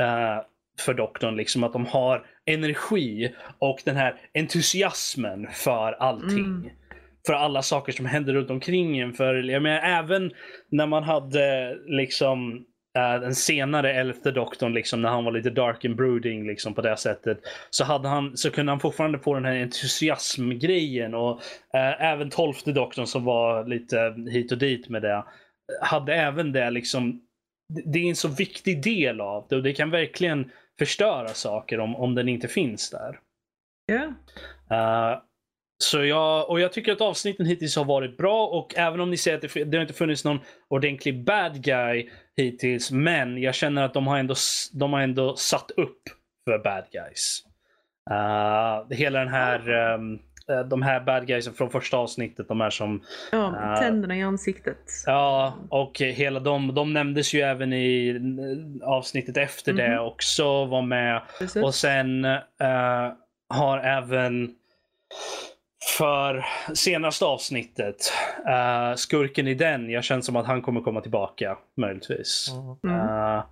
eh, 0.01 0.41
för 0.79 0.93
doktorn. 0.93 1.35
Liksom 1.35 1.63
att 1.63 1.73
de 1.73 1.85
har 1.85 2.25
energi 2.45 3.35
och 3.59 3.81
den 3.85 3.95
här 3.95 4.15
entusiasmen 4.33 5.47
för 5.51 5.91
allting. 5.91 6.45
Mm. 6.45 6.69
För 7.27 7.33
alla 7.33 7.61
saker 7.61 7.91
som 7.91 8.05
händer 8.05 8.33
runt 8.33 8.49
omkring 8.49 8.99
en. 8.99 9.13
För 9.13 9.35
jag 9.35 9.63
menar, 9.63 9.81
även 9.81 10.31
när 10.69 10.87
man 10.87 11.03
hade 11.03 11.75
liksom 11.85 12.65
eh, 12.97 13.21
den 13.21 13.35
senare 13.35 13.93
elfte 13.93 14.31
doktorn, 14.31 14.73
liksom, 14.73 15.01
när 15.01 15.09
han 15.09 15.25
var 15.25 15.31
lite 15.31 15.49
dark 15.49 15.85
and 15.85 15.95
brooding 15.95 16.47
liksom, 16.47 16.73
på 16.73 16.81
det 16.81 16.97
sättet, 16.97 17.39
så, 17.69 17.83
hade 17.83 18.07
han, 18.07 18.37
så 18.37 18.51
kunde 18.51 18.71
han 18.71 18.79
fortfarande 18.79 19.19
få 19.19 19.33
den 19.33 19.45
här 19.45 19.55
entusiasmgrejen. 19.61 21.13
Och 21.13 21.31
eh, 21.73 22.01
även 22.03 22.29
tolfte 22.29 22.71
doktorn 22.71 23.07
som 23.07 23.23
var 23.25 23.65
lite 23.65 24.15
hit 24.31 24.51
och 24.51 24.57
dit 24.57 24.89
med 24.89 25.01
det, 25.01 25.23
hade 25.81 26.13
även 26.15 26.51
det 26.51 26.69
liksom, 26.69 27.21
det- 27.85 27.99
är 27.99 28.09
en 28.09 28.15
så 28.15 28.27
viktig 28.27 28.83
del 28.83 29.21
av 29.21 29.45
det 29.49 29.55
och 29.55 29.63
det 29.63 29.73
kan 29.73 29.89
verkligen 29.89 30.51
förstöra 30.79 31.27
saker 31.27 31.79
om, 31.79 31.95
om 31.95 32.15
den 32.15 32.29
inte 32.29 32.47
finns 32.47 32.89
där. 32.89 33.19
Ja. 33.85 34.03
Eh, 34.77 35.19
så 35.77 36.05
jag, 36.05 36.49
och 36.49 36.59
jag 36.59 36.73
tycker 36.73 36.91
att 36.91 37.01
avsnitten 37.01 37.45
hittills 37.45 37.75
har 37.75 37.85
varit 37.85 38.17
bra 38.17 38.47
och 38.47 38.73
även 38.77 38.99
om 38.99 39.09
ni 39.09 39.17
säger 39.17 39.37
att 39.37 39.53
det, 39.53 39.63
det 39.63 39.77
har 39.77 39.81
inte 39.81 39.93
funnits 39.93 40.25
någon 40.25 40.39
ordentlig 40.69 41.23
bad 41.23 41.63
guy 41.63 42.09
hittills, 42.37 42.91
men 42.91 43.37
jag 43.41 43.55
känner 43.55 43.83
att 43.83 43.93
de 43.93 44.07
har 44.07 44.17
ändå, 44.17 44.35
de 44.73 44.93
har 44.93 45.01
ändå 45.01 45.35
satt 45.35 45.71
upp 45.71 46.01
för 46.45 46.57
bad 46.59 46.83
guys. 46.91 47.39
Eh, 48.11 48.97
hela 48.97 49.19
den 49.19 49.27
här, 49.27 49.69
eh, 49.93 50.59
de 50.69 50.81
här 50.81 50.99
bad 50.99 51.27
guysen 51.27 51.53
från 51.53 51.69
första 51.69 51.97
avsnittet, 51.97 52.47
de 52.47 52.61
här 52.61 52.69
som 52.69 53.03
ja, 53.31 53.53
Ah. 53.61 53.77
tänderna 53.77 54.17
i 54.17 54.21
ansiktet. 54.23 54.77
Ja, 55.05 55.53
och 55.69 55.99
hela 55.99 56.39
de, 56.39 56.75
de 56.75 56.93
nämndes 56.93 57.33
ju 57.33 57.41
även 57.41 57.73
i 57.73 58.19
avsnittet 58.83 59.37
efter 59.37 59.73
det 59.73 59.89
Mhm. 59.89 59.99
också 60.05 60.65
var 60.65 60.81
med. 60.81 61.21
Precis. 61.39 61.63
Och 61.63 61.75
sen 61.75 62.27
har 63.49 63.77
även 63.79 64.55
för 65.97 66.45
senaste 66.73 67.25
avsnittet, 67.25 68.13
eh, 68.47 68.95
skurken 68.95 69.47
i 69.47 69.53
den, 69.53 69.89
jag 69.89 70.03
känner 70.03 70.21
som 70.21 70.35
att 70.35 70.45
han 70.45 70.61
kommer 70.61 70.81
komma 70.81 71.01
tillbaka 71.01 71.57
möjligtvis. 71.77 72.51
Mm. 72.83 72.99
Eh, 72.99 73.43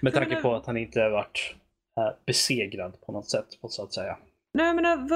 med 0.00 0.14
tanke 0.14 0.36
på 0.36 0.54
att 0.54 0.66
han 0.66 0.76
inte 0.76 1.00
har 1.00 1.10
varit 1.10 1.54
eh, 2.00 2.16
besegrad 2.26 3.00
på 3.06 3.12
något 3.12 3.30
sätt, 3.30 3.46
så 3.68 3.82
att 3.82 3.92
säga. 3.92 4.16
Nej, 4.54 4.66
jag 4.66 4.76
menar, 4.76 5.08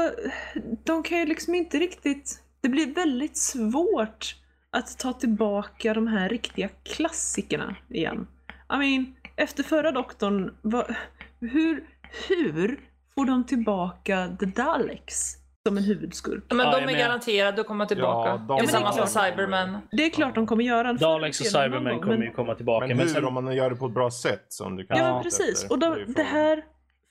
de 0.84 1.02
kan 1.02 1.18
ju 1.18 1.26
liksom 1.26 1.54
inte 1.54 1.78
riktigt... 1.78 2.42
Det 2.60 2.68
blir 2.68 2.94
väldigt 2.94 3.36
svårt 3.36 4.36
att 4.70 4.98
ta 4.98 5.12
tillbaka 5.12 5.94
de 5.94 6.06
här 6.06 6.28
riktiga 6.28 6.68
klassikerna 6.68 7.76
igen. 7.88 8.26
I 8.72 8.76
mean, 8.76 9.14
efter 9.36 9.62
förra 9.62 9.92
doktorn, 9.92 10.56
vad, 10.62 10.94
hur, 11.40 11.84
hur 12.28 12.80
får 13.14 13.24
de 13.24 13.46
tillbaka 13.46 14.36
The 14.40 14.46
Daleks 14.46 15.41
som 15.68 15.76
en 15.76 15.84
huvudskurk? 15.84 16.44
Men 16.48 16.58
Ja, 16.58 16.80
de 16.80 16.92
är 16.94 16.98
garanterade 16.98 17.60
att 17.60 17.66
komma 17.66 17.86
tillbaka. 17.86 18.30
Ja, 18.30 18.44
de- 18.48 18.58
Tillsammans 18.60 18.96
Ja, 18.96 19.02
med 19.02 19.10
men 19.14 19.22
det 19.24 19.28
är 19.28 19.30
Cybermen. 19.66 19.78
Det 19.92 20.04
är 20.06 20.10
klart 20.10 20.34
de 20.34 20.46
kommer 20.46 20.64
göra 20.64 20.88
en 20.88 20.96
Daleks 20.96 21.40
och 21.40 21.46
Cybermen 21.46 22.00
kommer 22.00 22.16
men- 22.16 22.26
ju 22.26 22.30
komma 22.32 22.54
tillbaka. 22.54 22.86
Men 22.86 22.96
men 22.96 23.06
hur 23.06 23.14
sen- 23.14 23.24
om 23.24 23.34
man 23.34 23.56
gör 23.56 23.70
det 23.70 23.76
på 23.76 23.86
ett 23.86 23.92
bra 23.94 24.10
sätt 24.10 24.46
som 24.48 24.76
du 24.76 24.86
kan 24.86 24.96
Ja, 24.98 25.04
Ja. 25.08 25.20
precis. 25.22 25.62
efter, 25.62 25.72
Och 25.72 25.78
då, 25.78 25.94
det 25.94 26.04
frågan. 26.06 26.26
här, 26.26 26.62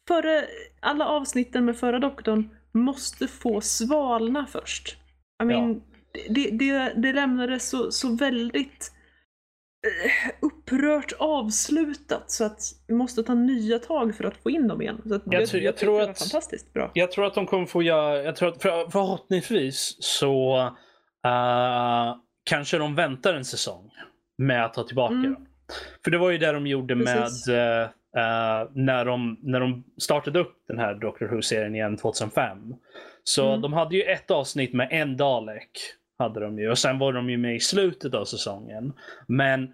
före 0.07 0.43
alla 0.79 1.05
avsnitten 1.07 1.65
med 1.65 1.77
förra 1.77 1.99
doktorn 1.99 2.49
måste 2.73 3.27
få 3.27 3.61
svalna 3.61 4.45
först. 4.51 4.97
I 5.43 5.45
mean, 5.45 5.81
det, 6.29 6.49
det, 6.51 6.93
det 6.95 7.13
lämnades 7.13 7.69
så, 7.69 7.91
så 7.91 8.15
väldigt 8.15 8.91
upprört 10.39 11.11
avslutat 11.19 12.31
så 12.31 12.43
att 12.45 12.59
vi 12.87 12.93
måste 12.93 13.23
ta 13.23 13.33
nya 13.33 13.79
tag 13.79 14.15
för 14.15 14.23
att 14.23 14.37
få 14.37 14.49
in 14.49 14.67
dem 14.67 14.81
igen. 14.81 15.01
Så 15.07 15.15
att 15.15 15.21
Jag 15.25 15.31
tror- 15.47 15.61
jag 15.63 15.75
tycker 15.77 15.85
tror 15.91 15.99
det 15.99 16.09
att- 16.11 16.19
fantastiskt 16.19 16.73
bra. 16.73 16.91
Jag 16.93 17.11
tror 17.11 17.25
att 17.25 17.33
de 17.33 17.45
kommer 17.45 17.65
få 17.65 17.81
göra, 17.83 18.23
jag 18.23 18.35
tror 18.35 18.49
att 18.49 18.61
för, 18.61 18.89
förhoppningsvis 18.91 19.95
så 19.99 20.57
eh, 21.25 22.15
kanske 22.43 22.77
de 22.77 22.95
väntar 22.95 23.33
en 23.33 23.45
säsong 23.45 23.91
med 24.37 24.65
att 24.65 24.73
ta 24.73 24.83
tillbaka 24.83 25.13
Mm. 25.13 25.33
dem. 25.33 25.45
För 26.03 26.11
det 26.11 26.17
var 26.17 26.29
ju 26.31 26.37
det 26.37 26.51
de 26.51 26.67
gjorde 26.67 26.95
Precis. 26.95 27.47
med 27.47 27.81
eh, 27.81 27.81
eh, 28.17 28.67
när, 28.73 29.05
de, 29.05 29.39
när 29.43 29.59
de 29.59 29.83
startade 29.97 30.39
upp 30.39 30.55
den 30.67 30.79
här 30.79 30.93
Doctor 30.93 31.25
Who-serien 31.27 31.75
igen 31.75 31.97
2005. 31.97 32.57
Så 33.23 33.47
Mm. 33.49 33.61
de 33.61 33.73
hade 33.73 33.95
ju 33.95 34.01
ett 34.03 34.31
avsnitt 34.31 34.73
med 34.73 34.87
en 34.91 35.17
Dalek. 35.17 35.71
Hade 36.21 36.39
de 36.39 36.59
ju. 36.59 36.69
Och 36.69 36.77
sen 36.77 36.99
var 36.99 37.13
de 37.13 37.29
ju 37.29 37.37
med 37.37 37.55
i 37.55 37.59
slutet 37.59 38.13
av 38.13 38.25
säsongen. 38.25 38.93
Men 39.27 39.73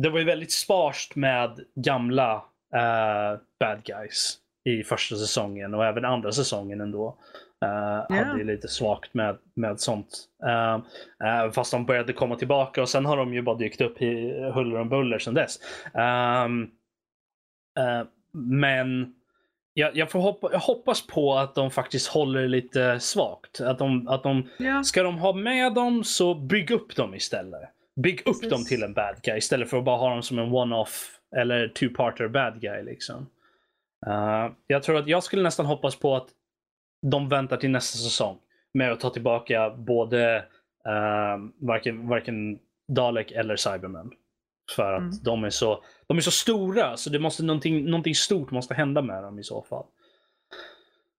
det 0.00 0.10
var 0.10 0.18
ju 0.18 0.24
väldigt 0.24 0.52
sparst 0.52 1.16
med 1.16 1.60
gamla 1.74 2.34
eh, 2.74 3.40
bad 3.60 3.84
guys 3.84 4.38
i 4.64 4.84
första 4.84 5.16
säsongen 5.16 5.74
och 5.74 5.84
även 5.84 6.04
andra 6.04 6.32
säsongen 6.32 6.80
ändå. 6.80 7.18
Uh, 7.64 8.16
Hade 8.16 8.38
ju 8.38 8.44
lite 8.44 8.68
svagt 8.68 9.14
med, 9.14 9.38
med 9.54 9.80
sånt. 9.80 10.28
Uh, 10.44 10.76
uh, 11.26 11.52
fast 11.52 11.72
de 11.72 11.86
började 11.86 12.12
komma 12.12 12.36
tillbaka 12.36 12.82
och 12.82 12.88
sen 12.88 13.06
har 13.06 13.16
de 13.16 13.34
ju 13.34 13.42
bara 13.42 13.56
dykt 13.56 13.80
upp 13.80 14.02
i 14.02 14.32
huller 14.54 14.80
om 14.80 14.88
buller 14.88 15.18
sedan 15.18 15.34
dess. 15.34 15.58
Uh, 15.94 16.48
men 18.32 19.14
jag, 19.74 19.96
jag, 19.96 20.10
får 20.10 20.20
hoppa, 20.20 20.48
jag 20.52 20.58
hoppas 20.58 21.06
på 21.06 21.34
att 21.34 21.54
de 21.54 21.70
faktiskt 21.70 22.06
håller 22.06 22.48
lite 22.48 23.00
svagt. 23.00 23.60
Att 23.60 23.78
de, 23.78 24.08
att 24.08 24.22
de, 24.22 24.48
Ja, 24.58 24.84
ska 24.84 25.02
de 25.02 25.18
ha 25.18 25.32
med 25.32 25.74
dem 25.74 26.04
så 26.04 26.34
bygg 26.34 26.70
upp 26.70 26.96
dem 26.96 27.14
istället. 27.14 27.70
Bygg 27.96 28.20
upp 28.20 28.24
Precis. 28.24 28.50
dem 28.50 28.64
till 28.64 28.82
en 28.82 28.94
bad 28.94 29.16
guy 29.22 29.36
istället 29.36 29.70
för 29.70 29.78
att 29.78 29.84
bara 29.84 29.96
ha 29.96 30.10
dem 30.10 30.22
som 30.22 30.38
en 30.38 30.52
one-off 30.52 31.18
eller 31.36 31.68
two-parter 31.68 32.28
bad 32.28 32.60
guy. 32.60 32.82
Liksom. 32.82 33.26
Uh, 34.06 34.52
jag 34.66 34.82
tror 34.82 34.98
att 34.98 35.06
jag 35.06 35.22
skulle 35.22 35.42
nästan 35.42 35.66
hoppas 35.66 35.96
på 35.96 36.16
att 36.16 36.28
de 37.06 37.28
väntar 37.28 37.56
till 37.56 37.70
nästa 37.70 37.98
säsong 37.98 38.38
med 38.74 38.92
att 38.92 39.00
ta 39.00 39.10
tillbaka 39.10 39.70
både 39.70 40.36
uh, 40.88 41.66
varken, 41.66 42.08
varken 42.08 42.58
Dalek 42.88 43.30
eller 43.30 43.56
Cybermen. 43.56 44.10
För 44.76 44.92
att 44.92 45.00
Mm. 45.00 45.16
de, 45.22 45.44
är 45.44 45.50
så, 45.50 45.84
de 46.06 46.16
är 46.16 46.20
så 46.20 46.30
stora 46.30 46.96
så 46.96 47.10
det 47.10 47.18
måste, 47.18 47.42
någonting, 47.42 47.84
någonting 47.84 48.14
stort 48.14 48.50
måste 48.50 48.74
hända 48.74 49.02
med 49.02 49.22
dem 49.22 49.38
i 49.38 49.42
så 49.44 49.62
fall. 49.62 49.84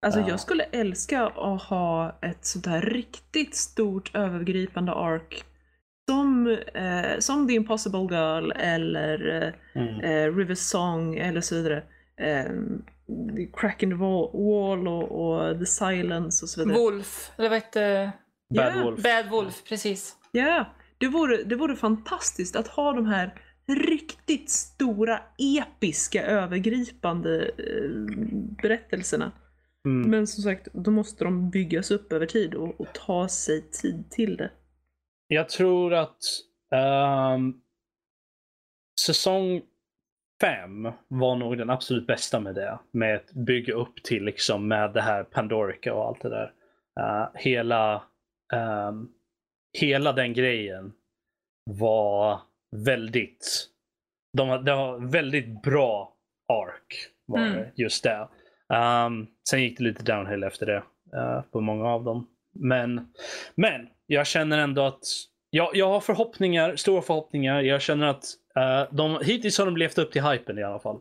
alltså 0.06 0.20
Ja. 0.20 0.30
jag 0.30 0.40
skulle 0.40 0.64
älska 0.64 1.26
att 1.28 1.62
ha 1.64 2.20
ett 2.22 2.46
sånt 2.46 2.66
här 2.66 2.82
riktigt 2.82 3.56
stort 3.56 4.16
övergripande 4.16 4.92
ark 4.92 5.44
som, 6.10 6.48
eh, 6.74 7.20
som 7.20 7.48
The 7.48 7.54
Impossible 7.54 8.00
Girl 8.16 8.52
eller 8.52 9.44
eh, 9.76 9.82
Mm. 9.82 10.00
eh, 10.00 10.36
River 10.38 10.56
Song 10.56 11.16
eller 11.18 11.42
så 11.42 11.56
vidare. 11.56 11.84
Eh, 12.22 12.52
Crack 13.54 13.84
in 13.84 13.90
the 13.90 13.96
Wall, 13.96 14.30
wall 14.34 14.88
och, 14.88 15.12
och 15.38 15.60
The 15.60 15.66
Silence 15.66 16.46
och 16.46 16.50
så 16.50 16.64
vidare. 16.64 16.78
Wolf, 16.78 17.32
eller 17.38 17.50
vad 17.50 17.60
hette 17.60 18.12
Bad 18.56 18.74
Ja. 18.78 18.84
Wolf. 18.84 19.04
Bad 19.04 19.30
Wolf, 19.30 19.64
precis. 19.70 20.16
Ja, 20.32 20.66
det 20.98 21.08
vore, 21.08 21.44
det 21.44 21.56
vore 21.56 21.76
fantastiskt 21.76 22.56
att 22.56 22.68
ha 22.68 22.94
de 22.94 23.06
här 23.06 23.42
riktigt 23.68 24.50
stora, 24.50 25.22
episka, 25.58 26.26
övergripande 26.26 27.46
eh, 27.46 27.90
berättelserna. 28.62 29.32
Mm. 29.86 30.10
Men 30.10 30.28
som 30.28 30.44
sagt, 30.44 30.68
då 30.74 30.92
måste 30.92 31.24
de 31.24 31.50
byggas 31.50 31.92
upp 31.92 32.14
över 32.14 32.26
tid 32.26 32.56
och, 32.56 32.82
och 32.82 32.88
ta 32.94 33.28
sig 33.28 33.72
tid 33.72 34.12
till 34.12 34.38
det. 34.38 34.52
Jag 35.28 35.50
tror 35.50 35.94
att 35.94 36.18
ehm, 36.72 37.54
säsong 39.06 39.62
fem 40.42 40.92
var 41.08 41.36
nog 41.36 41.58
den 41.58 41.70
absolut 41.70 42.08
bästa 42.08 42.40
med 42.40 42.56
det. 42.56 42.80
Med 42.92 43.16
att 43.16 43.32
bygga 43.32 43.74
upp 43.74 44.04
till 44.04 44.24
liksom 44.24 44.68
med 44.68 44.94
det 44.94 45.02
här 45.02 45.24
Pandorica 45.24 45.94
och 45.94 46.08
allt 46.08 46.22
det 46.22 46.30
där. 46.30 46.54
Eh, 47.00 47.28
hela, 47.34 48.04
ehm, 48.54 49.08
hela 49.82 50.14
den 50.14 50.34
grejen 50.34 50.94
var 51.66 52.42
väldigt, 52.86 53.68
de, 54.38 54.66
det 54.66 54.76
var 54.76 55.12
väldigt 55.12 55.62
bra 55.62 56.14
ark 56.54 57.08
var 57.26 57.40
Mm. 57.40 57.66
just 57.76 58.04
det. 58.04 58.28
Um, 58.70 59.28
sen 59.50 59.62
gick 59.62 59.78
det 59.78 59.84
lite 59.84 60.04
downhill 60.04 60.44
efter 60.44 60.66
det 60.66 60.84
uh, 61.18 61.42
på 61.52 61.62
många 61.62 61.86
av 61.90 62.04
dem. 62.04 62.28
Men, 62.54 63.08
men 63.56 63.88
jag 64.06 64.28
känner 64.28 64.58
ändå 64.58 64.82
att 64.82 65.04
jag, 65.50 65.76
jag 65.76 65.88
har 65.90 66.00
förhoppningar, 66.00 66.76
stora 66.76 67.02
förhoppningar. 67.02 67.62
Jag 67.62 67.82
känner 67.82 68.08
att 68.08 68.26
uh, 68.58 68.96
de, 68.96 69.20
hittills 69.24 69.58
har 69.58 69.66
de 69.66 69.78
levt 69.78 69.98
upp 69.98 70.12
till 70.12 70.24
hypen 70.24 70.58
i 70.60 70.64
alla 70.64 70.80
fall. 70.80 71.00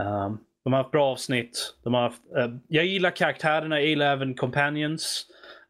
Um, 0.00 0.38
de 0.64 0.72
har 0.72 0.82
haft 0.82 0.90
bra 0.90 1.10
avsnitt. 1.12 1.74
De 1.84 1.94
har 1.94 2.02
haft, 2.02 2.22
uh, 2.36 2.56
jag 2.68 2.84
gillar 2.84 3.10
karaktärerna, 3.10 3.80
jag 3.80 3.88
gillar 3.88 4.12
även 4.12 4.34
companions. 4.34 5.26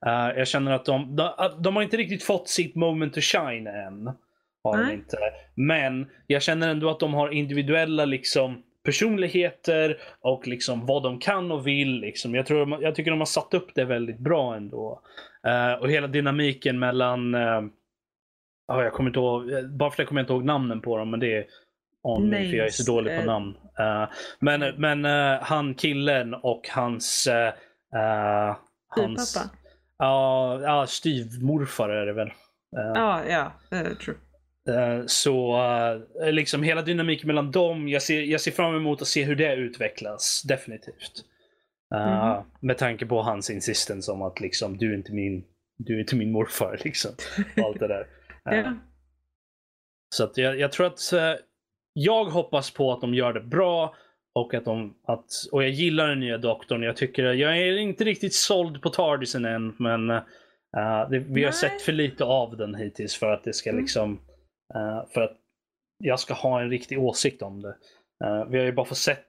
Uh, 0.07 0.39
jag 0.39 0.49
känner 0.49 0.73
att 0.73 0.85
de, 0.85 1.17
de, 1.17 1.33
de, 1.59 1.77
har 1.77 1.83
inte 1.83 1.97
riktigt 1.97 2.23
fått 2.23 2.49
sitt 2.49 2.75
moment 2.75 3.15
to 3.15 3.21
shine 3.21 3.67
än. 3.67 4.11
Har 4.65 4.79
de 4.79 4.93
inte. 4.93 5.19
Men 5.55 6.11
jag 6.27 6.43
känner 6.43 6.69
ändå 6.69 6.91
att 6.91 7.01
de 7.01 7.15
har 7.15 7.29
individuella 7.29 8.05
liksom 8.05 8.63
personligheter 8.85 9.99
och 10.21 10.47
liksom 10.47 10.87
vad 10.87 11.03
de 11.03 11.19
kan 11.19 11.53
och 11.53 11.67
vill. 11.67 12.01
Liksom. 12.01 12.35
Jag, 12.35 12.47
tror, 12.47 12.83
jag 12.83 12.95
tycker 12.95 13.11
de 13.11 13.21
har 13.21 13.27
satt 13.27 13.55
upp 13.55 13.75
det 13.75 13.85
väldigt 13.85 14.19
bra 14.19 14.57
ändå. 14.57 15.01
Uh, 15.47 15.83
och 15.83 15.91
hela 15.91 16.07
dynamiken 16.07 16.79
mellan 16.79 17.35
uh, 17.35 17.65
jag 18.67 18.93
kommer 18.93 19.11
inte 19.11 19.19
ihåg, 19.21 19.71
bara 19.71 19.91
för 19.91 20.05
kommer 20.05 20.21
jag 20.21 20.25
inte 20.25 20.33
ihåg 20.33 20.45
namnen 20.45 20.81
på 20.81 20.99
dem, 20.99 21.11
men 21.11 21.21
det 21.21 21.37
är 21.37 21.47
on 22.03 22.29
me, 22.29 22.51
för 22.51 22.57
jag 22.57 22.67
är 22.67 22.71
så 22.71 22.93
dålig 22.93 23.21
på 23.21 23.27
namn. 23.27 23.57
Uh, 23.81 24.09
men 24.41 24.75
men 24.77 25.05
han 25.41 25.75
killen 25.75 26.35
och 26.35 26.69
hans... 26.69 27.29
hans 28.89 29.39
Ja, 29.99 30.61
ja 30.63 30.87
styvmorfar 30.87 31.89
är 31.89 32.07
det 32.07 32.13
väl. 32.13 32.33
Ja, 32.71 33.25
ja, 33.29 33.53
true. 34.05 34.17
Eh, 34.69 35.03
så 35.07 35.57
uh, 36.23 36.33
liksom 36.33 36.63
hela 36.63 36.83
dynamiken 36.83 37.27
mellan 37.27 37.51
dem, 37.51 37.89
jag 37.89 38.03
ser, 38.03 38.23
jag 38.23 38.41
ser 38.41 38.51
fram 38.51 38.77
emot 38.77 39.03
att 39.03 39.09
se 39.09 39.25
hur 39.25 39.37
det 39.37 39.55
utvecklas. 39.55 40.43
Definitivt. 40.49 41.25
Uh, 41.95 42.33
mm. 42.33 42.45
Med 42.61 42.79
tanke 42.79 43.07
på 43.07 43.23
hans 43.23 43.51
insistens 43.51 44.09
om 44.09 44.23
att 44.23 44.41
liksom, 44.41 44.77
du 44.77 44.93
är 44.93 44.97
inte 44.97 45.13
min, 45.13 45.45
du 45.77 45.97
är 45.97 46.01
inte 46.01 46.17
min 46.17 46.33
morfar. 46.33 46.81
Liksom. 46.85 47.11
Allt 47.65 47.81
det 47.81 47.89
där. 47.89 48.07
yeah. 48.55 48.73
Så 50.15 50.25
att 50.25 50.37
jag, 50.37 50.59
jag 50.59 50.73
tror 50.73 50.87
att 50.87 51.13
jag 51.93 52.25
hoppas 52.25 52.71
på 52.71 52.93
att 52.93 53.01
de 53.01 53.15
gör 53.15 53.33
det 53.33 53.41
bra. 53.41 53.95
Och, 54.35 54.55
att 54.55 54.65
de, 54.65 54.95
att, 55.07 55.27
och 55.53 55.63
jag 55.63 55.71
gillar 55.71 56.09
den 56.09 56.21
nya 56.21 56.39
doktorn. 56.39 56.83
Jag, 56.83 56.97
tycker, 56.97 57.25
jag 57.25 57.59
är 57.59 57.79
inte 57.79 58.05
riktigt 58.05 58.35
såld 58.35 58.83
på 58.83 58.91
Tardisen 58.91 59.45
än. 59.45 59.75
Men 59.79 60.07
det, 61.11 61.19
vi 61.19 61.27
Nej. 61.29 61.45
har 61.45 61.53
sett 61.53 61.83
för 61.83 61.93
lite 61.93 62.25
av 62.25 62.57
den 62.57 62.75
hittills 62.75 63.17
för 63.17 63.31
att 63.31 63.45
det 63.45 63.53
ska 63.53 63.71
mm. 63.71 63.83
liksom 63.83 64.21
Uh, 64.75 65.07
för 65.15 65.21
att 65.21 65.37
jag 65.99 66.21
ska 66.21 66.35
ha 66.35 66.61
en 66.61 66.71
riktig 66.71 66.99
åsikt 66.99 67.43
om 67.43 67.63
det. 67.63 67.77
Uh, 68.25 68.51
vi 68.51 68.59
har 68.59 68.65
ju 68.65 68.73
bara 68.73 68.87
fått 68.87 68.99
sett 68.99 69.29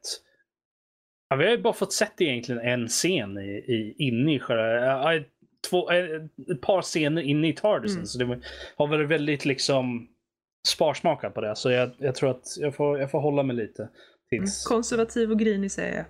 ja, 1.29 1.35
vi 1.35 1.43
har 1.43 1.51
ju 1.51 1.61
bara 1.61 1.73
fått 1.73 1.93
sett 1.93 2.21
egentligen 2.21 2.61
en 2.61 2.87
scen 2.87 3.37
i, 3.37 3.51
i, 3.51 3.95
inne 3.97 4.35
i 4.35 4.39
själva, 4.39 5.15
uh, 5.15 5.23
två, 5.69 5.91
ett 5.91 6.61
par 6.61 6.81
scener 6.81 7.21
inne 7.21 7.47
i 7.47 7.53
Tardisen. 7.53 7.97
Mm. 7.97 8.05
Så 8.05 8.17
det 8.17 8.41
har 8.75 8.87
varit 8.87 9.09
väldigt 9.09 9.45
liksom 9.45 10.07
sparsmakat 10.67 11.33
på 11.33 11.41
det. 11.41 11.55
Så 11.55 11.71
jag, 11.71 11.91
jag 11.97 12.15
tror 12.15 12.31
att 12.31 12.57
jag 12.59 12.75
får, 12.75 12.99
jag 12.99 13.11
får 13.11 13.19
hålla 13.19 13.43
mig 13.43 13.55
lite. 13.55 13.89
Tills... 14.29 14.65
Mm. 14.65 14.75
Konservativ 14.75 15.31
och 15.31 15.39
grinig 15.39 15.71
säger 15.71 15.95
jag. 15.95 16.05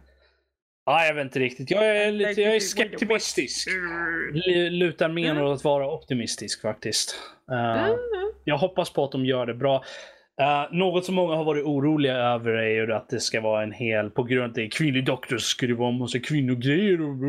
Ja, 0.85 1.05
jag 1.05 1.13
vet 1.13 1.23
inte 1.23 1.39
riktigt. 1.39 1.71
Jag 1.71 1.97
är, 1.97 2.11
lite, 2.11 2.41
jag 2.41 2.55
är 2.55 2.59
skeptimistisk. 2.59 3.69
Lutar 4.71 5.09
mer 5.09 5.31
mm. 5.31 5.43
åt 5.43 5.55
att 5.55 5.63
vara 5.63 5.93
optimistisk 5.93 6.61
faktiskt. 6.61 7.15
Uh, 7.51 7.95
jag 8.43 8.57
hoppas 8.57 8.89
på 8.89 9.03
att 9.03 9.11
de 9.11 9.25
gör 9.25 9.45
det 9.45 9.53
bra. 9.53 9.83
Uh, 10.41 10.77
något 10.77 11.05
som 11.05 11.15
många 11.15 11.35
har 11.35 11.43
varit 11.43 11.65
oroliga 11.65 12.15
över 12.15 12.51
är 12.51 12.69
ju 12.69 12.93
att 12.93 13.09
det 13.09 13.19
ska 13.19 13.41
vara 13.41 13.63
en 13.63 13.71
hel, 13.71 14.09
på 14.09 14.23
grund 14.23 14.43
av 14.43 14.49
att 14.49 14.55
det 14.55 14.63
är 14.63 14.69
kvinnlig 14.69 15.05
doktor 15.05 15.37
så 15.37 15.45
ska 15.45 15.67
det 15.67 15.73
vara 15.73 15.89
en 15.89 15.97
massa 15.97 16.19
kvinnogrejer. 16.19 16.99
Um, 16.99 17.23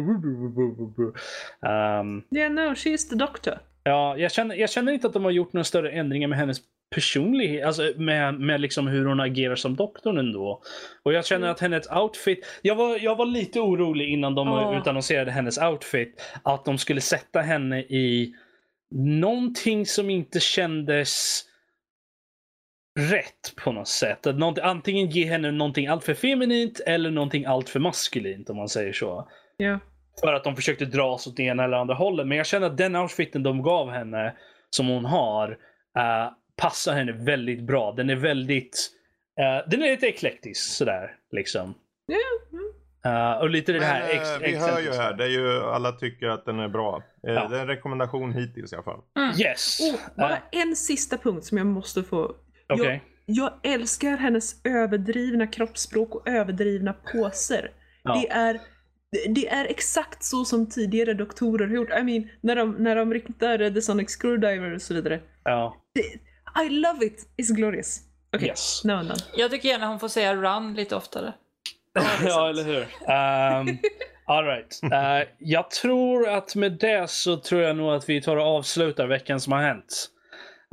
yeah, 2.30 2.52
no, 2.52 2.74
she's 2.74 3.08
the 3.08 3.16
doctor. 3.16 3.58
Ja, 3.82 4.18
jag 4.18 4.32
känner, 4.32 4.56
jag 4.56 4.70
känner 4.70 4.92
inte 4.92 5.06
att 5.06 5.12
de 5.12 5.24
har 5.24 5.30
gjort 5.30 5.52
några 5.52 5.64
större 5.64 5.90
ändringar 5.90 6.28
med 6.28 6.38
hennes 6.38 6.58
personlighet, 6.90 7.66
alltså 7.66 7.92
med, 7.96 8.40
med 8.40 8.60
liksom 8.60 8.86
hur 8.86 9.04
hon 9.04 9.20
agerar 9.20 9.56
som 9.56 9.76
doktorn 9.76 10.18
ändå. 10.18 10.62
Och 11.02 11.12
jag 11.12 11.26
känner 11.26 11.46
mm. 11.46 11.52
att 11.52 11.60
hennes 11.60 11.90
outfit, 11.90 12.46
jag 12.62 12.74
var, 12.74 12.98
jag 12.98 13.16
var 13.16 13.26
lite 13.26 13.60
orolig 13.60 14.08
innan 14.08 14.34
de 14.34 14.48
oh. 14.48 14.78
utannonserade 14.78 15.30
hennes 15.30 15.58
outfit, 15.58 16.22
att 16.42 16.64
de 16.64 16.78
skulle 16.78 17.00
sätta 17.00 17.40
henne 17.40 17.80
i 17.80 18.34
någonting 18.94 19.86
som 19.86 20.10
inte 20.10 20.40
kändes 20.40 21.42
rätt 22.98 23.56
på 23.56 23.72
något 23.72 23.88
sätt. 23.88 24.26
Att 24.26 24.38
något, 24.38 24.58
antingen 24.58 25.10
ge 25.10 25.26
henne 25.26 25.50
någonting 25.50 25.86
alltför 25.86 26.14
feminint 26.14 26.80
eller 26.86 27.10
någonting 27.10 27.44
alltför 27.44 27.80
maskulint 27.80 28.50
om 28.50 28.56
man 28.56 28.68
säger 28.68 28.92
så. 28.92 29.28
Yeah. 29.58 29.78
För 30.20 30.32
att 30.32 30.44
de 30.44 30.56
försökte 30.56 30.84
dra 30.84 31.12
oss 31.12 31.26
åt 31.26 31.36
det 31.36 31.42
ena 31.42 31.64
eller 31.64 31.76
andra 31.76 31.94
hållet. 31.94 32.26
Men 32.26 32.36
jag 32.36 32.46
känner 32.46 32.66
att 32.66 32.76
den 32.76 32.96
outfiten 32.96 33.42
de 33.42 33.62
gav 33.62 33.90
henne, 33.90 34.36
som 34.70 34.86
hon 34.86 35.04
har, 35.04 35.50
uh, 35.98 36.32
passar 36.56 36.94
henne 36.94 37.12
väldigt 37.12 37.62
bra. 37.62 37.92
Den 37.92 38.10
är 38.10 38.16
väldigt, 38.16 38.90
uh, 39.40 39.70
den 39.70 39.82
är 39.82 39.90
lite 39.90 40.06
eklektisk 40.06 40.76
sådär 40.76 41.16
liksom. 41.32 41.74
Uh, 43.06 43.40
och 43.40 43.50
lite 43.50 43.72
det 43.72 43.78
Men, 43.78 43.88
här 43.88 44.10
ex, 44.10 44.28
Vi 44.40 44.56
hör 44.56 44.80
ju 44.80 44.90
här, 44.90 45.14
det 45.14 45.24
är 45.24 45.28
ju, 45.28 45.60
alla 45.62 45.92
tycker 45.92 46.26
att 46.26 46.44
den 46.44 46.58
är 46.58 46.68
bra. 46.68 47.02
Uh, 47.28 47.34
ja. 47.34 47.48
Det 47.48 47.56
är 47.56 47.60
en 47.60 47.66
rekommendation 47.66 48.32
hittills 48.32 48.72
i 48.72 48.76
alla 48.76 48.84
fall. 48.84 49.00
Mm. 49.16 49.40
Yes. 49.40 49.80
Oh, 49.80 50.00
bara 50.16 50.32
uh. 50.32 50.38
en 50.50 50.76
sista 50.76 51.18
punkt 51.18 51.44
som 51.44 51.58
jag 51.58 51.66
måste 51.66 52.02
få. 52.02 52.24
Okay. 52.68 52.86
Jag, 52.86 53.00
jag 53.24 53.72
älskar 53.72 54.16
hennes 54.16 54.66
överdrivna 54.66 55.46
kroppsspråk 55.46 56.14
och 56.14 56.28
överdrivna 56.28 56.92
påser. 56.92 57.70
Ja. 58.02 58.14
Det 58.14 58.30
är 58.30 58.60
det 59.28 59.48
är 59.48 59.64
exakt 59.64 60.24
så 60.24 60.44
som 60.44 60.68
tidigare 60.68 61.14
doktorer 61.14 61.66
har 61.66 61.74
gjort. 61.74 61.90
I 62.00 62.02
mean, 62.02 62.28
när 62.40 62.56
de, 62.56 62.72
när 62.72 62.96
de 62.96 63.14
riktar 63.14 63.70
The 63.70 63.82
Sonic 63.82 64.10
Screwdriver 64.10 64.74
och 64.74 64.82
så 64.82 64.94
vidare. 64.94 65.20
Ja. 65.44 65.76
I 66.64 66.68
love 66.68 67.06
it! 67.06 67.28
It's 67.36 67.50
glorious. 67.50 68.00
Okay, 68.36 68.46
yes. 68.46 68.84
no, 68.84 69.02
no. 69.02 69.14
Jag 69.36 69.50
tycker 69.50 69.68
gärna 69.68 69.86
hon 69.86 70.00
får 70.00 70.08
säga 70.08 70.36
run 70.36 70.74
lite 70.74 70.96
oftare. 70.96 71.32
ja, 72.24 72.48
eller 72.48 72.64
hur. 72.64 72.80
Um, 72.80 73.78
all 74.24 74.44
right. 74.44 74.80
Uh, 74.84 75.28
jag 75.38 75.70
tror 75.70 76.28
att 76.28 76.54
med 76.54 76.72
det 76.72 77.10
så 77.10 77.36
tror 77.36 77.62
jag 77.62 77.76
nog 77.76 77.92
att 77.92 78.08
vi 78.08 78.22
tar 78.22 78.36
och 78.36 78.46
avslutar 78.46 79.06
veckan 79.06 79.40
som 79.40 79.52
har 79.52 79.62
hänt. 79.62 80.08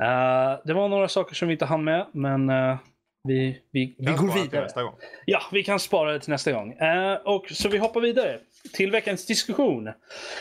Uh, 0.02 0.66
det 0.66 0.74
var 0.74 0.88
några 0.88 1.08
saker 1.08 1.34
som 1.34 1.48
vi 1.48 1.52
inte 1.52 1.64
hann 1.64 1.84
med, 1.84 2.06
men 2.12 2.50
uh, 2.50 2.76
vi, 3.24 3.60
vi, 3.72 3.96
vi 3.98 4.12
går 4.12 4.34
vidare. 4.34 4.62
nästa 4.62 4.82
gång. 4.82 4.94
Ja, 5.24 5.42
vi 5.52 5.62
kan 5.62 5.80
spara 5.80 6.12
det 6.12 6.20
till 6.20 6.30
nästa 6.30 6.52
gång. 6.52 6.72
Uh, 6.80 7.14
och 7.24 7.46
Så 7.50 7.68
vi 7.68 7.78
hoppar 7.78 8.00
vidare 8.00 8.40
till 8.72 8.90
veckans 8.90 9.26
diskussion. 9.26 9.88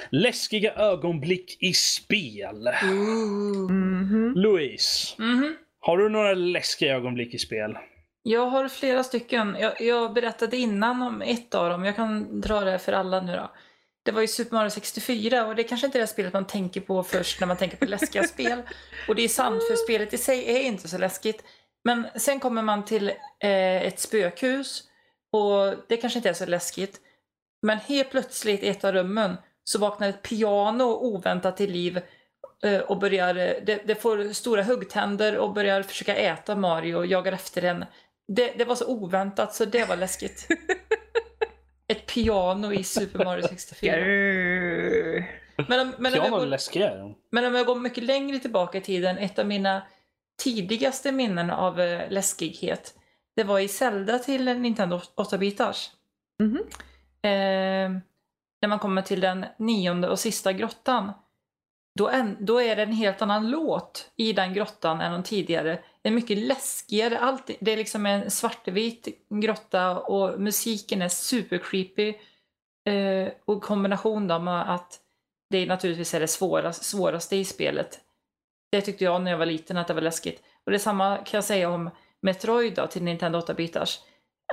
Läskiga 0.09 0.73
ögonblick 0.73 1.57
i 1.59 1.73
spel. 1.73 2.67
Mm 2.67 4.07
-hmm. 4.07 4.35
Louise, 4.35 5.15
mm 5.19 5.43
-hmm. 5.43 5.53
har 5.79 5.97
du 5.97 6.09
några 6.09 6.33
läskiga 6.33 6.95
ögonblick 6.95 7.33
i 7.33 7.37
spel? 7.37 7.77
Jag 8.23 8.45
har 8.45 8.69
flera 8.69 9.03
stycken. 9.03 9.57
Jag, 9.59 9.81
jag, 9.81 10.13
berättade 10.13 10.57
innan 10.57 11.01
om 11.01 11.21
ett 11.21 11.55
av 11.55 11.69
dem. 11.69 11.85
Jag 11.85 11.95
kan 11.95 12.41
dra 12.41 12.59
det 12.59 12.79
för 12.79 12.93
alla 12.93 13.21
nu 13.21 13.35
då. 13.35 13.51
Det 14.03 14.11
var 14.11 14.21
ju 14.21 14.27
Super 14.27 14.55
Mario 14.55 14.69
64 14.69 15.45
och 15.45 15.55
det 15.55 15.61
är 15.61 15.67
kanske 15.67 15.87
inte 15.87 15.97
är 15.97 16.01
det 16.01 16.07
spelet 16.07 16.33
man 16.33 16.47
tänker 16.47 16.81
på 16.81 17.03
först 17.03 17.39
när 17.39 17.47
man 17.47 17.57
tänker 17.57 17.77
på 17.77 17.85
läskiga 17.85 18.23
spel. 18.27 18.61
Och 19.07 19.15
det 19.15 19.21
är 19.21 19.27
sant 19.27 19.63
för 19.67 19.75
spelet 19.75 20.13
i 20.13 20.17
sig 20.17 20.55
är 20.55 20.61
inte 20.61 20.87
så 20.87 20.97
läskigt. 20.97 21.43
Men 21.83 22.07
sen 22.15 22.39
kommer 22.39 22.61
man 22.61 22.85
till 22.85 23.09
eh, 23.39 23.83
ett 23.83 23.99
spökhus 23.99 24.83
och 25.31 25.75
det 25.89 25.97
kanske 25.97 26.19
inte 26.19 26.29
är 26.29 26.33
så 26.33 26.45
läskigt. 26.45 26.99
Men 27.63 27.77
helt 27.77 28.11
plötsligt 28.11 28.63
i 28.63 28.67
ett 28.67 28.83
av 28.83 28.93
rummen 28.93 29.37
så 29.63 29.79
vaknar 29.79 30.09
ett 30.09 30.21
piano 30.21 30.83
oväntat 30.83 31.57
till 31.57 31.71
liv 31.71 31.99
eh, 32.63 32.79
och 32.79 32.99
börjar, 32.99 33.33
det, 33.33 33.81
det, 33.85 33.95
får 33.95 34.33
stora 34.33 34.63
huggtänder 34.63 35.37
och 35.37 35.53
börjar 35.53 35.83
försöka 35.83 36.15
äta 36.15 36.55
Mario 36.55 36.95
och 36.95 37.05
jagar 37.05 37.31
efter 37.31 37.63
en. 37.63 37.85
Det, 38.27 38.53
det 38.57 38.65
var 38.65 38.75
så 38.75 38.87
oväntat 38.87 39.55
så 39.55 39.65
det 39.65 39.85
var 39.85 39.95
läskigt. 39.95 40.47
Ett 41.87 42.05
piano 42.05 42.73
i 42.73 42.83
Super 42.83 43.25
Mario 43.25 43.47
64. 43.47 43.95
Men 45.67 45.79
om, 45.79 45.93
men, 45.97 46.19
om 46.19 46.31
går, 46.31 46.45
läskigare. 46.45 47.13
men 47.31 47.45
om 47.45 47.55
jag 47.55 47.65
går 47.65 47.75
mycket 47.75 48.03
längre 48.03 48.39
tillbaka 48.39 48.77
i 48.77 48.81
tiden, 48.81 49.17
ett 49.17 49.39
av 49.39 49.47
mina 49.47 49.81
tidigaste 50.43 51.11
minnen 51.11 51.49
av 51.49 51.79
uh, 51.79 52.01
läskighet, 52.09 52.93
det 53.35 53.43
var 53.43 53.59
i 53.59 53.67
Zelda 53.67 54.19
till 54.19 54.45
Nintendo 54.45 55.01
8-bitars. 55.15 55.89
Mm 56.39 56.57
-hmm 56.57 56.63
eh, 57.23 57.91
när 58.61 58.67
man 58.67 58.79
kommer 58.79 59.01
till 59.01 59.19
den 59.19 59.45
nionde 59.57 60.09
och 60.09 60.19
sista 60.19 60.53
grottan, 60.53 61.11
då, 61.95 62.09
en, 62.09 62.37
då 62.39 62.61
är 62.61 62.75
det 62.75 62.83
en 62.83 62.91
helt 62.91 63.21
annan 63.21 63.49
låt 63.49 64.11
i 64.15 64.33
den 64.33 64.53
grottan 64.53 65.01
än 65.01 65.11
de 65.11 65.23
tidigare 65.23 65.79
är 66.03 66.11
mycket 66.11 66.37
läskigare. 66.37 67.19
Allt, 67.19 67.49
det 67.59 67.71
är 67.71 67.77
liksom 67.77 68.05
en 68.05 68.31
svartvit 68.31 69.07
grotta 69.29 69.99
och 69.99 70.41
musiken 70.41 71.01
är 71.01 71.09
supercreepy. 71.09 72.13
Eh, 72.85 73.33
och 73.45 73.63
kombination 73.63 74.27
då 74.27 74.39
med 74.39 74.73
att 74.73 74.99
det 75.49 75.65
naturligtvis 75.65 76.13
är 76.13 76.19
det 76.19 76.27
svåraste, 76.27 76.83
svåraste 76.85 77.35
i 77.35 77.45
spelet. 77.45 77.99
Det 78.71 78.81
tyckte 78.81 79.03
jag 79.03 79.21
när 79.21 79.31
jag 79.31 79.37
var 79.37 79.45
liten 79.45 79.77
att 79.77 79.87
det 79.87 79.93
var 79.93 80.01
läskigt. 80.01 80.43
Och 80.63 80.71
detsamma 80.71 81.17
kan 81.17 81.37
jag 81.37 81.43
säga 81.43 81.69
om 81.69 81.89
Metroid 82.21 82.75
då, 82.75 82.87
till 82.87 83.03
Nintendo 83.03 83.39
8-bitars 83.39 83.99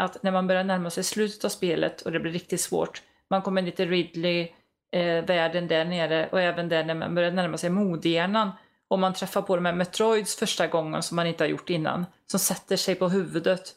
att 0.00 0.22
när 0.22 0.32
man 0.32 0.46
börjar 0.46 0.64
närma 0.64 0.90
sig 0.90 1.04
slutet 1.04 1.44
av 1.44 1.48
spelet 1.48 2.02
och 2.02 2.12
det 2.12 2.20
blir 2.20 2.32
riktigt 2.32 2.60
svårt, 2.60 3.02
man 3.30 3.42
kommer 3.42 3.62
lite 3.62 3.86
Ridley, 3.86 4.48
eh, 4.92 5.24
världen 5.24 5.68
där 5.68 5.84
nere 5.84 6.28
och 6.32 6.40
även 6.40 6.68
där 6.68 6.84
när 6.84 6.94
man 6.94 7.14
börjar 7.14 7.30
närma 7.30 7.56
sig 7.58 7.70
modhjärnan 7.70 8.50
och 8.88 8.98
man 8.98 9.14
träffar 9.14 9.42
på 9.42 9.56
de 9.56 9.64
här 9.64 9.74
Metroids 9.74 10.36
första 10.36 10.66
gången 10.66 11.02
som 11.02 11.16
man 11.16 11.26
inte 11.26 11.44
har 11.44 11.48
gjort 11.48 11.70
innan, 11.70 12.06
som 12.26 12.40
sätter 12.40 12.76
sig 12.76 12.94
på 12.94 13.08
huvudet. 13.08 13.74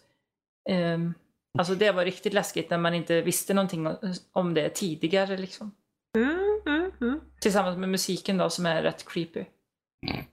Um, 0.70 1.14
alltså 1.60 1.76
det 1.76 1.92
var 1.92 2.06
riktigt 2.06 2.34
läskigt 2.34 2.70
när 2.70 2.78
man 2.78 2.94
inte 2.94 3.22
visste 3.22 3.54
någonting 3.54 3.88
om 4.32 4.54
det 4.54 4.70
tidigare 4.70 5.38
liksom. 5.38 5.72
Mm, 6.18 6.62
mm, 6.66 6.92
mm. 7.02 7.20
Tillsammans 7.42 7.78
med 7.78 7.90
musiken 7.90 8.38
då 8.38 8.50
som 8.50 8.66
är 8.66 8.84
rätt 8.84 9.06
creepy. 9.06 9.46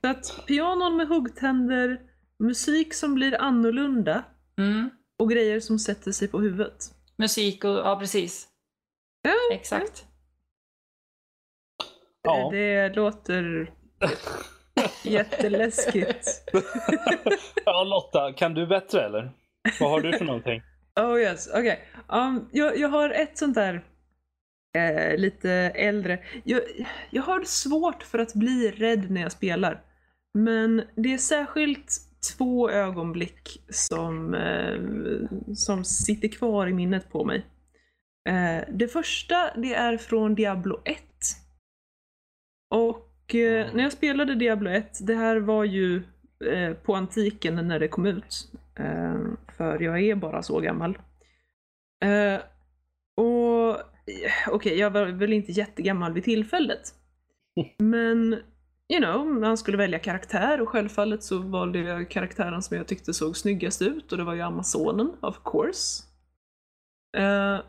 Så 0.01 0.11
att 0.11 0.47
pianon 0.47 0.97
med 0.97 1.09
huggtänder, 1.09 2.01
musik 2.39 2.95
som 2.95 3.15
blir 3.15 3.41
annorlunda 3.41 4.25
Mm. 4.61 4.91
Och 5.21 5.31
grejer 5.31 5.61
som 5.61 5.79
sätter 5.79 6.13
sig 6.13 6.29
på 6.29 6.41
huvudet. 6.41 6.95
Musik 7.17 7.65
och, 7.65 7.79
ja 7.79 7.97
precis. 8.01 8.49
Ja, 9.23 9.55
Exakt. 9.55 10.05
Ja. 12.23 12.49
Det 12.53 12.89
låter 12.89 13.73
jätteläskigt. 15.05 16.53
ja, 17.65 17.85
Lotta, 17.85 18.33
kan 18.33 18.55
du 18.55 18.67
bättre 18.67 19.05
eller? 19.05 19.31
Vad 19.81 19.91
har 19.91 20.01
du 20.01 20.19
för 20.19 20.25
någonting? 20.25 20.63
Oh 21.01 21.21
yes, 21.21 21.49
okej. 21.55 21.85
Um, 22.09 22.49
jag, 22.53 22.79
jag 22.79 22.89
har 22.89 23.11
ett 23.11 23.39
sånt 23.39 23.55
där 23.55 23.85
eh, 24.77 25.17
lite 25.17 25.51
äldre. 25.75 26.19
Jag, 26.45 26.61
jag 27.11 27.23
har 27.23 27.45
svårt 27.45 28.03
för 28.03 28.19
att 28.19 28.35
bli 28.35 28.71
rädd 28.71 29.11
när 29.11 29.21
jag 29.21 29.33
spelar. 29.33 29.83
Men 30.35 30.83
det 30.95 31.15
är 31.15 31.19
särskilt 31.19 32.10
två 32.21 32.71
ögonblick 32.71 33.63
som, 33.69 34.35
eh, 34.35 34.81
som 35.55 35.85
sitter 35.85 36.29
kvar 36.29 36.67
i 36.67 36.73
minnet 36.73 37.11
på 37.11 37.25
mig. 37.25 37.47
Eh, 38.29 38.65
det 38.69 38.89
första 38.89 39.55
det 39.57 39.75
är 39.75 39.97
från 39.97 40.35
Diablo 40.35 40.81
1. 40.85 41.03
Och 42.71 43.35
eh, 43.35 43.75
när 43.75 43.83
jag 43.83 43.93
spelade 43.93 44.35
Diablo 44.35 44.71
1, 44.71 45.07
det 45.07 45.15
här 45.15 45.37
var 45.37 45.65
ju 45.65 46.03
på 46.83 46.95
antiken 46.95 47.69
när 47.69 47.79
det 47.79 47.89
kom 47.89 48.07
ut. 48.07 48.53
För 49.57 49.83
jag 49.83 50.01
är 50.01 50.15
bara 50.15 50.43
så 50.43 50.61
gammal. 50.61 50.99
Och 53.17 53.77
okej, 54.49 54.79
jag 54.79 54.91
var 54.91 55.07
väl 55.07 55.33
inte 55.33 55.53
jättegammal 55.53 56.13
vid 56.13 56.25
tillfället. 56.25 56.95
Men, 57.79 58.37
you 58.91 59.01
know, 59.01 59.27
man 59.27 59.57
skulle 59.57 59.77
välja 59.77 59.99
karaktär 59.99 60.61
och 60.61 60.69
självfallet 60.69 61.23
så 61.23 61.39
valde 61.39 61.79
jag 61.79 62.11
karaktären 62.11 62.63
som 62.63 62.77
jag 62.77 62.87
tyckte 62.87 63.15
såg 63.15 63.37
snyggast 63.37 63.83
ut 63.83 64.13
och 64.13 64.19
det 64.19 64.25
var 64.25 64.35
ju 64.35 64.41
Amazonen, 64.41 65.13
of 65.23 65.41
course. 65.45 66.03
Eh, 67.17 67.61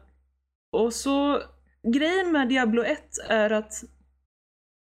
och 0.72 0.94
så, 0.94 1.42
grejen 1.84 2.32
med 2.32 2.50
Diablo 2.50 2.84
1 2.84 3.04
är 3.28 3.50
att 3.50 3.84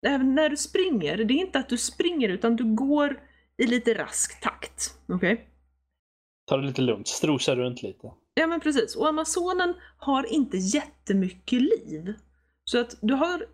även 0.07 0.35
när 0.35 0.49
du 0.49 0.57
springer, 0.57 1.17
det 1.17 1.33
är 1.33 1.45
inte 1.45 1.59
att 1.59 1.69
du 1.69 1.77
springer 1.77 2.29
utan 2.29 2.55
du 2.55 2.75
går 2.75 3.19
i 3.57 3.67
lite 3.67 3.93
rask 3.93 4.41
takt. 4.41 4.99
Okej? 5.07 5.49
Ta 6.47 6.57
det 6.57 6.67
lite 6.67 6.81
lugnt, 6.81 7.07
strosa 7.07 7.55
runt 7.55 7.83
lite. 7.83 8.11
Ja 8.33 8.47
men 8.47 8.59
precis, 8.59 8.95
och 8.95 9.07
Amazonen 9.07 9.73
har 9.97 10.33
inte 10.33 10.57
jättemycket 10.57 11.61
liv. 11.61 12.13
Så 12.69 12.79
att 12.79 12.97
du, 13.01 13.13
har, 13.13 13.45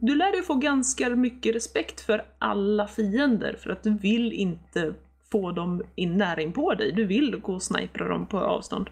du 0.00 0.14
lär 0.14 0.32
dig 0.32 0.42
få 0.42 0.54
ganska 0.54 1.10
mycket 1.10 1.54
respekt 1.54 2.00
för 2.00 2.24
alla 2.38 2.88
fiender 2.88 3.56
för 3.58 3.70
att 3.70 3.82
du 3.82 3.98
vill 3.98 4.32
inte 4.32 4.94
få 5.32 5.52
dem 5.52 5.82
in 5.94 6.16
nära 6.16 6.40
in 6.40 6.52
på 6.52 6.74
dig. 6.74 6.92
Du 6.92 7.04
vill 7.04 7.36
gå 7.36 7.54
och 7.54 7.62
snipra 7.62 8.08
dem 8.08 8.26
på 8.26 8.38
avstånd. 8.38 8.90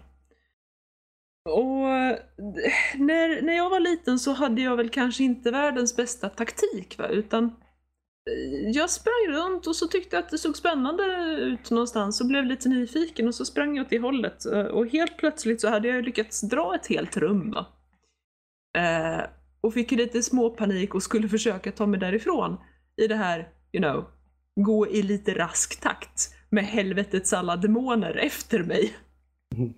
Och 1.49 1.89
eh, 1.89 2.17
när, 2.95 3.41
när 3.41 3.53
jag 3.53 3.69
var 3.69 3.79
liten 3.79 4.19
så 4.19 4.31
hade 4.31 4.61
jag 4.61 4.77
väl 4.77 4.89
kanske 4.89 5.23
inte 5.23 5.51
världens 5.51 5.95
bästa 5.95 6.29
taktik 6.29 6.97
va, 6.97 7.07
utan 7.07 7.45
eh, 7.45 8.69
jag 8.73 8.89
sprang 8.89 9.27
runt 9.29 9.67
och 9.67 9.75
så 9.75 9.87
tyckte 9.87 10.15
jag 10.15 10.23
att 10.23 10.29
det 10.29 10.37
såg 10.37 10.57
spännande 10.57 11.03
ut 11.39 11.71
någonstans 11.71 12.21
och 12.21 12.27
blev 12.27 12.45
lite 12.45 12.69
nyfiken 12.69 13.27
och 13.27 13.35
så 13.35 13.45
sprang 13.45 13.75
jag 13.75 13.83
åt 13.83 13.89
det 13.89 13.99
hållet 13.99 14.45
eh, 14.45 14.61
och 14.61 14.87
helt 14.87 15.17
plötsligt 15.17 15.61
så 15.61 15.69
hade 15.69 15.87
jag 15.87 16.05
lyckats 16.05 16.41
dra 16.41 16.75
ett 16.75 16.87
helt 16.87 17.17
rum. 17.17 17.51
Va? 17.51 17.65
Eh, 19.63 19.67
och 19.67 19.73
fick 19.73 19.91
lite 19.91 20.23
småpanik 20.23 20.95
och 20.95 21.03
skulle 21.03 21.29
försöka 21.29 21.71
ta 21.71 21.85
mig 21.85 21.99
därifrån 21.99 22.57
i 22.97 23.07
det 23.07 23.15
här, 23.15 23.49
you 23.71 23.83
know, 23.83 24.05
gå 24.55 24.87
i 24.87 25.01
lite 25.01 25.33
rask 25.33 25.81
takt 25.81 26.35
med 26.49 26.65
helvetets 26.65 27.33
alla 27.33 27.55
demoner 27.57 28.15
efter 28.15 28.63
mig. 28.63 28.95
Mhm. 29.55 29.73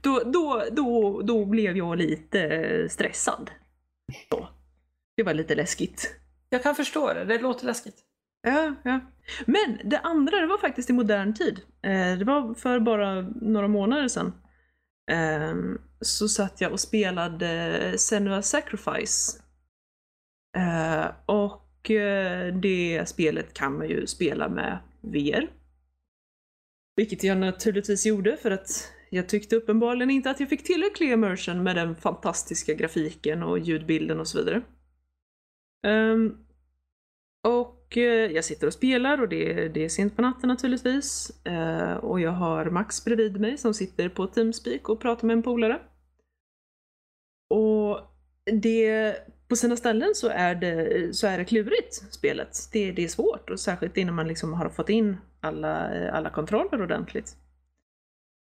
Då, 0.00 0.22
då, 0.24 0.64
då, 0.72 1.22
då 1.22 1.44
blev 1.46 1.76
jag 1.76 1.98
lite 1.98 2.86
stressad. 2.90 3.50
Så. 4.30 4.48
Det 5.16 5.22
var 5.22 5.34
lite 5.34 5.54
läskigt. 5.54 6.14
Jag 6.50 6.62
kan 6.62 6.74
förstå 6.74 7.14
det, 7.14 7.24
det 7.24 7.38
låter 7.38 7.66
läskigt. 7.66 7.96
Ja, 8.42 8.74
ja. 8.82 9.00
Men 9.46 9.78
det 9.84 9.98
andra, 9.98 10.40
det 10.40 10.46
var 10.46 10.58
faktiskt 10.58 10.90
i 10.90 10.92
modern 10.92 11.34
tid. 11.34 11.60
Eh, 11.82 12.18
det 12.18 12.24
var 12.24 12.54
för 12.54 12.80
bara 12.80 13.20
några 13.20 13.68
månader 13.68 14.08
sedan. 14.08 14.32
Um, 15.10 15.80
så 16.00 16.28
satt 16.28 16.60
jag 16.60 16.72
och 16.72 16.80
spelade 16.80 17.94
Senua 17.98 18.42
Sacrifice. 18.42 19.42
Uh, 20.56 21.06
och 21.26 21.90
uh, 21.90 22.54
det 22.60 23.08
spelet 23.08 23.54
kan 23.54 23.78
man 23.78 23.88
ju 23.88 24.06
spela 24.06 24.48
med 24.48 24.78
VR. 25.00 25.50
Vilket 26.96 27.24
jag 27.24 27.38
naturligtvis 27.38 28.06
gjorde 28.06 28.36
för 28.36 28.50
att 28.50 28.92
jag 29.10 29.28
tyckte 29.28 29.56
uppenbarligen 29.56 30.10
inte 30.10 30.30
att 30.30 30.40
jag 30.40 30.48
fick 30.48 30.64
tillräcklig 30.64 31.12
immersion 31.12 31.62
med 31.62 31.76
den 31.76 31.96
fantastiska 31.96 32.74
grafiken 32.74 33.42
och 33.42 33.58
ljudbilden 33.58 34.20
och 34.20 34.28
så 34.28 34.38
vidare. 34.38 34.62
Um, 35.86 36.46
och 37.42 37.81
Eh, 37.96 38.04
jag 38.32 38.44
sitter 38.44 38.66
och 38.66 38.72
spelar 38.72 39.20
och 39.22 39.28
det, 39.28 39.52
är- 39.52 39.68
det 39.68 39.84
är 39.84 39.88
sent 39.88 40.16
på 40.16 40.22
natten 40.22 40.48
naturligtvis. 40.48 41.30
Eh, 41.46 41.92
och 41.92 42.20
jag 42.20 42.30
har 42.32 42.64
Max 42.70 43.04
bredvid 43.04 43.40
mig 43.40 43.58
som 43.58 43.74
sitter 43.74 44.08
på 44.08 44.26
Teamspeak 44.26 44.88
och 44.88 45.00
pratar 45.00 45.26
med 45.26 45.34
en 45.36 45.42
polare. 45.42 45.80
Och 47.50 48.00
det, 48.62 49.16
på 49.48 49.56
sina 49.56 49.76
ställen 49.76 50.14
så 50.14 50.28
är 50.28 50.54
det, 50.54 51.16
så 51.16 51.26
är 51.26 51.38
det 51.38 51.44
klurigt, 51.44 51.94
spelet. 52.14 52.56
Det, 52.72 52.92
det 52.92 53.04
är 53.04 53.08
svårt 53.08 53.50
och 53.50 53.60
särskilt 53.60 53.96
innan 53.96 54.14
man 54.14 54.28
liksom 54.28 54.52
har 54.52 54.68
fått 54.68 54.88
in 54.88 55.16
alla, 55.40 55.94
eh, 55.94 56.14
alla 56.14 56.30
kontroller 56.30 56.82
ordentligt. 56.82 57.36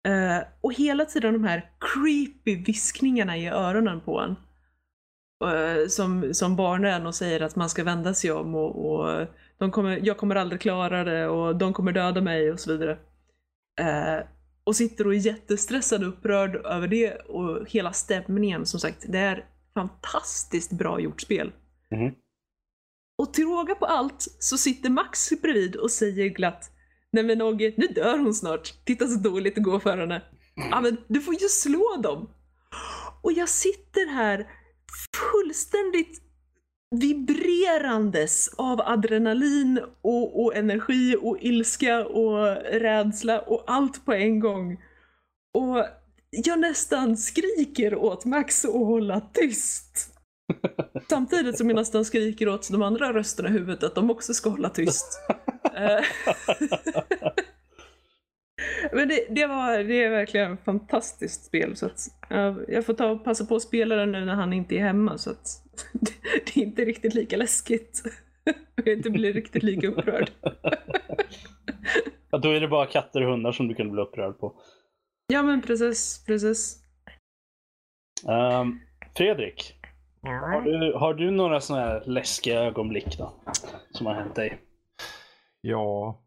Eh, 0.08 0.46
och 0.60 0.72
hela 0.72 1.04
tiden 1.04 1.32
de 1.32 1.44
här 1.44 1.70
creepy 1.80 2.64
viskningarna 2.64 3.36
i 3.38 3.48
öronen 3.48 4.00
på 4.00 4.20
en. 4.20 4.36
Eh, 5.44 5.88
som, 5.88 6.34
som 6.34 6.56
barnen 6.56 7.06
och 7.06 7.14
säger 7.14 7.40
att 7.40 7.56
man 7.56 7.70
ska 7.70 7.84
vända 7.84 8.14
sig 8.14 8.32
om 8.32 8.54
och, 8.54 8.92
och 8.92 9.26
de 9.58 9.70
kommer, 9.70 10.00
jag 10.02 10.16
kommer 10.16 10.36
aldrig 10.36 10.60
klara 10.60 11.04
det 11.04 11.28
och 11.28 11.56
de 11.56 11.72
kommer 11.72 11.92
döda 11.92 12.20
mig 12.20 12.52
och 12.52 12.60
så 12.60 12.72
vidare. 12.72 12.98
Eh, 13.80 14.26
och 14.64 14.76
sitter 14.76 15.06
och 15.06 15.14
är 15.14 15.18
jättestressad 15.18 16.02
och 16.02 16.08
upprörd 16.08 16.56
över 16.56 16.88
det 16.88 17.14
och 17.14 17.68
hela 17.68 17.92
stämningen 17.92 18.66
som 18.66 18.80
sagt, 18.80 19.04
det 19.08 19.18
är 19.18 19.44
fantastiskt 19.74 20.72
bra 20.72 21.00
gjort 21.00 21.20
spel. 21.20 21.52
Mhm. 21.90 22.14
Och 23.18 23.34
till 23.34 23.44
råga 23.44 23.74
på 23.74 23.86
allt 23.86 24.26
så 24.38 24.58
sitter 24.58 24.90
Max 24.90 25.30
bredvid 25.42 25.76
och 25.76 25.90
säger 25.90 26.28
glatt 26.28 26.70
Nej 27.12 27.24
men 27.24 27.42
Ogge, 27.42 27.74
nu 27.76 27.86
dör 27.86 28.18
hon 28.18 28.34
snart. 28.34 28.74
Titta 28.84 29.06
så 29.06 29.18
dåligt 29.18 29.54
det 29.54 29.60
går 29.60 29.80
för 29.80 29.98
henne. 29.98 30.22
Ja 30.70 30.80
men 30.80 30.96
du 31.08 31.20
får 31.20 31.34
ju 31.34 31.48
slå 31.48 31.96
dem. 32.02 32.30
Och 33.22 33.32
jag 33.32 33.48
sitter 33.48 34.12
här 34.14 34.46
fullständigt 35.16 36.22
vibrerandes 36.90 38.48
av 38.56 38.80
adrenalin 38.80 39.80
och, 40.02 40.44
och 40.44 40.56
energi 40.56 41.16
och 41.20 41.38
ilska 41.40 42.06
och 42.06 42.56
rädsla 42.72 43.40
och 43.40 43.64
allt 43.66 44.04
på 44.04 44.12
en 44.12 44.40
gång. 44.40 44.82
Och 45.54 45.84
jag 46.30 46.60
nästan 46.60 47.16
skriker 47.16 47.94
åt 47.94 48.24
Max 48.24 48.64
att 48.64 48.72
hålla 48.72 49.20
tyst. 49.20 50.12
Samtidigt 51.08 51.58
som 51.58 51.68
jag 51.68 51.76
nästan 51.76 52.04
skriker 52.04 52.48
åt 52.48 52.70
de 52.70 52.82
andra 52.82 53.12
rösterna 53.12 53.48
i 53.48 53.52
huvudet 53.52 53.82
att 53.82 53.94
de 53.94 54.10
också 54.10 54.34
ska 54.34 54.50
hålla 54.50 54.70
tyst. 54.70 55.20
Men 58.92 59.08
det, 59.08 59.26
det, 59.30 59.46
var, 59.46 59.78
det 59.78 60.04
är 60.04 60.10
verkligen 60.10 60.52
ett 60.52 60.64
fantastiskt 60.64 61.44
spel. 61.44 61.76
Så 61.76 61.86
att, 61.86 62.00
ja, 62.28 62.56
jag 62.68 62.86
får 62.86 62.94
ta 62.94 63.06
och 63.06 63.24
passa 63.24 63.46
på 63.46 63.56
att 63.56 63.62
spela 63.62 63.96
det 63.96 64.06
nu 64.06 64.24
när 64.24 64.34
han 64.34 64.52
inte 64.52 64.74
är 64.74 64.80
hemma 64.80 65.18
så 65.18 65.30
att 65.30 65.46
det, 65.92 66.12
det 66.54 66.60
är 66.60 66.64
inte 66.64 66.84
riktigt 66.84 67.14
lika 67.14 67.36
läskigt. 67.36 68.02
Jag 68.74 68.88
inte 68.88 69.10
blir 69.10 69.32
riktigt 69.32 69.62
lika 69.62 69.88
upprörd. 69.88 70.30
Ja, 72.30 72.38
då 72.38 72.50
är 72.50 72.60
det 72.60 72.68
bara 72.68 72.86
katter 72.86 73.22
och 73.22 73.30
hundar 73.30 73.52
som 73.52 73.68
du 73.68 73.74
kan 73.74 73.90
bli 73.90 74.02
upprörd 74.02 74.38
på. 74.38 74.54
Ja 75.26 75.42
men 75.42 75.62
precis, 75.62 76.24
precis. 76.26 76.82
Ehm, 78.28 78.80
Fredrik, 79.16 79.74
har 80.22 80.62
du, 80.62 80.92
har 80.92 81.14
du 81.14 81.30
några 81.30 81.60
sådana 81.60 81.86
här 81.86 82.02
läskiga 82.06 82.60
ögonblick 82.60 83.18
då? 83.18 83.32
Som 83.90 84.06
har 84.06 84.14
hänt 84.14 84.34
dig? 84.34 84.58
Ja, 85.60 86.20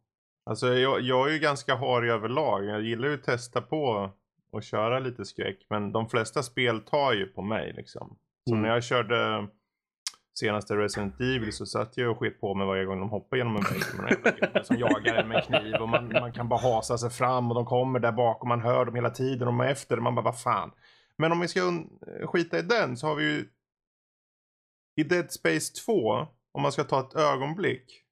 alltså 0.46 0.74
jag, 0.74 1.02
jag 1.02 1.28
är 1.30 1.34
ju 1.34 1.40
ganska 1.40 1.76
harig 1.76 2.10
överlag. 2.10 2.66
Jag 2.66 2.82
gillar 2.82 3.08
ju 3.08 3.14
att 3.14 3.24
testa 3.24 3.62
på 3.62 4.12
att 4.58 4.64
köra 4.64 5.00
lite 5.00 5.26
skräck. 5.26 5.66
Men 5.70 5.92
de 5.92 6.10
flesta 6.10 6.44
spel 6.44 6.82
tar 6.82 7.14
ju 7.14 7.26
på 7.26 7.42
mig 7.42 7.74
liksom. 7.76 8.18
Så 8.48 8.54
Mm. 8.54 8.62
när 8.62 8.70
jag 8.70 8.84
körde 8.84 9.48
senaste 10.40 10.76
Resident 10.78 11.20
Evil 11.20 11.54
så 11.54 11.66
satt 11.66 11.98
jag 11.98 12.12
och 12.12 12.18
sket 12.20 12.42
på 12.42 12.54
mig 12.54 12.68
varje 12.68 12.86
gång 12.86 13.00
de 13.00 13.10
hoppade 13.10 13.40
genom 13.40 13.56
en 13.56 13.64
vägg. 13.64 13.84
med 14.02 14.54
någon 14.54 14.64
Som 14.64 14.76
jagar 14.78 15.16
en 15.16 15.28
med 15.28 15.44
kniv 15.44 15.76
och 15.76 15.90
man, 15.90 16.08
man 16.08 16.34
kan 16.34 16.50
bara 16.50 16.60
hasa 16.60 16.98
sig 16.98 17.10
fram 17.10 17.50
och 17.52 17.56
de 17.56 17.66
kommer 17.66 18.00
där 18.00 18.12
bak 18.12 18.42
och 18.42 18.48
man 18.48 18.62
hör 18.62 18.86
dem 18.86 18.96
hela 18.96 19.10
tiden 19.10 19.48
och 19.48 19.54
de 19.54 19.60
är 19.60 19.70
efter. 19.70 19.98
Man 19.98 20.16
bara 20.16 20.22
vad 20.26 20.42
fan. 20.42 20.72
Men 21.18 21.32
om 21.32 21.40
vi 21.40 21.48
ska 21.48 21.84
skita 22.26 22.60
i 22.60 22.62
den 22.62 22.98
så 22.98 23.08
har 23.08 23.16
vi 23.16 23.24
ju 23.24 23.46
i 24.96 25.04
Dead 25.04 25.32
Space 25.32 25.74
2, 25.86 26.28
om 26.52 26.62
man 26.62 26.72
ska 26.72 26.84
ta 26.84 27.00
ett 27.00 27.16
ögonblick. 27.16 28.04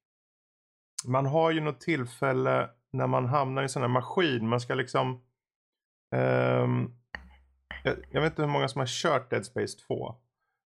Man 1.06 1.26
har 1.26 1.50
ju 1.50 1.60
något 1.60 1.80
tillfälle 1.80 2.70
när 2.92 3.06
man 3.06 3.26
hamnar 3.26 3.62
i 3.62 3.64
en 3.64 3.68
sån 3.68 3.82
här 3.82 3.88
maskin. 3.88 4.48
Man 4.48 4.60
ska 4.60 4.74
liksom... 4.74 5.20
ehm, 6.16 6.90
jag, 7.84 7.96
jag 8.10 8.20
vet 8.20 8.32
inte 8.32 8.42
hur 8.42 8.48
många 8.48 8.68
som 8.68 8.78
har 8.78 8.86
kört 8.86 9.30
Dead 9.30 9.46
Space 9.46 9.78
2. 9.86 10.14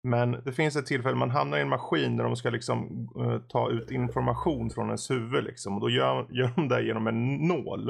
Men 0.03 0.31
det 0.31 0.51
finns 0.51 0.75
ett 0.75 0.85
tillfälle 0.85 1.15
man 1.15 1.29
hamnar 1.29 1.57
i 1.57 1.61
en 1.61 1.69
maskin 1.69 2.17
där 2.17 2.23
de 2.23 2.35
ska 2.35 2.49
liksom 2.49 3.09
eh, 3.19 3.39
ta 3.47 3.69
ut 3.69 3.91
information 3.91 4.69
från 4.69 4.85
ens 4.85 5.11
huvud 5.11 5.43
liksom. 5.43 5.75
Och 5.75 5.81
då 5.81 5.89
gör, 5.89 6.27
gör 6.31 6.51
de 6.55 6.67
det 6.67 6.83
genom 6.83 7.07
en 7.07 7.35
nål. 7.35 7.89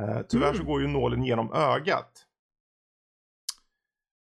Eh, 0.00 0.20
tyvärr 0.28 0.54
så 0.54 0.64
går 0.64 0.80
ju 0.80 0.86
nålen 0.86 1.24
genom 1.24 1.52
ögat. 1.52 2.26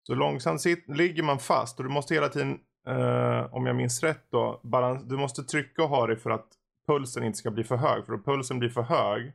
Så 0.07 0.15
långsamt 0.15 0.61
sit, 0.61 0.85
ligger 0.87 1.23
man 1.23 1.39
fast 1.39 1.79
och 1.79 1.83
du 1.83 1.91
måste 1.91 2.13
hela 2.13 2.29
tiden, 2.29 2.59
eh, 2.87 3.55
om 3.55 3.65
jag 3.65 3.75
minns 3.75 4.03
rätt 4.03 4.25
då, 4.31 4.61
balans, 4.63 5.03
du 5.03 5.17
måste 5.17 5.43
trycka 5.43 5.83
och 5.83 5.89
ha 5.89 6.07
det 6.07 6.17
för 6.17 6.29
att 6.29 6.47
pulsen 6.89 7.23
inte 7.23 7.37
ska 7.37 7.51
bli 7.51 7.63
för 7.63 7.75
hög. 7.75 8.05
För 8.05 8.13
om 8.13 8.23
pulsen 8.23 8.59
blir 8.59 8.69
för 8.69 8.81
hög, 8.81 9.33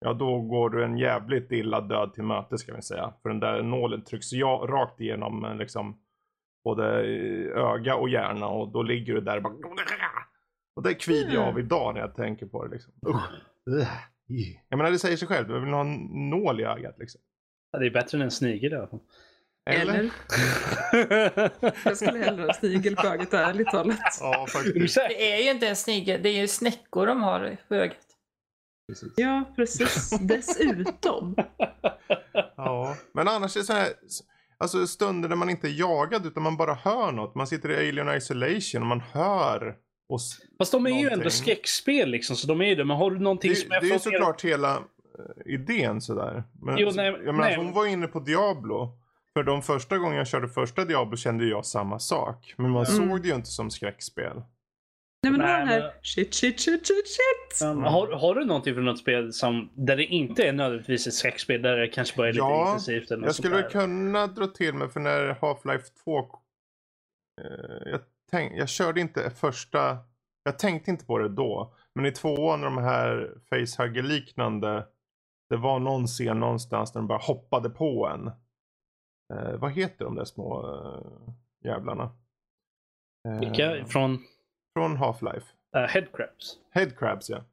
ja 0.00 0.12
då 0.12 0.40
går 0.40 0.70
du 0.70 0.84
en 0.84 0.98
jävligt 0.98 1.52
illa 1.52 1.80
död 1.80 2.14
till 2.14 2.22
möte 2.22 2.58
ska 2.58 2.74
vi 2.74 2.82
säga. 2.82 3.14
För 3.22 3.28
den 3.28 3.40
där 3.40 3.62
nålen 3.62 4.04
trycks 4.04 4.32
ja, 4.32 4.66
rakt 4.68 5.00
igenom 5.00 5.44
eh, 5.44 5.56
liksom 5.56 6.00
både 6.64 6.84
öga 7.54 7.96
och 7.96 8.08
hjärna 8.08 8.46
och 8.48 8.72
då 8.72 8.82
ligger 8.82 9.14
du 9.14 9.20
där 9.20 9.36
och 9.36 9.42
bara... 9.42 9.54
Och 10.76 10.82
det 10.82 10.94
kvider 10.94 11.34
jag 11.34 11.48
av 11.48 11.58
idag 11.58 11.94
när 11.94 12.00
jag 12.00 12.16
tänker 12.16 12.46
på 12.46 12.64
det 12.64 12.70
liksom. 12.70 12.92
Usch. 13.06 13.86
Jag 14.68 14.76
menar 14.76 14.90
det 14.90 14.98
säger 14.98 15.16
sig 15.16 15.28
själv, 15.28 15.50
jag 15.50 15.60
vill 15.60 15.72
ha 15.72 15.80
en 15.80 16.30
nål 16.30 16.60
i 16.60 16.64
ögat 16.64 16.98
liksom. 16.98 17.20
Ja, 17.70 17.78
det 17.78 17.86
är 17.86 17.90
bättre 17.90 18.18
än 18.18 18.22
en 18.22 18.30
snigel 18.30 18.72
i 18.72 18.76
alla 18.76 18.86
fall. 18.86 19.00
Eller? 19.70 20.10
Jag 21.84 21.96
skulle 21.96 22.18
hellre 22.18 22.42
ha 22.46 22.52
snigel 22.54 22.96
på 22.96 23.06
ögat, 23.06 23.34
ärligt 23.34 23.68
talat. 23.70 23.98
Ja 24.20 24.42
Är 24.42 24.46
faktiskt. 24.46 24.94
Det 24.94 25.32
är 25.32 25.42
ju 25.44 25.50
inte 25.50 25.68
en 25.68 25.76
snigel, 25.76 26.22
det 26.22 26.28
är 26.28 26.40
ju 26.40 26.48
snäckor 26.48 27.06
de 27.06 27.22
har 27.22 27.56
på 27.68 27.74
ögat. 27.74 27.96
Precis. 28.88 29.12
Ja, 29.16 29.44
precis. 29.56 30.10
Dessutom. 30.20 31.36
Ja, 32.56 32.96
men 33.12 33.28
annars 33.28 33.56
är 33.56 33.60
det 33.60 33.66
så 33.66 33.72
här, 33.72 33.88
alltså 34.58 34.86
stunder 34.86 35.28
där 35.28 35.36
man 35.36 35.50
inte 35.50 35.68
är 35.68 35.80
jagad 35.80 36.26
utan 36.26 36.42
man 36.42 36.56
bara 36.56 36.74
hör 36.74 37.12
något. 37.12 37.34
Man 37.34 37.46
sitter 37.46 37.70
i 37.70 37.88
Alien 37.88 38.16
Isolation 38.16 38.82
och 38.82 38.88
man 38.88 39.00
hör. 39.00 39.74
Och 40.08 40.20
Fast 40.58 40.72
de 40.72 40.86
är 40.86 40.90
ju 40.90 40.96
ändå 40.96 41.08
Någonting. 41.10 41.30
skräckspel 41.30 42.10
liksom, 42.10 42.36
så 42.36 42.46
de 42.46 42.60
är 42.60 42.64
ju 42.64 42.74
det. 42.74 42.84
Men 42.84 42.96
har 42.96 43.10
du 43.10 43.18
någonting 43.18 43.50
det, 43.50 43.56
som 43.56 43.68
det 43.68 43.76
är 43.76 43.82
ju 43.92 43.98
såklart 43.98 44.44
hela 44.44 44.74
eh, 44.74 45.52
idén 45.54 46.00
sådär. 46.00 46.44
Men, 46.62 46.78
Jo, 46.78 46.90
så- 46.90 46.96
nej, 46.96 47.06
jag 47.06 47.24
menar, 47.34 47.38
nej. 47.48 47.56
hon 47.56 47.72
var 47.72 47.86
inne 47.86 48.06
på 48.06 48.20
Diablo. 48.20 48.98
För 49.38 49.42
de 49.44 49.62
första 49.62 49.98
gången 49.98 50.18
jag 50.18 50.26
körde 50.26 50.48
första 50.48 50.84
Diablo 50.84 51.16
kände 51.16 51.44
jag 51.46 51.66
samma 51.66 51.98
sak. 51.98 52.54
Men 52.56 52.70
man 52.70 52.84
Mm. 52.84 53.08
såg 53.08 53.22
det 53.22 53.28
ju 53.28 53.34
inte 53.34 53.50
som 53.50 53.70
skräckspel. 53.70 54.42
Nej 55.22 55.30
men 55.32 55.40
var 55.40 55.46
Nej, 55.48 55.58
den 55.58 55.68
här 55.68 55.94
shit, 56.02 56.34
shit, 56.34 56.60
shit, 56.60 56.86
shit, 56.86 57.06
shit. 57.08 57.68
Um, 57.68 57.82
har, 57.82 58.12
har 58.12 58.34
du 58.34 58.44
någonting 58.44 58.74
från 58.74 58.84
något 58.84 58.98
spel 58.98 59.32
som, 59.32 59.70
där 59.74 59.96
det 59.96 60.04
inte 60.04 60.44
är 60.48 60.52
nödvändigtvis 60.52 61.06
ett 61.06 61.14
skräckspel, 61.14 61.62
där 61.62 61.76
det 61.76 61.88
kanske 61.88 62.16
bara 62.16 62.28
är 62.28 62.32
lite 62.32 62.44
Ja, 62.44 62.66
intensivt? 62.66 63.10
Eller 63.10 63.20
något 63.20 63.26
Jag 63.26 63.34
skulle 63.34 63.62
kunna 63.62 64.26
dra 64.26 64.46
till 64.46 64.74
mig 64.74 64.88
för 64.88 65.00
när 65.00 65.34
Half-Life 65.34 65.84
2 66.04 66.18
eh, 66.18 67.90
jag, 67.90 68.00
tänk, 68.30 68.52
jag 68.56 68.68
körde 68.68 69.00
inte 69.00 69.30
första 69.30 69.98
Jag 70.44 70.58
tänkte 70.58 70.90
inte 70.90 71.04
på 71.06 71.18
det 71.18 71.28
då. 71.28 71.74
Men 71.94 72.06
i 72.06 72.12
tvåan 72.12 72.60
de 72.60 72.78
här 72.78 73.32
facehugger 73.50 74.02
liknande 74.02 74.86
Det 75.50 75.56
var 75.56 75.78
någon 75.78 76.06
scen 76.06 76.40
någonstans 76.40 76.92
där 76.92 77.00
de 77.00 77.06
bara 77.06 77.18
hoppade 77.18 77.70
på 77.70 78.06
en. 78.06 78.30
Eh, 79.34 79.56
vad 79.58 79.72
heter 79.72 80.04
de 80.04 80.14
där 80.14 80.24
små 80.24 80.62
eh, 80.66 81.32
jävlarna? 81.64 82.12
Eh, 83.28 83.40
Vilka? 83.40 83.84
Från 83.86 84.18
Från 84.74 84.96
Half-Life. 84.96 85.44
uh, 85.76 85.82
Headcrabs? 85.88 86.58
Headcrabs 86.70 87.30
ja. 87.30 87.44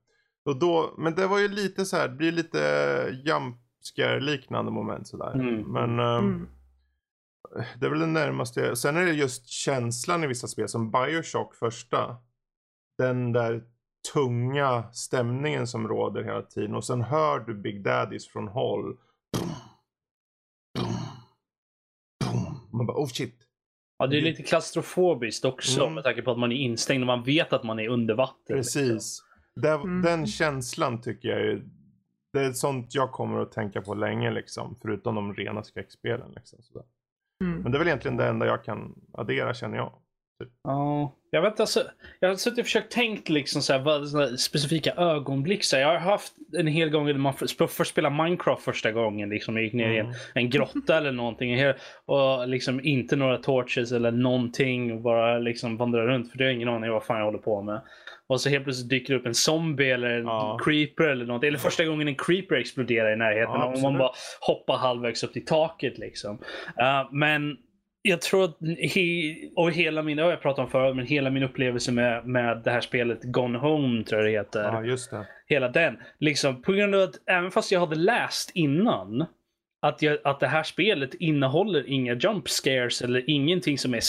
Och 0.46 0.60
då, 0.60 0.94
men 0.98 1.16
det 1.16 1.28
var 1.28 1.40
ju 1.40 1.48
lite 1.48 1.86
så 1.86 1.98
här, 1.98 2.08
det 2.08 2.16
blir 2.16 2.32
lite 2.32 2.60
jumpscare 3.26 4.20
liknande 4.20 4.72
moment 4.72 5.08
sådär. 5.08 5.34
Mm. 5.34 5.62
Men 5.72 6.00
ehm, 6.00 6.26
Mm. 6.26 6.48
det 7.80 7.86
är 7.86 7.90
väl 7.90 8.00
det 8.00 8.06
närmaste. 8.06 8.76
Sen 8.76 8.98
är 8.98 9.06
det 9.06 9.12
just 9.12 9.48
känslan 9.48 10.24
i 10.24 10.28
vissa 10.28 10.48
spel 10.48 10.68
som 10.68 10.92
Bioshock 10.92 11.56
första. 11.56 12.16
Den 12.98 13.32
där 13.34 13.64
tunga 14.14 14.84
stämningen 14.94 15.68
som 15.68 15.88
råder 15.88 16.24
hela 16.24 16.42
tiden. 16.42 16.76
Och 16.76 16.86
sen 16.86 17.02
hör 17.02 17.40
du 17.40 17.54
Big 17.54 17.84
Daddies 17.84 18.28
från 18.28 18.48
håll. 18.48 18.98
Man 22.82 22.88
bara 22.88 22.98
oh 23.04 23.08
shit. 23.08 23.36
Ja, 23.98 24.08
det 24.08 24.18
är 24.18 24.22
lite 24.22 24.44
klaustrofobiskt 24.44 25.46
också 25.46 25.82
Mm. 25.82 25.94
med 25.94 26.04
tanke 26.04 26.22
på 26.22 26.32
att 26.32 26.40
man 26.40 26.52
är 26.52 26.56
instängd 26.56 27.04
och 27.04 27.08
man 27.08 27.24
vet 27.24 27.54
att 27.54 27.64
man 27.64 27.80
är 27.80 27.88
under 27.88 28.16
vatten. 28.16 28.58
liksom. 28.58 28.82
Precis. 28.82 29.24
Det, 29.56 29.70
Mm. 29.70 30.02
Den 30.02 30.28
känslan 30.28 31.02
tycker 31.02 31.30
jag 31.30 31.42
är, 31.42 31.64
det 32.34 32.40
är 32.42 32.52
sånt 32.54 32.96
jag 32.96 33.12
kommer 33.12 33.40
att 33.40 33.52
tänka 33.52 33.82
på 33.82 33.94
länge 33.94 34.32
liksom. 34.32 34.78
Förutom 34.82 35.16
de 35.16 35.34
rena 35.34 35.64
skräckspelen 35.64 36.32
liksom. 36.36 36.60
Sådär. 36.62 36.86
Mm. 37.44 37.62
Men 37.62 37.72
det 37.72 37.78
är 37.78 37.80
väl 37.80 37.88
egentligen 37.88 38.18
det 38.18 38.28
enda 38.28 38.46
jag 38.46 38.64
kan 38.64 38.96
addera 39.14 39.54
känner 39.54 39.78
jag. 39.78 39.94
Ja, 40.64 41.16
jag 41.32 41.42
vet 41.42 41.60
alltså. 41.60 41.84
Jag 42.20 42.30
har 42.30 42.36
suttit 42.36 42.60
och 42.60 42.66
försökt 42.66 42.92
tänkt 42.92 43.30
liksom 43.30 43.62
så 43.62 43.74
här, 43.74 43.80
vad, 43.80 44.40
specifika 44.40 44.92
ögonblick. 44.92 45.64
Så 45.64 45.76
här, 45.76 45.84
jag 45.84 45.90
har 45.90 45.98
haft 46.12 46.34
en 46.58 46.68
hel 46.68 46.90
gång 46.90 47.06
när 47.06 47.14
man 47.14 47.34
får 47.34 47.68
får 47.68 47.84
spela 47.84 48.10
Minecraft 48.10 48.64
första 48.64 48.92
gången. 48.92 49.30
Liksom, 49.30 49.56
jag 49.56 49.64
gick 49.64 49.74
ner 49.74 49.90
i 49.92 49.98
en, 49.98 50.06
Mm. 50.06 50.16
en 50.34 50.50
grotta 50.50 50.98
eller 50.98 51.12
någonting. 51.12 51.58
Och 52.06 52.48
liksom 52.48 52.82
inte 52.84 53.16
några 53.16 53.38
torches 53.38 53.92
eller 53.92 54.12
någonting. 54.12 54.92
Och 54.94 55.02
bara 55.02 55.40
liksom 55.40 55.78
vandra 55.78 56.08
runt. 56.08 56.32
För 56.32 56.38
det 56.38 56.44
har 56.44 56.52
ingen 56.52 56.70
aning 56.70 56.92
vad 56.92 57.04
fan 57.04 57.18
jag 57.18 57.26
håller 57.26 57.40
på 57.40 57.62
med. 57.62 57.82
Och 58.28 58.42
så 58.42 58.50
helt 58.50 58.64
plötsligt 58.64 58.90
dyker 58.90 59.14
det 59.14 59.20
upp 59.20 59.26
en 59.26 59.36
zombie 59.36 59.92
eller 59.92 60.10
en 60.10 60.26
Ja. 60.26 60.60
creeper 60.66 61.04
eller 61.04 61.26
något. 61.26 61.44
Eller 61.44 61.58
första 61.58 61.86
gången 61.86 62.08
en 62.08 62.16
creeper 62.16 62.56
exploderar 62.56 63.14
i 63.14 63.16
närheten. 63.16 63.56
Ja, 63.56 63.66
och 63.76 63.80
man 63.82 63.98
bara 63.98 64.12
hoppar 64.42 64.78
halvvägs 64.78 65.24
upp 65.24 65.34
till 65.34 65.46
taket 65.46 65.98
liksom. 65.98 66.36
Uh, 66.82 67.10
men 67.12 67.58
jag 68.02 68.22
tror 68.22 68.44
att 68.44 68.58
he, 68.96 69.36
och 69.56 69.72
hela 69.72 70.04
min, 70.04 70.18
det 70.18 70.24
har 70.24 70.30
jag 70.30 70.42
pratat 70.42 70.66
om 70.66 70.72
förut, 70.72 70.96
men 70.96 71.06
hela 71.06 71.30
min 71.30 71.44
upplevelse 71.44 71.92
med, 71.92 72.28
med 72.28 72.62
det 72.64 72.72
här 72.72 72.82
spelet 72.82 73.24
Gone 73.24 73.58
Home 73.58 74.04
tror 74.04 74.22
jag 74.22 74.30
det 74.30 74.38
heter. 74.38 74.64
Ja 74.64 74.84
just 74.84 75.12
det. 75.12 75.28
Hela 75.48 75.70
den. 75.70 75.98
Liksom 76.20 76.62
på 76.62 76.72
grund 76.72 76.96
av 76.96 77.02
att 77.02 77.16
även 77.26 77.52
fast 77.52 77.72
jag 77.72 77.80
hade 77.80 77.96
läst 77.96 78.52
innan 78.54 79.26
att, 79.82 80.02
jag, 80.02 80.18
att 80.24 80.40
det 80.40 80.48
här 80.48 80.64
spelet 80.64 81.14
innehåller 81.14 81.90
inga 81.90 82.14
jump 82.14 82.50
scares 82.50 83.02
eller 83.02 83.30
ingenting 83.30 83.78
som 83.78 83.94
är 83.94 84.00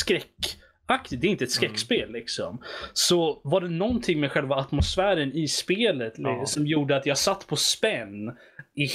skräckaktigt. 0.93 1.21
Det 1.21 1.27
är 1.27 1.31
inte 1.31 1.45
ett 1.45 1.51
skräckspel 1.51 2.13
liksom. 2.13 2.63
Så 2.93 3.41
var 3.45 3.61
det 3.61 3.69
någonting 3.69 4.21
med 4.21 4.33
själva 4.33 4.57
atmosfären 4.57 5.33
i 5.33 5.49
spelet 5.49 6.15
Ja. 6.17 6.47
som 6.47 6.67
gjorde 6.67 6.97
att 6.97 7.07
jag 7.07 7.19
satt 7.19 7.47
på 7.47 7.57
spänn 7.57 8.37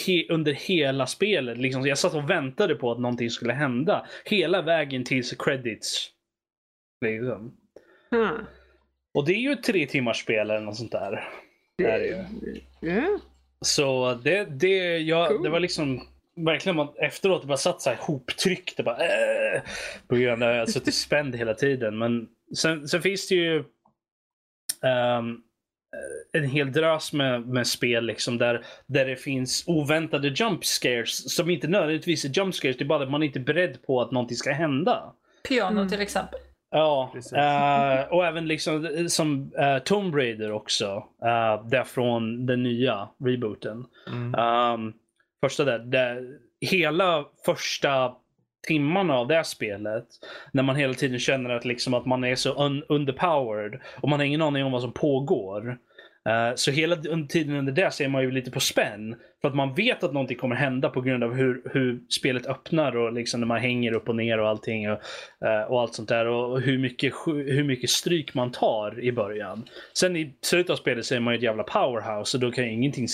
he, 0.07 0.25
under 0.29 0.53
hela 0.53 1.07
spelet. 1.07 1.57
Liksom. 1.57 1.81
Så 1.83 1.87
jag 1.89 1.97
satt 1.97 2.13
och 2.13 2.29
väntade 2.29 2.75
på 2.75 2.91
att 2.91 2.99
någonting 2.99 3.29
skulle 3.29 3.53
hända. 3.53 4.05
Hela 4.25 4.61
vägen 4.61 5.03
tills 5.03 5.33
credits. 5.39 6.09
Liksom. 7.05 7.53
Ah. 8.11 8.31
Och 9.13 9.25
det 9.25 9.33
är 9.33 9.39
ju 9.39 9.51
ett 9.51 9.63
tre 9.63 9.87
timmars 9.87 10.17
spel 10.21 10.49
eller 10.49 10.59
något 10.59 10.77
sånt 10.77 10.91
där. 10.91 11.29
Det 11.77 11.85
är 11.85 11.99
det 11.99 12.05
ju. 12.07 12.25
Ja. 12.93 13.19
Så 13.61 14.13
det, 14.23 14.45
det, 14.59 14.97
jag, 14.97 15.27
Cool. 15.27 15.43
det 15.43 15.49
var 15.49 15.59
liksom 15.59 16.01
verkligen 16.37 16.75
man, 16.75 16.87
efteråt 16.97 17.45
bara 17.45 17.57
satt 17.57 17.81
så 17.81 17.89
här 17.89 17.97
hoptryckt 18.01 18.79
och 18.79 18.85
bara 18.85 18.97
äh, 18.97 19.61
på 20.07 20.15
grund 20.15 20.43
av 20.43 20.49
att 20.49 20.55
jag 20.55 20.69
suttit 20.69 20.95
spänd 20.95 21.35
hela 21.35 21.53
tiden. 21.53 21.97
Men 21.97 22.27
sen, 22.57 22.87
sen 22.87 23.01
finns 23.01 23.27
det 23.27 23.35
ju 23.35 23.63
ehm, 24.83 25.37
en 26.33 26.43
hel 26.43 26.71
drös 26.71 27.13
med, 27.13 27.47
med 27.47 27.67
spel 27.67 28.05
liksom 28.05 28.37
där, 28.37 28.65
där 28.87 29.05
det 29.05 29.15
finns 29.15 29.63
oväntade 29.67 30.27
jump 30.27 30.65
scares 30.65 31.35
som 31.35 31.49
inte 31.49 31.67
nödvändigtvis 31.67 32.25
är 32.25 32.29
jump 32.29 32.55
scares. 32.55 32.77
Det 32.77 32.83
är 32.83 32.87
bara 32.87 33.03
att 33.03 33.11
man 33.11 33.23
inte 33.23 33.39
är 33.39 33.43
beredd 33.43 33.85
på 33.85 34.01
att 34.01 34.11
någonting 34.11 34.37
ska 34.37 34.51
hända. 34.51 35.13
Piano 35.47 35.77
Mm. 35.79 35.89
till 35.89 36.01
exempel. 36.01 36.39
Ja, 36.71 37.09
Precis. 37.13 37.33
eh, 37.33 38.01
och 38.09 38.25
även 38.25 38.47
liksom 38.47 38.85
eh, 38.85 39.05
som 39.05 39.51
uh, 39.59 39.79
Tomb 39.83 40.15
Raider 40.15 40.51
också. 40.51 40.95
Uh, 41.23 41.67
där 41.69 41.83
från 41.83 42.45
den 42.45 42.63
nya 42.63 43.09
rebooten. 43.25 43.85
Mm. 44.07 44.35
Um, 44.35 44.93
första 45.41 45.63
där, 45.65 45.79
där. 45.79 46.23
Hela 46.61 47.25
första 47.45 48.13
timmarna 48.67 49.17
av 49.17 49.27
det 49.27 49.35
här 49.35 49.43
spelet. 49.43 50.05
När 50.51 50.63
man 50.63 50.75
hela 50.75 50.93
tiden 50.93 51.19
känner 51.19 51.49
att, 51.49 51.65
liksom 51.65 51.93
att 51.93 52.05
man 52.05 52.23
är 52.23 52.35
så 52.35 52.65
un 52.65 52.83
underpowered. 52.89 53.81
Och 54.01 54.09
man 54.09 54.19
har 54.19 54.25
ingen 54.25 54.41
aning 54.41 54.63
om 54.63 54.71
vad 54.71 54.81
som 54.81 54.91
pågår. 54.91 55.77
Eh, 56.27 56.55
så 56.55 56.71
hela 56.71 56.95
under 56.95 57.27
tiden 57.27 57.55
under 57.55 57.73
det 57.73 57.91
så 57.91 58.03
är 58.03 58.07
man 58.07 58.23
ju 58.23 58.31
lite 58.31 58.51
på 58.51 58.59
spänn. 58.59 59.15
För 59.41 59.47
att 59.47 59.55
man 59.55 59.73
vet 59.73 60.03
att 60.03 60.13
någonting 60.13 60.37
kommer 60.37 60.55
hända 60.55 60.89
på 60.89 61.01
grund 61.01 61.23
av 61.23 61.33
hur, 61.33 61.61
hur 61.73 61.99
spelet 62.09 62.45
öppnar 62.45 62.97
och 62.97 63.13
liksom 63.13 63.39
när 63.39 63.47
man 63.47 63.59
hänger 63.59 63.91
upp 63.91 64.09
och 64.09 64.15
ner 64.15 64.39
och 64.39 64.49
allting. 64.49 64.91
Och, 64.91 65.01
uh, 65.45 65.71
och 65.71 65.81
allt 65.81 65.93
sånt 65.93 66.09
där. 66.09 66.25
Och 66.25 66.61
hur 66.61 66.77
mycket, 66.77 67.13
hur 67.25 67.63
mycket 67.63 67.89
stryk 67.89 68.33
man 68.33 68.51
tar 68.51 68.99
i 68.99 69.11
början. 69.11 69.69
Sen 69.93 70.15
i 70.15 70.33
slutet 70.41 70.69
av 70.69 70.75
spelet 70.75 71.05
så 71.05 71.15
är 71.15 71.19
man 71.19 71.33
ju 71.33 71.37
ett 71.37 71.43
jävla 71.43 71.63
powerhouse 71.63 72.37
och 72.37 72.41
då 72.41 72.51
kan 72.51 72.63
ju 72.63 72.71
ingenting 72.71 73.07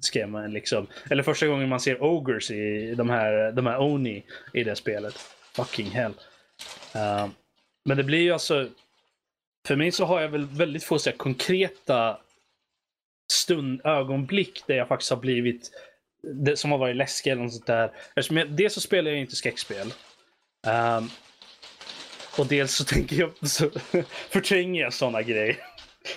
skrämma 0.00 0.44
en 0.44 0.52
liksom. 0.52 0.86
Eller 1.10 1.22
första 1.22 1.46
gången 1.46 1.68
man 1.68 1.80
ser 1.80 2.02
ogres 2.02 2.50
i 2.50 2.94
de 2.94 3.10
här, 3.10 3.52
de 3.52 3.66
här 3.66 3.80
Oni 3.80 4.22
i 4.52 4.64
det 4.64 4.76
spelet. 4.76 5.14
Fucking 5.56 5.90
hell. 5.90 6.12
Uh, 6.96 7.26
men 7.84 7.96
det 7.96 8.04
blir 8.04 8.20
ju 8.20 8.32
alltså 8.32 8.68
för 9.66 9.76
mig 9.76 9.92
så 9.92 10.04
har 10.04 10.20
jag 10.20 10.28
väl 10.28 10.44
väldigt 10.44 10.84
få 10.84 10.98
så 10.98 11.10
här, 11.10 11.16
konkreta 11.16 12.16
stund, 13.32 13.80
ögonblick 13.84 14.62
där 14.66 14.74
jag 14.74 14.88
faktiskt 14.88 15.10
har 15.10 15.18
blivit 15.18 15.70
det 16.44 16.56
som 16.56 16.70
har 16.70 16.78
varit 16.78 16.96
läskiga 16.96 17.32
eller 17.32 17.42
något 17.42 17.52
sånt 17.52 17.66
där. 17.66 17.92
Eftersom 18.16 18.36
jag, 18.36 18.50
dels 18.50 18.74
så 18.74 18.80
spelar 18.80 19.10
jag 19.10 19.20
inte 19.20 19.36
skräckspel. 19.36 19.92
Ehm, 20.66 21.10
och 22.38 22.46
dels 22.46 22.74
så 22.74 22.84
tänker 22.94 23.16
jag 23.16 23.48
så 23.48 23.70
förtränger 24.30 24.80
jag 24.80 24.92
sådana 24.92 25.22
grejer. 25.22 25.56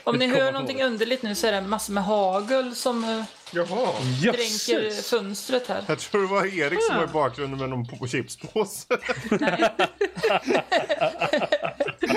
Om 0.03 0.17
ni 0.17 0.27
hör 0.27 0.51
någonting 0.51 0.84
underligt 0.84 1.23
nu 1.23 1.35
så 1.35 1.47
är 1.47 1.51
det 1.51 1.61
massor 1.61 1.93
med 1.93 2.03
hagel 2.03 2.75
som 2.75 3.03
eh, 3.03 3.23
Jaha. 3.51 3.93
dränker 4.21 4.81
Jösses! 4.84 5.09
fönstret 5.09 5.67
här. 5.67 5.84
Jag 5.88 5.99
tror 5.99 6.21
det 6.21 6.27
var 6.27 6.59
Erik 6.59 6.84
som 6.84 6.95
var 6.97 7.03
i 7.03 7.07
bakgrunden 7.07 7.59
med 7.59 7.69
någon 7.69 7.88
på 7.88 8.07
chipspåse. 8.07 8.85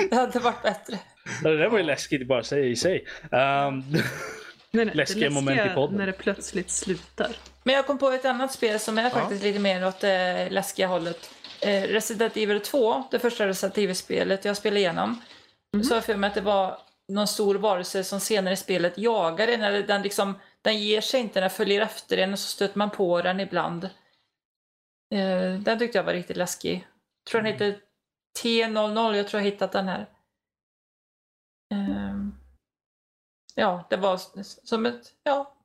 Det 0.09 0.15
hade 0.15 0.39
varit 0.39 0.63
bättre. 0.63 0.99
Det 1.43 1.57
där 1.57 1.69
var 1.69 1.77
ju 1.77 1.83
läskigt 1.83 2.27
bara 2.27 2.43
säga 2.43 2.65
i 2.65 2.75
sig. 2.75 3.05
Ehm, 3.31 3.83
Nej, 4.71 4.85
nej, 4.85 4.95
Läskiga 4.95 5.29
det 5.29 5.35
moment 5.35 5.55
i 5.55 5.57
läskiga 5.57 5.75
podden. 5.75 5.97
när 5.97 6.05
det 6.05 6.13
plötsligt 6.13 6.69
slutar. 6.69 7.35
Men 7.63 7.75
jag 7.75 7.87
kom 7.87 7.97
på 7.97 8.09
ett 8.09 8.25
annat 8.25 8.51
spel 8.51 8.79
som 8.79 8.97
är 8.97 9.09
faktiskt 9.09 9.43
lite 9.43 9.59
mer 9.59 9.87
åt 9.87 9.99
det 9.99 10.49
läskiga 10.49 10.87
hållet. 10.87 11.29
Eh, 11.61 11.81
Resident 11.81 12.37
Evil 12.37 12.59
2, 12.59 13.03
det 13.11 13.19
första 13.19 13.47
Resident 13.47 13.77
Evil-spelet 13.77 14.45
jag 14.45 14.57
spelade 14.57 14.79
igenom. 14.79 15.21
Så 15.83 15.89
har 15.89 15.95
jag 15.95 16.05
för 16.05 16.15
mig 16.15 16.27
att 16.27 16.33
det 16.33 16.41
var 16.41 16.77
någon 17.07 17.27
stor 17.27 17.55
varelse 17.55 18.03
som 18.03 18.19
senare 18.19 18.53
i 18.53 18.57
spelet 18.57 18.97
jagar 18.97 19.47
en. 19.47 19.61
Eller 19.61 19.83
den, 19.83 20.01
liksom, 20.01 20.39
den 20.61 20.79
ger 20.79 21.01
sig 21.01 21.19
inte, 21.19 21.39
den 21.41 21.49
följer 21.49 21.81
efter 21.81 22.17
en 22.17 22.33
och 22.33 22.39
så 22.39 22.47
stöter 22.47 22.77
man 22.77 22.89
på 22.89 23.21
den 23.21 23.39
ibland. 23.39 23.83
Eh, 25.13 25.59
den 25.59 25.79
tyckte 25.79 25.97
jag 25.97 26.03
var 26.03 26.13
riktigt 26.13 26.37
läskig. 26.37 26.87
Jag 27.25 27.31
tror 27.31 27.41
den 27.41 27.53
heter 27.53 27.79
T00, 28.43 29.15
jag 29.15 29.27
tror 29.27 29.39
jag 29.41 29.45
har 29.45 29.51
hittat 29.51 29.71
den 29.71 29.87
här. 29.87 30.05
Ehm, 31.73 32.00
ja, 33.55 33.87
det 33.89 33.97
var 33.97 34.17
som 34.63 34.85
ett, 34.85 35.13
ja, 35.23 35.55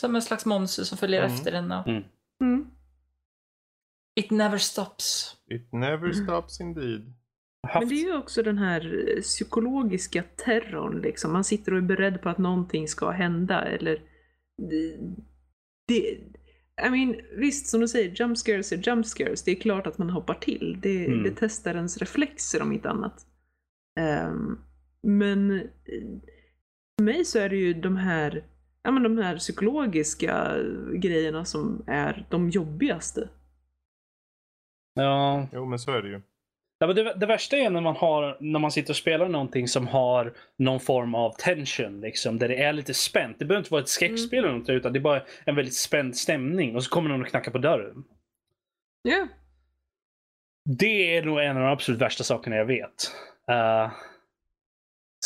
som 0.00 0.14
en 0.16 0.22
slags 0.22 0.46
monster 0.46 0.82
som 0.84 0.98
följer 0.98 1.22
Mm. 1.22 1.34
efter 1.34 1.52
en. 1.52 1.72
Och 1.72 1.88
Mm. 2.40 2.66
It 4.20 4.30
never 4.30 4.58
stops. 4.58 5.36
It 5.50 5.72
never 5.72 6.12
stops 6.12 6.60
indeed. 6.60 7.12
Men 7.74 7.88
det 7.88 7.94
är 7.94 8.04
ju 8.04 8.16
också 8.16 8.42
den 8.42 8.58
här 8.58 9.08
eh, 9.16 9.22
psykologiska 9.22 10.22
terrorn 10.36 11.00
liksom. 11.00 11.32
Man 11.32 11.44
sitter 11.44 11.72
och 11.72 11.78
är 11.78 11.82
beredd 11.82 12.22
på 12.22 12.28
att 12.28 12.38
någonting 12.38 12.88
ska 12.88 13.10
hända 13.10 13.62
eller... 13.64 14.02
Det... 14.70 14.96
det 15.88 16.20
I 16.86 16.90
mean, 16.90 17.16
visst 17.36 17.66
som 17.66 17.80
du 17.80 17.88
säger, 17.88 18.20
jump 18.20 18.38
scares 18.38 18.72
är 18.72 18.88
jump 18.88 19.06
scares. 19.06 19.42
Det 19.42 19.50
är 19.50 19.60
klart 19.60 19.86
att 19.86 19.98
man 19.98 20.10
hoppar 20.10 20.34
till. 20.34 20.78
Det, 20.82 21.06
Mm. 21.06 21.22
det 21.22 21.34
testar 21.38 21.74
ens 21.74 21.98
reflexer 21.98 22.62
om 22.62 22.72
inte 22.72 22.90
annat. 22.90 23.26
Ehm, 24.00 24.58
men 25.02 25.50
eh, 25.60 25.62
för 26.98 27.04
mig 27.04 27.24
så 27.24 27.38
är 27.38 27.48
det 27.48 27.56
ju 27.56 27.74
de 27.74 27.96
här, 27.96 28.44
ja, 28.82 28.90
men 28.90 29.02
de 29.02 29.18
här 29.18 29.36
psykologiska 29.36 30.56
grejerna 30.94 31.44
som 31.44 31.84
är 31.86 32.26
de 32.30 32.50
jobbigaste. 32.50 33.28
ja, 34.94 35.48
Jo, 35.52 35.66
men 35.66 35.78
så 35.78 35.92
är 35.92 36.02
det 36.02 36.08
ju. 36.08 36.22
Ja, 36.78 36.86
men 36.86 36.96
det, 36.96 37.14
det 37.14 37.26
värsta 37.26 37.56
är 37.56 37.70
när 37.70 37.80
man, 37.80 37.96
har, 37.96 38.36
när 38.40 38.58
man 38.60 38.70
sitter 38.70 38.92
och 38.92 38.96
spelar 38.96 39.28
någonting 39.28 39.68
som 39.68 39.86
har 39.88 40.34
någon 40.56 40.80
form 40.80 41.14
av 41.14 41.34
tension. 41.38 42.00
Liksom, 42.00 42.38
där 42.38 42.48
det 42.48 42.62
är 42.62 42.72
lite 42.72 42.94
spänt. 42.94 43.38
Det 43.38 43.44
behöver 43.44 43.60
inte 43.60 43.72
vara 43.72 43.82
ett 43.82 43.88
skräckspel 43.88 44.44
eller 44.44 44.58
något, 44.58 44.68
utan 44.68 44.92
det 44.92 44.98
är 44.98 45.00
bara 45.00 45.22
en 45.44 45.56
väldigt 45.56 45.74
spänd 45.74 46.16
stämning. 46.16 46.76
Och 46.76 46.84
så 46.84 46.90
kommer 46.90 47.08
någon 47.10 47.20
och 47.22 47.28
knackar 47.28 47.52
på 47.52 47.58
dörren. 47.58 48.04
Ja. 49.02 49.28
Det 50.64 51.16
är 51.16 51.22
nog 51.22 51.40
en 51.40 51.56
av 51.56 51.62
de 51.62 51.68
absolut 51.72 52.00
värsta 52.00 52.24
sakerna 52.24 52.56
jag 52.56 52.66
vet. 52.66 53.12
Eh, 53.48 53.92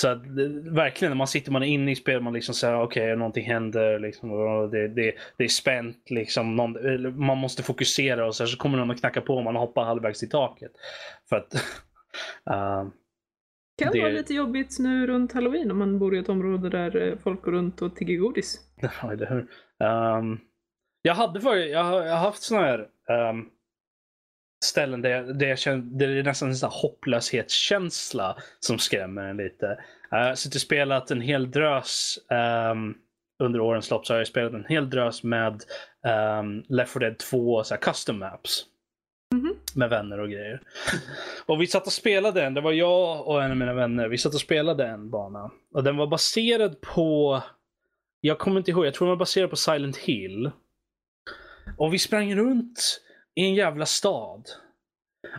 så 0.00 0.08
att, 0.08 0.36
det- 0.36 0.70
verkligen, 0.70 1.10
när 1.10 1.16
man 1.16 1.26
sitter 1.26 1.52
man 1.52 1.62
är 1.62 1.66
inne 1.66 1.90
i 1.90 1.96
spelet, 1.96 2.22
man 2.22 2.32
liksom 2.32 2.54
säger 2.54 2.82
okej, 2.82 3.16
någonting 3.16 3.44
händer, 3.46 3.98
liksom, 3.98 4.30
det, 4.70 4.88
det, 4.88 5.14
det 5.36 5.44
är 5.44 5.48
spänt, 5.48 6.10
liksom, 6.10 6.56
någon, 6.56 6.72
man 7.26 7.38
måste 7.38 7.62
fokusera 7.62 8.26
och 8.26 8.34
så, 8.34 8.42
här, 8.42 8.48
så 8.48 8.58
kommer 8.58 8.78
någon 8.78 8.90
och 8.90 8.98
knackar 8.98 9.20
på 9.20 9.34
och 9.34 9.44
man 9.44 9.56
hoppar 9.56 9.84
halvvägs 9.84 10.22
i 10.22 10.28
taket. 10.28 10.72
För 11.28 11.36
att, 11.36 11.54
eh, 12.50 12.84
Kan 13.82 13.92
Det- 13.92 14.00
vara 14.00 14.10
lite 14.10 14.34
jobbigt 14.34 14.78
nu 14.78 15.06
runt 15.06 15.32
halloween 15.32 15.70
om 15.70 15.78
man 15.78 15.98
bor 15.98 16.14
i 16.14 16.18
ett 16.18 16.28
område 16.28 16.70
där 16.70 16.96
eh, 17.08 17.18
folk 17.18 17.42
går 17.42 17.52
runt 17.52 17.82
och 17.82 17.96
tigger 17.96 18.16
godis. 18.16 18.60
Ja? 19.00 19.12
Ehm, 20.18 20.38
jag 21.02 21.14
hade 21.14 21.40
för, 21.40 21.56
jag, 21.56 21.84
har, 21.84 22.02
haft 22.16 22.42
såna 22.42 22.60
här 22.60 22.88
ehm, 23.10 23.44
ställen 24.64 25.02
där, 25.02 25.10
jag, 25.10 25.38
där, 25.38 25.46
jag 25.46 25.58
känner, 25.58 25.82
där 25.82 26.08
det 26.08 26.18
är 26.18 26.22
nästan 26.22 26.48
en 26.48 26.56
sån 26.56 26.70
hopplöshetskänsla 26.72 28.36
som 28.60 28.78
skrämmer 28.78 29.22
en 29.22 29.36
lite. 29.36 29.78
Jag 30.10 30.18
har 30.18 30.34
suttit 30.34 30.54
och 30.54 30.60
spelat 30.60 31.10
en 31.10 31.20
hel 31.20 31.50
drös 31.50 32.18
ehm, 32.30 32.94
under 33.38 33.60
årens 33.60 33.90
lopp 33.90 34.06
så 34.06 34.12
har 34.12 34.18
jag 34.18 34.26
spelat 34.26 34.52
en 34.52 34.66
hel 34.68 34.90
drös 34.90 35.22
med 35.22 35.62
um, 36.40 36.64
Left 36.68 36.92
4 36.92 37.00
Dead 37.00 37.18
2 37.18 37.64
så 37.64 37.74
här 37.74 37.80
custom 37.80 38.18
maps. 38.18 38.64
Mhm. 39.34 39.54
Med 39.74 39.90
vänner 39.90 40.20
och 40.20 40.30
grejer. 40.30 40.60
Och 41.46 41.60
vi 41.60 41.66
satt 41.66 41.86
och 41.86 41.92
spelade 41.92 42.42
en, 42.42 42.54
det 42.54 42.60
var 42.60 42.72
jag 42.72 43.26
och 43.26 43.42
en 43.42 43.50
av 43.50 43.56
mina 43.56 43.74
vänner, 43.74 44.08
vi 44.08 44.18
satt 44.18 44.34
och 44.34 44.40
spelade 44.40 44.86
en 44.86 45.10
bana. 45.10 45.50
Och 45.74 45.84
den 45.84 45.96
var 45.96 46.06
baserad 46.06 46.80
på 46.80 47.42
jag 48.20 48.38
kommer 48.38 48.58
inte 48.58 48.70
ihåg, 48.70 48.86
jag 48.86 48.94
tror 48.94 49.06
den 49.06 49.10
var 49.10 49.16
baserad 49.16 49.50
på 49.50 49.56
Silent 49.56 49.96
Hill. 49.96 50.50
Och 51.76 51.94
vi 51.94 51.98
sprang 51.98 52.34
runt 52.34 53.00
i 53.38 53.44
en 53.44 53.54
jävla 53.54 53.86
stad. 53.86 54.48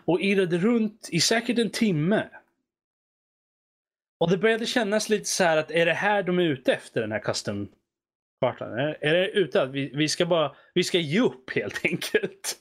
Och 0.05 0.21
irrade 0.21 0.57
runt 0.57 1.09
i 1.11 1.19
säkert 1.19 1.59
en 1.59 1.69
timme. 1.69 2.29
Och 4.19 4.29
det 4.29 4.37
började 4.37 4.65
kännas 4.65 5.09
lite 5.09 5.25
så 5.25 5.43
här 5.43 5.57
att 5.57 5.71
är 5.71 5.85
det 5.85 5.93
här 5.93 6.23
de 6.23 6.39
är 6.39 6.43
ute 6.43 6.73
efter 6.73 7.01
den 7.01 7.11
här 7.11 7.19
custom-kartan? 7.19 8.73
Är, 8.73 8.97
är 9.01 9.13
det 9.13 9.29
ute 9.29 9.61
att 9.61 9.71
vi, 9.71 9.91
vi 9.95 10.09
ska 10.09 10.25
bara, 10.25 10.55
vi 10.73 10.83
ska 10.83 10.99
ge 10.99 11.19
upp 11.19 11.49
helt 11.55 11.79
enkelt. 11.85 12.55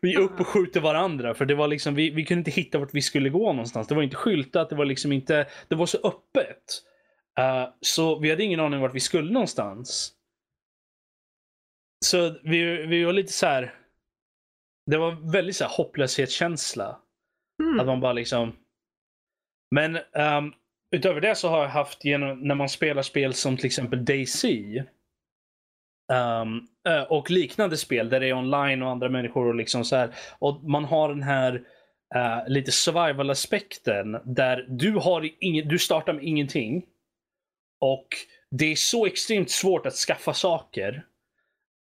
Vi 0.00 0.14
är 0.14 0.20
upp 0.20 0.40
och 0.40 0.46
skjuter 0.46 0.80
varandra 0.80 1.34
för 1.34 1.44
det 1.44 1.54
var 1.54 1.68
liksom, 1.68 1.94
vi, 1.94 2.10
vi 2.10 2.24
kunde 2.24 2.40
inte 2.40 2.50
hitta 2.50 2.78
vart 2.78 2.94
vi 2.94 3.02
skulle 3.02 3.28
gå 3.28 3.52
någonstans. 3.52 3.88
Det 3.88 3.94
var 3.94 4.02
inte 4.02 4.16
skyltat, 4.16 4.70
det 4.70 4.76
var 4.76 4.84
liksom 4.84 5.12
inte, 5.12 5.46
det 5.68 5.74
var 5.74 5.86
så 5.86 5.98
öppet. 5.98 6.82
Uh, 7.40 7.74
så 7.80 8.18
vi 8.18 8.30
hade 8.30 8.44
ingen 8.44 8.60
aning 8.60 8.80
vart 8.80 8.94
vi 8.94 9.00
skulle 9.00 9.32
någonstans. 9.32 10.12
Så 12.04 12.36
vi, 12.42 12.86
vi 12.86 13.04
var 13.04 13.12
lite 13.12 13.32
så 13.32 13.46
här. 13.46 13.83
Det 14.86 14.96
var 14.96 15.32
väldigt 15.32 15.56
så 15.56 15.64
här 15.64 15.76
hopplöshetskänsla. 15.76 16.98
Mm. 17.62 17.80
Att 17.80 17.86
man 17.86 18.00
bara 18.00 18.12
liksom. 18.12 18.52
Men 19.70 19.96
ehm, 19.96 20.52
utöver 20.96 21.20
det 21.20 21.34
så 21.34 21.48
har 21.48 21.62
jag 21.62 21.68
haft 21.68 22.04
genom 22.04 22.40
när 22.40 22.54
man 22.54 22.68
spelar 22.68 23.02
spel 23.02 23.34
som 23.34 23.56
till 23.56 23.66
exempel 23.66 24.04
DayZ. 24.04 24.44
ehm, 26.12 26.60
eh, 26.88 27.02
och 27.02 27.30
liknande 27.30 27.76
spel 27.76 28.08
där 28.10 28.20
det 28.20 28.26
är 28.28 28.32
online 28.34 28.82
och 28.82 28.90
andra 28.90 29.08
människor 29.08 29.46
och 29.48 29.54
liksom 29.54 29.84
så 29.84 29.96
här. 29.96 30.14
Och 30.38 30.64
man 30.64 30.84
har 30.84 31.08
den 31.08 31.22
här 31.22 31.62
eh, 32.14 32.48
lite 32.48 32.72
survival 32.72 33.30
aspekten 33.30 34.20
där 34.24 34.66
du 34.68 34.92
har 34.92 35.30
ingen, 35.40 35.68
du 35.68 35.78
startar 35.78 36.12
med 36.12 36.24
ingenting. 36.24 36.86
Och 37.80 38.08
det 38.50 38.72
är 38.72 38.76
så 38.76 39.06
extremt 39.06 39.50
svårt 39.50 39.86
att 39.86 39.94
skaffa 39.94 40.34
saker. 40.34 41.06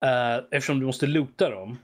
eh, 0.04 0.36
eftersom 0.50 0.80
du 0.80 0.86
måste 0.86 1.06
loota 1.06 1.50
dem. 1.50 1.78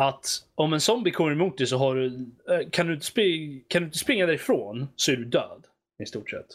Att 0.00 0.26
om 0.54 0.72
en 0.72 0.80
zombie 0.80 1.10
kommer 1.10 1.32
emot 1.32 1.58
dig 1.58 1.66
så 1.66 1.76
har 1.76 1.94
du, 1.94 2.06
eh, 2.50 2.70
kan, 2.70 2.86
du 2.86 2.94
inte 2.94 3.12
kan 3.68 3.82
du 3.82 3.86
inte 3.86 3.98
springa 3.98 4.26
därifrån 4.26 4.88
så 4.96 5.12
är 5.12 5.16
du 5.16 5.24
död. 5.24 5.66
I 6.02 6.06
stort 6.06 6.30
sett. 6.30 6.46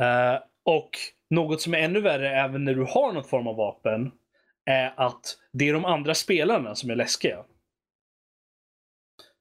Uh, 0.00 0.42
och 0.64 0.90
något 1.30 1.60
som 1.60 1.74
är 1.74 1.78
ännu 1.78 2.00
värre 2.00 2.40
även 2.40 2.64
när 2.64 2.74
du 2.74 2.82
har 2.82 3.12
någon 3.12 3.24
form 3.24 3.46
av 3.46 3.56
vapen 3.56 4.12
är 4.64 4.94
att 4.96 5.38
det 5.52 5.68
är 5.68 5.72
de 5.72 5.84
andra 5.84 6.14
spelarna 6.14 6.74
som 6.74 6.90
är 6.90 6.96
läskiga. 6.96 7.44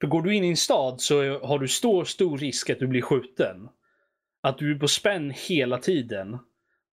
För 0.02 0.07
går 0.07 0.22
du 0.22 0.35
in 0.35 0.43
i 0.43 0.49
en 0.49 0.57
stad 0.57 1.02
så 1.02 1.39
har 1.39 1.60
du 1.60 1.68
stor, 1.68 2.03
stor 2.03 2.38
risk 2.38 2.69
att 2.69 2.80
du 2.80 2.88
blir 2.88 3.02
skjuten. 3.02 3.69
Att 4.43 4.57
du 4.57 4.72
är 4.76 4.80
på 4.80 4.88
spänn 4.88 5.34
hela 5.35 5.77
tiden. 5.77 6.38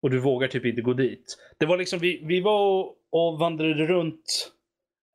Och 0.03 0.11
du 0.11 0.21
vågar 0.21 0.49
typ 0.49 0.65
inte 0.65 0.83
gå 0.83 0.93
dit. 0.93 1.39
Det 1.59 1.67
var 1.67 1.79
liksom, 1.79 1.99
vi, 1.99 2.23
vi 2.25 2.41
var 2.41 2.61
och, 2.61 2.97
och 3.11 3.39
vandrade 3.39 3.87
runt 3.87 4.53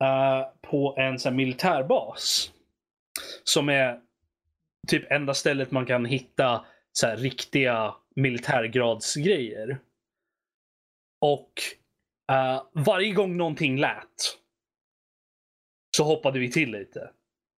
eh, 0.03 0.48
på 0.61 0.95
en 0.98 1.19
sån 1.19 1.32
här 1.32 1.38
militärbas. 1.38 2.52
Som 3.44 3.69
är 3.69 3.99
typ 4.88 5.11
enda 5.11 5.34
stället 5.34 5.72
man 5.72 5.86
kan 5.86 6.06
hitta 6.06 6.65
så 6.91 7.07
här, 7.07 7.18
riktiga 7.18 7.95
militärgradsgrejer. 8.15 9.80
Och 11.22 11.52
eh, 12.32 12.64
varje 12.74 13.14
gång 13.14 13.38
någonting 13.38 13.78
lät 13.78 14.38
så 15.98 16.03
hoppade 16.03 16.40
vi 16.40 16.52
till 16.52 16.72
lite. 16.72 17.10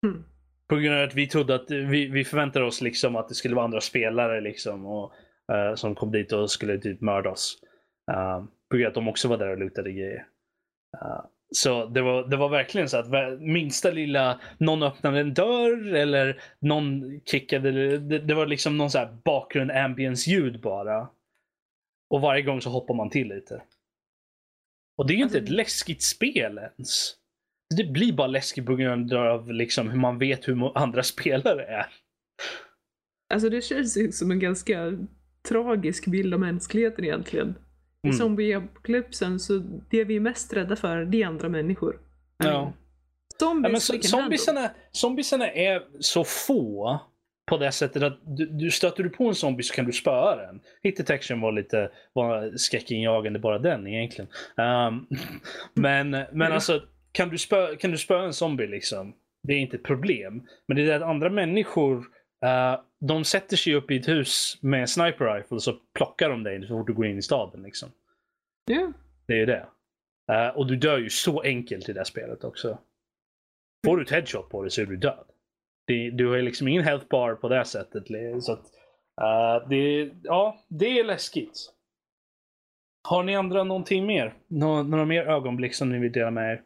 Mm. 0.05 0.23
På 0.67 0.75
grund 0.75 0.97
av 0.97 1.07
att 1.07 1.15
vi 1.15 1.27
trodde 1.27 1.55
att 1.55 1.71
vi, 1.71 2.07
vi 2.07 2.25
förväntade 2.25 2.65
oss 2.65 2.81
liksom 2.81 3.15
att 3.15 3.29
det 3.29 3.35
skulle 3.35 3.55
vara 3.55 3.65
andra 3.65 3.81
spelare 3.81 4.41
liksom 4.41 4.85
och, 4.85 5.13
eh, 5.51 5.75
som 5.75 5.95
kom 5.95 6.11
dit 6.11 6.31
och 6.31 6.51
skulle 6.51 6.79
typ 6.79 7.01
mörda 7.01 7.29
oss. 7.29 7.61
Uh, 8.11 8.45
på 8.69 8.77
grund 8.77 8.85
av 8.85 8.89
att 8.89 8.95
de 8.95 9.07
också 9.07 9.27
var 9.27 9.37
där 9.37 9.49
och 9.49 9.57
lutade 9.57 9.91
grejer. 9.91 10.27
Uh, 10.95 11.25
så 11.55 11.85
det 11.85 12.01
var, 12.01 12.27
det 12.27 12.37
var 12.37 12.49
verkligen 12.49 12.89
så 12.89 12.97
att 12.97 13.39
minsta 13.39 13.91
lilla, 13.91 14.41
någon 14.57 14.83
öppnade 14.83 15.19
en 15.19 15.33
dörr 15.33 15.93
eller 15.93 16.41
någon 16.59 17.19
kickade, 17.25 17.97
det, 17.97 18.19
det 18.19 18.33
var 18.33 18.47
liksom 18.47 18.77
någon 18.77 18.91
så 18.91 18.97
här 18.97 19.17
bakgrund 19.25 19.71
ambience 19.71 20.29
ljud 20.29 20.61
bara. 20.61 21.09
Och 22.09 22.21
varje 22.21 22.41
gång 22.41 22.61
så 22.61 22.69
hoppar 22.69 22.93
man 22.93 23.09
till 23.09 23.27
lite. 23.27 23.61
Och 24.97 25.07
det 25.07 25.13
är 25.13 25.17
ju 25.17 25.23
inte 25.23 25.37
Alltså- 25.37 25.51
ett 25.51 25.57
läskigt 25.57 26.03
spel 26.03 26.57
ens. 26.57 27.15
Det 27.77 27.83
blir 27.83 28.13
bara 28.13 28.27
läskigt 28.27 28.65
på 28.65 28.75
grund 28.75 29.13
av 29.13 29.51
liksom 29.51 29.89
hur 29.89 29.99
man 29.99 30.17
vet 30.19 30.47
hur 30.47 30.77
andra 30.77 31.03
spelare 31.13 31.65
är. 31.65 31.87
Alltså 33.33 33.49
det 33.49 33.61
känns 33.61 33.97
ju 33.97 34.11
som 34.11 34.31
en 34.31 34.39
ganska 34.39 34.91
tragisk 35.49 36.05
bild 36.05 36.33
av 36.33 36.39
mänskligheten 36.39 37.05
egentligen. 37.05 37.55
I 38.03 38.07
Mm. 38.07 38.17
zombieapokalypsen 38.17 39.39
så 39.39 39.57
det 39.89 40.03
vi 40.03 40.15
är 40.15 40.19
mest 40.19 40.53
rädda 40.53 40.75
för 40.75 41.05
det 41.05 41.21
är 41.21 41.27
andra 41.27 41.49
människor. 41.49 41.99
Ja. 42.43 42.73
Zombies 43.39 43.89
Ja, 43.93 44.01
zombiesarna, 44.01 44.69
zombiesarna 44.91 45.51
är 45.51 45.81
så 45.99 46.23
få 46.23 46.99
på 47.49 47.57
det 47.57 47.71
sättet 47.71 48.03
att 48.03 48.19
du, 48.25 48.45
du 48.45 48.71
stöter 48.71 49.03
du 49.03 49.09
på 49.09 49.27
en 49.27 49.35
zombie 49.35 49.63
så 49.63 49.73
kan 49.73 49.85
du 49.85 49.91
spöa 49.91 50.35
den. 50.35 50.61
Hit 50.83 50.97
detection 50.97 51.41
var 51.41 51.51
lite 51.51 51.91
var 52.13 52.57
skräckinjagande 52.57 53.39
bara 53.39 53.59
den 53.59 53.87
egentligen. 53.87 54.31
Um, 54.57 55.07
men 55.73 56.09
men 56.31 56.51
alltså 56.51 56.81
kan 57.11 57.29
du, 57.29 57.37
spö, 57.37 57.75
kan 57.75 57.91
du 57.91 57.97
spöa 57.97 58.23
en 58.23 58.33
zombie 58.33 58.67
liksom? 58.67 59.13
Det 59.43 59.53
är 59.53 59.57
inte 59.57 59.75
ett 59.77 59.83
problem. 59.83 60.43
Men 60.67 60.77
det 60.77 60.83
är 60.83 60.85
det 60.85 60.95
att 60.95 61.01
andra 61.01 61.29
människor 61.29 62.05
eh, 62.45 62.81
de 62.99 63.23
sätter 63.23 63.57
sig 63.57 63.75
upp 63.75 63.91
i 63.91 63.97
ett 63.97 64.07
hus 64.07 64.57
med 64.61 64.81
en 64.81 64.87
sniper 64.87 65.35
rifle 65.35 65.55
och 65.55 65.63
så 65.63 65.73
plockar 65.93 66.29
de 66.29 66.43
dig 66.43 66.61
så 66.61 66.67
fort 66.67 66.87
du 66.87 66.93
går 66.93 67.05
in 67.05 67.17
i 67.17 67.21
staden. 67.21 67.63
Liksom. 67.63 67.89
Ja. 68.65 68.93
Det 69.25 69.33
är 69.33 69.37
ju 69.37 69.45
det. 69.45 69.67
Eh, 70.31 70.47
och 70.47 70.67
du 70.67 70.75
dör 70.75 70.97
ju 70.97 71.09
så 71.09 71.41
enkelt 71.41 71.89
i 71.89 71.93
det 71.93 71.99
här 71.99 72.05
spelet 72.05 72.43
också. 72.43 72.79
Får 73.85 73.97
du 73.97 74.03
ett 74.03 74.11
headshot 74.11 74.49
på 74.49 74.61
dig 74.61 74.71
så 74.71 74.81
är 74.81 74.85
du 74.85 74.97
död. 74.97 75.25
Det, 75.87 76.09
du 76.09 76.27
har 76.27 76.37
liksom 76.37 76.67
ingen 76.67 76.83
health 76.83 77.07
bar 77.07 77.35
på 77.35 77.49
det 77.49 77.65
sättet. 77.65 78.03
Så 78.43 78.53
att, 78.53 78.65
eh, 79.21 79.67
det, 79.69 80.11
ja, 80.23 80.59
det 80.67 80.99
är 80.99 81.03
läskigt. 81.03 81.73
Har 83.07 83.23
ni 83.23 83.35
andra 83.35 83.63
någonting 83.63 84.05
mer? 84.05 84.37
Nå, 84.47 84.83
några 84.83 85.05
mer 85.05 85.23
ögonblick 85.23 85.75
som 85.75 85.89
ni 85.89 85.99
vill 85.99 86.11
dela 86.11 86.31
med 86.31 86.51
er? 86.53 86.63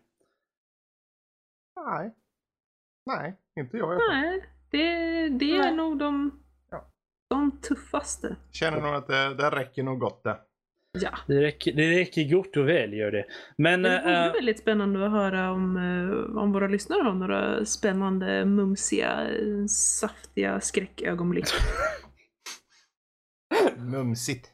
Nej. 1.76 2.12
Nej, 3.06 3.34
inte 3.60 3.78
jag. 3.78 3.98
Nej, 4.10 4.44
det, 4.74 5.30
det 5.30 5.52
är 5.56 5.60
Nej. 5.60 5.76
nog 5.76 6.00
de, 6.00 6.40
Ja. 6.72 6.90
de 7.30 7.60
tuffaste. 7.62 8.36
Känner 8.52 8.82
nog 8.82 8.96
att 8.96 9.08
det, 9.08 9.34
det 9.36 9.50
räcker 9.50 9.84
nog 9.84 10.00
gott 10.00 10.24
det. 10.24 10.38
Ja. 11.00 11.10
Det 11.28 11.42
räcker, 11.42 11.74
det 11.74 12.00
räcker 12.00 12.32
gott 12.36 12.58
och 12.58 12.68
väl 12.70 12.94
gör 12.94 13.12
det. 13.12 13.26
Men 13.58 13.82
Det 13.82 14.02
vore 14.04 14.26
eh, 14.28 14.34
väldigt 14.34 14.60
spännande 14.60 15.06
att 15.06 15.12
höra 15.12 15.52
om, 15.52 15.78
eh, 15.78 16.38
om 16.42 16.52
våra 16.54 16.68
lyssnare 16.68 17.02
har 17.02 17.14
några 17.14 17.66
spännande, 17.66 18.46
mumsiga, 18.46 19.28
eh, 19.30 19.66
saftiga 19.70 20.60
skräckögonblick. 20.62 21.46
Mumsigt. 23.78 24.50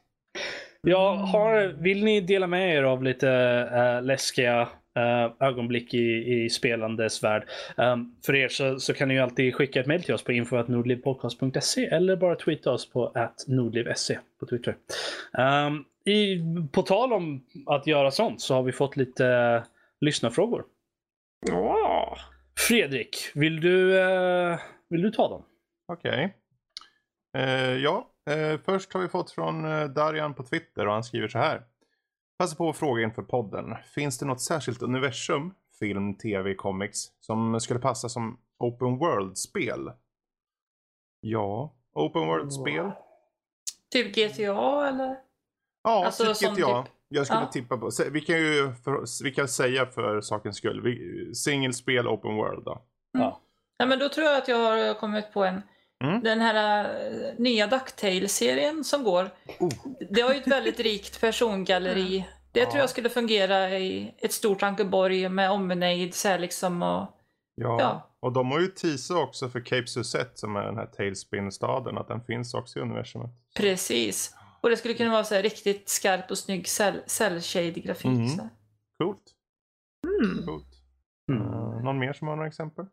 Jag 0.81 1.15
har, 1.15 1.67
vill 1.67 2.03
ni 2.03 2.21
dela 2.21 2.47
med 2.47 2.75
er 2.75 2.83
av 2.83 3.03
lite 3.03 3.29
äh, 3.73 4.01
läskiga 4.05 4.69
äh, 4.97 5.47
ögonblick 5.47 5.93
i, 5.93 6.43
i 6.43 6.49
spelandes 6.49 7.23
värld? 7.23 7.43
Um, 7.77 8.15
för 8.25 8.35
er 8.35 8.47
så, 8.47 8.79
så 8.79 8.93
kan 8.93 9.07
ni 9.07 9.13
ju 9.13 9.19
alltid 9.19 9.55
skicka 9.55 9.79
ett 9.79 9.87
mejl 9.87 10.03
till 10.03 10.13
oss 10.13 10.23
på 10.23 10.31
info.nordlivpodcast.se 10.31 11.85
eller 11.85 12.15
bara 12.15 12.35
tweeta 12.35 12.71
oss 12.71 12.89
på 12.89 13.29
nordliv.se 13.47 14.19
på 14.39 14.45
Twitter. 14.45 14.75
Um, 15.37 15.85
i, 16.05 16.41
på 16.71 16.81
tal 16.81 17.13
om 17.13 17.45
att 17.65 17.87
göra 17.87 18.11
sånt 18.11 18.41
så 18.41 18.53
har 18.53 18.63
vi 18.63 18.71
fått 18.71 18.97
lite 18.97 19.25
uh, 19.25 19.63
lyssnarfrågor. 20.01 20.63
Ja. 21.47 22.17
Fredrik, 22.67 23.31
vill 23.35 23.61
du, 23.61 23.99
eh, 23.99 24.59
vill 24.89 25.01
du 25.01 25.11
ta 25.11 25.29
dem? 25.29 25.43
Okej. 25.87 26.35
Eh, 27.37 27.73
ja, 27.75 28.09
eh, 28.29 28.59
först 28.65 28.93
har 28.93 29.01
vi 29.01 29.07
fått 29.07 29.31
från 29.31 29.63
Darian 29.93 30.33
på 30.33 30.43
Twitter 30.43 30.87
och 30.87 30.93
han 30.93 31.03
skriver 31.03 31.27
så 31.27 31.37
här. 31.37 31.61
Passa 32.39 32.55
på 32.55 32.69
att 32.69 32.77
fråga 32.77 33.03
inför 33.03 33.21
podden. 33.21 33.75
Finns 33.95 34.17
det 34.17 34.25
något 34.25 34.41
särskilt 34.41 34.81
universum, 34.81 35.53
film, 35.79 36.17
tv, 36.17 36.55
comics, 36.55 36.97
som 37.19 37.59
skulle 37.59 37.79
passa 37.79 38.09
som 38.09 38.39
open 38.59 38.97
world-spel? 38.97 39.91
Ja, 41.21 41.73
open 41.93 42.27
world-spel? 42.27 42.91
Typ 43.91 44.15
GTA 44.15 44.87
eller? 44.87 45.17
Ja, 45.83 46.05
Alltså, 46.05 46.33
typ 46.33 46.57
GTA. 46.57 46.83
typ- 46.83 46.91
Jag 47.07 47.25
skulle 47.25 47.41
Ja. 47.41 47.47
tippa 47.51 47.77
på. 47.77 47.89
Vi 48.11 48.21
kan 48.21 48.37
ju 48.37 48.73
för, 48.83 49.23
vi 49.23 49.31
kan 49.31 49.47
säga 49.47 49.85
för 49.85 50.21
sakens 50.21 50.57
skull. 50.57 50.81
Vi, 50.81 51.25
singelspel 51.35 52.07
open 52.07 52.35
world 52.35 52.65
då. 52.65 52.81
Nej, 53.79 53.87
men 53.87 53.99
då 53.99 54.09
tror 54.09 54.25
jag 54.27 54.37
att 54.37 54.47
jag 54.47 54.57
har 54.57 54.93
kommit 54.99 55.33
på 55.33 55.43
en. 55.43 55.61
Mm. 56.03 56.23
Den 56.23 56.41
här 56.41 56.84
eh, 56.84 57.34
nya 57.38 57.67
Ducktail-serien 57.67 58.84
som 58.84 59.03
går. 59.03 59.30
Oh. 59.59 59.69
Det 60.09 60.21
har 60.21 60.34
ju 60.34 60.39
ett 60.39 60.47
väldigt 60.47 60.80
rikt 60.80 61.21
persongalleri. 61.21 62.26
Det 62.51 62.61
tror 62.65 62.76
Ja. 62.76 62.80
jag 62.80 62.89
skulle 62.89 63.09
fungera 63.09 63.80
i 63.80 64.13
ett 64.17 64.31
stort 64.34 64.63
Ankeborg 64.63 65.30
med 65.30 65.51
omnejd 65.51 66.13
så 66.15 66.27
här 66.27 66.39
liksom 66.39 66.81
och 66.84 67.15
Ja. 67.55 67.77
Ja. 67.80 68.09
och 68.19 68.34
de 68.34 68.51
har 68.51 68.59
ju 68.59 68.67
teasat 68.67 69.17
också 69.17 69.49
för 69.49 69.59
Cape 69.65 69.88
Suzette 69.88 70.31
som 70.38 70.55
är 70.55 70.61
den 70.63 70.77
här 70.77 70.85
Tailspin-staden. 70.85 71.97
Att 71.97 72.07
den 72.07 72.21
finns 72.23 72.53
också 72.53 72.80
i 72.80 72.81
universumet. 72.81 73.30
precis. 73.55 74.35
Och 74.61 74.69
det 74.69 74.77
skulle 74.77 74.93
kunna 74.93 75.11
vara 75.11 75.23
så 75.23 75.35
här 75.35 75.41
riktigt 75.43 75.89
skarp 75.89 76.31
och 76.31 76.38
snygg 76.38 76.67
cell, 76.67 77.01
cell 77.05 77.41
shade 77.41 77.71
grafik. 77.71 78.05
Mm. 78.05 78.39
Coolt. 79.03 79.23
Mm. 80.21 80.45
Coolt. 80.45 80.67
Mm. 81.31 81.41
Eh, 81.53 81.84
någon 81.84 81.99
mer 81.99 82.13
som 82.13 82.27
har 82.27 82.35
några 82.35 82.47
exempel? 82.47 82.85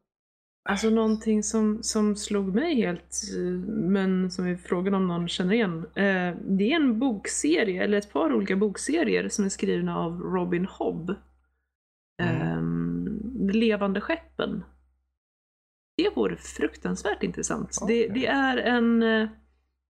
Alltså 0.68 0.90
någonting 0.90 1.42
som, 1.42 1.82
som 1.82 2.16
slog 2.16 2.54
mig 2.54 2.74
helt, 2.74 3.22
eh, 3.36 3.68
men 3.68 4.30
som 4.30 4.46
är 4.46 4.56
frågan 4.56 4.94
om 4.94 5.08
någon 5.08 5.28
känner 5.28 5.54
igen. 5.54 5.78
Eh, 5.94 6.36
det 6.48 6.72
är 6.72 6.76
en 6.76 6.98
bokserie, 6.98 7.84
eller 7.84 7.98
ett 7.98 8.12
par 8.12 8.34
olika 8.34 8.56
bokserier 8.56 9.28
som 9.28 9.44
är 9.44 9.48
skrivna 9.48 9.98
av 9.98 10.20
Robin 10.20 10.66
Hobb. 10.66 11.10
Eh, 12.22 12.62
Levande 13.52 14.00
skeppen. 14.00 14.64
Det 15.96 16.10
vore 16.16 16.36
fruktansvärt 16.36 17.22
intressant. 17.22 17.78
Okej. 17.82 18.08
Det, 18.08 18.14
det 18.20 18.26
är 18.26 18.56
en, 18.56 19.02
eh, 19.02 19.28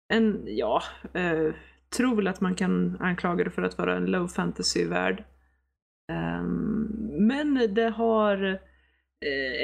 en 0.08 0.44
ja, 0.46 0.84
eh, 1.14 1.54
tror 1.98 2.16
väl 2.16 2.28
att 2.28 2.42
man 2.42 2.56
kan 2.56 2.98
anklaga 3.00 3.44
det 3.44 3.50
för 3.50 3.62
att 3.62 3.78
vara 3.78 3.96
en 3.96 4.06
low 4.06 4.28
fantasy-värld. 4.28 5.24
Ehm, 6.12 6.88
men 7.28 7.74
det 7.74 7.90
har 7.90 8.44
eh, 8.44 8.56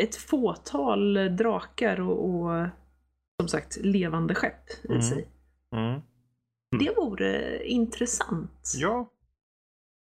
ett 0.04 0.16
fåtal 0.16 1.14
drakar 1.36 2.02
och, 2.02 2.26
och 2.30 2.68
som 3.42 3.48
sagt 3.48 3.78
levande 3.82 4.36
skepp 4.36 4.70
i 4.84 4.88
Mm. 4.88 5.02
sig. 5.02 5.28
Mm. 5.76 6.02
Det 6.80 6.96
vore 6.98 7.64
intressant. 7.68 8.74
Ja. 8.78 9.10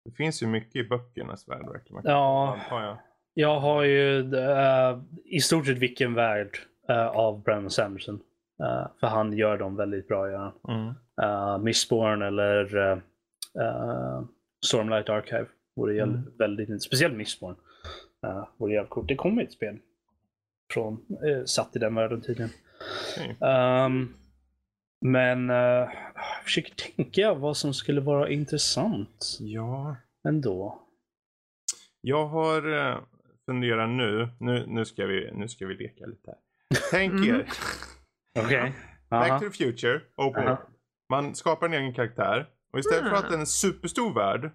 Det 0.04 0.10
finns 0.12 0.42
ju 0.42 0.46
mycket 0.46 0.76
i 0.76 0.84
böckernas 0.88 1.48
värld 1.48 1.66
verkligen. 1.66 2.02
Ja. 2.04 2.58
Jag. 2.70 2.96
Jag 3.34 3.60
har 3.60 3.82
ju 3.82 4.34
eh, 4.34 4.98
i 5.24 5.40
stort 5.40 5.66
sett 5.66 5.78
vilken 5.78 6.14
värld 6.14 6.58
eh, 6.88 7.06
av 7.06 7.42
Brandon 7.42 7.70
Sanderson. 7.70 8.20
Eh, 8.62 8.86
för 9.00 9.06
han 9.06 9.32
gör 9.32 9.58
dem 9.58 9.76
väldigt 9.76 10.08
bra. 10.08 10.30
Ja. 10.30 10.54
Mm. 10.68 10.94
Uh, 11.22 11.58
Mistborn 11.58 12.22
eller 12.22 12.76
uh, 12.76 12.98
uh, 13.60 14.24
Stormlight 14.66 15.08
Archive 15.08 15.46
vore 15.76 16.02
Mm. 16.02 16.20
väldigt 16.38 16.82
Speciellt 16.82 17.14
Mistborn. 17.16 17.56
Uh, 18.26 18.70
jävligt 18.72 18.90
coolt. 18.90 19.08
Det 19.08 19.14
kommer 19.16 19.42
ett 19.42 19.52
spel. 19.52 19.78
Från, 20.72 21.06
uh, 21.24 21.44
satt 21.44 21.76
i 21.76 21.78
den 21.78 21.94
världen 21.94 22.20
tydligen. 22.20 22.50
Okej. 23.16 23.36
Um, 23.48 24.14
men 25.00 25.50
uh, 25.50 25.56
jag 25.56 26.44
försöker 26.44 26.74
tänka 26.74 27.34
vad 27.34 27.56
som 27.56 27.74
skulle 27.74 28.00
vara 28.00 28.30
intressant 28.30 29.36
Ja. 29.40 29.96
ändå. 30.28 30.82
Jag 32.00 32.26
har 32.26 32.88
eh, 32.90 32.98
funderat 33.46 33.88
nu. 33.90 34.28
nu. 34.40 34.64
Nu 34.66 34.84
ska 34.84 35.06
vi, 35.06 35.30
nu 35.32 35.48
ska 35.48 35.66
vi 35.66 35.74
leka 35.74 36.06
lite 36.06 36.30
här. 36.30 36.38
Tänk 36.90 37.12
Mm. 37.12 37.34
er. 37.34 37.46
Okej. 38.38 38.72
Back 39.08 39.30
Aha. 39.30 39.38
to 39.40 39.44
the 39.44 39.50
future, 39.64 40.00
open 40.16 40.44
world. 40.44 40.58
Man 41.10 41.34
skapar 41.34 41.66
en 41.66 41.72
egen 41.72 41.94
karaktär. 41.94 42.46
Och 42.72 42.78
istället 42.78 43.10
för 43.10 43.16
att 43.16 43.24
den 43.24 43.34
är 43.34 43.38
en 43.38 43.46
superstor 43.46 44.14
värld. 44.14 44.50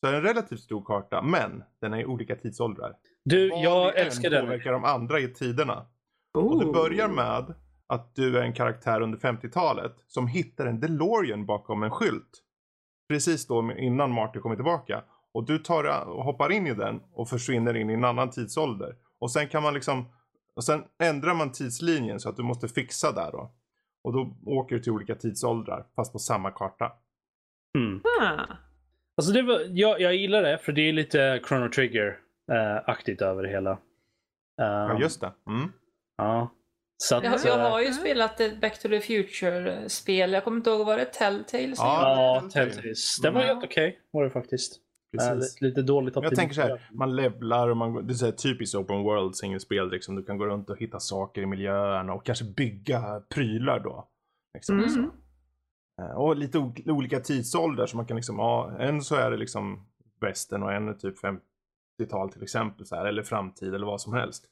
Så 0.00 0.06
är 0.06 0.12
det 0.12 0.18
en 0.18 0.24
relativt 0.24 0.60
stor 0.60 0.84
karta. 0.84 1.22
Men 1.22 1.62
den 1.80 1.92
är 1.94 1.98
i 2.00 2.04
olika 2.06 2.36
tidsåldrar. 2.36 2.94
Du, 3.24 3.50
Vad 3.50 3.62
jag 3.62 3.98
älskar 3.98 4.30
den. 4.30 4.44
påverkar 4.44 4.72
de 4.72 4.84
andra 4.84 5.20
i 5.20 5.28
tiderna. 5.34 5.86
Och 6.34 6.60
det 6.60 6.66
Oh. 6.66 6.72
börjar 6.72 7.08
med 7.08 7.54
att 7.86 8.14
du 8.14 8.38
är 8.38 8.42
en 8.42 8.52
karaktär 8.52 9.00
under 9.00 9.18
50-talet 9.18 9.92
som 10.06 10.26
hittar 10.26 10.66
en 10.66 10.80
DeLorean 10.80 11.46
bakom 11.46 11.82
en 11.82 11.90
skylt. 11.90 12.42
Precis 13.08 13.46
då 13.46 13.72
innan 13.78 14.12
Marty 14.12 14.40
kommer 14.40 14.54
tillbaka. 14.56 15.04
Och 15.32 15.46
du 15.46 15.58
tar 15.58 16.08
och 16.08 16.24
hoppar 16.24 16.52
in 16.52 16.66
i 16.66 16.74
den 16.74 17.00
och 17.12 17.28
försvinner 17.28 17.76
in 17.76 17.90
i 17.90 17.92
en 17.94 18.04
annan 18.04 18.30
tidsålder. 18.30 18.96
Och 19.18 19.30
sen 19.30 19.48
kan 19.48 19.62
man 19.62 19.74
liksom, 19.74 20.04
och 20.56 20.64
sen 20.64 20.84
ändrar 21.02 21.34
man 21.34 21.52
tidslinjen 21.52 22.20
så 22.20 22.28
att 22.28 22.36
du 22.36 22.42
måste 22.42 22.68
fixa 22.68 23.12
där 23.12 23.32
då. 23.32 23.54
Och 24.04 24.12
då 24.12 24.36
åker 24.46 24.76
du 24.76 24.82
till 24.82 24.92
olika 24.92 25.14
tidsåldrar 25.14 25.86
fast 25.96 26.12
på 26.12 26.18
samma 26.18 26.50
karta. 26.50 26.92
Mm. 27.78 28.00
Ah. 28.20 28.56
Alltså 29.16 29.32
det 29.32 29.42
var, 29.42 29.60
jag, 29.70 30.00
jag 30.00 30.14
gillar 30.16 30.42
det 30.42 30.58
för 30.58 30.72
det 30.72 30.80
är 30.88 30.92
lite 30.92 31.40
Chrono 31.48 31.68
Trigger-aktigt 31.70 33.22
över 33.22 33.42
det 33.42 33.48
hela. 33.48 33.78
Ja 34.56 34.92
Um, 34.92 35.00
just 35.00 35.20
det. 35.20 35.32
Mm. 35.48 35.72
Ja. 36.16 36.50
Så 36.98 37.16
att, 37.16 37.24
Jag, 37.24 37.40
jag 37.44 37.58
har 37.58 37.80
ju 37.80 37.86
Mm. 37.86 37.98
spelat 37.98 38.40
ett 38.40 38.60
Back 38.60 38.78
to 38.82 38.88
the 38.88 39.00
Future-spel. 39.00 40.32
Jag 40.32 40.44
kommer 40.44 40.56
inte 40.56 40.70
ihåg, 40.70 40.86
var 40.86 40.96
det 40.98 41.04
Telltale? 41.04 41.74
Ja. 41.76 42.40
Ja, 42.42 42.48
Telltale. 42.52 42.94
Det 43.22 43.30
var 43.30 43.40
Mm. 43.42 43.46
helt 43.56 43.64
okej 43.64 43.98
var 44.10 44.24
det 44.24 44.30
faktiskt. 44.30 44.76
Äh, 44.76 45.18
Precis. 45.18 45.60
lite, 45.60 45.64
lite 45.64 45.82
dåligt 45.82 46.14
Men 46.14 46.24
jag 46.24 46.34
tänker 46.34 46.54
så 46.54 46.60
här, 46.60 46.88
man 46.92 47.16
levlar 47.16 47.68
och 47.68 47.76
man, 47.76 48.06
det 48.06 48.12
är 48.12 48.14
så 48.14 48.24
här 48.24 48.32
typiskt 48.32 48.74
open 48.74 49.02
world 49.02 49.36
singelspel 49.36 49.90
liksom. 49.90 50.16
Du 50.16 50.22
kan 50.24 50.38
gå 50.38 50.46
runt 50.46 50.70
och 50.70 50.78
hitta 50.78 51.00
saker 51.00 51.42
i 51.42 51.46
miljön 51.46 52.10
och 52.10 52.26
kanske 52.26 52.44
bygga 52.44 53.22
prylar 53.34 53.80
då. 53.80 54.08
Liksom, 54.54 54.78
Mm. 54.78 55.10
Eh, 56.02 56.10
och 56.10 56.36
lite 56.36 56.72
olika 56.86 57.20
tidsåldrar 57.20 57.86
så 57.86 57.96
man 57.96 58.06
kan 58.06 58.16
liksom, 58.16 58.38
ja, 58.38 58.76
en 58.78 59.02
så 59.02 59.14
är 59.14 59.30
det 59.30 59.36
liksom 59.36 59.86
västern 60.20 60.62
och 60.62 60.72
en 60.72 60.88
är 60.88 60.94
typ 60.94 61.18
50-tal 61.98 62.32
till 62.32 62.42
exempel 62.42 62.86
så 62.86 62.96
här, 62.96 63.04
eller 63.04 63.22
framtid 63.22 63.74
eller 63.74 63.86
vad 63.86 64.00
som 64.00 64.12
helst. 64.12 64.44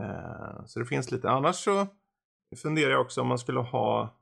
Eh, 0.00 0.64
Så 0.66 0.78
det 0.80 0.86
finns 0.86 1.10
lite, 1.10 1.30
annars 1.30 1.56
så 1.56 1.86
funderar 2.62 2.90
jag 2.90 3.00
också 3.00 3.20
om 3.20 3.26
man 3.26 3.38
skulle 3.38 3.60
ha 3.60 4.16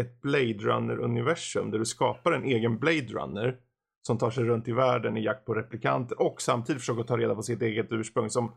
ett 0.00 0.20
Blade 0.20 0.58
Runner-universum 0.58 1.70
där 1.70 1.78
du 1.78 1.84
skapar 1.84 2.32
en 2.32 2.44
egen 2.44 2.78
Blade 2.78 3.06
Runner 3.06 3.60
som 4.06 4.18
tar 4.18 4.30
sig 4.30 4.44
runt 4.44 4.68
i 4.68 4.72
världen 4.72 5.16
i 5.16 5.24
jakt 5.24 5.44
på 5.44 5.54
replikanter 5.54 6.22
och 6.22 6.42
samtidigt 6.42 6.82
försöker 6.82 7.02
ta 7.02 7.16
reda 7.16 7.34
på 7.34 7.42
sitt 7.42 7.62
eget 7.62 7.92
ursprung 7.92 8.30
som 8.30 8.52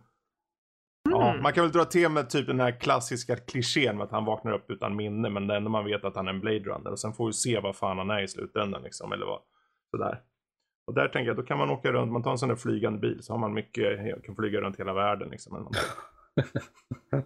Ja, 1.22 1.30
Mm. 1.30 1.44
man 1.44 1.54
kan 1.54 1.64
väl 1.64 1.72
dra 1.72 1.86
till 1.86 2.10
med 2.10 2.30
typ 2.30 2.48
den 2.48 2.60
här 2.60 2.80
klassiska 2.80 3.36
klichén 3.36 3.98
med 3.98 4.04
att 4.06 4.12
han 4.12 4.26
vaknar 4.26 4.52
upp 4.52 4.72
utan 4.72 4.96
minne 4.96 5.30
men 5.30 5.48
det 5.48 5.56
enda 5.56 5.70
man 5.70 5.86
vet 5.86 6.06
att 6.06 6.16
han 6.16 6.28
är 6.28 6.32
en 6.34 6.40
Blade 6.40 6.60
Runner 6.60 6.92
och 6.92 7.00
sen 7.00 7.14
får 7.14 7.28
vi 7.28 7.34
se 7.34 7.60
vad 7.60 7.76
fan 7.76 7.98
han 7.98 8.10
är 8.10 8.22
i 8.24 8.28
slutändan 8.28 8.84
liksom 8.84 9.12
eller 9.12 9.26
vad 9.26 9.42
sådär. 9.92 10.22
Och 10.88 10.94
där 10.94 11.08
tänker 11.08 11.28
jag 11.28 11.38
då 11.38 11.44
kan 11.44 11.58
man 11.58 11.70
åka 11.70 11.92
runt, 11.92 12.12
man 12.12 12.24
tar 12.24 12.32
en 12.32 12.38
sån 12.38 12.50
där 12.50 12.56
flygande 12.56 13.00
bil 13.00 13.24
så 13.24 13.34
har 13.34 13.38
man 13.38 13.54
mycket, 13.54 14.24
kan 14.26 14.36
flyga 14.36 14.62
runt 14.62 14.80
hela 14.80 14.94
världen 14.94 15.30
liksom. 15.30 15.56
Eller. 15.56 15.70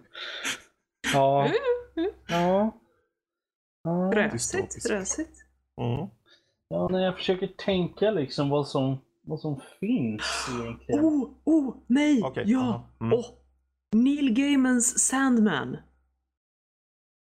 Ja. 1.12 1.44
Mm. 1.96 2.10
Ja. 2.28 2.72
Ja. 3.84 4.10
Drösigt, 4.12 4.32
Dystopiskt. 4.32 4.88
drösigt. 4.88 5.36
Mm. 5.80 6.06
ja, 6.68 6.88
när 6.90 7.04
jag 7.04 7.16
försöker 7.16 7.46
tänka 7.46 8.10
liksom 8.10 8.48
vad 8.50 8.68
som, 8.68 8.98
vad 9.22 9.40
som 9.40 9.60
finns 9.80 10.48
egentligen. 10.60 11.04
Oh, 11.04 11.30
oh, 11.44 11.76
nej, 11.86 12.22
Okej, 12.24 12.44
ja. 12.46 12.58
aha, 12.60 12.88
mm. 13.00 13.12
Åh, 13.12 13.24
Neil 13.96 14.30
Gaimans 14.30 14.98
Sandman. 14.98 15.76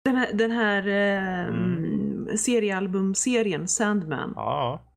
Den 0.06 0.16
här, 0.16 0.34
den 0.34 0.52
här 0.52 0.88
eh, 0.88 1.48
Mm. 1.48 2.38
seriealbumserien 2.38 3.68
Sandman. 3.68 4.34
Ja. 4.36 4.90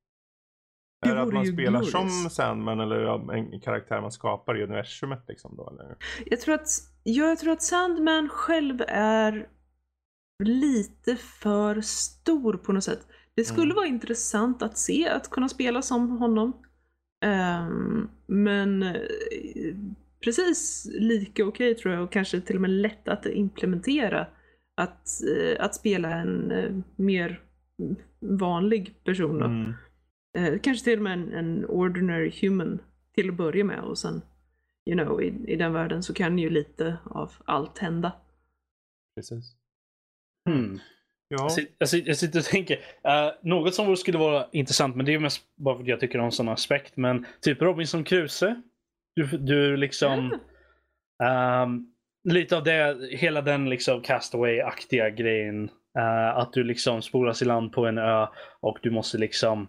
Det 1.03 1.09
Är 1.11 1.15
det 1.15 1.23
att 1.23 1.33
man 1.33 1.47
spelar 1.47 1.71
glorious. 1.83 1.91
som 2.23 2.31
Sandman 2.31 2.81
eller 2.81 3.33
en 3.35 3.61
karaktär 3.61 4.01
man 4.01 4.13
skapar 4.13 4.59
i 4.59 4.63
universumet 4.65 5.25
liksom 5.29 5.57
då 5.57 5.71
eller? 5.71 5.97
Jag 6.27 6.41
tror 6.41 6.55
att, 6.55 6.69
jag 7.03 7.39
tror 7.39 7.53
att 7.53 7.63
Sandman 7.63 8.29
själv 8.29 8.83
är 8.89 9.49
lite 10.45 11.17
för 11.17 11.81
stor 11.81 12.53
på 12.57 12.73
något 12.73 12.85
sätt. 12.85 13.07
Det 13.35 13.45
skulle 13.45 13.65
Mm. 13.65 13.77
vara 13.77 13.87
intressant 13.87 14.63
att 14.63 14.79
se, 14.79 15.09
att 15.09 15.31
kunna 15.31 15.49
spela 15.49 15.83
som 15.83 16.09
honom. 16.19 16.53
Ehm, 17.25 18.09
men 18.27 18.83
eh, 18.83 18.95
precis 20.21 20.89
lika 20.93 21.45
okej 21.45 21.75
tror 21.75 21.95
jag 21.95 22.03
och 22.03 22.13
kanske 22.13 22.41
till 22.41 22.57
och 22.57 22.63
med 22.63 22.71
lätt 22.71 23.09
att 23.09 23.27
implementera. 23.27 24.27
Att, 24.81 25.09
eh, 25.37 25.65
att 25.65 25.75
spela 25.75 26.15
en 26.15 26.51
eh, 26.51 26.71
mer 26.97 27.43
vanlig 28.21 28.95
person. 29.05 29.39
Då. 29.39 29.45
Mm. 29.45 29.73
Eh, 30.39 30.59
kanske 30.61 30.85
till 30.85 30.99
och 30.99 31.03
med 31.03 31.13
en, 31.13 31.33
en 31.33 31.65
ordinary 31.65 32.33
human 32.41 32.79
till 33.15 33.29
att 33.29 33.37
börja 33.37 33.65
med 33.65 33.81
och 33.81 33.99
sen 33.99 34.23
you 34.91 35.05
know, 35.05 35.23
i, 35.23 35.27
i 35.47 35.57
den 35.57 35.73
världen 35.73 36.03
så 36.03 36.15
kan 36.15 36.39
ju 36.39 36.51
lite 36.51 36.97
av 37.05 37.33
allt 37.45 37.79
hända. 37.79 38.13
Precis. 39.17 39.57
Hmm. 40.49 40.79
Ja. 41.29 41.37
Jag 41.41 41.51
sit- 41.51 41.75
Jag, 41.79 41.89
sit- 41.89 42.07
jag 42.07 42.17
sitter 42.17 42.39
och 42.39 42.45
tänker, 42.45 42.77
eh, 43.05 43.33
något 43.43 43.75
som 43.75 43.97
skulle 43.97 44.19
vara 44.19 44.47
intressant, 44.53 44.97
men 44.97 45.07
det 45.07 45.15
är 45.15 45.19
mest 45.19 45.43
bara 45.57 45.75
för 45.77 45.83
att 45.83 45.89
jag 45.89 46.01
tycker 46.01 46.19
om 46.19 46.31
sån 46.33 46.49
aspekt, 46.49 46.97
men 46.97 47.27
typ 47.41 47.63
Robinson 47.63 48.05
Crusoe. 48.05 48.63
Du, 49.17 49.27
du 49.39 49.77
liksom, 49.77 50.39
ehm, 51.25 51.87
lite 52.29 52.57
av 52.57 52.65
det, 52.65 52.97
hela 53.11 53.43
den 53.43 53.71
liksom 53.71 54.03
castaway-aktiga 54.03 55.11
grejen. 55.11 55.71
eh, 55.99 56.37
att 56.37 56.53
du 56.53 56.65
liksom 56.65 57.03
spolas 57.03 57.43
i 57.43 57.45
land 57.45 57.73
på 57.73 57.87
en 57.87 57.99
ö 57.99 58.27
och 58.61 58.79
du 58.83 58.91
måste 58.91 59.19
liksom 59.19 59.69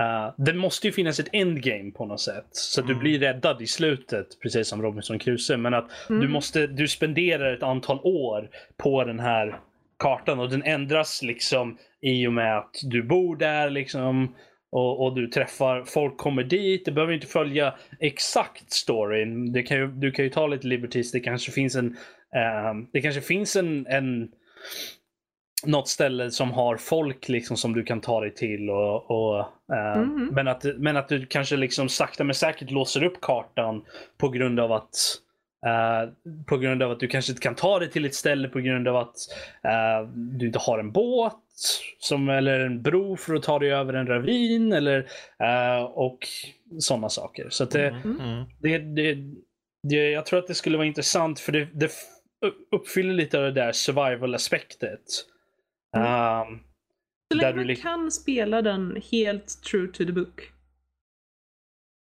Uh, 0.00 0.34
det 0.44 0.54
måste 0.54 0.86
ju 0.86 0.92
finnas 0.92 1.20
ett 1.20 1.28
endgame 1.32 1.90
på 1.90 2.06
något 2.06 2.20
sätt. 2.20 2.46
Så 2.50 2.80
att 2.80 2.86
du 2.86 2.92
Mm. 2.92 3.02
blir 3.02 3.18
räddad 3.18 3.62
i 3.62 3.66
slutet, 3.66 4.26
precis 4.42 4.68
som 4.68 4.82
Robinson 4.82 5.18
Crusoe. 5.18 5.56
Men 5.56 5.74
att 5.74 5.88
du 6.08 6.14
Mm. 6.14 6.30
måste, 6.32 6.66
du 6.66 6.88
spenderar 6.88 7.54
ett 7.54 7.62
antal 7.62 8.00
år 8.02 8.50
på 8.76 9.04
den 9.04 9.20
här 9.20 9.58
kartan 9.98 10.40
och 10.40 10.50
den 10.50 10.62
ändras 10.62 11.22
liksom 11.22 11.78
i 12.00 12.26
och 12.26 12.32
med 12.32 12.58
att 12.58 12.74
du 12.82 13.02
bor 13.02 13.36
där 13.36 13.70
liksom. 13.70 14.34
Och, 14.74 15.04
och 15.04 15.14
du 15.14 15.26
träffar, 15.26 15.84
folk 15.84 16.16
kommer 16.16 16.42
dit. 16.44 16.84
Det 16.84 16.92
behöver 16.92 17.12
inte 17.12 17.26
följa 17.26 17.74
exakt 18.00 18.72
storyn. 18.72 19.52
Det 19.52 19.62
kan 19.62 19.76
ju, 19.76 19.86
du 19.86 20.10
kan 20.10 20.24
ju 20.24 20.30
ta 20.30 20.46
lite 20.46 20.66
liberties. 20.66 21.12
Det 21.12 21.20
kanske 21.20 21.52
finns 21.52 21.76
en, 21.76 21.96
ehm, 22.36 22.86
det 22.92 23.00
kanske 23.00 23.20
finns 23.20 23.56
en, 23.56 23.86
en 23.86 24.28
något 25.66 25.88
ställe 25.88 26.30
som 26.30 26.50
har 26.52 26.76
folk 26.76 27.28
liksom 27.28 27.56
som 27.56 27.72
du 27.72 27.82
kan 27.82 28.00
ta 28.00 28.20
dig 28.20 28.34
till. 28.34 28.70
Och, 28.70 29.10
och, 29.10 29.38
eh, 29.76 30.00
Mhm. 30.02 30.28
men, 30.32 30.48
att, 30.48 30.64
men 30.76 30.96
att 30.96 31.08
du 31.08 31.26
kanske 31.26 31.56
liksom 31.56 31.88
sakta 31.88 32.24
men 32.24 32.34
säkert 32.34 32.70
låser 32.70 33.04
upp 33.04 33.20
kartan 33.20 33.84
på 34.18 34.28
grund 34.28 34.60
av 34.60 34.72
att 34.72 34.96
eh, 35.64 36.10
på 36.46 36.56
grund 36.58 36.82
av 36.82 36.90
att 36.90 37.00
du 37.00 37.08
kanske 37.08 37.32
inte 37.32 37.42
kan 37.42 37.54
ta 37.54 37.78
dig 37.78 37.90
till 37.90 38.04
ett 38.04 38.14
ställe 38.14 38.48
på 38.48 38.60
grund 38.60 38.88
av 38.88 38.96
att 38.96 39.16
eh, 39.64 40.08
du 40.14 40.46
inte 40.46 40.58
har 40.58 40.78
en 40.78 40.92
båt 40.92 41.40
som, 41.98 42.28
eller 42.28 42.60
en 42.60 42.82
bro 42.82 43.16
för 43.16 43.34
att 43.34 43.42
ta 43.42 43.58
dig 43.58 43.72
över 43.72 43.94
en 43.94 44.06
ravin 44.06 44.72
eller 44.72 45.08
eh, 45.38 45.82
och 45.82 46.18
sådana 46.78 47.08
saker. 47.08 47.46
Så 47.50 47.64
att 47.64 47.70
det, 47.70 47.88
Mm. 47.88 48.20
Mm. 48.20 48.44
det, 48.58 48.78
det, 48.78 49.18
det, 49.88 50.10
jag 50.10 50.26
tror 50.26 50.38
att 50.38 50.46
det 50.46 50.54
skulle 50.54 50.76
vara 50.76 50.86
intressant 50.86 51.40
för 51.40 51.52
det, 51.52 51.68
det 51.72 51.90
uppfyller 52.70 53.14
lite 53.14 53.38
av 53.38 53.44
det 53.44 53.52
där 53.52 53.72
survival-aspektet. 53.72 55.00
Um, 55.96 56.60
Så 57.32 57.38
länge 57.38 57.52
du 57.52 57.66
man 57.66 57.76
kan 57.76 58.10
spela 58.10 58.62
den 58.62 59.02
helt 59.12 59.62
true 59.62 59.86
to 59.88 60.04
the 60.04 60.12
book. 60.12 60.40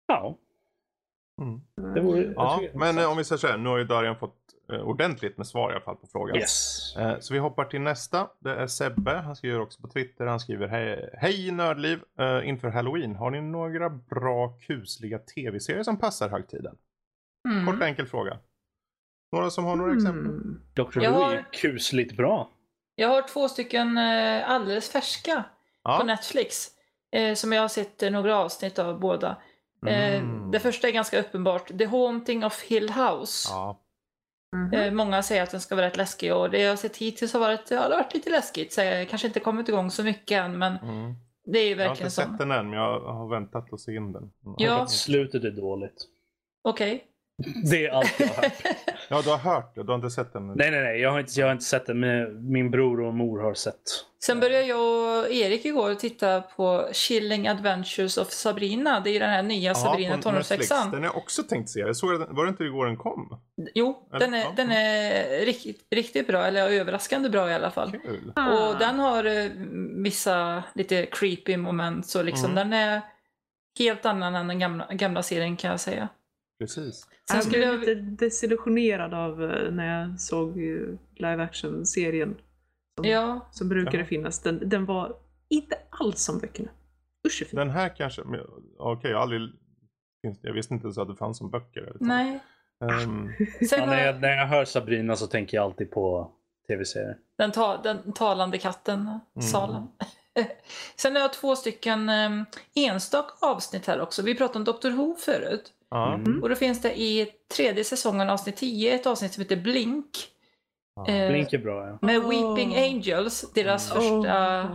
ja, 0.08 0.38
Mm. 1.42 1.62
Det 1.94 2.02
vore, 2.02 2.34
Ja, 2.36 2.62
men 2.74 2.98
eh, 2.98 3.12
om 3.12 3.18
vi 3.18 3.24
säger 3.24 3.38
så 3.40 3.48
här, 3.48 3.58
nu 3.58 3.70
har 3.70 3.78
ju 3.78 3.84
Darian 3.84 4.16
fått 4.16 4.36
eh, 4.74 4.80
ordentligt 4.80 5.38
med 5.38 5.48
svar 5.48 5.70
i 5.72 5.74
alla 5.76 5.84
fall 5.84 5.96
på 5.96 6.08
frågan. 6.08 6.36
Yes. 6.38 6.96
Eh, 6.98 7.20
Så 7.20 7.34
vi 7.34 7.40
hoppar 7.40 7.66
till 7.66 7.82
nästa. 7.82 8.28
Det 8.40 8.52
är 8.56 8.68
Sebbe. 8.68 9.12
Han 9.12 9.36
skriver 9.36 9.60
också 9.60 9.82
på 9.82 9.88
Twitter. 9.88 10.26
Han 10.26 10.40
skriver 10.40 10.68
Hej, 10.68 11.10
hej 11.14 11.52
Nördliv. 11.52 12.00
Inför 12.44 12.70
Halloween. 12.70 13.16
Har 13.16 13.32
ni 13.32 13.42
några 13.42 13.90
bra 13.90 14.58
kusliga 14.62 15.20
tv-serier 15.20 15.84
som 15.84 16.00
passar 16.00 16.30
högtiden? 16.30 16.76
Mm. 17.50 17.66
Kort 17.66 17.76
och 17.82 17.88
enkel 17.88 18.06
fråga. 18.08 18.38
Några 19.32 19.50
som 19.50 19.66
har 19.66 19.76
några 19.76 19.94
exempel? 19.94 20.26
Mm. 20.26 20.62
Dr. 20.74 21.02
Jag 21.02 21.12
Who 21.12 21.20
har- 21.20 21.34
är 21.34 21.46
kusligt 21.52 22.18
bra. 22.18 22.50
Jag 22.96 23.08
har 23.08 23.28
två 23.28 23.50
stycken 23.50 23.98
alldeles 24.46 24.90
färska 24.92 25.36
på 25.84 25.92
Ja. 25.92 26.04
Netflix. 26.04 26.68
Eh, 27.16 27.34
som 27.36 27.52
jag 27.54 27.62
har 27.62 27.68
sett 27.68 28.02
några 28.12 28.38
avsnitt 28.38 28.80
av 28.80 29.00
båda. 29.00 29.38
Eh, 29.88 30.16
Mm. 30.24 30.52
Det 30.52 30.60
första 30.60 30.88
är 30.88 30.92
ganska 30.92 31.20
uppenbart. 31.20 31.68
The 31.78 31.86
Haunting 31.86 32.46
of 32.46 32.62
Hill 32.64 32.90
House. 32.90 33.50
Ja. 33.52 33.80
Mhm. 34.56 34.74
Eh, 34.74 34.92
många 34.92 35.24
säger 35.24 35.44
att 35.44 35.52
den 35.52 35.60
ska 35.62 35.76
vara 35.76 35.86
rätt 35.86 35.98
läskig 35.98 36.36
och 36.36 36.50
det 36.50 36.60
jag 36.60 36.70
har 36.72 36.76
sett 36.76 36.98
hittills 36.98 37.34
har 37.34 37.40
varit, 37.40 37.72
ja, 37.72 37.76
det 37.88 37.96
har 37.96 38.04
varit 38.04 38.14
lite 38.14 38.30
läskigt. 38.30 38.74
Så 38.74 38.82
jag 38.82 39.10
kanske 39.10 39.28
inte 39.28 39.40
kommit 39.40 39.70
igång 39.70 39.92
så 39.92 40.04
mycket 40.04 40.38
än 40.46 40.58
men 40.58 40.78
Mm. 40.78 41.14
det 41.46 41.60
är 41.60 41.64
ju 41.64 41.70
Jag 41.70 41.78
har 41.78 41.88
verkligen 41.88 42.08
inte 42.08 42.16
som... 42.16 42.24
sett 42.32 42.38
den 42.40 42.52
än 42.52 42.70
men 42.70 42.80
jag 42.80 43.00
har 43.00 43.30
väntat 43.30 43.74
att 43.74 43.80
se 43.80 43.96
in 43.96 44.12
den. 44.12 44.24
Mm. 44.24 44.56
Ja. 44.58 44.88
Slutet 44.88 45.44
är 45.44 45.52
dåligt. 45.52 46.06
Okej. 46.62 47.04
Det 47.72 47.86
är 47.86 47.92
allt 47.92 48.20
jag 48.20 48.28
har 48.28 48.36
hört. 48.44 48.54
Ja, 49.10 49.22
du 49.22 49.30
har 49.30 49.38
hört 49.38 49.76
det. 49.76 49.84
Du 49.84 49.88
har 49.88 49.96
inte 49.96 50.10
sett 50.10 50.34
den? 50.34 50.48
Nej, 50.48 50.72
nej, 50.72 50.84
nej. 50.84 51.00
Jag 51.02 51.12
har 51.12 51.20
inte, 51.20 51.40
jag 51.40 51.48
har 51.48 51.52
inte 51.54 51.66
sett 51.66 51.86
det, 51.86 51.94
men 51.94 52.52
min 52.52 52.72
bror 52.72 53.02
och 53.02 53.14
mor 53.14 53.40
har 53.40 53.54
sett. 53.54 53.82
Sen 54.24 54.40
började 54.40 54.66
jag 54.66 54.80
och 55.20 55.32
Erik 55.32 55.66
igår 55.66 55.96
titta 55.96 56.42
på 56.42 56.90
Chilling 56.94 57.48
Adventures 57.48 58.18
of 58.18 58.32
Sabrina. 58.32 59.00
Det 59.00 59.10
är 59.10 59.20
den 59.20 59.30
här 59.30 59.44
nya 59.44 59.76
Sabrina 59.76 60.18
tonårssexan. 60.18 60.92
Den 60.92 61.00
har 61.00 61.08
jag 61.08 61.18
också 61.18 61.44
tänkt 61.44 61.70
se. 61.70 61.80
Jag 61.80 61.96
såg 61.96 62.20
den, 62.20 62.36
var 62.36 62.46
det 62.46 62.50
inte 62.50 62.64
igår 62.64 62.86
den 62.86 62.98
kom? 62.98 63.42
Jo, 63.74 64.08
Eller- 64.14 64.20
den 64.20 64.34
är, 64.34 64.40
ja. 64.44 64.54
den 64.56 64.72
är 64.72 65.46
riktigt, 65.46 65.88
riktigt 65.92 66.28
bra, 66.28 66.46
eller 66.46 66.70
överraskande 66.70 67.30
bra 67.30 67.50
i 67.50 67.54
alla 67.54 67.72
fall. 67.72 67.92
Kul. 67.92 68.34
Och 68.36 68.80
den 68.80 69.00
har 69.00 69.24
eh, 69.26 69.50
vissa 70.04 70.64
lite 70.76 71.06
creepy 71.06 71.58
moment 71.58 72.08
så 72.08 72.24
liksom. 72.24 72.52
Mm. 72.52 72.56
Den 72.70 72.74
är 72.80 73.02
helt 73.80 74.06
annan 74.06 74.36
än 74.36 74.48
den 74.48 74.60
gamla, 74.60 74.88
gamla 74.92 75.24
serien 75.24 75.58
kan 75.58 75.72
jag 75.72 75.80
säga. 75.80 76.08
Precis. 76.60 77.08
Sen 77.30 77.38
jag 77.38 77.44
skulle 77.44 77.58
blev 77.58 77.74
jag... 77.74 77.80
lite 77.80 78.26
desillusionerad 78.26 79.14
av 79.14 79.44
eh, 79.44 79.72
när 79.72 80.00
jag 80.00 80.20
såg 80.20 80.50
eh, 80.50 80.98
live 81.16 81.44
action-serien. 81.44 82.36
Som, 82.98 83.06
Ja, 83.06 83.48
som 83.52 83.70
brukade 83.70 84.06
finnas. 84.06 84.40
Den, 84.40 84.70
den 84.70 84.86
var 84.86 85.16
inte 85.50 85.78
alls 85.90 86.20
som 86.24 86.40
böckerna. 86.40 86.70
Usch 87.28 87.48
fin. 87.48 87.60
Den 87.60 87.70
här 87.70 87.96
kanske... 87.96 88.22
Okej, 88.78 89.12
jag 89.12 89.18
har 89.18 89.24
aldrig... 89.24 89.42
Jag 90.42 90.54
visste 90.54 90.74
inte 90.74 90.86
ens 90.86 90.98
att 90.98 91.08
det 91.08 91.16
fanns 91.16 91.38
som 91.38 91.50
böcker. 91.50 91.82
eller 91.82 91.98
så. 91.98 92.06
nej. 92.06 92.40
Sen 93.70 93.80
Ja, 93.80 93.86
när, 93.86 93.98
jag 93.98 94.16
jag, 94.16 94.22
när 94.22 94.38
jag 94.38 94.48
hör 94.48 94.66
Sabrina 94.66 95.16
så 95.16 95.28
tänker 95.28 95.58
jag 95.58 95.64
alltid 95.64 95.92
på 95.92 96.32
tv-serier. 96.68 97.18
den, 97.38 97.52
ta, 97.52 97.78
den 97.78 98.14
talande 98.14 98.58
katten, 98.58 99.20
Salen. 99.52 99.88
Sen 100.96 101.16
har 101.16 101.22
jag 101.22 101.34
två 101.34 101.56
stycken 101.56 102.10
um, 102.10 102.46
enstaka 102.76 103.46
avsnitt 103.46 103.86
här 103.86 104.02
också. 104.02 104.22
Vi 104.22 104.36
pratade 104.36 104.60
om 104.60 104.78
Dr. 104.80 104.90
Who 104.90 105.16
förut. 105.16 105.72
Mm. 105.96 106.44
Och 106.44 106.50
då 106.50 106.56
finns 106.56 106.82
det 106.82 107.00
i 107.00 107.28
tredje 107.56 107.84
säsongen 107.84 108.30
avsnitt 108.30 108.56
10 108.56 108.96
ett 108.96 109.06
avsnitt 109.08 109.34
som 109.34 109.42
heter 109.42 109.56
Blink. 109.56 110.08
Ja. 110.96 111.08
eh, 111.14 111.30
Blink 111.30 111.54
är 111.54 111.58
bra, 111.58 111.88
ja. 111.88 111.98
Med 112.02 112.18
Oh. 112.20 112.30
Weeping 112.30 112.76
Angels, 112.78 113.54
deras 113.54 113.92
Mm. 113.92 114.04
första, 114.04 114.70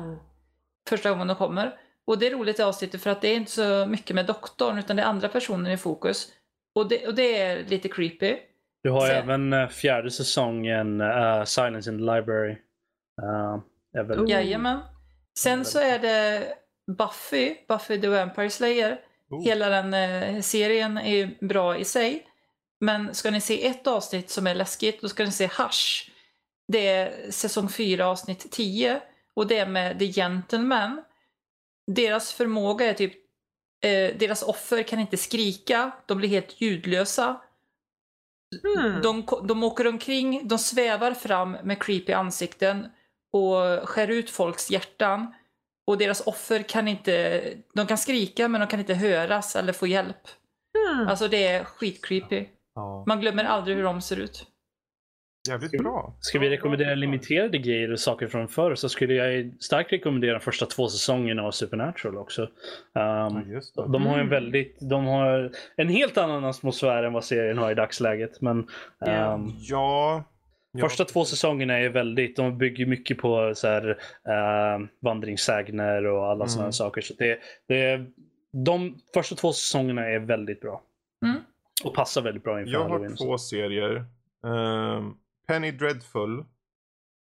första 0.88 1.10
gången 1.10 1.26
de 1.26 1.36
kommer. 1.36 1.72
Och 2.06 2.18
det 2.18 2.26
är 2.26 2.30
roligt 2.30 2.58
i 2.58 2.62
avsnittet 2.62 3.02
för 3.02 3.10
att 3.10 3.20
det 3.20 3.28
är 3.28 3.36
inte 3.36 3.50
så 3.50 3.86
mycket 3.86 4.16
med 4.16 4.26
doktorn 4.26 4.78
utan 4.78 4.96
det 4.96 5.02
är 5.02 5.06
andra 5.06 5.28
personer 5.28 5.70
i 5.70 5.76
fokus. 5.76 6.28
Och 6.74 6.88
det, 6.88 7.06
och 7.06 7.14
det 7.14 7.36
är 7.42 7.64
lite 7.64 7.88
creepy. 7.88 8.36
Du 8.82 8.90
har 8.90 9.00
Så- 9.00 9.06
även 9.12 9.52
eh, 9.52 9.68
fjärde 9.68 10.10
säsongen 10.10 11.00
eh, 11.00 11.44
Silence 11.44 11.90
in 11.90 11.98
the 11.98 12.04
Library. 12.14 12.56
Uh, 13.22 13.58
är 13.98 14.02
väl... 14.02 14.20
Oh. 14.20 14.30
Jajamän. 14.30 14.78
Sen 15.38 15.64
så 15.64 15.78
är 15.78 15.98
det 15.98 16.46
Buffy, 16.98 17.54
Buffy 17.68 18.00
the 18.00 18.08
Vampire 18.08 18.50
Slayer. 18.50 18.98
Oh. 19.30 19.44
Hela 19.44 19.68
den 19.68 19.94
eh, 19.94 20.40
serien 20.40 20.98
är 20.98 21.46
bra 21.46 21.76
i 21.76 21.84
sig. 21.84 22.26
Men 22.80 23.14
ska 23.14 23.30
ni 23.30 23.40
se 23.40 23.66
ett 23.66 23.86
avsnitt 23.86 24.30
som 24.30 24.46
är 24.46 24.54
läskigt, 24.54 25.00
då 25.00 25.08
ska 25.08 25.24
ni 25.24 25.32
se 25.32 25.46
Hush. 25.46 26.10
Det 26.68 26.86
är 26.86 27.30
säsong 27.30 27.68
4 27.68 28.06
avsnitt 28.06 28.50
10 28.50 29.00
och 29.34 29.46
det 29.46 29.58
är 29.58 29.66
med 29.66 29.98
The 29.98 30.12
Gentleman. 30.12 31.02
Deras 31.86 32.32
förmåga 32.32 32.86
är 32.86 32.94
typ, 32.94 33.14
eh, 33.84 34.16
deras 34.18 34.42
offer 34.42 34.82
kan 34.82 34.98
inte 35.00 35.16
skrika, 35.16 35.90
de 36.06 36.18
blir 36.18 36.28
helt 36.28 36.60
ljudlösa. 36.60 37.40
Hmm. 38.62 39.02
De, 39.02 39.26
de 39.48 39.62
åker 39.62 39.86
omkring, 39.86 40.48
de 40.48 40.58
svävar 40.58 41.14
fram 41.14 41.52
med 41.52 41.82
creepy 41.82 42.12
ansikten 42.12 42.88
och 43.32 43.88
skär 43.88 44.08
ut 44.08 44.30
folks 44.30 44.70
hjärtan. 44.70 45.34
Och 45.88 45.98
deras 45.98 46.20
offer 46.26 46.62
kan 46.62 46.88
inte, 46.88 47.42
de 47.74 47.86
kan 47.86 47.98
skrika 47.98 48.48
men 48.48 48.60
de 48.60 48.66
kan 48.66 48.80
inte 48.80 48.94
höras 48.94 49.56
eller 49.56 49.72
få 49.72 49.86
hjälp. 49.86 50.16
Hmm. 50.96 51.08
Alltså 51.08 51.28
det 51.28 51.46
är 51.46 51.64
skitcreepy. 51.64 52.44
Ja. 52.74 53.04
Man 53.06 53.20
glömmer 53.20 53.44
aldrig 53.44 53.76
hur 53.76 53.84
de 53.84 54.00
ser 54.00 54.16
ut. 54.16 54.46
Jävligt 55.48 55.70
bra. 55.82 56.16
Ska 56.20 56.38
vi 56.38 56.50
rekommendera 56.50 56.94
limiterade 56.94 57.58
grejer 57.58 57.92
och 57.92 58.00
saker 58.00 58.26
från 58.26 58.48
förr 58.48 58.74
så 58.74 58.88
skulle 58.88 59.14
jag 59.14 59.52
starkt 59.60 59.92
rekommendera 59.92 60.32
de 60.32 60.40
första 60.40 60.66
två 60.66 60.88
säsongerna 60.88 61.42
av 61.42 61.50
Supernatural 61.50 62.18
också. 62.18 62.48
Ja, 62.92 63.26
Um, 63.26 63.50
det. 63.50 63.62
de 63.92 64.06
har 64.06 64.14
en 64.14 64.20
Mm. 64.20 64.28
väldigt, 64.28 64.76
de 64.80 65.04
har 65.06 65.50
en 65.76 65.88
helt 65.88 66.18
annan 66.18 66.44
atmosfär 66.44 67.02
än 67.02 67.12
vad 67.12 67.24
serien 67.24 67.58
har 67.58 67.70
i 67.70 67.74
dagsläget. 67.74 68.40
Men 68.40 68.66
Ja. 69.00 69.34
um, 69.34 69.54
Ja. 69.60 70.24
Första 70.80 71.04
två 71.04 71.24
säsongerna 71.24 71.78
är 71.78 71.88
väldigt, 71.88 72.36
de 72.36 72.58
bygger 72.58 72.86
mycket 72.86 73.18
på 73.18 73.52
så 73.54 73.66
här, 73.68 73.88
eh, 74.24 74.86
vandringssägner 75.00 76.06
och 76.06 76.24
alla 76.26 76.34
Mm. 76.44 76.48
sådana 76.48 76.72
saker. 76.72 77.00
Så 77.00 77.14
det, 77.14 77.38
det, 77.66 78.06
de 78.52 78.98
första 79.14 79.34
två 79.36 79.52
säsongerna 79.52 80.06
är 80.06 80.18
väldigt 80.18 80.60
bra. 80.60 80.82
Mm. 81.24 81.36
Och 81.84 81.94
passar 81.94 82.22
väldigt 82.22 82.44
bra 82.44 82.60
inför 82.60 82.72
Jag 82.72 82.82
Halloween. 82.82 83.10
har 83.10 83.16
två 83.16 83.38
serier. 83.38 84.04
Ehm, 84.46 85.14
Penny 85.46 85.70
Dreadful 85.70 86.38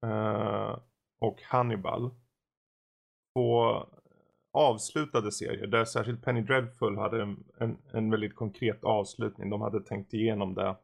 eh, 0.06 0.78
och 1.20 1.42
Hannibal. 1.42 2.10
Två 3.34 3.86
avslutade 4.52 5.32
serier 5.32 5.66
där 5.66 5.84
särskilt 5.84 6.22
Penny 6.24 6.40
Dreadful 6.40 6.96
hade 6.98 7.22
en, 7.22 7.44
en, 7.58 7.78
en 7.92 8.10
väldigt 8.10 8.34
konkret 8.34 8.84
avslutning. 8.84 9.50
De 9.50 9.60
hade 9.60 9.80
tänkt 9.80 10.14
igenom 10.14 10.54
det 10.54 10.76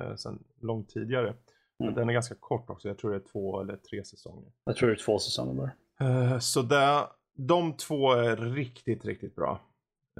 eh, 0.00 0.14
sedan 0.16 0.44
långt 0.60 0.88
tidigare. 0.88 1.34
Men 1.78 1.88
Mm. 1.88 1.98
den 2.00 2.08
är 2.08 2.12
ganska 2.12 2.34
kort 2.34 2.70
också. 2.70 2.88
Jag 2.88 2.98
tror 2.98 3.10
det 3.10 3.16
är 3.16 3.32
två 3.32 3.60
eller 3.60 3.76
tre 3.76 4.04
säsonger. 4.04 4.52
Jag 4.64 4.76
tror 4.76 4.88
det 4.88 4.94
är 4.94 5.04
två 5.04 5.18
säsonger 5.18 5.54
bara. 5.54 5.70
Eh, 6.32 6.38
Så 6.38 6.62
där, 6.62 7.06
de 7.38 7.72
två 7.72 8.12
är 8.12 8.36
riktigt, 8.36 9.04
riktigt 9.04 9.34
bra. 9.36 9.60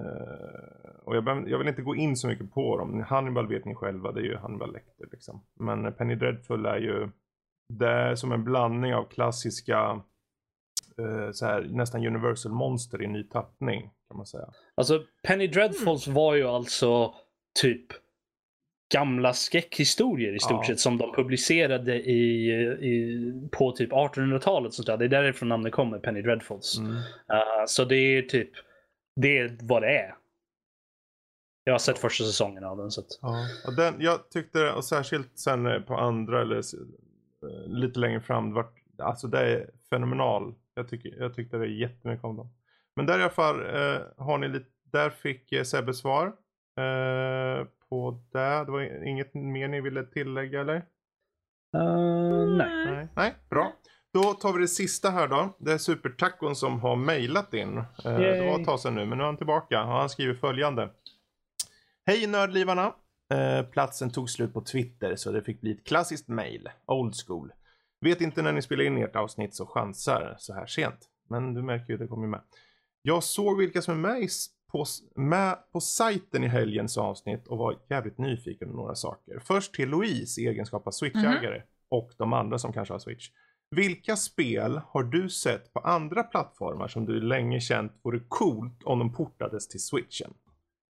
Eh, 0.01 0.91
och 1.05 1.17
jag, 1.17 1.25
behöver- 1.25 1.49
jag 1.49 1.59
vill 1.59 1.69
inte 1.69 1.83
gå 1.83 1.97
in 1.97 2.17
så 2.17 2.29
mycket 2.29 2.53
på 2.55 2.77
dem. 2.79 3.01
Hannibal 3.03 3.49
vet 3.49 3.65
ni 3.65 3.75
själva, 3.75 4.13
det 4.13 4.21
är 4.21 4.25
ju 4.25 4.37
Hannibal 4.37 4.73
Lecter 4.73 5.09
liksom. 5.13 5.41
Men 5.55 5.93
Penny 5.93 6.15
Dreadful 6.15 6.67
är 6.67 6.77
ju, 6.79 7.09
det 7.73 7.89
är 7.91 8.15
som 8.15 8.33
en 8.33 8.45
blandning 8.45 8.95
av 8.95 9.05
klassiska, 9.05 10.01
eh, 10.99 11.31
så 11.33 11.47
här, 11.47 11.63
nästan 11.71 12.07
Universal 12.07 12.53
Monster 12.53 13.03
i 13.03 13.07
ny 13.07 13.25
tappning 13.25 13.91
kan 14.09 14.17
man 14.17 14.27
säga. 14.27 14.49
Alltså 14.75 15.05
Penny 15.23 15.47
Dreadfuls 15.47 16.07
var 16.09 16.35
ju 16.35 16.45
alltså 16.45 17.15
typ 17.63 17.87
gamla 18.93 19.33
skräckhistorier 19.33 20.35
i 20.35 20.39
stort 20.39 20.61
Ja. 20.63 20.67
sett 20.67 20.81
som 20.81 20.99
de 20.99 21.13
publicerade 21.13 21.95
i, 21.95 22.51
i, 22.81 23.49
på 23.53 23.73
typ 23.73 23.93
1800-talet. 23.93 24.75
Sånt 24.75 24.87
där. 24.87 24.97
Det 24.97 25.05
är 25.05 25.09
därifrån 25.09 25.49
namnet 25.49 25.73
kommer, 25.73 25.99
Penny 25.99 26.23
Dreadfuls. 26.23 26.79
Mm. 26.79 26.93
Uh, 26.93 27.01
så 27.67 27.85
det 27.85 27.97
är 27.97 28.23
typ, 28.23 28.51
det 29.21 29.39
är 29.39 29.57
vad 29.63 29.83
det 29.83 29.99
är. 29.99 30.15
Jag 31.65 31.75
har 31.75 31.79
sett 31.79 31.99
första 31.99 32.25
säsongen 32.25 32.65
av 32.65 32.77
den. 32.77 32.91
Så 32.91 33.01
att, 33.01 33.07
Ja, 33.23 33.71
den, 33.77 33.95
jag 33.99 34.31
tyckte, 34.31 34.71
och 34.73 34.85
särskilt 34.85 35.39
sen 35.39 35.67
eh, 35.67 35.81
på 35.81 35.95
andra 35.97 36.43
eller 36.43 36.57
eh, 36.57 37.69
lite 37.69 38.01
längre 38.01 38.21
fram, 38.21 38.49
det 38.49 38.55
var, 38.55 38.67
alltså 38.99 39.27
det 39.27 39.39
är 39.39 39.71
fenomenal. 39.91 40.55
Jag, 40.75 40.89
tycker, 40.89 41.15
jag 41.19 41.35
tyckte 41.35 41.59
det 41.59 41.67
jättemycket 41.67 42.25
om 42.25 42.37
dem. 42.37 42.49
Men 42.97 43.07
där 43.07 43.19
i 43.19 43.23
alla 43.23 43.31
fall 43.31 43.61
eh, 43.61 44.01
har 44.17 44.39
ni 44.39 44.49
lite, 44.49 44.67
där 44.93 45.11
fick 45.11 45.53
eh, 45.53 45.63
Sebbe 45.63 45.95
svar 45.95 46.27
eh, 46.79 47.67
på 47.91 48.21
det. 48.33 48.65
Det 48.65 48.73
var 48.73 49.07
inget 49.07 49.35
mer 49.35 49.69
ni 49.69 49.81
ville 49.81 50.05
tillägga 50.05 50.61
eller? 50.61 50.77
uh, 51.77 52.57
nej. 52.57 52.87
Nej. 52.87 53.09
Nej, 53.17 53.35
bra. 53.51 53.73
Då 54.13 54.33
tar 54.33 54.53
vi 54.53 54.61
det 54.61 54.69
sista 54.69 55.11
här 55.11 55.29
då. 55.29 55.57
Det 55.59 55.73
är 55.73 55.79
Supertacon 55.79 56.57
som 56.57 56.81
har 56.81 56.97
mejlat 56.97 57.55
in. 57.55 57.79
Eh, 57.79 57.85
det 58.05 58.51
var 58.51 58.61
ett 58.61 58.67
tag 58.67 58.81
sedan 58.81 58.95
nu, 58.95 59.07
men 59.07 59.19
nu 59.19 59.25
är 59.25 59.27
han 59.27 59.37
tillbaka. 59.37 59.83
Och 59.83 59.89
han 59.89 60.09
skriver 60.09 60.35
följande. 60.35 60.91
Hej 62.07 62.27
nördlivarna! 62.27 62.95
Eh, 63.35 63.67
platsen 63.67 64.11
tog 64.11 64.31
slut 64.31 64.53
på 64.53 64.61
Twitter 64.61 65.17
så 65.17 65.33
det 65.33 65.43
fick 65.43 65.61
bli 65.61 65.73
ett 65.73 65.87
klassiskt 65.87 66.29
mejl. 66.29 66.69
Old 66.87 67.15
school. 67.27 67.53
Vet 68.01 68.21
inte 68.21 68.43
när 68.43 68.53
ni 68.53 68.63
spelar 68.63 68.85
in 68.85 68.99
ert 68.99 69.17
avsnitt 69.17 69.55
så 69.55 69.67
chansar 69.67 70.35
så 70.39 70.55
här 70.55 70.67
sent. 70.67 71.09
Men 71.29 71.55
du 71.55 71.63
märker 71.63 71.93
ju, 71.93 71.97
det 71.97 72.07
kommer 72.07 72.29
med. 72.29 72.41
Jag 73.03 73.23
såg 73.23 73.59
vilka 73.59 73.83
som 73.83 73.95
är 73.95 74.09
med, 74.09 74.23
i, 74.23 74.29
på, 74.77 74.85
med 75.15 75.57
på 75.73 75.81
sajten 75.81 76.45
i 76.45 76.49
helgens 76.49 76.99
avsnitt 76.99 77.49
och 77.49 77.59
var 77.59 77.79
jävligt 77.89 78.19
nyfiken 78.19 78.69
på 78.69 78.77
några 78.77 78.95
saker. 78.95 79.39
Först 79.45 79.75
till 79.75 79.89
Louise 79.89 80.41
i 80.41 80.47
egenskap 80.47 80.87
av 80.87 80.91
switchägare 80.91 81.63
och 81.89 82.13
de 82.19 82.33
andra 82.33 82.59
som 82.59 82.73
kanske 82.73 82.95
har 82.95 82.99
switch. 82.99 83.31
Vilka 83.71 84.17
spel 84.17 84.81
har 84.89 85.03
du 85.03 85.29
sett 85.29 85.73
på 85.73 85.81
andra 85.81 86.23
plattformar 86.23 86.89
som 86.89 87.07
du 87.07 87.21
länge 87.21 87.61
känt 87.61 87.93
vore 88.03 88.21
coolt 88.29 88.83
om 88.85 88.99
de 88.99 89.15
portades 89.15 89.69
till 89.69 89.85
switchen? 89.85 90.35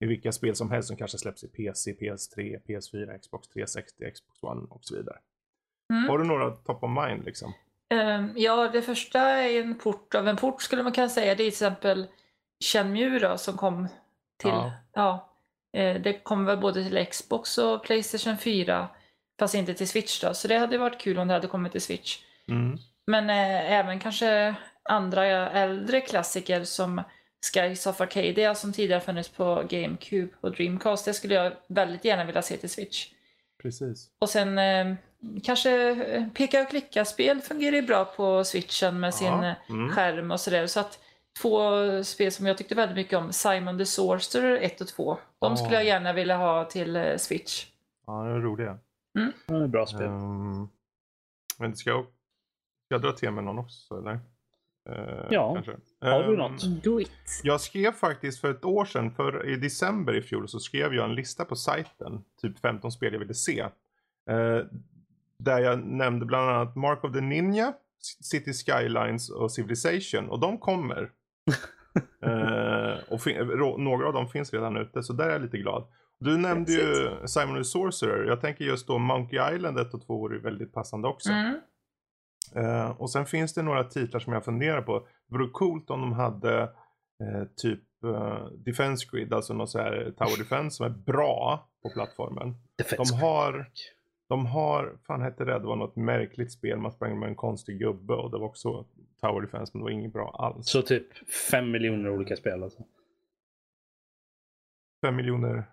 I 0.00 0.06
vilka 0.06 0.32
spel 0.32 0.54
som 0.54 0.70
helst 0.70 0.88
som 0.88 0.96
kanske 0.96 1.18
släpps 1.18 1.44
i 1.44 1.48
PC, 1.48 1.92
PS3, 1.92 2.60
PS4, 2.68 3.18
Xbox 3.18 3.48
360, 3.48 4.10
Xbox 4.14 4.42
One 4.42 4.66
och 4.70 4.84
så 4.84 4.96
vidare. 4.96 5.16
Mm. 5.92 6.08
Har 6.08 6.18
du 6.18 6.24
några 6.24 6.50
top 6.50 6.82
of 6.82 6.90
mind 6.90 7.24
liksom? 7.24 7.52
Ehm, 7.90 8.32
ja, 8.36 8.70
det 8.72 8.82
första 8.82 9.20
är 9.20 9.60
en 9.60 9.78
port 9.78 10.14
av 10.14 10.28
en 10.28 10.36
port 10.36 10.62
skulle 10.62 10.82
man 10.82 10.92
kunna 10.92 11.08
säga. 11.08 11.26
Det 11.26 11.32
är 11.32 11.36
till 11.36 11.46
exempel 11.46 12.06
Shenmue 12.64 13.18
då, 13.18 13.38
som 13.38 13.56
kom 13.56 13.88
till, 14.38 14.50
Ja. 14.50 14.72
ja, 14.92 15.32
eh, 15.80 16.00
det 16.00 16.12
kom 16.12 16.44
väl 16.44 16.58
både 16.58 16.84
till 16.84 17.06
Xbox 17.06 17.58
och 17.58 17.84
Playstation 17.84 18.38
4, 18.38 18.88
fast 19.38 19.54
inte 19.54 19.74
till 19.74 19.88
Switch 19.88 20.20
då. 20.20 20.34
Så 20.34 20.48
det 20.48 20.58
hade 20.58 20.78
varit 20.78 21.00
kul 21.00 21.18
om 21.18 21.28
det 21.28 21.34
hade 21.34 21.46
kommit 21.46 21.72
till 21.72 21.82
Switch. 21.82 22.18
Mm. 22.48 22.78
Men 23.06 23.30
eh, 23.30 23.72
även 23.72 24.00
kanske 24.00 24.54
andra 24.82 25.50
äldre 25.50 26.00
klassiker 26.00 26.64
som 26.64 27.02
Skies 27.52 27.86
of 27.86 28.00
Arcadia 28.00 28.54
som 28.54 28.72
tidigare 28.72 29.00
funnits 29.00 29.28
på 29.28 29.64
GameCube 29.68 30.32
och 30.40 30.52
Dreamcast. 30.52 31.04
Det 31.04 31.14
skulle 31.14 31.34
jag 31.34 31.52
väldigt 31.68 32.04
gärna 32.04 32.24
vilja 32.24 32.42
se 32.42 32.56
till 32.56 32.70
Switch. 32.70 33.06
Precis. 33.62 34.10
Och 34.18 34.30
sen 34.30 34.58
eh, 34.58 34.94
kanske 35.42 35.90
eh, 35.90 36.28
peka 36.28 36.62
och 36.62 36.68
klicka-spel 36.68 37.40
fungerar 37.40 37.76
ju 37.76 37.82
bra 37.82 38.04
på 38.04 38.44
switchen 38.44 39.00
med 39.00 39.14
sin 39.14 39.26
Ja, 39.26 39.46
eh, 39.46 39.54
mm. 39.70 39.90
skärm 39.90 40.30
och 40.30 40.40
sådär. 40.40 40.66
Så 40.66 40.80
att 40.80 40.98
två 41.42 41.60
spel 42.04 42.32
som 42.32 42.46
jag 42.46 42.58
tyckte 42.58 42.74
väldigt 42.74 42.96
mycket 42.96 43.18
om, 43.18 43.32
Simon 43.32 43.78
the 43.78 43.86
Sorcerer 43.86 44.56
1 44.62 44.80
och 44.80 44.88
2. 44.88 45.14
De 45.14 45.50
Ja. 45.52 45.56
skulle 45.56 45.74
jag 45.74 45.84
gärna 45.84 46.12
vilja 46.12 46.36
ha 46.36 46.64
till 46.64 46.96
eh, 46.96 47.16
switch. 47.16 47.66
Ja, 48.06 48.12
de 48.12 48.28
är 48.32 48.40
roliga. 48.40 48.78
Det 49.46 49.54
är 49.54 49.66
bra 49.66 49.86
spel. 49.86 50.02
Um, 50.06 50.68
men 51.58 51.76
ska 51.76 51.90
jag, 51.90 52.02
ska 52.04 52.94
jag 52.94 53.02
dra 53.02 53.12
till 53.12 53.30
med 53.30 53.44
någon 53.44 53.58
också 53.58 53.98
eller? 53.98 54.20
Eh, 54.88 55.26
Ja. 55.30 55.54
Kanske. 55.54 55.76
Har 56.00 56.22
du 56.22 56.32
Ehm, 56.32 56.38
något? 56.38 56.82
Do 56.82 57.00
it. 57.00 57.10
Jag 57.42 57.60
skrev 57.60 57.92
faktiskt 57.92 58.40
för 58.40 58.50
ett 58.50 58.64
år 58.64 58.84
sedan, 58.84 59.10
för 59.10 59.48
i 59.48 59.56
december 59.56 60.16
i 60.16 60.22
fjol, 60.22 60.48
så 60.48 60.60
skrev 60.60 60.94
jag 60.94 61.04
en 61.04 61.14
lista 61.14 61.44
på 61.44 61.56
sajten. 61.56 62.24
Typ 62.42 62.58
15 62.58 62.92
spel 62.92 63.12
jag 63.12 63.20
ville 63.20 63.34
se. 63.34 63.60
Eh, 64.30 64.58
där 65.38 65.58
jag 65.58 65.78
nämnde 65.86 66.26
bland 66.26 66.50
annat 66.50 66.76
Mark 66.76 67.04
of 67.04 67.12
the 67.12 67.20
Ninja, 67.20 67.72
City 68.20 68.52
Skylines 68.52 69.30
och 69.30 69.52
Civilization. 69.52 70.28
Och 70.30 70.40
de 70.40 70.58
kommer. 70.58 71.10
Eh, 72.22 73.12
och 73.12 73.80
några 73.80 74.06
av 74.06 74.12
dem 74.12 74.28
finns 74.28 74.52
redan 74.52 74.76
ute, 74.76 75.02
så 75.02 75.12
där 75.12 75.26
är 75.26 75.32
jag 75.32 75.42
lite 75.42 75.58
glad. 75.58 75.86
Du 76.20 76.36
nämnde 76.36 76.72
ju 76.72 77.10
Simon 77.26 77.56
the 77.56 77.64
Sorcerer. 77.64 78.24
Jag 78.24 78.40
tänker 78.40 78.64
just 78.64 78.86
då 78.86 78.98
Monkey 78.98 79.54
Island 79.54 79.78
1 79.78 79.94
och 79.94 80.06
2 80.06 80.18
vore 80.18 80.38
väldigt 80.38 80.72
passande 80.72 81.08
också. 81.08 81.30
Mm. 81.30 81.60
Eh, 82.54 82.90
och 82.90 83.10
sen 83.10 83.26
finns 83.26 83.54
det 83.54 83.62
några 83.62 83.84
titlar 83.84 84.20
som 84.20 84.32
jag 84.32 84.44
funderar 84.44 84.82
på. 84.82 84.98
Det 85.28 85.36
vore 85.36 85.48
coolt 85.48 85.90
om 85.90 86.00
de 86.00 86.12
hade 86.12 86.62
eh, 87.22 87.44
typ 87.56 87.82
eh, 88.04 88.46
Defense 88.64 89.06
Grid, 89.12 89.32
alltså 89.32 89.54
någon 89.54 89.68
så 89.68 89.78
här 89.78 90.14
Tower 90.18 90.38
Defense 90.38 90.76
som 90.76 90.86
är 90.86 90.90
bra 90.90 91.68
på 91.82 91.90
plattformen. 91.90 92.54
De 92.96 93.16
har, 93.20 93.70
de 94.28 94.46
har, 94.46 94.96
fan 95.06 95.22
hette 95.22 95.44
det, 95.44 95.52
det 95.58 95.66
var 95.66 95.76
något 95.76 95.96
märkligt 95.96 96.52
spel, 96.52 96.78
man 96.78 96.92
sprang 96.92 97.18
med 97.18 97.28
en 97.28 97.34
konstig 97.34 97.78
gubbe 97.78 98.14
och 98.14 98.30
det 98.30 98.38
var 98.38 98.46
också 98.46 98.84
Tower 99.20 99.40
Defense 99.40 99.70
men 99.74 99.80
det 99.80 99.84
var 99.84 99.90
inget 99.90 100.12
bra 100.12 100.30
alls. 100.38 100.68
Så 100.68 100.82
typ 100.82 101.28
fem 101.50 101.70
miljoner 101.70 102.10
olika 102.10 102.36
spel 102.36 102.62
alltså. 102.62 102.82
Fem 105.06 105.16
miljoner. 105.16 105.64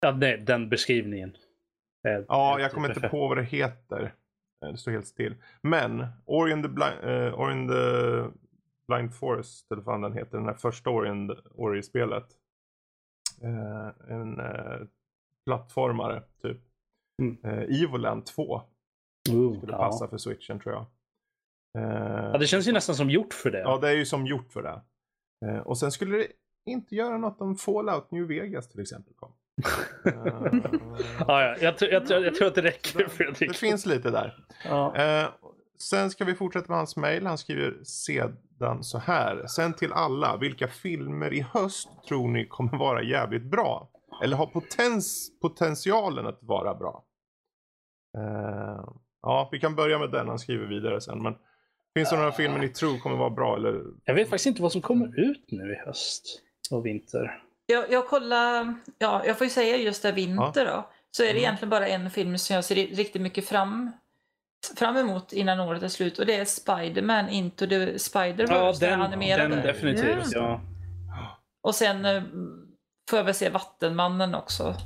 Ja, 0.00 0.12
nej, 0.12 0.38
den 0.38 0.68
beskrivningen. 0.68 1.36
Ja, 2.28 2.56
är 2.56 2.60
jag 2.60 2.70
typ 2.70 2.74
kommer 2.74 2.88
inte 2.88 3.08
på 3.08 3.28
vad 3.28 3.36
det 3.36 3.42
heter. 3.44 4.02
Eh, 4.64 4.70
Det 4.72 4.76
står 4.78 4.92
helt 4.92 5.06
still. 5.06 5.34
Men 5.62 6.06
Ori 6.24 6.52
and 6.52 6.62
the 6.64 6.68
Blind, 6.68 7.04
uh, 7.04 7.40
Ori 7.40 7.52
and 7.52 7.70
the 7.70 8.38
Blind 8.88 9.14
Forest, 9.14 9.72
eller 9.72 9.82
vad 9.82 10.02
den 10.02 10.12
heter, 10.12 10.38
den 10.38 10.46
här 10.46 10.54
första 10.54 10.90
Ori, 10.90 11.08
and- 11.08 11.40
Ori-spelet. 11.54 12.26
Eh, 13.42 14.12
en 14.14 14.40
eh, 14.40 14.80
plattformare, 15.46 16.22
typ. 16.42 16.60
Mm. 17.22 17.36
Uh, 17.44 17.82
Evoland 17.82 18.26
2 18.26 18.62
Ooh, 19.30 19.56
skulle 19.58 19.72
ja. 19.72 19.78
passa 19.78 20.08
för 20.08 20.16
switchen 20.18 20.60
tror 20.60 20.74
jag. 20.74 20.86
Eh, 21.78 22.30
ja, 22.32 22.38
det 22.38 22.46
känns 22.46 22.68
ju 22.68 22.72
nästan 22.72 22.94
som 22.94 23.10
gjort 23.10 23.34
för 23.34 23.50
det. 23.50 23.58
Ja, 23.60 23.78
det 23.78 23.88
är 23.88 23.92
ju 23.96 24.04
som 24.06 24.26
gjort 24.26 24.52
för 24.52 24.62
det. 24.62 24.82
Eh, 25.46 25.58
och 25.58 25.78
sen 25.78 25.92
skulle 25.92 26.16
det 26.16 26.26
inte 26.70 26.94
göra 26.94 27.18
något 27.18 27.40
om 27.40 27.56
Fallout 27.56 28.10
New 28.10 28.26
Vegas 28.26 28.68
till 28.68 28.80
exempel 28.80 29.14
kom. 29.14 29.32
Eh, 30.06 30.12
Ja, 31.18 31.42
ja. 31.42 31.56
Jag, 31.60 31.78
tror- 31.78 31.90
jag, 31.90 32.06
tror- 32.06 32.24
jag 32.24 32.34
tror 32.34 32.48
att 32.48 32.54
det 32.54 32.62
räcker 32.62 33.08
Fredrik. 33.08 33.48
det 33.50 33.56
finns 33.56 33.86
lite 33.86 34.10
där. 34.10 34.44
Ja. 34.64 34.96
Eh, 34.96 35.28
sen 35.78 36.10
ska 36.10 36.24
vi 36.24 36.34
fortsätta 36.34 36.66
med 36.68 36.76
hans 36.78 36.96
mail. 36.96 37.26
Han 37.26 37.38
skriver 37.38 37.84
sedan 37.84 38.84
så 38.84 38.98
här. 38.98 39.46
Sen 39.46 39.72
till 39.74 39.92
alla. 39.92 40.36
Vilka 40.36 40.68
filmer 40.68 41.32
i 41.32 41.40
höst 41.40 41.88
tror 42.08 42.28
ni 42.28 42.46
kommer 42.46 42.78
vara 42.78 43.02
jävligt 43.02 43.42
bra? 43.44 43.88
Eller 44.22 44.36
har 44.36 44.46
potens, 44.46 45.30
potentialen 45.42 46.26
att 46.26 46.38
vara 46.42 46.74
bra? 46.74 47.04
Eh, 48.18 48.84
ja, 49.22 49.48
vi 49.52 49.60
kan 49.60 49.74
börja 49.74 49.98
med 49.98 50.10
den. 50.10 50.28
Han 50.28 50.38
skriver 50.38 50.66
vidare 50.66 51.00
sen. 51.00 51.22
Men 51.22 51.34
finns 51.96 52.10
det 52.10 52.16
några 52.16 52.32
filmer 52.32 52.58
ni 52.58 52.68
tror 52.68 52.98
kommer 52.98 53.16
vara 53.16 53.30
bra? 53.30 53.56
Eller? 53.56 53.82
Jag 54.04 54.14
vet 54.14 54.28
faktiskt 54.28 54.46
inte 54.46 54.62
vad 54.62 54.72
som 54.72 54.82
kommer 54.82 55.20
ut 55.20 55.44
nu 55.48 55.72
i 55.72 55.86
höst 55.86 56.42
och 56.70 56.86
vinter. 56.86 57.40
Jag, 57.66 57.90
jag 57.92 58.08
kollar, 58.08 58.74
ja, 58.98 59.22
jag 59.26 59.38
får 59.38 59.44
ju 59.44 59.50
säga 59.50 59.76
just 59.76 60.02
det 60.02 60.12
vinter 60.12 60.66
då. 60.66 60.88
Så 61.10 61.22
är 61.22 61.26
det 61.26 61.30
Mm. 61.32 61.42
egentligen 61.42 61.70
bara 61.70 61.88
en 61.88 62.10
film 62.10 62.38
som 62.38 62.54
jag 62.54 62.64
ser 62.64 62.74
riktigt 62.74 63.22
mycket 63.22 63.48
fram, 63.48 63.90
fram 64.76 64.96
emot 64.96 65.32
innan 65.32 65.60
året 65.60 65.82
är 65.82 65.88
slut 65.88 66.18
och 66.18 66.26
det 66.26 66.34
är 66.36 66.44
Spider-Man 66.44 67.28
Into 67.28 67.66
the 67.66 67.74
Ja, 67.74 67.86
Spider-Verse, 67.86 68.80
den, 68.80 68.90
den, 68.90 69.02
animerade. 69.02 69.48
den 69.56 69.66
definitivt. 69.66 70.32
Ja. 70.32 70.60
Ja. 71.08 71.38
Och 71.62 71.74
sen 71.74 72.04
eh, 72.04 72.22
får 73.10 73.16
jag 73.16 73.24
väl 73.24 73.34
se 73.34 73.50
Vattenmannen 73.50 74.34
också. 74.34 74.74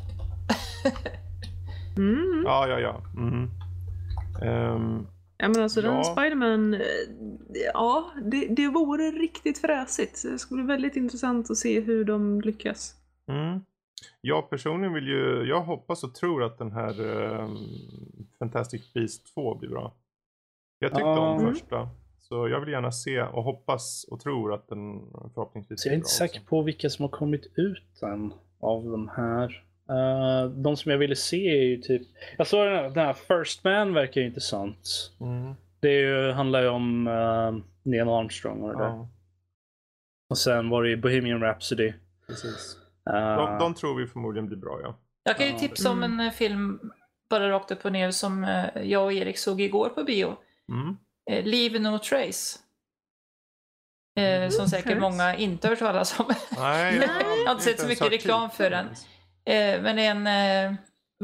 Mm. 1.96 2.42
Ja, 2.44 2.68
ja, 2.68 2.78
ja. 2.80 3.02
Mhm. 3.14 3.50
Ehm, 4.42 5.06
Ja 5.38 5.48
men 5.48 5.62
alltså 5.62 5.80
Ja. 5.80 5.90
den 5.90 6.04
Spiderman, 6.04 6.74
eh, 6.74 6.80
ja 7.74 8.10
det, 8.22 8.46
det 8.48 8.68
vore 8.68 9.02
riktigt 9.10 9.58
fräsigt. 9.60 10.22
Det 10.22 10.38
ska 10.38 10.54
bli 10.54 10.64
väldigt 10.64 10.96
intressant 10.96 11.50
att 11.50 11.56
se 11.56 11.80
hur 11.80 12.04
de 12.04 12.40
lyckas. 12.40 12.94
Mm. 13.28 13.60
Jag 14.20 14.50
personligen 14.50 14.94
vill 14.94 15.06
ju, 15.08 15.44
jag 15.48 15.60
hoppas 15.60 16.04
och 16.04 16.14
tror 16.14 16.42
att 16.44 16.58
den 16.58 16.72
här 16.72 17.00
um, 17.00 17.56
Fantastic 18.38 18.92
Beast 18.94 19.34
2 19.34 19.54
blir 19.54 19.68
bra. 19.70 19.94
Jag 20.78 20.90
tyckte 20.90 21.04
om 21.04 21.38
Mm. 21.40 21.54
första. 21.54 21.88
Så 22.28 22.48
jag 22.48 22.60
vill 22.60 22.68
gärna 22.68 22.92
se 22.92 23.22
och 23.22 23.42
hoppas 23.42 24.06
och 24.10 24.20
tror 24.20 24.54
att 24.54 24.68
den 24.68 25.00
förhoppningsvis 25.34 25.82
Så 25.82 25.88
jag 25.88 25.92
är 25.92 25.96
inte 25.96 26.08
säker 26.08 26.40
på 26.40 26.62
vilka 26.62 26.90
som 26.90 27.02
har 27.02 27.10
kommit 27.10 27.52
ut 27.54 28.02
än 28.02 28.32
av 28.60 28.84
de 28.84 29.08
här. 29.08 29.64
Eh, 29.90 30.50
de 30.50 30.76
som 30.76 30.90
jag 30.90 30.98
ville 30.98 31.16
se 31.16 31.48
är 31.58 31.64
ju 31.64 31.76
typ... 31.76 32.02
Jag 32.38 32.46
såg 32.46 32.66
den 32.66 32.76
här, 32.76 32.82
den 32.82 33.06
här 33.06 33.12
First 33.12 33.64
Man 33.64 33.94
verkar 33.94 34.20
ju 34.20 34.26
intressant. 34.26 35.12
Mm. 35.20 35.54
Det 35.80 35.88
är 35.88 36.00
ju, 36.00 36.32
handlar 36.32 36.62
ju 36.62 36.68
om 36.68 37.06
uh, 37.06 37.58
Neil 37.82 38.08
Armstrong 38.08 38.62
och 38.62 38.72
det 38.72 38.78
där. 38.78 38.84
Ja, 38.84 39.08
Och 40.30 40.38
sen 40.38 40.70
var 40.70 40.82
det 40.82 40.90
ju 40.90 40.96
Bohemian 40.96 41.40
Rhapsody. 41.40 41.92
precis. 42.26 42.76
Eh, 43.10 43.36
De, 43.36 43.58
de 43.58 43.74
tror 43.74 43.96
vi 44.00 44.06
förmodligen 44.06 44.46
blir 44.46 44.58
bra 44.58 44.80
ja. 44.82 44.98
Jag 45.22 45.36
kan 45.36 45.46
ju 45.46 45.52
tipsa 45.52 45.90
om 45.90 46.02
en 46.02 46.20
eh, 46.20 46.30
film 46.30 46.80
bara 47.30 47.50
rakt 47.50 47.70
upp 47.70 47.84
och 47.84 47.92
ner 47.92 48.10
som 48.10 48.62
jag 48.82 49.04
och 49.04 49.12
Erik 49.12 49.38
såg 49.38 49.60
igår 49.60 49.88
på 49.88 50.04
bio. 50.04 50.36
Mm. 50.72 50.96
Eh, 51.28 51.44
Leave 51.44 51.78
No 51.78 51.98
Trace. 51.98 52.58
Eh, 54.18 54.50
som 54.50 54.68
säkert 54.68 54.86
Trace? 54.86 55.00
många 55.00 55.36
inte 55.36 55.66
har 55.66 55.70
hört 55.70 55.78
talas 55.78 56.20
om. 56.20 56.34
Nej. 56.58 56.96
Jag 56.96 57.08
har 57.46 57.52
inte 57.52 57.64
sett 57.64 57.80
så 57.80 57.86
mycket 57.86 58.12
reklam 58.12 58.50
för 58.50 58.70
den. 58.70 58.86
Eh, 59.44 59.82
men 59.82 59.96
det 59.96 60.02
är 60.02 60.10
en 60.10 60.26
eh, 60.66 60.74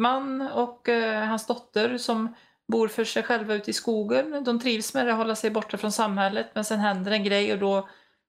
man 0.00 0.40
och 0.40 0.88
eh, 0.88 1.24
hans 1.24 1.46
dotter 1.46 1.98
som 1.98 2.34
bor 2.72 2.88
för 2.88 3.04
sig 3.04 3.22
själva 3.22 3.54
ute 3.54 3.70
i 3.70 3.74
skogen. 3.74 4.44
De 4.44 4.60
trivs 4.60 4.94
med 4.94 5.06
det, 5.06 5.12
hålla 5.12 5.34
sig 5.34 5.50
borta 5.50 5.76
från 5.76 5.92
samhället. 5.92 6.50
Men 6.54 6.64
sen 6.64 6.80
händer 6.80 7.12
en 7.12 7.24
grej 7.24 7.52
och 7.52 7.58
då 7.58 7.88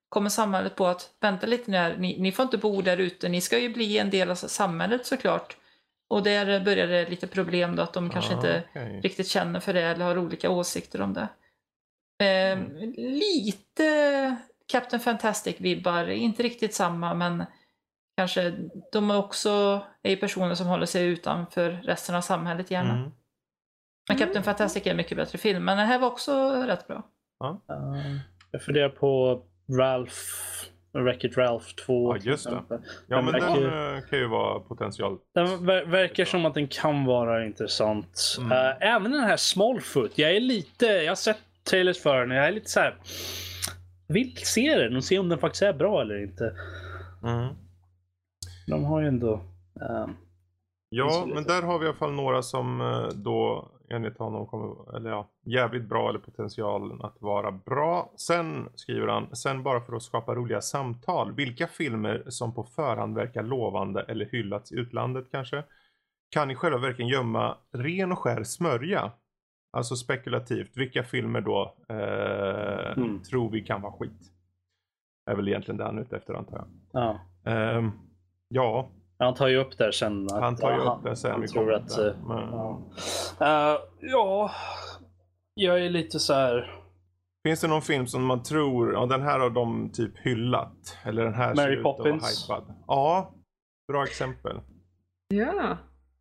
kommer 0.10 0.30
samhället 0.30 0.76
på 0.76 0.88
att 0.88 1.10
vänta 1.22 1.48
lite 1.48 1.72
nu 1.72 1.78
här, 1.78 1.98
ni, 1.98 2.20
ni 2.20 2.32
får 2.32 2.44
inte 2.44 2.58
bo 2.58 2.82
där 2.82 2.98
ute, 2.98 3.30
ni 3.30 3.42
ska 3.42 3.60
ju 3.60 3.74
bli 3.74 3.98
en 3.98 4.10
del 4.10 4.32
av 4.32 4.36
samhället 4.36 5.06
såklart. 5.06 5.58
Och 6.08 6.24
där 6.24 6.60
börjar 6.60 6.88
det 6.88 7.10
lite 7.10 7.28
problem 7.28 7.76
då 7.76 7.84
att 7.84 7.94
de 7.94 8.10
kanske 8.10 8.34
Ah, 8.34 8.36
inte 8.36 8.64
riktigt 9.02 9.28
känner 9.28 9.60
för 9.60 9.74
det 9.74 9.82
eller 9.82 10.06
har 10.06 10.18
olika 10.18 10.50
åsikter 10.50 11.02
om 11.02 11.14
det. 11.14 11.28
Eh, 12.24 12.52
Mm. 12.60 12.94
Lite 12.98 14.36
Captain 14.72 15.00
Fantastic-vibbar, 15.02 16.08
inte 16.10 16.44
riktigt 16.44 16.74
samma 16.74 17.14
men 17.14 17.44
kanske 18.18 18.54
de 18.92 19.12
är 19.12 19.18
också 19.18 19.82
är 20.04 20.10
ju 20.10 20.18
personer 20.18 20.56
som 20.56 20.68
håller 20.68 20.86
sig 20.86 21.06
utanför 21.08 21.70
resten 21.72 22.16
av 22.16 22.22
samhället 22.22 22.72
gärna. 22.72 22.94
Mm. 22.98 23.12
Men 24.10 24.18
Captain 24.18 24.44
Fantastic 24.44 24.86
är 24.88 24.92
en 24.92 24.98
mycket 24.98 25.18
bättre 25.18 25.38
film, 25.38 25.66
men 25.66 25.78
den 25.78 25.88
här 25.88 26.00
var 26.00 26.08
också 26.08 26.52
rätt 26.68 26.88
bra. 26.88 27.04
eh, 27.70 28.16
jag 28.52 28.62
funderar 28.62 28.90
på 28.90 29.42
Ralph, 29.80 30.16
Wreck-It 30.94 31.38
Ralph 31.38 31.76
2. 31.86 32.16
Ja, 32.18 32.22
just 32.24 32.46
det. 32.50 32.64
Ja 32.70 32.78
Den 33.08 33.26
men 33.26 33.34
verkar- 33.34 33.62
den 33.62 33.96
eh, 33.98 34.02
kan 34.10 34.20
ju 34.20 34.28
vara 34.28 34.60
potential. 34.60 35.18
Den 35.34 35.48
ver- 35.48 35.86
verkar 35.86 36.26
som 36.26 36.46
att 36.46 36.54
den 36.54 36.68
kan 36.68 37.06
vara 37.06 37.46
intressant. 37.46 38.22
Mm. 38.40 38.52
Eh, 38.52 38.94
även 38.96 39.12
den 39.12 39.22
här 39.24 39.38
Smallfoot. 39.38 40.18
Jag 40.18 40.32
är 40.36 40.40
lite, 40.40 40.86
jag 40.86 41.12
har 41.12 41.16
sett 41.16 41.45
trailers 41.70 42.02
för 42.02 42.20
den 42.20 42.38
jag 42.38 42.48
är 42.48 42.52
lite 42.52 42.70
så 42.70 42.80
här. 42.80 42.98
Vill 44.08 44.38
se 44.38 44.76
den 44.76 44.96
och 44.96 45.04
se 45.04 45.20
om 45.20 45.30
den 45.30 45.40
faktiskt 45.40 45.64
är 45.64 45.74
bra 45.74 46.02
eller 46.02 46.24
inte. 46.24 46.56
Mm. 47.24 47.56
De 48.68 48.84
har 48.84 49.02
ju 49.02 49.08
ändå... 49.08 49.42
ehm, 49.82 50.16
Ja, 50.90 51.28
men 51.34 51.44
där 51.44 51.62
har 51.62 51.80
vi 51.80 51.86
i 51.86 51.88
alla 51.88 51.98
fall 51.98 52.14
några 52.14 52.42
som 52.42 52.82
eh, 52.82 53.08
då 53.08 53.72
enligt 53.90 54.18
honom 54.18 54.48
kommer, 54.48 54.96
eller 54.96 55.10
ja, 55.10 55.30
jävligt 55.46 55.90
bra 55.90 56.10
eller 56.10 56.20
potentialen 56.20 57.02
att 57.02 57.22
vara 57.22 57.52
bra. 57.52 58.14
Sen 58.18 58.70
skriver 58.76 59.08
han, 59.08 59.36
sen 59.36 59.64
bara 59.64 59.82
för 59.82 59.96
att 59.96 60.04
skapa 60.04 60.36
roliga 60.36 60.62
samtal. 60.62 61.36
Vilka 61.36 61.68
filmer 61.68 62.24
som 62.28 62.54
på 62.54 62.64
förhand 62.64 63.16
verkar 63.16 63.44
lovande 63.44 64.02
eller 64.02 64.26
hyllats 64.26 64.72
i 64.72 64.76
utlandet 64.76 65.32
kanske 65.32 65.64
kan 66.30 66.52
i 66.52 66.56
själva 66.56 66.78
verken 66.78 67.08
gömma 67.08 67.58
ren 67.72 68.12
och 68.12 68.20
skär 68.20 68.44
smörja. 68.44 69.12
Alltså 69.76 69.96
spekulativt, 69.96 70.78
vilka 70.78 71.04
filmer 71.04 71.42
då 71.42 71.76
eh, 71.90 72.98
Mm. 72.98 73.22
tror 73.24 73.50
vi 73.50 73.62
kan 73.62 73.82
vara 73.82 73.94
skit? 73.94 74.32
Är 75.32 75.36
väl 75.36 75.48
egentligen 75.48 75.78
det 75.78 75.84
han 75.84 75.98
är 75.98 76.02
ute 76.02 76.16
efter 76.18 76.34
antar 76.34 76.58
jag. 76.58 76.68
Ja. 77.04 77.20
Ehm, 77.52 77.92
ja, 78.48 78.90
Han 79.20 79.34
tar 79.34 79.48
ju 79.48 79.58
upp 79.58 79.78
där 79.78 79.92
sen. 79.92 80.26
Att, 80.26 80.42
han 80.42 80.56
tar 80.56 80.72
ju 80.72 80.78
ja, 80.78 80.98
upp 80.98 81.04
det 81.10 81.16
sen 81.16 81.32
han 81.32 81.42
vi 81.42 81.48
tror 81.48 81.74
att, 81.74 81.96
det. 81.96 82.10
eh, 82.10 82.16
Men, 82.28 82.38
Ja. 82.52 82.82
Eh, 83.40 83.80
ja, 84.02 84.52
jag 85.54 85.86
är 85.86 85.90
lite 85.90 86.20
så 86.20 86.34
här. 86.34 86.72
Finns 87.48 87.62
det 87.62 87.68
någon 87.68 87.82
film 87.82 88.08
som 88.08 88.26
man 88.26 88.44
tror, 88.44 88.94
ja 88.94 89.06
den 89.06 89.22
här 89.22 89.40
har 89.40 89.50
de 89.50 89.90
typ 89.90 90.18
hyllat. 90.18 90.98
Eller 91.04 91.24
den 91.24 91.34
här 91.34 91.56
ser 91.56 91.64
Mary 91.64 91.74
ut 91.74 91.80
att 91.80 91.84
vara 91.84 91.94
Poppins. 91.98 92.44
hypad. 92.50 92.74
Ja, 92.88 93.34
bra 93.88 94.04
exempel. 94.04 94.60
Ja. 95.28 95.78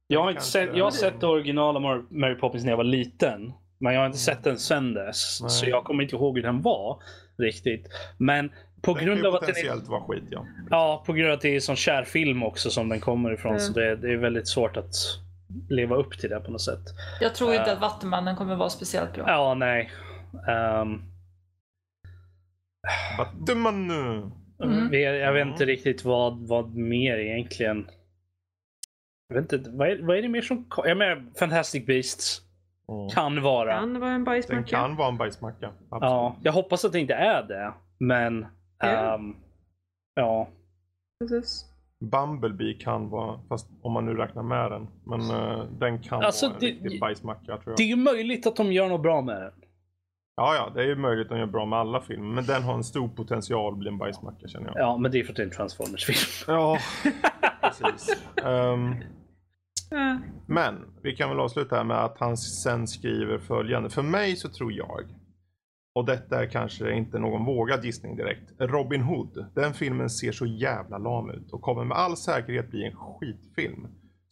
Jag 0.06 0.22
har, 0.22 0.31
inte 0.31 0.43
sett, 0.43 0.76
jag 0.76 0.85
har 0.85 0.90
sett 0.90 1.20
det 1.20 1.26
originala 1.26 1.78
Mar- 1.81 2.06
Mary 2.10 2.35
Poppins 2.35 2.64
när 2.64 2.72
jag 2.72 2.76
var 2.76 2.85
liten. 2.85 3.52
Men 3.78 3.94
jag 3.94 4.01
har 4.01 4.06
inte 4.06 4.18
sett 4.18 4.44
den 4.44 4.59
sen 4.59 4.94
dess. 4.94 5.39
Nej. 5.43 5.51
Så 5.51 5.66
jag 5.68 5.85
kommer 5.85 6.02
inte 6.02 6.16
ihåg 6.16 6.36
hur 6.36 6.43
den 6.43 6.62
var 6.62 7.02
riktigt. 7.39 7.86
Men 8.18 8.48
på 8.82 8.90
Den 8.90 8.94
kan 8.94 9.05
grund 9.06 9.20
ju 9.20 9.26
av 9.28 9.35
att 9.35 9.40
den 9.47 9.56
är, 9.56 9.90
vara 9.90 10.01
skit 10.01 10.24
ja. 10.31 10.47
ja, 10.70 11.02
på 11.06 11.12
grund 11.12 11.28
av 11.31 11.35
att 11.35 11.40
det 11.40 11.48
är 11.48 11.55
en 11.55 11.60
sån 11.60 11.76
kär 11.76 12.05
film 12.05 12.43
också 12.43 12.70
som 12.70 12.89
den 12.89 13.01
kommer 13.01 13.32
ifrån. 13.32 13.52
Mm. 13.52 13.60
Så 13.60 13.72
det, 13.72 13.97
det 13.97 14.12
är 14.12 14.16
väldigt 14.16 14.48
svart 14.48 14.76
att 14.76 14.94
leva 15.68 15.97
upp 15.97 16.18
till 16.18 16.31
det 16.31 16.40
på 16.40 16.51
något 16.51 16.60
sätt. 16.62 16.81
Jag 17.20 17.35
tror 17.35 17.55
inte 17.55 17.64
Eh. 17.66 17.72
att 17.72 17.81
Vattumannen 17.81 18.36
kommer 18.36 18.56
vara 18.56 18.70
speciellt 18.70 19.14
bra. 19.14 19.24
Ja, 19.26 19.55
nej. 19.55 19.90
Um, 20.82 21.02
Vattuman 23.18 23.89
nu! 23.89 24.31
Mm. 24.64 24.89
vi- 24.90 25.20
jag 25.20 25.32
vet 25.32 25.47
inte 25.47 25.64
riktigt 25.64 26.05
vad, 26.05 26.48
vad 26.48 26.74
mer 26.74 27.18
egentligen. 27.18 27.86
Jag 29.28 29.34
vet 29.42 29.52
inte, 29.52 29.70
vad 29.70 29.88
är, 29.88 30.02
vad 30.02 30.16
är 30.16 30.22
det 30.22 30.28
mer 30.28 30.42
som 30.42 30.64
Jag 30.84 30.96
menar, 30.96 31.24
Fantastic 31.38 31.86
Beasts 31.86 32.42
kan 33.14 33.42
vara. 33.42 33.72
Kan 33.80 34.01
vara 34.01 34.10
en 34.10 34.14
Den 34.14 34.24
bajsmacka. 34.24 34.62
kan 34.64 34.96
vara 34.96 35.09
en 35.09 35.16
bajsmacka. 35.16 35.66
Absolut. 35.66 36.01
Ja, 36.10 36.36
jag 36.42 36.52
hoppas 36.52 36.84
att 36.84 36.92
det 36.92 37.01
inte 37.01 37.14
är 37.14 37.42
det. 37.42 37.72
Men... 37.98 38.46
Ja. 38.78 39.14
ehm, 39.14 39.36
ja. 40.14 40.48
Precis. 41.20 41.64
Bumblebee 42.01 42.74
kan 42.74 43.09
vara, 43.10 43.40
fast 43.48 43.68
om 43.82 43.92
man 43.92 44.06
nu 44.06 44.14
räknar 44.14 44.42
med 44.42 44.70
den. 44.70 44.88
Men 45.05 45.20
eh, 45.30 45.64
den 45.78 46.02
kan 46.02 46.22
Alltså, 46.22 46.46
vara 46.46 46.55
en 46.55 46.60
det- 46.60 46.66
riktig 46.66 47.01
bajsmacka 47.01 47.44
tror 47.46 47.62
jag. 47.64 47.76
Det 47.76 47.82
är 47.82 47.86
ju 47.86 47.96
möjligt 47.96 48.46
att 48.46 48.56
de 48.56 48.72
gör 48.72 48.88
något 48.88 49.02
bra 49.02 49.20
med 49.20 49.36
den. 49.42 49.52
Ja, 50.36 50.55
ja, 50.55 50.73
det 50.74 50.82
är 50.82 50.86
ju 50.86 50.97
möjligt 50.97 51.24
att 51.24 51.31
de 51.31 51.39
gör 51.39 51.47
bra 51.47 51.66
med 51.66 51.78
alla 51.78 52.01
filmer. 52.01 52.35
Men 52.35 52.44
den 52.47 52.62
har 52.62 52.74
en 52.74 52.85
stor 52.85 53.09
potential 53.09 53.73
att 53.73 53.78
bli 53.78 53.89
en 53.89 53.98
bajsmacka 53.98 54.48
känner 54.48 54.66
jag. 54.66 54.77
Ja, 54.77 54.97
men 54.97 55.12
det 55.12 55.20
är 55.20 55.24
för 55.24 55.32
att 55.32 55.36
det 55.36 55.43
är 55.43 55.47
en 55.47 55.52
Transformers-film. 55.52 56.44
Ja, 56.47 56.78
precis. 57.62 58.16
Ja. 58.35 58.77
men 60.47 60.74
vi 61.02 61.16
kan 61.16 61.28
väl 61.28 61.40
avsluta 61.40 61.77
här 61.77 61.85
med 61.85 62.05
att 62.05 62.19
han 62.19 62.36
sen 62.36 62.86
skriver 62.86 63.39
följande. 63.39 63.90
För 63.90 64.02
mig 64.02 64.36
så 64.36 64.48
tror 64.48 64.73
jag, 64.73 65.02
och 65.94 66.05
detta 66.05 66.43
är 66.43 66.47
kanske 66.47 66.93
inte 66.93 67.19
någon 67.19 67.44
vågad 67.44 67.85
gissning 67.85 68.16
direkt. 68.16 68.52
Robin 68.59 69.02
Hood, 69.02 69.47
den 69.55 69.74
filmen 69.74 70.11
ser 70.11 70.32
så 70.32 70.47
jävla 70.47 70.98
lam 70.98 71.31
ut 71.31 71.52
och 71.52 71.62
kommer 71.62 71.85
med 71.85 71.97
all 71.97 72.16
säkerhet 72.16 72.70
bli 72.70 72.86
en 72.86 72.97
skitfilm. 72.97 73.86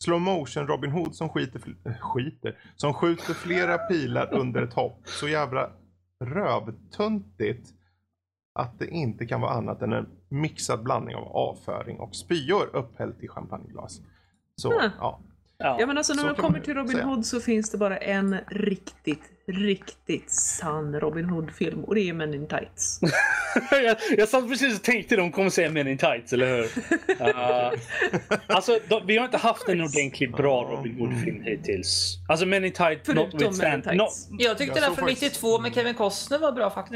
Slow 0.05 0.21
motion 0.21 0.67
Robin 0.67 0.91
Hood 0.91 1.15
som 1.15 1.29
skiter, 1.29 1.61
skiter, 2.01 2.59
som 2.77 2.95
skjuter 2.95 3.35
flera 3.35 3.79
pilar 3.79 4.35
under 4.35 4.63
ett 4.63 4.75
hopp. 4.75 5.01
Så 5.05 5.29
jävla 5.29 5.71
rövtuntigt 6.27 7.75
att 8.55 8.79
det 8.79 8.87
inte 8.87 9.27
kan 9.27 9.41
vara 9.41 9.53
annat 9.53 9.83
än 9.83 9.93
en 9.93 10.09
mixad 10.29 10.83
blandning 10.83 11.15
av 11.17 11.29
avföring 11.37 12.01
och 12.01 12.17
spyor 12.17 12.77
upphällt 12.77 13.23
i 13.23 13.29
champagneglas. 13.29 14.01
Så, 14.57 14.81
Hmm. 14.81 14.91
ja. 14.99 15.21
Ja. 15.59 15.77
Ja 15.81 15.87
men 15.87 15.99
alltså 15.99 16.13
när 16.15 16.21
Så 16.21 16.27
man 16.27 16.35
kommer 16.35 16.61
till 16.61 16.75
Robin 16.75 16.93
säga. 16.93 17.05
Hood 17.07 17.27
så 17.27 17.41
finns 17.41 17.71
det 17.71 17.79
bara 17.79 17.97
en 17.99 18.37
riktigt, 18.47 19.23
riktigt 19.49 20.31
sann 20.31 21.01
Robin 21.01 21.25
Hood-film 21.25 21.85
och 21.85 21.95
det 21.95 22.09
är 22.09 22.13
Men 22.13 22.35
in 22.35 22.47
Tights. 22.47 23.01
jag, 23.71 23.97
jag 24.17 24.29
satt 24.29 24.49
precis 24.49 24.77
och 24.79 24.85
tänkte 24.85 25.17
de 25.17 25.33
kommer 25.33 25.51
säga 25.51 25.71
Men 25.71 25.89
in 25.89 25.99
Tights, 25.99 26.33
eller 26.33 26.47
hur? 26.57 26.63
Uh, 26.63 27.79
alltså, 28.47 28.79
de, 28.89 29.07
vi 29.07 29.17
har 29.17 29.25
inte 29.25 29.37
haft 29.37 29.69
en 29.69 29.81
ordentligt 29.81 30.37
bra 30.37 30.63
Robin 30.77 30.95
Hood-film 31.01 31.43
hittills. 31.45 32.19
Alltså 32.29 32.47
Men 32.47 32.65
in 32.65 32.73
Tights, 32.73 33.01
Förutom 33.07 33.25
notwithstand- 33.41 33.63
Men 33.63 33.75
in 33.75 33.83
Tights. 33.99 34.31
no- 34.31 34.37
Jag 34.39 34.59
tyckte 34.59 34.79
Jag 34.79 34.89
den 34.89 34.97
från 34.97 35.09
faktiskt- 35.09 35.23
92 35.43 35.59
med 35.61 35.75
Kevin 35.75 35.95
Costner 35.95 36.39
var 36.39 36.53
bra 36.53 36.71
faktiskt. 36.71 36.95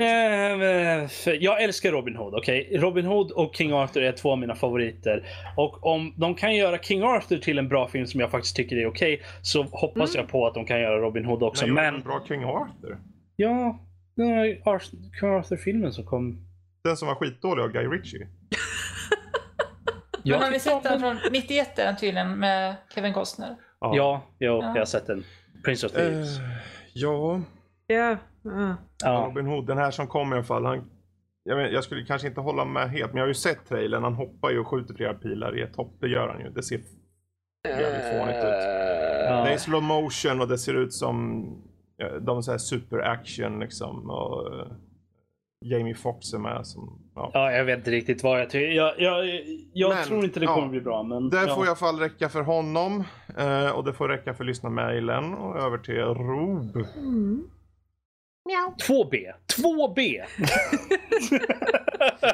För 1.25 1.43
Jag 1.43 1.63
älskar 1.63 1.93
Robin 1.93 2.17
Hood. 2.17 2.35
okej? 2.35 2.69
Robin 2.73 3.05
Hood 3.07 3.31
och 3.33 3.55
King 3.57 3.73
Arthur 3.73 4.03
är 4.03 4.13
två 4.13 4.33
av 4.33 4.39
mina 4.39 4.55
favoriter. 4.55 5.23
Och 5.57 5.87
om 5.87 6.15
de 6.17 6.35
kan 6.35 6.55
göra 6.57 6.79
King 6.79 7.03
Arthur 7.03 7.39
till 7.39 7.59
en 7.59 7.69
bra 7.69 7.89
film 7.89 8.07
som 8.07 8.21
jag 8.21 8.31
faktiskt 8.31 8.57
tycker 8.57 8.77
är 8.77 8.87
okej 8.87 9.23
så 9.43 9.63
hoppas 9.71 10.15
jag 10.15 10.29
på 10.29 10.47
att 10.47 10.55
de 10.55 10.65
kan 10.67 10.81
göra 10.81 10.99
Robin 10.99 11.25
Hood 11.25 11.43
också. 11.43 11.67
Men, 11.67 11.75
Men, 11.75 11.95
en 11.95 12.01
bra 12.03 12.21
King 12.41 12.45
Arthur. 12.45 12.99
ja, 13.37 13.79
den 14.17 14.29
här 14.29 14.63
Ar- 14.65 14.79
King 15.21 15.29
Arthur-filmen 15.31 15.93
som 15.93 16.05
kom. 16.05 16.39
Den 16.85 16.97
som 16.97 17.09
var 17.09 17.15
skitdålig 17.15 17.63
av 17.63 17.69
Guy 17.73 17.87
Ritchie. 17.87 18.29
Men 20.25 20.41
har 20.43 20.51
om 20.53 20.59
sett 20.61 20.83
den 20.83 21.01
från 21.01 21.19
91 21.33 21.79
är 21.79 21.85
den 21.85 21.97
tydligen 21.97 22.39
med 22.39 22.77
Kevin 22.95 23.13
Costner? 23.13 23.57
Ja, 23.81 23.93
jo, 23.95 24.47
Ja. 24.47 24.63
jag 24.75 24.81
har 24.81 24.85
sett 24.85 25.07
den. 25.07 25.25
Prince 25.65 25.87
of 25.87 25.93
Thieves. 25.93 26.39
Eh, 26.39 26.45
ja, 26.95 27.41
Ja. 27.87 28.17
ja. 28.43 28.77
ja. 29.05 29.25
Robin 29.29 29.47
Hood, 29.47 29.67
den 29.67 29.79
här 29.79 29.91
som 29.91 30.07
kom 30.07 30.33
i 30.33 30.37
alla 30.37 30.45
fall. 30.45 30.65
Han, 30.65 30.91
jag, 31.43 31.57
vet, 31.57 31.73
jag 31.73 31.85
skulle 31.85 32.05
kanske 32.05 32.29
inte 32.29 32.41
hålla 32.41 32.65
med 32.65 32.91
helt, 32.91 33.07
men 33.13 33.17
jag 33.17 33.23
har 33.25 33.29
ju 33.29 33.35
sett 33.35 33.69
trailern. 33.69 34.03
Han 34.03 34.15
hoppar 34.15 34.51
ju 34.51 34.59
och 34.59 34.69
skjuter 34.69 34.95
flera 34.95 35.15
pilar 35.15 35.59
i 35.59 35.63
ett 35.63 35.77
hopp. 35.77 35.97
Det 36.01 36.09
gör 36.09 36.29
han 36.29 36.41
ju. 36.41 36.51
Det 36.51 36.63
ser 36.63 36.81
jävligt 37.69 38.11
fånigt 38.13 38.39
ut. 38.39 38.65
Ja. 39.29 39.45
Det 39.45 39.53
är 39.53 39.59
slow 39.59 39.83
motion 39.83 40.41
och 40.41 40.49
det 40.49 40.59
ser 40.59 40.75
ut 40.75 40.93
som 40.93 41.47
ja, 41.97 42.19
de 42.19 42.43
säger 42.43 42.59
super 42.59 42.99
action 42.99 43.61
liksom. 43.61 44.11
Och, 44.11 44.55
eh, 44.55 44.67
Jamie 45.65 45.95
Foxx 45.95 46.33
är 46.33 46.39
med 46.39 46.67
som, 46.67 46.99
ja. 47.15 47.31
Ja, 47.35 47.53
jag 47.53 47.65
vet 47.65 47.79
inte 47.79 47.91
riktigt 47.91 48.23
vad 48.23 48.41
jag 48.41 48.51
tycker. 48.51 48.69
Jag, 48.69 49.01
jag, 49.01 49.25
jag 49.73 49.95
Men, 49.95 50.05
tror 50.05 50.25
inte 50.25 50.41
det 50.41 50.47
ja. 50.47 50.55
kommer 50.55 50.69
bli 50.69 50.81
bra. 50.81 51.03
Men, 51.03 51.31
Det 51.31 51.45
ja. 51.47 51.55
får 51.55 51.65
i 51.65 51.69
alla 51.69 51.77
fall 51.77 51.99
räcka 51.99 52.29
för 52.29 52.43
honom. 52.43 53.05
Eh, 53.39 53.71
och 53.71 53.85
det 53.85 53.93
får 53.93 54.09
räcka 54.09 54.35
för 54.35 54.45
lyssnarmailen. 54.45 55.35
Och 55.35 55.57
över 55.57 55.79
till 55.79 55.95
Rob. 55.95 56.77
Mm. 56.97 57.49
2B. 58.89 59.33
2B! 59.57 60.23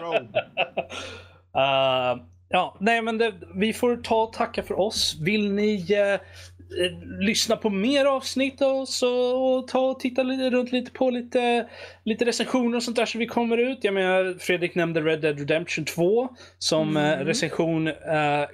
Rob. 0.01 0.36
Uh, 1.56 2.22
ja, 2.48 2.76
nej 2.80 3.02
men 3.02 3.18
det, 3.18 3.34
vi 3.55 3.72
får 3.72 3.97
ta 3.97 4.22
och 4.22 4.32
tacka 4.32 4.62
för 4.62 4.80
oss. 4.80 5.18
Vill 5.20 5.52
ni 5.52 5.93
eh, 5.93 5.98
eh, 5.98 6.20
lyssna 7.20 7.57
på 7.57 7.70
mer 7.70 8.05
avsnitt 8.05 8.61
och, 8.62 8.89
så, 8.89 9.36
och 9.36 9.69
ta 9.69 9.78
och 9.81 10.01
titta 10.01 10.23
lite, 10.23 10.51
runt 10.51 10.73
lite 10.73 10.90
på 10.90 11.11
lite, 11.11 11.69
lite 12.05 12.24
recensioner 12.24 12.77
och 12.77 12.82
sånt 12.82 12.97
där 12.97 13.07
som 13.07 13.19
vi 13.19 13.27
kommer 13.27 13.57
ut. 13.59 13.78
Jag 13.82 13.94
menar, 13.94 14.39
Fredrik 14.39 14.74
nämnde 14.74 15.01
Red 15.01 15.20
Dead 15.20 15.39
Redemption 15.39 15.85
2 15.85 16.28
som 16.59 16.97
eh, 16.97 17.19
recension 17.19 17.86
eh, 17.89 17.94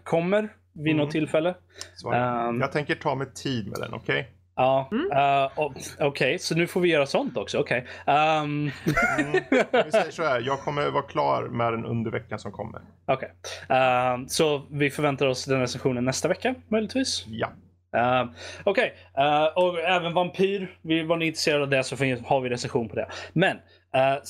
kommer 0.05 0.49
vid 0.73 0.97
något 0.97 1.03
Mm. 1.05 1.11
tillfälle. 1.12 1.55
Så, 1.97 2.12
Ehm. 2.12 2.61
jag 2.61 2.73
tänker 2.73 2.95
ta 2.95 3.15
mig 3.15 3.27
tid 3.35 3.66
med 3.69 3.81
den, 3.81 3.95
okej? 3.95 4.28
Ja, 4.57 4.90
eh, 5.12 5.59
och- 5.59 5.74
okej, 6.01 6.39
så 6.39 6.55
nu 6.55 6.66
får 6.66 6.81
vi 6.81 6.89
göra 6.89 7.07
sånt 7.07 7.36
också. 7.36 7.59
Okej. 7.59 7.86
Ehm, 8.07 8.70
Mm. 9.19 9.32
Vi 9.85 9.90
säger 9.93 10.11
så 10.11 10.23
här, 10.24 10.40
jag 10.40 10.61
kommer 10.61 10.90
vara 10.90 11.03
klar 11.03 11.43
med 11.49 11.73
den 11.73 11.85
under 11.85 12.11
veckan 12.11 12.39
som 12.39 12.53
kommer. 12.53 12.81
Okej. 13.07 13.32
Ehm, 13.69 14.28
så 14.28 14.62
vi 14.70 14.90
förväntar 14.90 15.27
oss 15.27 15.45
den 15.45 15.61
recensionen 15.61 16.05
nästa 16.05 16.28
vecka, 16.28 16.55
möjligtvis. 16.69 17.24
Ja. 17.28 17.49
Uh, 17.97 18.31
Okej, 18.65 18.94
Eh, 19.19 19.44
och 19.44 19.78
även 19.78 20.15
Vampyr. 20.15 20.77
Var 21.06 21.16
ni 21.16 21.27
intresserade 21.27 21.62
av 21.62 21.70
det 21.70 21.85
så 21.85 21.97
har 22.24 22.40
vi 22.40 22.48
recension 22.48 22.89
på 22.89 22.97
det. 22.97 23.06
Men 23.32 23.56
uh, 23.56 24.23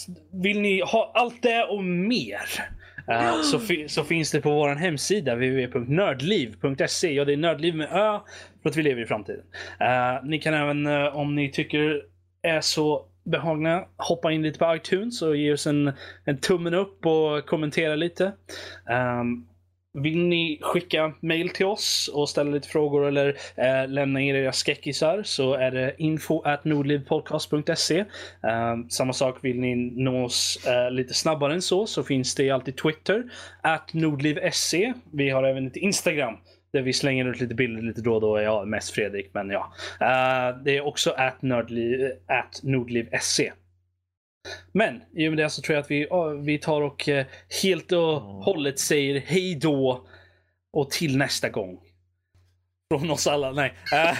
vill 0.42 0.60
ni 0.60 0.80
ha 0.80 1.12
allt 1.14 1.42
det 1.42 1.62
och 1.62 1.84
mer 1.84 2.40
uh, 3.10 3.42
så, 3.42 3.58
fi, 3.58 3.88
så 3.88 4.04
finns 4.04 4.30
det 4.30 4.40
på 4.40 4.50
vår 4.50 4.74
hemsida 4.74 5.34
www.nördliv.se. 5.34 7.14
Ja, 7.14 7.24
det 7.24 7.32
är 7.32 7.36
nördliv 7.36 7.74
med 7.74 7.88
ö 7.92 8.20
för 8.62 8.70
att 8.70 8.76
vi 8.76 8.82
lever 8.82 9.02
i 9.02 9.06
framtiden. 9.06 9.44
Ni 10.22 10.38
kan 10.38 10.54
även 10.54 10.86
om 11.12 11.34
ni 11.34 11.50
tycker 11.50 12.02
är 12.42 12.60
så 12.60 13.04
behagna 13.24 13.84
hoppa 13.96 14.32
in 14.32 14.42
lite 14.42 14.58
på 14.58 14.76
iTunes 14.76 15.22
och 15.22 15.36
ge 15.36 15.52
oss 15.52 15.66
en, 15.66 15.92
en 16.24 16.38
tummen 16.38 16.74
upp 16.74 17.06
och 17.06 17.46
kommentera 17.46 17.96
lite. 17.96 18.32
Ehm, 18.90 19.46
vill 19.94 20.18
ni 20.18 20.58
skicka 20.62 21.14
mail 21.20 21.48
till 21.48 21.66
oss 21.66 22.10
och 22.14 22.28
ställa 22.28 22.50
lite 22.50 22.68
frågor 22.68 23.06
eller 23.06 23.36
eh, 23.56 23.88
lämna 23.88 24.20
in 24.20 24.36
era 24.36 24.52
skäckisar 24.52 25.22
så 25.22 25.54
är 25.54 25.70
det 25.70 25.94
info 25.98 26.42
at 26.42 26.64
nordlivpodcast.se. 26.64 27.98
Eh, 27.98 28.76
samma 28.88 29.12
sak, 29.12 29.38
vill 29.42 29.60
ni 29.60 29.74
nå 29.76 30.24
oss 30.24 30.66
eh, 30.66 30.90
lite 30.90 31.14
snabbare 31.14 31.54
än 31.54 31.62
så 31.62 31.86
så 31.86 32.02
finns 32.02 32.34
det 32.34 32.50
alltid 32.50 32.76
Twitter, 32.76 33.24
at 33.62 33.94
nordliv.se. 33.94 34.92
Vi 35.12 35.30
har 35.30 35.42
även 35.42 35.66
ett 35.66 35.76
Instagram 35.76 36.36
där 36.72 36.82
vi 36.82 36.92
slänger 36.92 37.30
ut 37.30 37.40
lite 37.40 37.54
bilder 37.54 37.82
lite 37.82 38.00
då 38.00 38.14
och 38.14 38.20
då. 38.20 38.40
Ja, 38.40 38.64
mest 38.64 38.90
Fredrik, 38.90 39.30
men 39.32 39.50
ja. 39.50 39.72
Eh, 40.00 40.62
det 40.64 40.76
är 40.76 40.86
också 40.86 41.10
at, 41.10 41.42
nördliv, 41.42 42.12
at 42.26 42.60
nordliv.se. 42.62 43.52
Men 44.72 45.02
i 45.14 45.28
och 45.28 45.32
med 45.32 45.44
det 45.44 45.50
så 45.50 45.62
tror 45.62 45.74
jag 45.76 45.82
att 45.82 45.90
vi, 45.90 46.08
vi 46.42 46.58
tar 46.58 46.82
och 46.82 47.08
eh, 47.08 47.26
helt 47.62 47.92
och 47.92 48.20
hållet 48.20 48.78
säger 48.78 49.20
hej 49.20 49.54
då 49.54 50.06
och 50.72 50.90
till 50.90 51.16
nästa 51.16 51.48
gång. 51.48 51.80
Från 52.94 53.10
oss 53.10 53.26
alla, 53.26 53.52
nej. 53.52 53.74
Eh? 53.94 54.18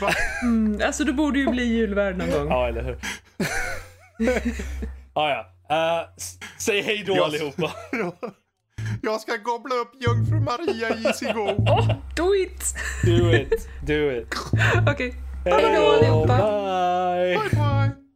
Mm, 0.42 0.80
alltså 0.84 1.04
det 1.04 1.12
borde 1.12 1.38
ju 1.38 1.46
bli 1.46 1.64
julvärd 1.64 2.16
någon 2.16 2.30
gång. 2.30 2.48
Ja, 2.48 2.68
eller 2.68 2.82
hur? 2.82 2.98
ah, 5.12 5.30
ja. 5.30 5.46
Uh, 5.70 6.08
säg 6.58 6.80
hej 6.80 7.04
då 7.06 7.24
allihopa. 7.24 7.72
Jag 9.02 9.20
ska 9.20 9.36
gobbla 9.36 9.74
upp 9.74 9.92
jungfru 10.00 10.40
Maria 10.40 10.96
i 10.96 11.04
Easygo. 11.04 11.40
Oh, 11.40 11.86
do 12.16 12.34
it! 12.34 12.74
Do 13.04 13.34
it, 13.34 13.68
do 13.86 14.10
it. 14.10 14.34
Okej. 14.80 14.92
Okay. 14.92 15.12
Hej 15.44 15.76
då 15.76 15.90
allihopa. 15.90 16.36
Bye, 16.36 17.38
bye. 17.38 17.50
bye. 17.50 18.09